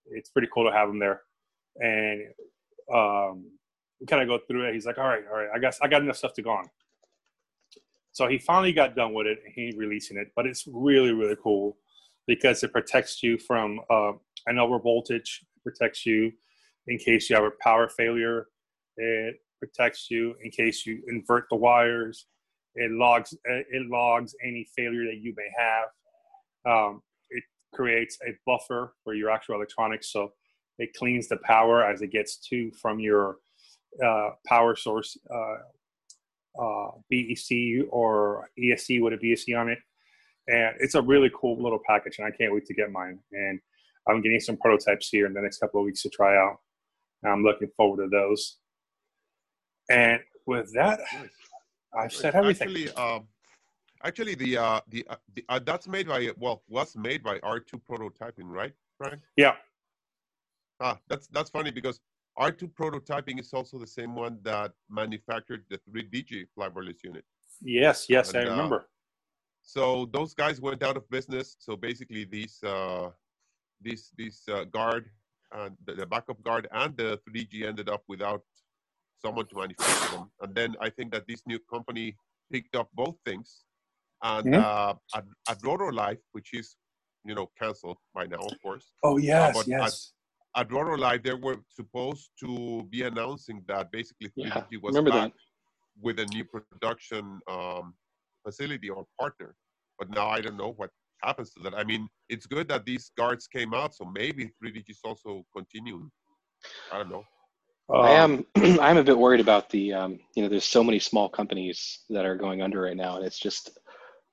it's 0.07 0.31
pretty 0.31 0.49
cool 0.53 0.65
to 0.65 0.73
have 0.73 0.89
him 0.89 0.99
there. 0.99 1.23
And 1.77 2.23
um, 2.93 3.51
we 4.01 4.07
kind 4.07 4.23
of 4.23 4.29
go 4.29 4.45
through 4.47 4.69
it. 4.69 4.75
He's 4.75 4.87
like, 4.87 4.99
all 4.99 5.09
right, 5.09 5.25
all 5.31 5.39
right, 5.39 5.49
I 5.55 5.59
guess 5.59 5.79
I 5.83 5.89
got 5.89 6.03
enough 6.03 6.17
stuff 6.17 6.35
to 6.35 6.43
go 6.43 6.51
on. 6.51 6.65
So 8.13 8.27
he 8.27 8.39
finally 8.39 8.73
got 8.73 8.97
done 8.97 9.15
with 9.15 9.27
it 9.27 9.39
and 9.45 9.53
he 9.55 9.73
releasing 9.77 10.17
it, 10.17 10.33
but 10.35 10.47
it's 10.47 10.65
really, 10.67 11.13
really 11.13 11.37
cool 11.43 11.77
because 12.27 12.63
it 12.63 12.73
protects 12.73 13.23
you 13.23 13.39
from 13.39 13.81
uh, 13.91 14.13
an 14.47 14.59
over 14.59 14.79
voltage, 14.79 15.45
protects 15.63 16.05
you 16.05 16.33
in 16.89 16.99
case 16.99 17.31
you 17.31 17.37
have 17.37 17.45
a 17.45 17.53
power 17.63 17.89
failure. 17.89 18.49
It 18.97 19.37
protects 19.59 20.11
you 20.11 20.35
in 20.43 20.51
case 20.51 20.85
you 20.85 21.03
invert 21.09 21.45
the 21.51 21.57
wires. 21.57 22.27
It 22.79 22.93
logs 22.93 23.35
it 23.45 23.91
logs 23.91 24.35
any 24.45 24.67
failure 24.77 25.05
that 25.05 25.19
you 25.21 25.35
may 25.37 25.49
have. 25.57 26.73
Um, 26.73 27.03
it 27.31 27.43
creates 27.75 28.19
a 28.27 28.33
buffer 28.47 28.95
for 29.05 29.15
your 29.15 29.31
actual 29.31 29.57
electronics, 29.57 30.13
so 30.13 30.33
it 30.79 30.95
cleans 30.95 31.29
the 31.29 31.39
power 31.39 31.85
as 31.85 32.03
it 32.03 32.13
gets 32.13 32.37
to 32.49 32.71
from 32.81 33.01
your 33.01 33.39
uh, 34.05 34.31
power 34.47 34.77
source, 34.77 35.17
uh, 35.33 36.63
uh, 36.63 36.91
BEC 37.11 37.87
or 37.91 38.49
ESC 38.59 39.03
with 39.03 39.13
a 39.13 39.17
BEC 39.17 39.57
on 39.57 39.69
it. 39.69 39.79
And 40.47 40.77
it's 40.81 40.95
a 40.95 41.03
really 41.03 41.31
cool 41.39 41.63
little 41.63 41.81
package, 41.87 42.19
and 42.19 42.27
I 42.27 42.31
can't 42.31 42.55
wait 42.55 42.65
to 42.67 42.75
get 42.75 42.91
mine. 42.91 43.19
And 43.33 43.61
I'm 44.09 44.23
getting 44.23 44.41
some 44.41 44.57
prototypes 44.57 45.09
here 45.09 45.27
in 45.27 45.35
the 45.35 45.43
next 45.43 45.59
couple 45.59 45.81
of 45.81 45.85
weeks 45.85 46.03
to 46.03 46.11
try 46.11 46.37
out. 46.37 46.59
I'm 47.27 47.43
looking 47.43 47.69
forward 47.77 48.05
to 48.05 48.09
those. 48.09 48.59
And 49.91 50.21
with 50.47 50.73
that, 50.75 51.01
I've 51.97 52.13
said 52.13 52.35
everything. 52.35 52.69
Actually, 52.69 52.93
um, 52.95 53.29
actually, 54.05 54.35
the 54.35 54.59
uh, 54.59 54.81
the, 54.89 55.07
uh, 55.09 55.17
the 55.35 55.45
uh, 55.49 55.59
that's 55.65 55.89
made 55.89 56.09
by 56.09 56.31
well 56.37 56.63
was 56.69 56.97
made 56.97 57.23
by 57.23 57.39
R2 57.41 57.81
prototyping, 57.89 58.45
right, 58.45 58.73
Brian? 58.99 59.21
Yeah. 59.37 59.55
Ah, 60.81 60.99
that's 61.09 61.27
that's 61.29 61.51
funny 61.51 61.71
because 61.71 62.01
R2 62.39 62.71
prototyping 62.73 63.41
is 63.41 63.53
also 63.53 63.79
the 63.79 63.87
same 63.87 64.15
one 64.15 64.39
that 64.43 64.73
manufactured 64.89 65.65
the 65.71 65.79
3DG 65.91 66.47
flybarless 66.57 67.03
unit. 67.03 67.25
Yes, 67.61 68.07
yes, 68.09 68.33
and, 68.33 68.39
I 68.39 68.47
uh, 68.47 68.51
remember. 68.51 68.77
Uh, 68.77 68.85
so 69.63 70.09
those 70.13 70.35
guys 70.35 70.61
went 70.61 70.83
out 70.83 70.97
of 70.97 71.09
business. 71.11 71.57
So 71.59 71.77
basically, 71.77 72.25
these 72.25 72.63
uh, 72.63 73.11
these 73.81 74.13
these 74.17 74.43
uh, 74.51 74.65
guard, 74.65 75.11
and 75.53 75.77
the, 75.85 75.95
the, 75.95 76.07
backup 76.07 76.41
guard, 76.43 76.69
and 76.73 76.97
the 76.97 77.21
3G 77.29 77.67
ended 77.67 77.89
up 77.89 78.03
without 78.09 78.43
someone 79.25 79.47
to 79.47 79.57
manufacture 79.57 80.17
them. 80.17 80.31
And 80.41 80.55
then 80.55 80.77
I 80.81 80.91
think 80.91 81.13
that 81.13 81.25
this 81.29 81.43
new 81.47 81.59
company 81.73 82.17
picked 82.53 82.77
up 82.77 82.89
both 82.95 83.17
things. 83.25 83.65
And 84.23 84.47
mm-hmm. 84.47 84.65
uh, 84.65 84.95
at, 85.17 85.25
at 85.49 85.59
Rotor 85.65 85.93
Live, 85.93 86.19
which 86.33 86.51
is 86.53 86.77
you 87.25 87.35
know 87.35 87.51
canceled 87.61 87.99
by 88.15 88.27
now, 88.27 88.39
of 88.39 88.55
course. 88.63 88.87
Oh 89.05 89.17
yes, 89.17 89.57
uh, 89.57 89.63
yes 89.67 90.13
at 90.57 90.73
Rotor 90.73 90.99
Live, 90.99 91.23
they 91.23 91.35
were 91.35 91.59
supposed 91.69 92.31
to 92.41 92.85
be 92.91 93.03
announcing 93.03 93.63
that 93.69 93.93
basically 93.93 94.31
yeah, 94.35 94.65
was 94.83 94.95
back 94.97 95.05
that. 95.13 95.33
with 96.01 96.19
a 96.19 96.27
new 96.27 96.45
production 96.45 97.41
um, 97.51 97.95
facility 98.45 98.89
or 98.89 99.05
partner. 99.21 99.55
But 99.99 100.11
now 100.11 100.29
I 100.29 100.41
don't 100.41 100.57
know 100.57 100.73
what 100.77 100.91
happens 101.23 101.53
to 101.55 101.61
that. 101.65 101.75
I 101.75 101.85
mean, 101.85 102.09
it's 102.29 102.47
good 102.47 102.69
that 102.69 102.85
these 102.85 103.11
guards 103.17 103.47
came 103.47 103.73
out, 103.73 103.95
so 103.95 104.05
maybe 104.05 104.51
3DG 104.63 104.89
is 104.89 105.01
also 105.05 105.45
continuing. 105.57 106.11
I 106.93 106.99
don't 106.99 107.11
know. 107.11 107.25
I 107.95 108.13
am 108.13 108.45
I'm 108.57 108.99
a 108.99 109.05
bit 109.05 109.19
worried 109.19 109.41
about 109.41 109.71
the 109.71 109.95
um, 109.95 110.19
you 110.35 110.43
know 110.43 110.49
there's 110.49 110.65
so 110.65 110.85
many 110.85 110.99
small 110.99 111.29
companies 111.29 112.01
that 112.11 112.27
are 112.27 112.37
going 112.37 112.63
under 112.63 112.83
right 112.83 112.97
now, 112.97 113.17
and 113.17 113.25
it's 113.25 113.39
just 113.39 113.79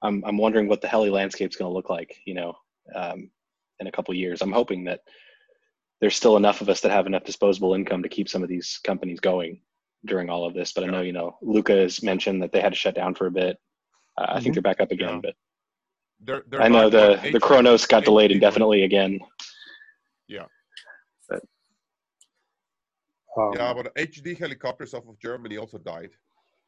I'm 0.01 0.23
I'm 0.25 0.37
wondering 0.37 0.67
what 0.67 0.81
the 0.81 0.87
heli 0.87 1.09
landscape's 1.09 1.55
going 1.55 1.69
to 1.69 1.73
look 1.73 1.89
like 1.89 2.17
you 2.25 2.33
know 2.33 2.57
um, 2.93 3.29
in 3.79 3.87
a 3.87 3.91
couple 3.91 4.13
years. 4.13 4.41
I'm 4.41 4.51
hoping 4.51 4.83
that 4.85 5.01
there's 6.01 6.15
still 6.15 6.37
enough 6.37 6.61
of 6.61 6.69
us 6.69 6.81
that 6.81 6.91
have 6.91 7.07
enough 7.07 7.23
disposable 7.23 7.73
income 7.73 8.03
to 8.03 8.09
keep 8.09 8.29
some 8.29 8.43
of 8.43 8.49
these 8.49 8.79
companies 8.83 9.19
going 9.19 9.61
during 10.05 10.29
all 10.29 10.45
of 10.45 10.53
this. 10.53 10.73
But 10.73 10.83
I 10.83 10.87
know, 10.87 11.01
you 11.01 11.13
know, 11.13 11.37
Luca 11.41 11.73
has 11.73 12.03
mentioned 12.03 12.43
that 12.43 12.51
they 12.51 12.61
had 12.61 12.73
to 12.73 12.77
shut 12.77 12.95
down 12.95 13.15
for 13.15 13.27
a 13.27 13.31
bit. 13.31 13.57
Uh, 14.17 14.23
mm-hmm. 14.23 14.31
I 14.31 14.33
think 14.33 14.43
mm-hmm. 14.43 14.53
they're 14.53 14.61
back 14.61 14.81
up 14.81 14.91
again, 14.91 15.15
yeah. 15.15 15.19
but 15.23 15.35
they're, 16.21 16.43
they're 16.47 16.61
I 16.61 16.67
know 16.67 16.89
the 16.89 17.19
the 17.31 17.39
Kronos 17.39 17.85
got 17.85 18.03
delayed 18.03 18.31
indefinitely 18.31 18.83
again. 18.83 19.19
Yeah. 20.27 20.45
But, 23.35 23.41
um, 23.41 23.53
yeah, 23.55 23.73
but 23.73 23.95
HD 23.95 24.37
helicopters 24.37 24.93
off 24.93 25.07
of 25.07 25.19
Germany 25.19 25.57
also 25.57 25.77
died. 25.77 26.11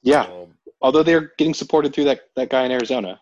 Yeah, 0.04 0.24
um, 0.24 0.54
although 0.82 1.04
they're 1.04 1.32
getting 1.38 1.54
supported 1.54 1.94
through 1.94 2.06
that 2.06 2.22
that 2.36 2.50
guy 2.50 2.66
in 2.66 2.72
Arizona. 2.72 3.20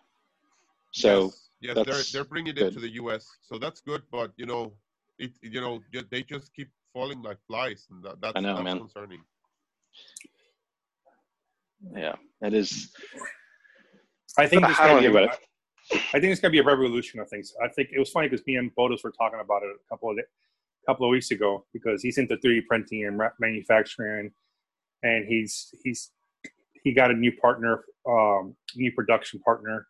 So 0.92 1.32
yes, 1.60 1.76
yes 1.76 1.86
they're 1.86 2.02
they're 2.12 2.28
bringing 2.28 2.52
it 2.56 2.58
good. 2.58 2.72
to 2.74 2.80
the 2.80 2.90
U.S. 2.94 3.26
So 3.42 3.58
that's 3.58 3.80
good, 3.80 4.02
but 4.10 4.32
you 4.36 4.46
know 4.46 4.72
it 5.18 5.32
you 5.42 5.60
know 5.60 5.80
they 6.10 6.22
just 6.22 6.54
keep 6.54 6.68
falling 6.92 7.22
like 7.22 7.38
flies, 7.46 7.86
and 7.90 8.02
that, 8.04 8.20
that's, 8.20 8.32
I 8.36 8.40
know, 8.40 8.54
that's 8.54 8.64
man. 8.64 8.78
concerning. 8.78 9.22
Yeah, 11.94 12.14
it 12.42 12.54
is. 12.54 12.90
I 14.38 14.46
think 14.46 14.66
this 14.66 14.76
guy, 14.76 14.96
I 14.96 16.20
think 16.20 16.32
it's 16.32 16.40
going 16.40 16.50
to 16.50 16.50
be 16.50 16.58
a 16.58 16.64
revolution 16.64 17.20
of 17.20 17.28
things. 17.28 17.54
I 17.62 17.68
think 17.68 17.90
it 17.92 17.98
was 17.98 18.10
funny 18.10 18.28
because 18.28 18.44
me 18.46 18.56
and 18.56 18.74
Bodos 18.74 19.04
were 19.04 19.12
talking 19.12 19.40
about 19.40 19.62
it 19.62 19.68
a 19.68 19.88
couple 19.88 20.10
of 20.10 20.18
couple 20.86 21.06
of 21.06 21.10
weeks 21.10 21.30
ago 21.30 21.64
because 21.72 22.02
he's 22.02 22.18
into 22.18 22.36
3D 22.36 22.66
printing 22.66 23.04
and 23.06 23.20
manufacturing, 23.38 24.30
and 25.02 25.26
he's 25.26 25.74
he's 25.82 26.10
he 26.82 26.92
got 26.92 27.10
a 27.10 27.14
new 27.14 27.32
partner, 27.32 27.84
um, 28.08 28.54
new 28.76 28.92
production 28.92 29.40
partner. 29.40 29.86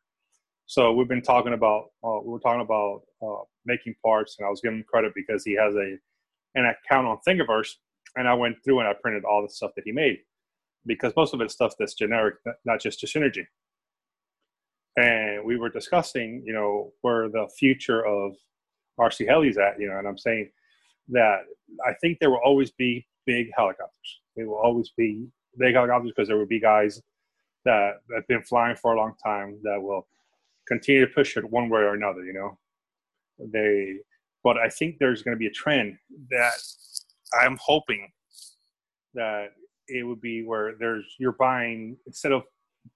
So 0.66 0.92
we've 0.92 1.08
been 1.08 1.22
talking 1.22 1.52
about 1.52 1.90
uh, 2.04 2.20
we 2.24 2.32
were 2.32 2.40
talking 2.40 2.62
about 2.62 3.02
uh, 3.22 3.44
making 3.64 3.94
parts, 4.04 4.36
and 4.38 4.46
I 4.46 4.50
was 4.50 4.60
giving 4.60 4.78
him 4.78 4.84
credit 4.88 5.12
because 5.14 5.44
he 5.44 5.54
has 5.54 5.74
a 5.74 5.96
an 6.54 6.64
account 6.64 7.06
on 7.06 7.18
Thingiverse, 7.26 7.74
and 8.16 8.26
I 8.26 8.34
went 8.34 8.56
through 8.64 8.80
and 8.80 8.88
I 8.88 8.94
printed 9.00 9.24
all 9.24 9.42
the 9.42 9.48
stuff 9.48 9.72
that 9.76 9.82
he 9.84 9.92
made 9.92 10.18
because 10.86 11.12
most 11.16 11.34
of 11.34 11.40
it's 11.40 11.54
stuff 11.54 11.74
that's 11.78 11.94
generic, 11.94 12.36
not 12.64 12.80
just 12.80 13.00
to 13.00 13.06
synergy. 13.06 13.44
And 14.96 15.44
we 15.44 15.56
were 15.56 15.68
discussing, 15.68 16.42
you 16.46 16.54
know, 16.54 16.92
where 17.02 17.28
the 17.28 17.48
future 17.58 18.06
of 18.06 18.32
RC 18.98 19.28
Heli's 19.28 19.58
at, 19.58 19.78
you 19.78 19.88
know, 19.88 19.98
and 19.98 20.08
I'm 20.08 20.16
saying 20.16 20.50
that 21.08 21.40
I 21.86 21.92
think 22.00 22.18
there 22.18 22.30
will 22.30 22.40
always 22.44 22.70
be 22.70 23.06
big 23.26 23.48
helicopters. 23.56 24.20
There 24.36 24.46
will 24.46 24.58
always 24.58 24.90
be 24.96 25.26
big 25.58 25.74
helicopters 25.74 26.12
because 26.14 26.28
there 26.28 26.36
will 26.36 26.46
be 26.46 26.60
guys 26.60 27.00
that 27.64 27.94
have 28.14 28.26
been 28.28 28.42
flying 28.42 28.76
for 28.76 28.92
a 28.92 28.96
long 28.96 29.14
time 29.24 29.58
that 29.62 29.80
will 29.80 30.06
continue 30.66 31.06
to 31.06 31.12
push 31.12 31.36
it 31.36 31.50
one 31.50 31.68
way 31.68 31.80
or 31.80 31.94
another, 31.94 32.24
you 32.24 32.32
know. 32.32 32.58
They 33.38 33.98
but 34.42 34.58
I 34.58 34.68
think 34.68 34.98
there's 34.98 35.22
going 35.22 35.34
to 35.34 35.38
be 35.38 35.48
a 35.48 35.50
trend 35.50 35.98
that 36.30 36.52
I'm 37.40 37.58
hoping 37.60 38.08
that 39.14 39.48
it 39.88 40.06
would 40.06 40.20
be 40.20 40.44
where 40.44 40.74
there's 40.78 41.04
you're 41.18 41.32
buying 41.32 41.96
instead 42.06 42.32
of 42.32 42.42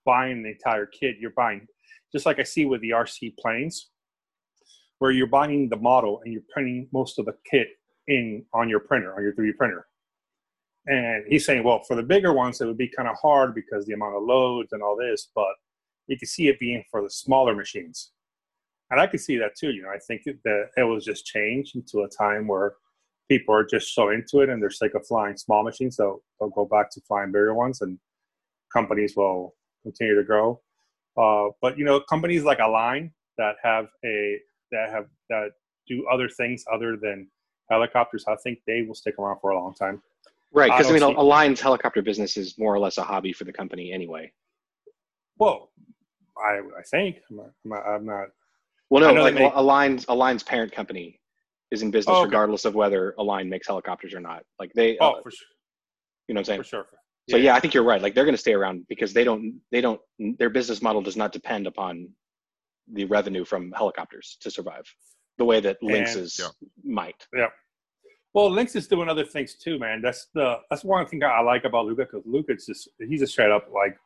buying 0.07 0.43
the 0.43 0.51
entire 0.51 0.87
kit, 0.87 1.17
you're 1.19 1.33
buying 1.37 1.67
just 2.13 2.27
like 2.27 2.39
I 2.39 2.45
see 2.45 2.65
with 2.65 2.81
the 2.81 2.91
RC 2.91 3.37
planes, 3.39 3.91
where 4.99 5.11
you're 5.11 5.27
buying 5.27 5.69
the 5.69 5.77
model 5.77 6.21
and 6.25 6.33
you're 6.33 6.43
printing 6.53 6.89
most 6.93 7.19
of 7.19 7.27
the 7.27 7.35
kit 7.51 7.69
in 8.09 8.45
on 8.53 8.69
your 8.69 8.81
printer, 8.81 9.15
on 9.15 9.23
your 9.23 9.33
3D 9.35 9.57
printer. 9.57 9.87
And 10.87 11.25
he's 11.29 11.45
saying, 11.45 11.63
well, 11.63 11.83
for 11.87 11.95
the 11.95 12.03
bigger 12.03 12.33
ones, 12.33 12.61
it 12.61 12.67
would 12.67 12.79
be 12.79 12.89
kind 12.89 13.09
of 13.09 13.17
hard 13.17 13.55
because 13.55 13.87
the 13.87 13.93
amount 13.93 14.17
of 14.17 14.23
loads 14.23 14.73
and 14.73 14.83
all 14.83 14.97
this, 14.97 15.29
but 15.35 15.55
you 16.07 16.19
can 16.19 16.27
see 16.27 16.49
it 16.49 16.59
being 16.59 16.83
for 16.91 17.03
the 17.03 17.11
smaller 17.11 17.55
machines. 17.55 18.13
And 18.91 19.01
I 19.01 19.07
could 19.07 19.21
see 19.21 19.37
that 19.39 19.57
too. 19.57 19.71
You 19.71 19.83
know, 19.83 19.91
I 19.91 19.99
think 19.99 20.23
that 20.25 20.71
it 20.77 20.83
was 20.83 21.05
just 21.05 21.27
changed 21.27 21.77
into 21.77 22.01
a 22.01 22.09
time 22.09 22.49
where 22.49 22.75
people 23.29 23.55
are 23.55 23.65
just 23.65 23.95
so 23.95 24.11
into 24.11 24.41
it 24.41 24.49
and 24.49 24.61
they're 24.61 24.71
sick 24.71 24.95
of 24.95 25.07
flying 25.07 25.37
small 25.37 25.63
machines, 25.63 25.97
so 25.97 26.21
they'll 26.39 26.51
go 26.51 26.65
back 26.65 26.91
to 26.91 27.01
flying 27.03 27.31
bigger 27.31 27.55
ones, 27.55 27.81
and 27.81 27.99
companies 28.73 29.15
will 29.17 29.55
continue 29.85 30.17
to 30.17 30.25
grow. 30.25 30.61
Uh, 31.17 31.51
but 31.63 31.79
you 31.79 31.85
know, 31.85 32.01
companies 32.01 32.43
like 32.43 32.59
Align 32.59 33.13
that 33.39 33.55
have 33.63 33.87
a 34.05 34.39
that 34.73 34.91
have 34.91 35.07
that 35.29 35.51
do 35.87 36.07
other 36.13 36.29
things 36.29 36.65
other 36.73 36.97
than 36.97 37.29
helicopters, 37.71 38.25
I 38.29 38.37
think 38.37 38.61
they 38.67 38.83
will 38.83 38.95
stick 38.95 39.19
around 39.19 39.39
for 39.41 39.51
a 39.51 39.59
long 39.59 39.75
time. 39.75 40.03
Right, 40.53 40.71
because 40.71 40.87
I, 40.87 40.91
I, 40.91 40.93
mean, 40.93 41.09
see... 41.09 41.15
Align's 41.15 41.61
helicopter 41.61 42.03
business 42.03 42.37
is 42.37 42.59
more 42.59 42.75
or 42.75 42.79
less 42.79 42.99
a 42.99 43.03
hobby 43.03 43.33
for 43.33 43.45
the 43.45 43.53
company 43.53 43.93
anyway. 43.93 44.33
Well, 45.39 45.71
I 46.37 46.61
I 46.79 46.83
think 46.91 47.19
I'm 47.31 47.37
not. 47.37 47.51
I'm 47.65 47.71
not, 47.71 47.87
I'm 47.87 48.07
not 48.07 48.29
well, 48.91 49.15
no, 49.15 49.23
like 49.23 49.35
make... 49.35 49.53
Align's 49.55 50.05
Align's 50.09 50.43
parent 50.43 50.73
company 50.73 51.21
is 51.71 51.83
in 51.83 51.91
business 51.91 52.15
oh, 52.15 52.21
okay. 52.21 52.25
regardless 52.27 52.65
of 52.65 52.75
whether 52.75 53.15
Align 53.19 53.49
makes 53.49 53.69
helicopters 53.69 54.13
or 54.13 54.21
not. 54.21 54.43
Like 54.59 54.73
they, 54.75 54.99
oh, 54.99 55.11
uh, 55.11 55.23
for 55.23 55.31
sure. 55.31 55.47
You 56.27 56.35
know 56.35 56.41
what 56.41 56.43
I'm 56.43 56.45
saying? 56.47 56.63
For 56.63 56.69
sure. 56.69 56.87
So 57.29 57.37
yeah. 57.37 57.45
yeah, 57.45 57.55
I 57.55 57.61
think 57.61 57.75
you're 57.75 57.85
right. 57.85 58.03
Like 58.03 58.15
they're 58.15 58.25
going 58.25 58.35
to 58.35 58.41
stay 58.41 58.55
around 58.55 58.87
because 58.89 59.13
they 59.13 59.23
don't, 59.23 59.61
they 59.71 59.81
don't, 59.81 60.01
their 60.19 60.51
business 60.51 60.83
model 60.83 61.01
does 61.01 61.17
not 61.17 61.31
depend 61.33 61.69
upon 61.69 62.09
the 62.93 63.05
revenue 63.05 63.45
from 63.45 63.71
helicopters 63.73 64.37
to 64.41 64.51
survive 64.51 64.83
the 65.41 65.45
way 65.47 65.59
that 65.59 65.79
Lynx's 65.83 66.39
yeah. 66.39 66.49
might. 66.85 67.27
Yeah. 67.35 67.47
Well, 68.35 68.51
Lynx 68.51 68.77
is 68.77 68.87
doing 68.87 69.09
other 69.09 69.25
things 69.25 69.55
too, 69.55 69.79
man. 69.79 70.03
That's 70.03 70.29
the 70.35 70.59
that's 70.69 70.85
one 70.85 71.05
thing 71.07 71.25
I 71.25 71.41
like 71.41 71.65
about 71.65 71.87
Luca 71.87 72.05
because 72.05 72.23
Luca's 72.27 72.67
just 72.67 72.91
he's 73.09 73.23
a 73.23 73.27
straight 73.27 73.51
up 73.51 73.69
like 73.75 73.97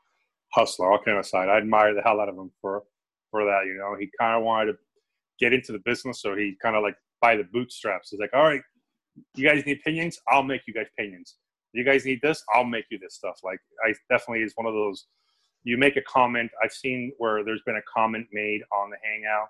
hustler, 0.52 0.92
all 0.92 1.02
kind 1.04 1.18
of 1.18 1.26
side. 1.26 1.48
I 1.48 1.56
admire 1.58 1.92
the 1.92 2.02
hell 2.02 2.20
out 2.20 2.28
of 2.28 2.36
him 2.36 2.52
for 2.62 2.84
for 3.32 3.44
that. 3.44 3.62
You 3.66 3.74
know, 3.74 3.96
he 3.98 4.08
kind 4.18 4.38
of 4.38 4.44
wanted 4.44 4.72
to 4.72 4.78
get 5.40 5.52
into 5.52 5.72
the 5.72 5.80
business, 5.84 6.22
so 6.22 6.36
he 6.36 6.56
kind 6.62 6.76
of 6.76 6.84
like 6.84 6.94
by 7.20 7.36
the 7.36 7.44
bootstraps. 7.52 8.10
He's 8.10 8.20
like, 8.20 8.32
all 8.32 8.44
right, 8.44 8.62
you 9.34 9.46
guys 9.46 9.66
need 9.66 9.80
pinions, 9.84 10.20
I'll 10.28 10.44
make 10.44 10.62
you 10.68 10.72
guys 10.72 10.86
pinions. 10.96 11.34
You 11.72 11.84
guys 11.84 12.04
need 12.04 12.20
this, 12.22 12.44
I'll 12.54 12.64
make 12.64 12.84
you 12.90 12.98
this 13.00 13.16
stuff. 13.16 13.40
Like, 13.42 13.58
I 13.84 13.92
definitely 14.08 14.44
is 14.44 14.52
one 14.54 14.66
of 14.66 14.74
those. 14.74 15.06
You 15.64 15.76
make 15.76 15.96
a 15.96 16.02
comment. 16.02 16.52
I've 16.62 16.72
seen 16.72 17.10
where 17.18 17.42
there's 17.42 17.62
been 17.66 17.76
a 17.76 17.90
comment 17.92 18.28
made 18.32 18.60
on 18.70 18.90
the 18.90 18.96
Hangout 19.02 19.48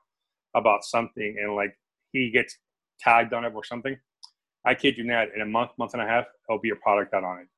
about 0.55 0.85
something, 0.85 1.37
and 1.41 1.55
like 1.55 1.77
he 2.13 2.31
gets 2.31 2.57
tagged 3.01 3.33
on 3.33 3.45
it 3.45 3.53
or 3.55 3.65
something. 3.65 3.97
I 4.67 4.75
kid 4.75 4.97
you 4.97 5.05
not, 5.05 5.29
in 5.35 5.43
a 5.43 5.47
month, 5.47 5.73
month 5.79 5.93
and 5.93 6.03
a 6.03 6.07
half, 6.07 6.25
there'll 6.49 6.61
be 6.61 6.71
a 6.71 6.77
product 6.77 7.13
out 7.13 7.25
on 7.25 7.41
it. 7.41 7.49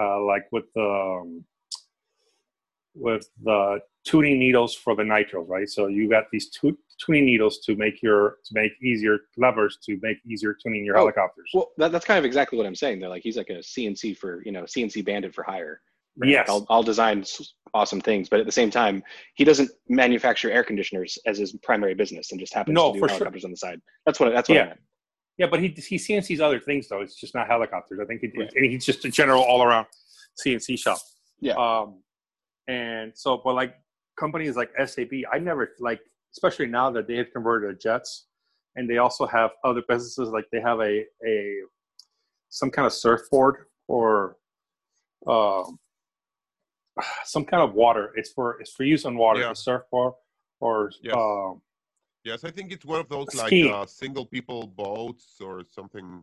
Uh, 0.00 0.22
like 0.22 0.46
with 0.52 0.64
the 0.74 1.20
um, 1.20 1.44
with 2.94 3.28
the 3.42 3.80
tuning 4.04 4.38
needles 4.38 4.74
for 4.74 4.94
the 4.94 5.02
nitros, 5.02 5.48
right? 5.48 5.68
So 5.68 5.86
you 5.86 6.08
got 6.08 6.24
these 6.32 6.50
two 6.50 6.76
tuning 7.04 7.26
needles 7.26 7.58
to 7.60 7.76
make 7.76 8.02
your 8.02 8.36
to 8.44 8.54
make 8.54 8.72
easier 8.82 9.18
levers 9.36 9.78
to 9.84 9.98
make 10.02 10.18
easier 10.26 10.54
tuning 10.54 10.84
your 10.84 10.96
oh, 10.96 11.00
helicopters. 11.00 11.50
Well, 11.52 11.70
that, 11.78 11.92
that's 11.92 12.04
kind 12.04 12.18
of 12.18 12.24
exactly 12.24 12.56
what 12.56 12.66
I'm 12.66 12.74
saying. 12.74 13.00
They're 13.00 13.08
like 13.08 13.22
he's 13.22 13.36
like 13.36 13.50
a 13.50 13.58
CNC 13.58 14.16
for 14.16 14.42
you 14.44 14.52
know 14.52 14.62
CNC 14.62 15.04
bandit 15.04 15.34
for 15.34 15.44
hire. 15.44 15.80
Right? 16.16 16.30
Yes, 16.30 16.48
like 16.48 16.54
I'll, 16.54 16.66
I'll 16.70 16.82
design 16.82 17.24
awesome 17.74 18.00
things, 18.00 18.28
but 18.28 18.40
at 18.40 18.46
the 18.46 18.52
same 18.52 18.70
time, 18.70 19.02
he 19.34 19.44
doesn't 19.44 19.70
manufacture 19.88 20.50
air 20.50 20.64
conditioners 20.64 21.18
as 21.26 21.38
his 21.38 21.52
primary 21.62 21.94
business 21.94 22.30
and 22.30 22.40
just 22.40 22.54
happens 22.54 22.74
no, 22.74 22.92
to 22.92 23.00
do 23.00 23.06
helicopters 23.06 23.42
sure. 23.42 23.48
on 23.48 23.50
the 23.50 23.56
side. 23.56 23.80
That's 24.06 24.20
what 24.20 24.32
that's 24.32 24.48
what 24.48 24.56
yeah. 24.56 24.62
I 24.62 24.66
meant. 24.66 24.80
Yeah, 25.38 25.46
but 25.46 25.60
he 25.60 25.68
he 25.68 25.96
CNCs 25.96 26.40
other 26.40 26.60
things 26.60 26.88
though. 26.88 27.00
It's 27.00 27.18
just 27.18 27.34
not 27.34 27.46
helicopters. 27.46 28.00
I 28.02 28.04
think 28.04 28.22
he, 28.22 28.32
right. 28.36 28.52
and 28.54 28.66
he's 28.66 28.84
just 28.84 29.04
a 29.04 29.10
general 29.10 29.42
all 29.42 29.62
around 29.62 29.86
CNC 30.44 30.78
shop. 30.78 30.98
Yeah. 31.40 31.54
Um, 31.54 32.02
and 32.66 33.12
so, 33.14 33.40
but 33.42 33.54
like 33.54 33.74
companies 34.18 34.56
like 34.56 34.70
SAB, 34.84 35.10
I 35.32 35.38
never 35.38 35.70
like, 35.78 36.00
especially 36.34 36.66
now 36.66 36.90
that 36.90 37.06
they 37.06 37.16
have 37.16 37.32
converted 37.32 37.70
to 37.70 37.82
jets, 37.82 38.26
and 38.76 38.90
they 38.90 38.98
also 38.98 39.26
have 39.26 39.50
other 39.64 39.82
businesses 39.88 40.30
like 40.30 40.46
they 40.52 40.60
have 40.60 40.80
a 40.80 41.04
a 41.26 41.54
some 42.50 42.70
kind 42.70 42.86
of 42.86 42.92
surfboard 42.92 43.66
or 43.86 44.36
um, 45.26 45.78
some 47.24 47.44
kind 47.44 47.62
of 47.62 47.74
water. 47.74 48.12
It's 48.16 48.32
for 48.32 48.60
it's 48.60 48.72
for 48.72 48.84
use 48.84 49.04
on 49.04 49.16
water. 49.16 49.40
Yeah. 49.40 49.52
A 49.52 49.54
surfboard 49.54 50.14
or 50.60 50.90
yes. 51.02 51.14
Um, 51.14 51.60
yes, 52.24 52.44
I 52.44 52.50
think 52.50 52.72
it's 52.72 52.84
one 52.84 53.00
of 53.00 53.08
those 53.08 53.26
skiing. 53.32 53.72
like 53.72 53.82
uh, 53.82 53.86
single 53.86 54.26
people 54.26 54.66
boats 54.66 55.36
or 55.40 55.62
something. 55.70 56.22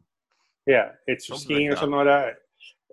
Yeah, 0.68 0.90
it's 1.08 1.26
for 1.26 1.36
skiing 1.36 1.70
like 1.70 1.78
or 1.78 1.80
something 1.82 1.98
like 1.98 2.08
that. 2.08 2.36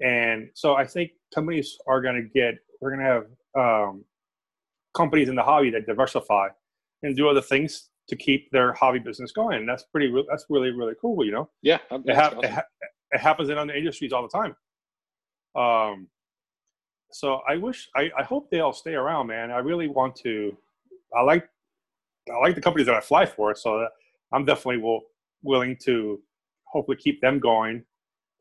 And 0.01 0.51
so 0.55 0.75
I 0.75 0.87
think 0.87 1.13
companies 1.35 1.77
are 1.87 2.01
going 2.01 2.17
to 2.17 2.23
get. 2.23 2.55
We're 2.81 2.97
going 2.97 3.05
to 3.05 3.07
have 3.07 3.89
um, 3.89 4.05
companies 4.95 5.29
in 5.29 5.35
the 5.37 5.43
hobby 5.43 5.71
that 5.71 5.87
diversify 5.87 6.49
and 7.03 7.17
do 7.17 7.29
other 7.29 7.41
things 7.41 7.91
to 8.09 8.17
keep 8.17 8.51
their 8.51 8.73
hobby 8.73 8.99
business 8.99 9.33
going. 9.33 9.59
And 9.59 9.69
that's 9.69 9.85
pretty. 9.85 10.13
That's 10.29 10.47
really 10.49 10.71
really 10.71 10.95
cool. 11.01 11.25
You 11.25 11.33
know. 11.33 11.51
Yeah. 11.63 11.79
It, 11.91 12.15
ha- 12.15 12.29
awesome. 12.29 12.45
it, 12.45 12.51
ha- 12.51 12.65
it, 13.13 13.21
happens 13.21 13.49
in 13.49 13.59
other 13.59 13.75
industries 13.75 14.13
all 14.13 14.23
the 14.23 14.29
time. 14.29 14.57
Um. 15.55 16.09
So 17.12 17.40
I 17.48 17.56
wish 17.56 17.89
I, 17.94 18.10
I 18.18 18.22
hope 18.22 18.51
they 18.51 18.60
all 18.60 18.72
stay 18.72 18.94
around, 18.94 19.26
man. 19.26 19.51
I 19.51 19.59
really 19.59 19.89
want 19.89 20.16
to. 20.16 20.56
I 21.14 21.22
like 21.22 21.48
I 22.32 22.39
like 22.39 22.55
the 22.55 22.60
companies 22.60 22.86
that 22.86 22.94
I 22.94 23.01
fly 23.01 23.26
for, 23.26 23.55
so 23.55 23.86
I'm 24.32 24.44
definitely 24.44 24.78
will, 24.78 25.02
willing 25.43 25.76
to 25.84 26.20
hopefully 26.64 26.97
keep 26.97 27.20
them 27.20 27.39
going. 27.39 27.84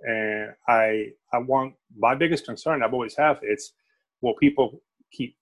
And 0.02 0.54
I 0.68 1.12
I 1.34 1.40
want 1.40 1.76
my 1.98 2.16
biggest 2.16 2.46
concern 2.46 2.82
I've 2.82 2.94
always 2.94 3.16
have 3.18 3.40
it's 3.44 3.74
will 4.22 4.36
people 4.36 4.82
keep 5.12 5.36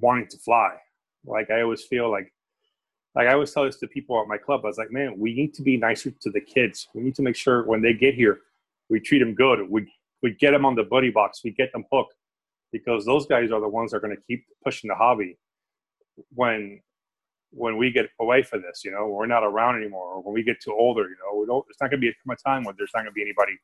wanting 0.00 0.28
to 0.28 0.38
fly. 0.38 0.76
Like 1.24 1.50
I 1.50 1.62
always 1.62 1.82
feel 1.82 2.10
like 2.10 2.32
like 3.14 3.26
I 3.28 3.32
always 3.32 3.52
tell 3.52 3.64
this 3.64 3.78
to 3.78 3.88
people 3.88 4.20
at 4.20 4.28
my 4.28 4.36
club. 4.36 4.60
I 4.64 4.68
was 4.68 4.78
like, 4.78 4.92
man, 4.92 5.18
we 5.18 5.34
need 5.34 5.54
to 5.54 5.62
be 5.62 5.76
nicer 5.76 6.10
to 6.10 6.30
the 6.30 6.40
kids. 6.40 6.88
We 6.94 7.02
need 7.02 7.14
to 7.16 7.22
make 7.22 7.36
sure 7.36 7.64
when 7.64 7.82
they 7.82 7.94
get 7.94 8.14
here, 8.14 8.40
we 8.88 9.00
treat 9.00 9.18
them 9.18 9.34
good. 9.34 9.68
We 9.68 9.92
we 10.22 10.32
get 10.34 10.52
them 10.52 10.64
on 10.64 10.74
the 10.76 10.84
buddy 10.84 11.10
box. 11.10 11.42
We 11.42 11.50
get 11.50 11.72
them 11.72 11.84
hooked 11.92 12.14
because 12.78 13.04
those 13.04 13.26
guys 13.26 13.50
are 13.50 13.60
the 13.60 13.68
ones 13.68 13.90
that 13.90 13.98
are 13.98 14.00
going 14.00 14.16
to 14.16 14.22
keep 14.28 14.44
pushing 14.64 14.88
the 14.88 14.94
hobby 14.94 15.38
when 16.34 16.80
when 17.50 17.76
we 17.76 17.90
get 17.90 18.06
away 18.20 18.42
from 18.42 18.62
this. 18.62 18.82
You 18.84 18.90
know, 18.90 19.06
we're 19.06 19.26
not 19.26 19.44
around 19.44 19.76
anymore, 19.76 20.14
or 20.14 20.22
when 20.22 20.34
we 20.34 20.42
get 20.42 20.60
too 20.60 20.72
older. 20.72 21.02
You 21.02 21.16
know, 21.22 21.40
we 21.40 21.46
don't. 21.46 21.64
It's 21.70 21.80
not 21.80 21.90
going 21.90 22.00
to 22.00 22.06
be 22.06 22.12
a 22.32 22.36
time 22.36 22.64
when 22.64 22.74
there's 22.78 22.90
not 22.94 23.00
going 23.00 23.12
to 23.12 23.12
be 23.12 23.22
anybody 23.22 23.56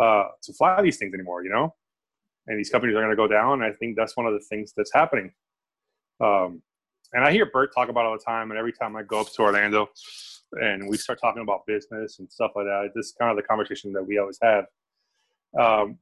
uh, 0.00 0.28
to 0.42 0.52
fly 0.52 0.82
these 0.82 0.98
things 0.98 1.14
anymore. 1.14 1.44
You 1.44 1.50
know, 1.50 1.74
and 2.46 2.58
these 2.58 2.70
companies 2.70 2.96
are 2.96 3.00
going 3.00 3.10
to 3.10 3.16
go 3.16 3.28
down. 3.28 3.62
I 3.62 3.72
think 3.72 3.96
that's 3.96 4.16
one 4.16 4.26
of 4.26 4.32
the 4.32 4.40
things 4.40 4.72
that's 4.76 4.92
happening. 4.92 5.32
Um, 6.20 6.62
and 7.12 7.24
I 7.24 7.30
hear 7.32 7.46
Bert 7.46 7.72
talk 7.74 7.88
about 7.88 8.04
all 8.04 8.16
the 8.18 8.24
time, 8.24 8.50
and 8.50 8.58
every 8.58 8.72
time 8.72 8.96
I 8.96 9.02
go 9.02 9.20
up 9.20 9.32
to 9.32 9.42
Orlando 9.42 9.88
and 10.52 10.88
we 10.88 10.96
start 10.96 11.20
talking 11.20 11.42
about 11.42 11.66
business 11.66 12.18
and 12.18 12.30
stuff 12.30 12.52
like 12.56 12.66
that, 12.66 12.90
this 12.94 13.06
is 13.06 13.14
kind 13.18 13.30
of 13.30 13.36
the 13.36 13.42
conversation 13.42 13.92
that 13.92 14.02
we 14.02 14.18
always 14.18 14.38
have. 14.42 14.64
Um, 15.58 15.98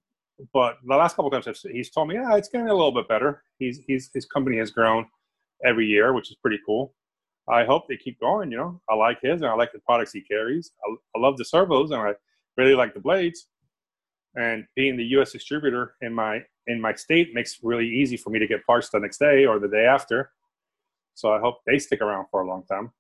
but 0.52 0.78
the 0.84 0.96
last 0.96 1.16
couple 1.16 1.30
times 1.30 1.46
he's 1.70 1.90
told 1.90 2.08
me, 2.08 2.16
yeah, 2.16 2.36
it's 2.36 2.48
getting 2.48 2.68
a 2.68 2.74
little 2.74 2.92
bit 2.92 3.08
better. 3.08 3.42
He's, 3.58 3.80
he's 3.86 4.10
his 4.12 4.26
company 4.26 4.58
has 4.58 4.70
grown 4.70 5.06
every 5.64 5.86
year, 5.86 6.12
which 6.12 6.30
is 6.30 6.36
pretty 6.36 6.58
cool. 6.66 6.94
I 7.48 7.64
hope 7.64 7.88
they 7.88 7.96
keep 7.96 8.18
going. 8.20 8.50
You 8.50 8.56
know, 8.56 8.80
I 8.88 8.94
like 8.94 9.18
his 9.22 9.42
and 9.42 9.50
I 9.50 9.54
like 9.54 9.72
the 9.72 9.80
products 9.80 10.12
he 10.12 10.22
carries. 10.22 10.72
I, 10.86 10.94
I 11.16 11.20
love 11.20 11.36
the 11.36 11.44
servos 11.44 11.90
and 11.90 12.00
I 12.00 12.12
really 12.56 12.74
like 12.74 12.94
the 12.94 13.00
blades. 13.00 13.46
And 14.36 14.64
being 14.74 14.96
the 14.96 15.04
U.S. 15.16 15.32
distributor 15.32 15.94
in 16.00 16.12
my 16.12 16.42
in 16.66 16.80
my 16.80 16.94
state 16.94 17.34
makes 17.34 17.54
it 17.54 17.60
really 17.62 17.88
easy 17.88 18.16
for 18.16 18.30
me 18.30 18.38
to 18.38 18.46
get 18.46 18.66
parts 18.66 18.88
the 18.88 18.98
next 18.98 19.18
day 19.18 19.44
or 19.46 19.58
the 19.58 19.68
day 19.68 19.84
after. 19.84 20.30
So 21.14 21.32
I 21.32 21.38
hope 21.38 21.58
they 21.66 21.78
stick 21.78 22.00
around 22.00 22.26
for 22.30 22.40
a 22.40 22.46
long 22.46 22.64
time. 22.64 22.90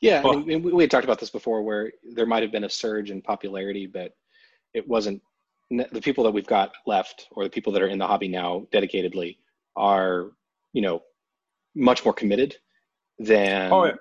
Yeah, 0.00 0.22
I 0.24 0.36
mean, 0.36 0.62
we, 0.62 0.72
we 0.72 0.82
had 0.82 0.90
talked 0.90 1.04
about 1.04 1.18
this 1.18 1.30
before, 1.30 1.62
where 1.62 1.92
there 2.12 2.26
might 2.26 2.42
have 2.42 2.52
been 2.52 2.64
a 2.64 2.70
surge 2.70 3.10
in 3.10 3.22
popularity, 3.22 3.86
but 3.86 4.12
it 4.76 4.86
wasn't. 4.86 5.20
The 5.70 6.00
people 6.00 6.22
that 6.24 6.30
we've 6.30 6.46
got 6.46 6.72
left, 6.86 7.26
or 7.32 7.42
the 7.42 7.50
people 7.50 7.72
that 7.72 7.82
are 7.82 7.88
in 7.88 7.98
the 7.98 8.06
hobby 8.06 8.28
now, 8.28 8.66
dedicatedly, 8.72 9.38
are 9.74 10.30
you 10.72 10.82
know 10.82 11.02
much 11.74 12.04
more 12.04 12.14
committed 12.14 12.56
than 13.18 13.72
Oh, 13.72 13.84
yeah. 13.86 13.94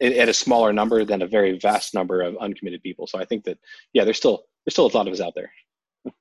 at, 0.00 0.28
a 0.28 0.34
smaller 0.34 0.72
number 0.72 1.04
than 1.04 1.22
a 1.22 1.26
very 1.26 1.58
vast 1.58 1.94
number 1.94 2.22
of 2.22 2.36
uncommitted 2.38 2.82
people. 2.82 3.06
So 3.06 3.18
I 3.20 3.24
think 3.24 3.44
that 3.44 3.58
yeah, 3.92 4.04
there's 4.04 4.16
still 4.16 4.44
there's 4.64 4.74
still 4.74 4.86
a 4.86 4.96
lot 4.96 5.06
of 5.06 5.12
us 5.12 5.20
out 5.20 5.34
there. 5.36 5.52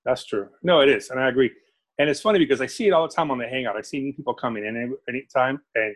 That's 0.05 0.25
true. 0.25 0.49
No, 0.61 0.81
it 0.81 0.89
is, 0.89 1.09
and 1.09 1.19
I 1.19 1.29
agree. 1.29 1.49
And 1.97 2.09
it's 2.09 2.21
funny 2.21 2.39
because 2.39 2.61
I 2.61 2.67
see 2.67 2.87
it 2.87 2.91
all 2.91 3.07
the 3.07 3.13
time 3.13 3.31
on 3.31 3.37
the 3.37 3.47
Hangout. 3.47 3.75
I 3.75 3.81
see 3.81 3.99
new 3.99 4.13
people 4.13 4.33
coming 4.33 4.65
in 4.65 4.95
any 5.09 5.27
time 5.33 5.61
and 5.75 5.95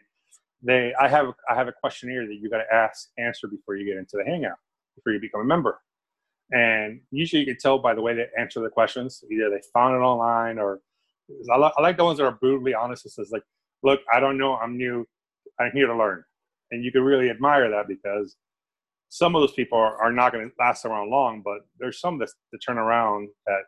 they 0.64 0.94
I 1.00 1.08
have 1.08 1.28
I 1.50 1.56
have 1.56 1.68
a 1.68 1.72
questionnaire 1.72 2.26
that 2.26 2.36
you 2.36 2.50
got 2.50 2.58
to 2.58 2.74
ask 2.74 3.10
answer 3.18 3.48
before 3.48 3.76
you 3.76 3.86
get 3.86 3.98
into 3.98 4.18
the 4.18 4.26
Hangout 4.26 4.58
before 4.96 5.14
you 5.14 5.20
become 5.20 5.42
a 5.42 5.46
member. 5.46 5.80
And 6.52 7.02
usually 7.12 7.42
you 7.42 7.46
can 7.46 7.58
tell 7.60 7.80
by 7.80 7.94
the 7.96 8.02
way 8.02 8.14
they 8.14 8.28
answer 8.40 8.62
the 8.62 8.70
questions. 8.70 9.24
Either 9.32 9.50
they 9.50 9.62
found 9.74 9.96
it 9.96 10.00
online 10.00 10.60
or 10.60 10.80
I, 11.52 11.58
li- 11.58 11.72
I 11.78 11.82
like 11.82 11.98
the 11.98 12.06
ones 12.06 12.20
that 12.20 12.26
are 12.26 12.38
brutally 12.40 12.74
honest. 12.74 13.06
It 13.06 13.12
says 13.12 13.30
like, 13.32 13.44
"Look, 13.82 14.02
I 14.14 14.20
don't 14.20 14.38
know. 14.38 14.56
I'm 14.56 14.78
new. 14.78 15.08
I'm 15.60 15.72
here 15.74 15.88
to 15.88 15.96
learn." 15.96 16.24
And 16.72 16.84
you 16.84 16.92
can 16.92 17.02
really 17.02 17.30
admire 17.30 17.70
that 17.72 17.88
because 17.88 18.36
some 19.10 19.36
of 19.36 19.42
those 19.42 19.54
people 19.54 19.78
are, 19.78 19.98
are 19.98 20.12
not 20.12 20.34
going 20.34 20.48
to 20.48 20.54
last 20.60 20.86
around 20.86 21.10
long, 21.10 21.42
but 21.44 21.60
there's 21.80 22.00
some 22.00 22.20
that, 22.20 22.30
that 22.52 22.60
turn 22.60 22.78
around 22.78 23.30
that 23.46 23.62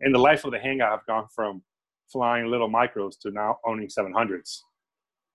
in 0.00 0.12
the 0.12 0.18
life 0.18 0.44
of 0.44 0.52
the 0.52 0.58
hangout 0.58 0.90
have 0.90 1.06
gone 1.06 1.26
from 1.34 1.62
flying 2.12 2.46
little 2.46 2.70
micros 2.70 3.18
to 3.20 3.30
now 3.30 3.58
owning 3.66 3.88
700s, 3.88 4.60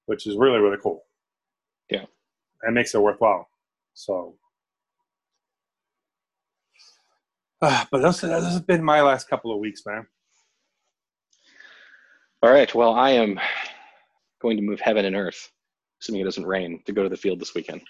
which 0.06 0.28
is 0.28 0.36
really, 0.38 0.60
really 0.60 0.78
cool. 0.82 1.03
Yeah. 1.90 2.06
It 2.68 2.72
makes 2.72 2.94
it 2.94 3.02
worthwhile. 3.02 3.49
So, 3.94 4.36
uh, 7.62 7.86
but 7.92 8.02
those, 8.02 8.22
has 8.22 8.62
been 8.62 8.84
my 8.84 9.02
last 9.02 9.30
couple 9.30 9.52
of 9.52 9.60
weeks, 9.60 9.84
man. 9.86 10.06
All 12.44 12.52
right. 12.52 12.74
Well, 12.74 12.94
I 12.94 13.12
am 13.12 13.40
going 14.42 14.58
to 14.58 14.64
move 14.64 14.80
heaven 14.80 15.06
and 15.06 15.16
earth, 15.16 15.52
assuming 16.02 16.22
it 16.22 16.26
doesn't 16.26 16.46
rain, 16.46 16.82
to 16.86 16.92
go 16.92 17.04
to 17.04 17.10
the 17.10 17.18
field 17.18 17.40
this 17.40 17.54
weekend. 17.54 17.82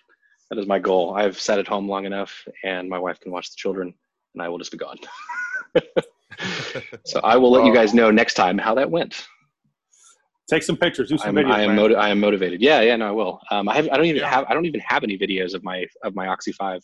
That 0.49 0.59
is 0.59 0.67
my 0.67 0.79
goal. 0.79 1.15
I've 1.15 1.39
sat 1.39 1.59
at 1.59 1.67
home 1.67 1.87
long 1.87 2.05
enough, 2.05 2.45
and 2.65 2.89
my 2.89 2.99
wife 2.99 3.19
can 3.21 3.31
watch 3.31 3.49
the 3.49 3.55
children, 3.55 3.93
and 4.33 4.43
I 4.43 4.49
will 4.49 4.57
just 4.57 4.71
be 4.71 4.77
gone. 4.77 4.97
so 7.05 7.21
I 7.23 7.37
will 7.37 7.51
let 7.51 7.65
you 7.65 7.73
guys 7.73 7.93
know 7.93 8.11
next 8.11 8.33
time 8.33 8.57
how 8.57 8.75
that 8.75 8.91
went. 8.91 9.25
Take 10.49 10.63
some 10.63 10.75
pictures, 10.75 11.07
do 11.07 11.17
some 11.17 11.37
I'm, 11.37 11.45
videos. 11.45 11.51
I 11.53 11.61
am, 11.61 11.75
moti- 11.77 11.95
I 11.95 12.09
am 12.09 12.19
motivated. 12.19 12.61
Yeah, 12.61 12.81
yeah, 12.81 12.97
no, 12.97 13.07
I 13.07 13.11
will. 13.11 13.39
Um, 13.51 13.69
I 13.69 13.75
have. 13.75 13.87
I 13.89 13.95
don't 13.95 14.07
even 14.07 14.21
Yeah. 14.21 14.29
have. 14.29 14.45
I 14.49 14.53
don't 14.53 14.65
even 14.65 14.81
have 14.81 15.03
any 15.03 15.17
videos 15.17 15.53
of 15.53 15.63
my 15.63 15.85
of 16.03 16.13
my 16.13 16.27
Oxy 16.27 16.51
Five 16.51 16.81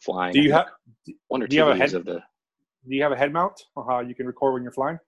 flying. 0.00 0.32
do 0.32 0.40
you 0.40 0.52
have 0.52 0.66
think 1.04 1.18
one 1.28 1.42
or 1.42 1.46
do 1.46 1.50
two 1.50 1.56
you 1.56 1.62
have 1.66 1.76
a 1.76 1.76
head- 1.78 1.94
of 1.94 2.04
the? 2.04 2.20
do 2.88 2.94
you 2.96 3.02
have 3.02 3.12
a 3.12 3.16
head 3.16 3.32
mount 3.32 3.60
on 3.76 3.84
how 3.86 4.00
you 4.00 4.14
can 4.14 4.26
record 4.26 4.54
when 4.54 4.62
you're 4.62 4.72
flying? 4.72 4.98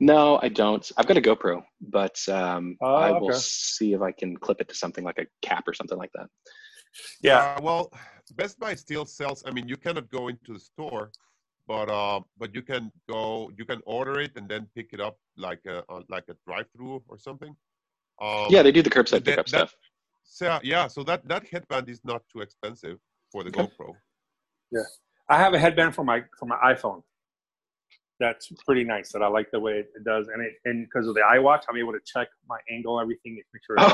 No, 0.00 0.38
I 0.42 0.48
don't. 0.48 0.84
I've 0.98 1.06
got 1.06 1.16
a 1.16 1.20
GoPro, 1.22 1.62
but 1.80 2.16
um, 2.28 2.76
Oh, 2.82 2.94
I 2.94 3.10
will 3.10 3.28
okay. 3.30 3.38
see 3.38 3.94
if 3.94 4.02
I 4.02 4.12
can 4.12 4.36
clip 4.36 4.60
it 4.60 4.68
to 4.68 4.74
something 4.74 5.02
like 5.02 5.18
a 5.18 5.26
cap 5.40 5.64
or 5.66 5.72
something 5.72 5.96
like 5.96 6.10
that. 6.14 6.26
Yeah. 7.22 7.38
Uh, 7.56 7.60
well, 7.62 7.92
Best 8.34 8.58
Buy 8.60 8.74
still 8.74 9.06
sells. 9.06 9.42
I 9.46 9.50
mean, 9.50 9.66
you 9.66 9.76
cannot 9.78 10.10
go 10.10 10.28
into 10.28 10.52
the 10.52 10.60
store, 10.60 11.10
but 11.66 11.88
uh, 11.88 12.20
but 12.38 12.54
you 12.54 12.60
can 12.62 12.92
go. 13.08 13.50
You 13.56 13.64
can 13.64 13.80
order 13.86 14.20
it 14.20 14.32
and 14.36 14.46
then 14.48 14.68
pick 14.74 14.92
it 14.92 15.00
up 15.00 15.16
like 15.38 15.60
a 15.66 15.78
uh, 15.90 16.02
like 16.10 16.24
a 16.28 16.36
drive-through 16.46 17.02
or 17.08 17.18
something. 17.18 17.54
Um, 18.20 18.46
yeah, 18.50 18.62
they 18.62 18.72
do 18.72 18.82
the 18.82 18.90
curbside 18.90 19.24
that- 19.24 19.24
pickup 19.24 19.46
that- 19.46 19.68
stuff. 19.70 19.74
So 20.24 20.60
yeah, 20.62 20.86
so 20.86 21.02
that 21.04 21.26
that 21.28 21.46
headband 21.48 21.88
is 21.88 22.00
not 22.04 22.22
too 22.30 22.40
expensive 22.42 22.98
for 23.32 23.42
the 23.42 23.50
Okay. 23.50 23.62
GoPro. 23.62 23.94
I 25.28 25.38
have 25.38 25.54
a 25.54 25.58
headband 25.58 25.94
for 25.94 26.04
my 26.04 26.22
for 26.38 26.46
my 26.46 26.56
iPhone. 26.64 27.02
That's 28.20 28.50
pretty 28.64 28.84
nice. 28.84 29.12
That 29.12 29.22
I 29.22 29.28
like 29.28 29.50
the 29.50 29.60
way 29.60 29.78
it 29.80 30.04
does, 30.04 30.28
and 30.28 30.42
it 30.42 30.52
and 30.64 30.86
because 30.86 31.08
of 31.08 31.14
the 31.14 31.20
iWatch, 31.20 31.62
I'm 31.68 31.76
able 31.76 31.92
to 31.92 32.00
check 32.04 32.28
my 32.48 32.58
angle, 32.70 33.00
everything, 33.00 33.34
make 33.34 33.62
sure 33.66 33.76
it's 33.78 33.92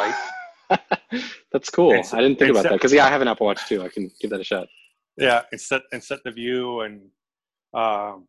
right. 0.71 1.23
That's 1.53 1.71
cool. 1.71 1.93
It's- 1.93 2.13
I 2.13 2.21
didn't 2.21 2.39
think 2.39 2.51
about 2.51 2.67
a- 2.67 2.69
that 2.71 2.75
because 2.75 2.93
yeah, 2.93 3.07
I 3.07 3.09
have 3.09 3.23
an 3.23 3.29
Apple 3.29 3.47
Watch 3.47 3.67
too. 3.67 3.83
I 3.83 3.89
can 3.89 4.11
give 4.21 4.31
that 4.31 4.41
a 4.41 4.45
shot. 4.45 4.69
Yeah, 5.17 5.43
and 5.53 5.61
set 5.61 5.83
and 5.93 6.03
set 6.03 6.21
the 6.25 6.31
view 6.31 6.81
and 6.81 7.03
um, 7.75 8.27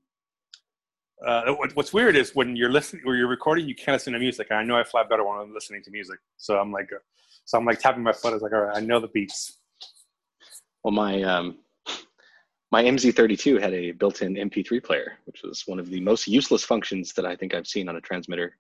uh, 1.25 1.51
what, 1.53 1.75
what's 1.75 1.93
weird 1.93 2.15
is 2.15 2.33
when 2.35 2.55
you're 2.55 2.71
listening 2.71 3.03
or 3.05 3.15
you're 3.15 3.27
recording, 3.27 3.67
you 3.67 3.75
can't 3.75 3.93
listen 3.93 4.13
to 4.13 4.19
music. 4.19 4.47
And 4.49 4.59
I 4.59 4.63
know 4.63 4.77
I 4.77 4.83
fly 4.83 5.03
better 5.03 5.25
when 5.25 5.37
I'm 5.39 5.53
listening 5.53 5.83
to 5.83 5.91
music. 5.91 6.19
So 6.37 6.57
I'm 6.57 6.71
like, 6.71 6.89
uh, 6.93 6.99
so 7.45 7.57
I'm 7.57 7.65
like 7.65 7.79
tapping 7.79 8.03
my 8.03 8.13
foot. 8.13 8.33
It's 8.33 8.41
like, 8.43 8.53
all 8.53 8.61
right, 8.61 8.77
I 8.77 8.79
know 8.79 8.99
the 8.99 9.07
beats. 9.09 9.57
Well, 10.83 10.91
my 10.93 11.21
um, 11.23 11.57
my 12.71 12.83
MZ32 12.83 13.59
had 13.61 13.73
a 13.73 13.91
built-in 13.91 14.35
MP3 14.35 14.83
player, 14.83 15.17
which 15.25 15.41
was 15.43 15.63
one 15.65 15.79
of 15.79 15.89
the 15.89 15.99
most 15.99 16.27
useless 16.27 16.63
functions 16.63 17.13
that 17.13 17.25
I 17.25 17.35
think 17.35 17.53
I've 17.53 17.67
seen 17.67 17.89
on 17.89 17.95
a 17.95 18.01
transmitter, 18.01 18.57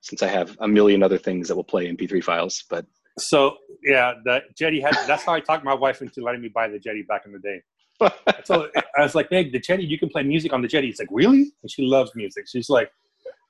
since 0.00 0.22
I 0.22 0.28
have 0.28 0.56
a 0.60 0.68
million 0.68 1.02
other 1.02 1.18
things 1.18 1.48
that 1.48 1.56
will 1.56 1.64
play 1.64 1.86
MP3 1.86 2.24
files. 2.24 2.64
But 2.70 2.86
So 3.18 3.58
yeah, 3.82 4.14
the 4.24 4.42
Jeti 4.58 4.80
had. 4.82 4.94
That's 5.06 5.24
how 5.24 5.34
I 5.34 5.40
talked 5.40 5.64
my 5.64 5.74
wife 5.74 6.00
into 6.00 6.22
letting 6.22 6.40
me 6.40 6.48
buy 6.48 6.68
the 6.68 6.78
Jeti 6.78 7.06
back 7.06 7.26
in 7.26 7.32
the 7.32 7.38
day. 7.38 7.62
So 8.44 8.70
I 8.96 9.02
was 9.02 9.14
like, 9.14 9.28
hey, 9.28 9.50
the 9.50 9.60
Jeti, 9.60 9.86
you 9.86 9.98
can 9.98 10.08
play 10.08 10.22
music 10.22 10.54
on 10.54 10.62
the 10.62 10.68
Jeti. 10.68 10.88
It's 10.88 10.98
like, 10.98 11.08
really? 11.10 11.52
And 11.62 11.70
she 11.70 11.82
loves 11.82 12.12
music. 12.14 12.46
She's 12.48 12.70
like, 12.70 12.90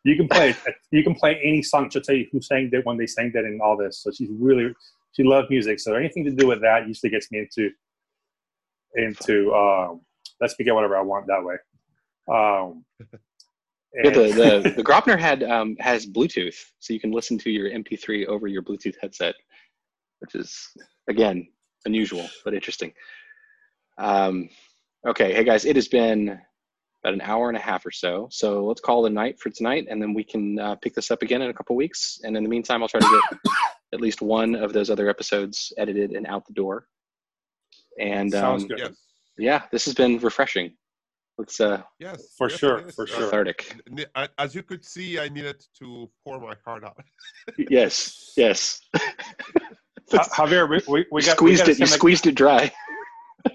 you 0.03 0.17
can 0.17 0.29
play, 0.29 0.57
you 0.91 1.05
can 1.05 1.15
play 1.15 1.41
any 1.45 1.63
song. 1.63 1.89
She'll 1.91 2.03
tell 2.03 2.17
you 2.17 2.27
who 2.33 2.41
sang 2.41 2.71
that 2.73 2.85
when 2.85 2.97
they 2.97 3.07
sang 3.07 3.31
that 3.35 3.45
and 3.45 3.61
all 3.61 3.77
this. 3.77 3.99
So 3.99 4.11
she's 4.11 4.29
really, 4.31 4.75
she 5.13 5.23
loves 5.23 5.49
music. 5.51 5.79
So 5.79 5.95
anything 5.95 6.25
to 6.25 6.31
do 6.31 6.49
with 6.49 6.61
that 6.63 6.89
usually 6.89 7.11
gets 7.11 7.31
me 7.31 7.41
into, 7.41 7.71
into, 8.95 9.53
um, 9.55 10.01
let's 10.41 10.59
me 10.59 10.65
get 10.65 10.75
whatever 10.75 10.97
I 10.97 11.03
want 11.03 11.27
that 11.27 11.45
way. 11.45 11.57
Um, 12.31 12.85
yeah, 14.05 14.11
the, 14.11 14.63
the 14.63 14.75
the 14.77 14.85
Graupner 14.85 15.19
had 15.19 15.43
um, 15.43 15.77
has 15.81 16.07
Bluetooth, 16.07 16.55
so 16.79 16.93
you 16.93 17.01
can 17.01 17.11
listen 17.11 17.39
to 17.39 17.51
your 17.51 17.71
MP3 17.71 18.27
over 18.27 18.47
your 18.47 18.63
Bluetooth 18.63 18.95
headset, 19.01 19.35
which 20.21 20.35
is 20.35 20.69
again 21.09 21.49
unusual 21.87 22.29
but 22.45 22.55
interesting. 22.55 22.93
Um, 23.99 24.49
okay, 25.07 25.35
hey 25.35 25.45
guys, 25.45 25.65
it 25.65 25.77
has 25.77 25.89
been 25.89 26.41
about 27.03 27.15
an 27.15 27.21
hour 27.23 27.49
and 27.49 27.57
a 27.57 27.61
half 27.61 27.85
or 27.87 27.91
so. 27.91 28.29
So 28.31 28.65
let's 28.65 28.81
call 28.81 29.07
it 29.07 29.11
a 29.11 29.15
night 29.15 29.41
for 29.41 29.51
tonight, 29.51 29.87
and 29.91 30.01
then 30.01 30.15
we 30.15 30.23
can 30.23 30.59
uh, 30.59 30.75
pick 30.77 30.95
this 30.95 31.11
up 31.11 31.23
again 31.23 31.43
in 31.43 31.51
a 31.51 31.55
couple 31.55 31.75
weeks. 31.75 32.21
And 32.23 32.37
in 32.37 32.43
the 32.43 32.49
meantime, 32.49 32.83
I'll 32.83 32.89
try 32.89 33.01
to 33.01 33.23
get 33.33 33.53
at 33.95 34.01
least 34.01 34.23
one 34.23 34.55
of 34.55 34.73
those 34.73 34.91
other 34.91 35.09
episodes 35.09 35.73
edited 35.79 36.13
and 36.13 36.27
out 36.27 36.47
the 36.47 36.53
door. 36.53 36.87
And 38.01 38.33
Sounds 38.33 38.63
um, 38.63 38.69
good. 38.69 38.79
Yes, 38.79 38.95
yeah, 39.39 39.63
this 39.71 39.85
has 39.85 39.95
been 39.95 40.19
refreshing. 40.19 40.73
Let's 41.39 41.61
uh, 41.61 41.83
yes, 41.99 42.35
For 42.37 42.49
yes, 42.51 42.59
sure, 42.59 42.79
it 42.79 42.89
is. 42.89 42.95
for 42.95 43.05
Uh, 43.05 43.07
sure. 43.07 43.25
cathartic. 43.25 43.77
n- 43.99 44.05
n- 44.17 44.29
As 44.39 44.55
you 44.55 44.63
could 44.63 44.85
see, 44.85 45.19
I 45.19 45.29
needed 45.29 45.63
to 45.79 46.11
pour 46.25 46.41
my 46.41 46.55
heart 46.65 46.85
out. 46.85 46.99
Yes, 47.71 48.33
yes. 48.37 48.81
Ja- 50.13 50.25
Javier, 50.25 50.69
we, 50.69 50.81
we, 50.89 51.07
we 51.13 51.23
got 51.23 51.37
squeezed 51.37 51.67
we 51.67 51.73
it. 51.73 51.79
You 51.79 51.87
squeezed 51.87 52.27
it 52.27 52.35
dry. 52.35 52.73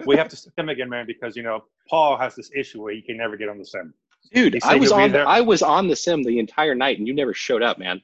we 0.06 0.16
have 0.16 0.28
to 0.28 0.36
sim 0.36 0.68
again, 0.68 0.88
man, 0.88 1.06
because 1.06 1.36
you 1.36 1.42
know 1.42 1.64
Paul 1.90 2.16
has 2.16 2.34
this 2.34 2.50
issue 2.56 2.82
where 2.82 2.94
he 2.94 3.02
can 3.02 3.16
never 3.18 3.36
get 3.36 3.48
on 3.48 3.58
the 3.58 3.64
sim. 3.66 3.92
Dude, 4.32 4.58
I 4.64 4.74
was 4.76 4.90
on. 4.90 5.12
there. 5.12 5.26
I 5.28 5.40
was 5.40 5.62
on 5.62 5.86
the 5.88 5.96
sim 5.96 6.22
the 6.22 6.38
entire 6.38 6.74
night, 6.74 6.98
and 6.98 7.06
you 7.06 7.14
never 7.14 7.34
showed 7.34 7.62
up, 7.62 7.78
man. 7.78 8.00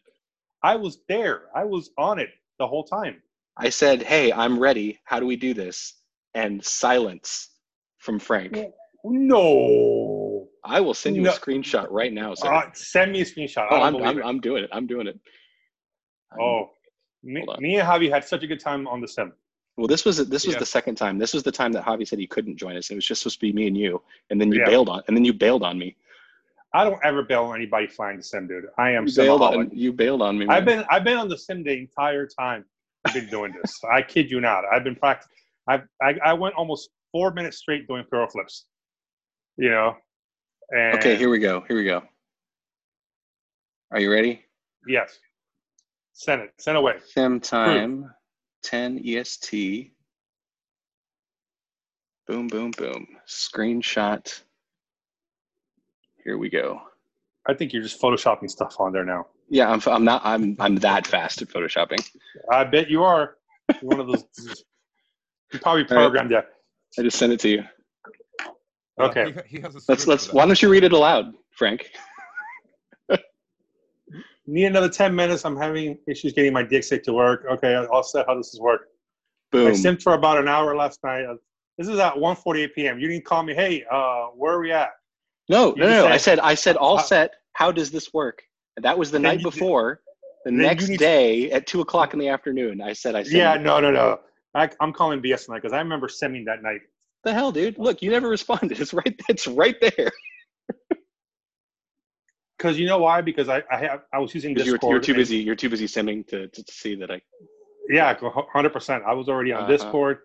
I 0.63 0.77
was 0.77 0.99
there. 1.09 1.45
I 1.57 1.65
was 1.65 1.91
on 1.99 2.19
it 2.19 2.29
the 2.59 2.67
whole 2.67 2.85
time. 2.85 3.23
I 3.57 3.71
said, 3.71 4.03
"Hey, 4.03 4.33
I'm 4.33 4.59
ready. 4.59 5.01
How 5.05 5.19
do 5.19 5.27
we 5.27 5.37
do 5.37 5.55
this?" 5.55 5.95
And 6.35 6.65
silence 6.65 7.51
from 7.99 8.19
Frank. 8.19 8.59
No. 9.05 10.49
I 10.65 10.81
will 10.81 10.95
send 10.95 11.17
you 11.17 11.23
No. 11.23 11.31
a 11.31 11.35
screenshot 11.35 11.87
right 11.91 12.13
now, 12.13 12.35
sir. 12.35 12.53
Uh, 12.53 12.71
send 12.73 13.13
me 13.13 13.21
a 13.21 13.25
screenshot. 13.25 13.67
oh, 13.71 13.81
I 13.83 13.91
don't 13.91 14.03
I'm, 14.03 14.19
I'm. 14.19 14.25
I'm 14.25 14.41
doing 14.41 14.65
it. 14.65 14.71
I'm 14.73 14.87
doing 14.87 15.07
it. 15.07 15.19
I'm- 16.33 16.41
oh, 16.41 16.71
me, 17.23 17.45
me 17.59 17.77
and 17.79 17.89
Javi 17.89 18.11
had 18.11 18.25
such 18.25 18.43
a 18.43 18.47
good 18.47 18.61
time 18.61 18.87
on 18.89 19.01
the 19.01 19.09
sim. 19.09 19.33
Well, 19.77 19.87
this 19.87 20.05
was 20.05 20.17
this 20.29 20.47
was 20.47 20.55
Yeah. 20.55 20.61
the 20.61 20.67
second 20.67 20.97
time. 20.97 21.19
This 21.19 21.33
was 21.35 21.43
the 21.43 21.53
time 21.53 21.73
that 21.73 21.85
Javi 21.85 22.07
said 22.07 22.19
he 22.19 22.27
couldn't 22.27 22.57
join 22.57 22.77
us. 22.77 22.91
It 22.91 22.95
was 22.95 23.07
just 23.07 23.23
supposed 23.23 23.41
to 23.41 23.47
be 23.47 23.53
me 23.53 23.67
and 23.67 23.77
you, 23.77 24.03
and 24.31 24.41
then 24.41 24.51
you 24.53 24.61
Yeah. 24.61 24.67
bailed 24.67 24.89
on, 24.89 25.03
and 25.09 25.17
then 25.17 25.25
you 25.25 25.33
bailed 25.33 25.63
on 25.63 25.79
me. 25.79 25.97
I 26.75 26.85
don't 26.85 26.99
ever 27.05 27.23
bail 27.23 27.45
on 27.45 27.57
anybody 27.57 27.87
flying 27.87 28.17
the 28.17 28.23
sim, 28.23 28.47
dude. 28.49 28.65
I 28.79 28.91
am 28.93 29.07
You 29.07 29.15
bailed 29.15 29.43
on. 29.43 29.71
You 29.73 29.93
bailed 29.93 30.23
on 30.23 30.39
me. 30.39 30.47
I've 30.49 30.65
been 30.65 30.85
I've 30.91 31.05
been 31.05 31.17
on 31.19 31.29
the 31.29 31.37
sim 31.39 31.63
the 31.63 31.73
entire 31.73 32.27
time 32.27 32.65
I've 33.05 33.15
been 33.15 33.29
doing 33.29 33.53
this. 33.61 33.73
I 33.93 34.03
kid 34.03 34.31
you 34.31 34.41
not. 34.41 34.65
I've 34.73 34.85
been 34.85 34.97
practicing. 34.97 35.37
I 35.69 35.83
I 36.01 36.33
went 36.35 36.55
almost 36.55 36.91
four 37.13 37.33
minutes 37.33 37.59
straight 37.59 37.87
doing 37.87 38.05
barrel 38.11 38.29
flips. 38.29 38.67
You 39.57 39.71
know. 39.71 39.97
And 40.71 40.95
Okay, 40.95 41.17
here 41.17 41.29
we 41.29 41.39
go. 41.39 41.63
Here 41.69 41.77
we 41.77 41.85
go. 41.85 42.03
Are 43.91 44.01
you 44.01 44.11
ready? 44.11 44.43
Yes. 44.87 45.19
Send 46.15 46.43
it. 46.43 46.53
Send 46.59 46.79
away. 46.79 46.95
Sim 47.05 47.41
time. 47.41 48.11
10 48.63 49.03
EST. 49.05 49.93
Boom, 52.27 52.47
boom, 52.47 52.71
boom. 52.71 53.07
Screenshot. 53.27 54.43
Here 56.25 56.39
we 56.39 56.49
go. 56.49 56.81
I 57.47 57.55
think 57.55 57.73
you're 57.73 57.83
just 57.83 58.01
photoshopping 58.01 58.49
stuff 58.49 58.77
on 58.79 58.93
there 58.93 59.05
now. 59.05 59.27
Yeah, 59.49 59.69
I'm, 59.69 59.83
I'm 59.87 60.05
not, 60.05 60.23
I'm, 60.25 60.57
I'm 60.61 60.77
that 60.77 61.07
fast 61.07 61.43
at 61.43 61.49
photoshopping. 61.49 62.09
I 62.51 62.65
bet 62.65 62.89
you 62.89 63.03
are. 63.03 63.37
You're 63.83 63.91
one 63.91 64.01
of 64.01 64.07
those. 64.07 64.25
You 65.53 65.59
probably 65.61 65.83
right. 65.83 65.91
programmed 65.91 66.31
that. 66.33 66.47
I 66.99 67.03
just 67.03 67.19
sent 67.19 67.33
it 67.33 67.41
to 67.41 67.49
you. 67.49 67.65
Uh, 69.01 69.05
Okay. 69.05 69.35
he, 69.49 69.57
he 69.57 69.63
has 69.63 69.75
a 69.75 69.81
Let's, 69.89 70.07
let's, 70.07 70.33
why 70.33 70.45
don't 70.47 70.61
you 70.61 70.69
read 70.69 70.85
it 70.85 70.93
aloud, 70.93 71.33
Frank? 71.57 71.91
Need 74.47 74.65
another 74.67 74.89
10 74.89 75.15
minutes. 75.15 75.45
I'm 75.45 75.57
having 75.57 75.99
issues 76.09 76.33
getting 76.33 76.53
my 76.53 76.65
DXA 76.65 77.03
to 77.05 77.13
work. 77.13 77.47
Okay, 77.51 77.75
I'll 77.75 78.03
set 78.03 78.27
how 78.27 78.37
this 78.37 78.53
is 78.53 78.61
work. 78.61 78.89
Boom. 79.51 79.69
I 79.69 79.71
Boom. 79.71 79.81
simped 79.81 80.03
for 80.03 80.15
about 80.15 80.39
an 80.39 80.49
hour 80.49 80.75
last 80.77 80.99
night. 81.05 81.25
Uh, 81.25 81.35
This 81.79 81.89
is 81.89 81.99
at 81.99 82.15
1:48 82.15 82.75
p.m. 82.75 82.99
You 82.99 83.09
didn't 83.09 83.25
call 83.25 83.43
me. 83.43 83.55
Hey, 83.55 83.85
uh, 83.91 84.27
where 84.35 84.55
are 84.55 84.61
we 84.61 84.73
at? 84.73 84.91
No, 85.49 85.75
You 85.77 85.83
no, 85.83 85.89
no. 85.89 85.93
just 86.03 86.07
I 86.07 86.17
said- 86.17 86.21
said, 86.23 86.41
I 86.41 86.55
said, 86.55 86.77
all 86.77 86.99
Uh, 86.99 87.03
set. 87.03 87.35
How 87.55 87.71
does 87.71 87.91
this 87.91 88.13
work? 88.13 88.43
And 88.77 88.85
that 88.85 88.99
was 88.99 89.11
the 89.11 89.19
night 89.19 89.39
you- 89.41 89.45
before. 89.51 90.01
The 90.45 90.51
next 90.51 90.89
need 90.89 90.99
to- 90.99 91.05
day 91.05 91.51
at 91.53 91.67
two 91.69 91.81
o'clock 91.81 92.13
in 92.15 92.19
the 92.19 92.29
afternoon, 92.29 92.81
I 92.83 92.93
said, 92.95 93.15
I 93.15 93.23
said, 93.23 93.33
Yeah, 93.33 93.55
no, 93.55 93.79
no, 93.81 93.91
no. 93.93 94.21
I, 94.55 94.69
I'm 94.81 94.93
calling 94.93 95.21
BS 95.23 95.47
tonight 95.47 95.59
because 95.63 95.73
I 95.73 95.79
remember 95.79 96.09
sending 96.09 96.45
that 96.47 96.63
night. 96.63 96.81
the 97.25 97.33
hell, 97.33 97.53
dude? 97.53 97.79
Look, 97.79 98.03
you 98.03 98.11
never 98.11 98.29
responded. 98.29 98.79
It's 98.81 98.93
right. 98.95 99.19
It's 99.29 99.47
right 99.47 99.77
there. 99.81 100.11
Because 102.59 102.79
you 102.79 102.87
know 102.87 102.99
why? 102.99 103.21
Because 103.23 103.49
I 103.49 103.63
I, 103.71 103.77
have, 103.79 104.03
I 104.13 104.19
was 104.19 104.33
using 104.35 104.55
Because 104.55 104.67
you're, 104.69 104.77
Discord. 104.77 104.93
you're 104.93 105.01
too 105.01 105.13
and- 105.13 105.17
busy. 105.19 105.37
You're 105.39 105.57
too 105.57 105.69
busy 105.69 105.87
sending 105.89 106.23
to, 106.25 106.47
to, 106.47 106.63
to 106.63 106.73
see 106.73 106.95
that 106.97 107.11
I. 107.11 107.21
Yeah, 107.89 108.15
hundred 108.53 108.71
percent. 108.71 109.03
I 109.05 109.15
was 109.15 109.29
already 109.29 109.53
on 109.53 109.63
Uh-huh. 109.65 109.73
Discord. 109.73 110.19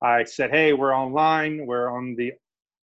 I 0.00 0.22
said, 0.24 0.50
"Hey, 0.50 0.72
we're 0.72 0.94
online. 0.94 1.66
We're 1.66 1.90
on 1.90 2.14
the 2.16 2.32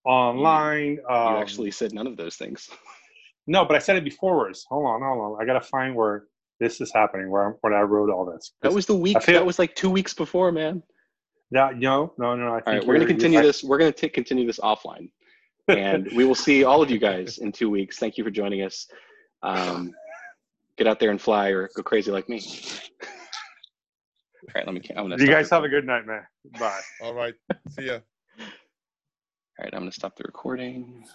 online." 0.03 0.99
Um, 1.10 1.36
you 1.36 1.40
actually 1.40 1.72
said 1.72 1.94
none 1.94 2.06
of 2.07 2.18
those 2.18 2.36
things. 2.36 2.69
no, 3.48 3.64
but 3.64 3.78
I 3.78 3.80
said 3.80 3.95
it 3.95 4.03
beforewards. 4.03 4.65
Hold 4.69 4.86
on, 4.86 5.02
hold 5.02 5.36
on. 5.36 5.41
I 5.41 5.45
gotta 5.45 5.61
find 5.61 5.95
where 5.95 6.26
this 6.60 6.82
is 6.82 6.92
happening. 6.94 7.30
Where 7.30 7.48
I'm, 7.48 7.54
where 7.62 7.74
I 7.76 7.82
wrote 7.84 8.10
all 8.10 8.26
this. 8.26 8.54
That 8.62 8.74
was 8.74 8.86
the 8.86 8.96
week. 8.96 9.22
Feel- 9.22 9.36
that 9.40 9.46
was 9.46 9.60
like 9.60 9.76
two 9.76 9.90
weeks 9.90 10.14
before, 10.14 10.52
man. 10.52 10.84
That 11.52 11.78
no, 11.78 12.14
no, 12.18 12.36
no. 12.36 12.50
I 12.54 12.56
think 12.56 12.68
All 12.68 12.74
right, 12.74 12.82
we're 12.86 12.94
gonna 12.96 13.06
you're- 13.06 13.14
continue 13.14 13.40
I- 13.40 13.44
this. 13.44 13.64
We're 13.64 13.78
gonna 13.78 13.94
continue 13.94 14.46
this 14.46 14.60
offline, 14.60 15.10
and 15.68 16.08
we 16.16 16.26
will 16.26 16.36
see 16.36 16.64
all 16.64 16.82
of 16.82 16.90
you 16.92 17.00
guys 17.00 17.38
in 17.38 17.52
two 17.52 17.70
weeks. 17.70 17.98
Thank 18.00 18.18
you 18.18 18.24
for 18.24 18.32
joining 18.32 18.64
us. 18.64 18.88
Um, 19.44 19.94
get 20.78 20.88
out 20.88 21.00
there 21.00 21.12
and 21.12 21.22
fly, 21.22 21.50
or 21.50 21.70
go 21.76 21.84
crazy 21.84 22.12
like 22.12 22.28
me. 22.28 22.42
All 23.02 24.54
right, 24.56 24.66
let 24.66 24.74
me. 24.74 24.82
I'm 24.96 25.10
gonna. 25.10 25.18
You 25.24 25.28
guys 25.28 25.50
have 25.50 25.64
a 25.64 25.70
good 25.70 25.86
night, 25.86 26.06
man. 26.06 26.24
Bye. 26.60 26.80
All 27.02 27.14
right. 27.14 27.34
See 27.70 27.86
ya. 27.86 28.00
All 28.40 29.64
right, 29.64 29.74
I'm 29.74 29.82
gonna 29.82 29.92
stop 29.92 30.16
the 30.16 30.24
recording. 30.26 31.06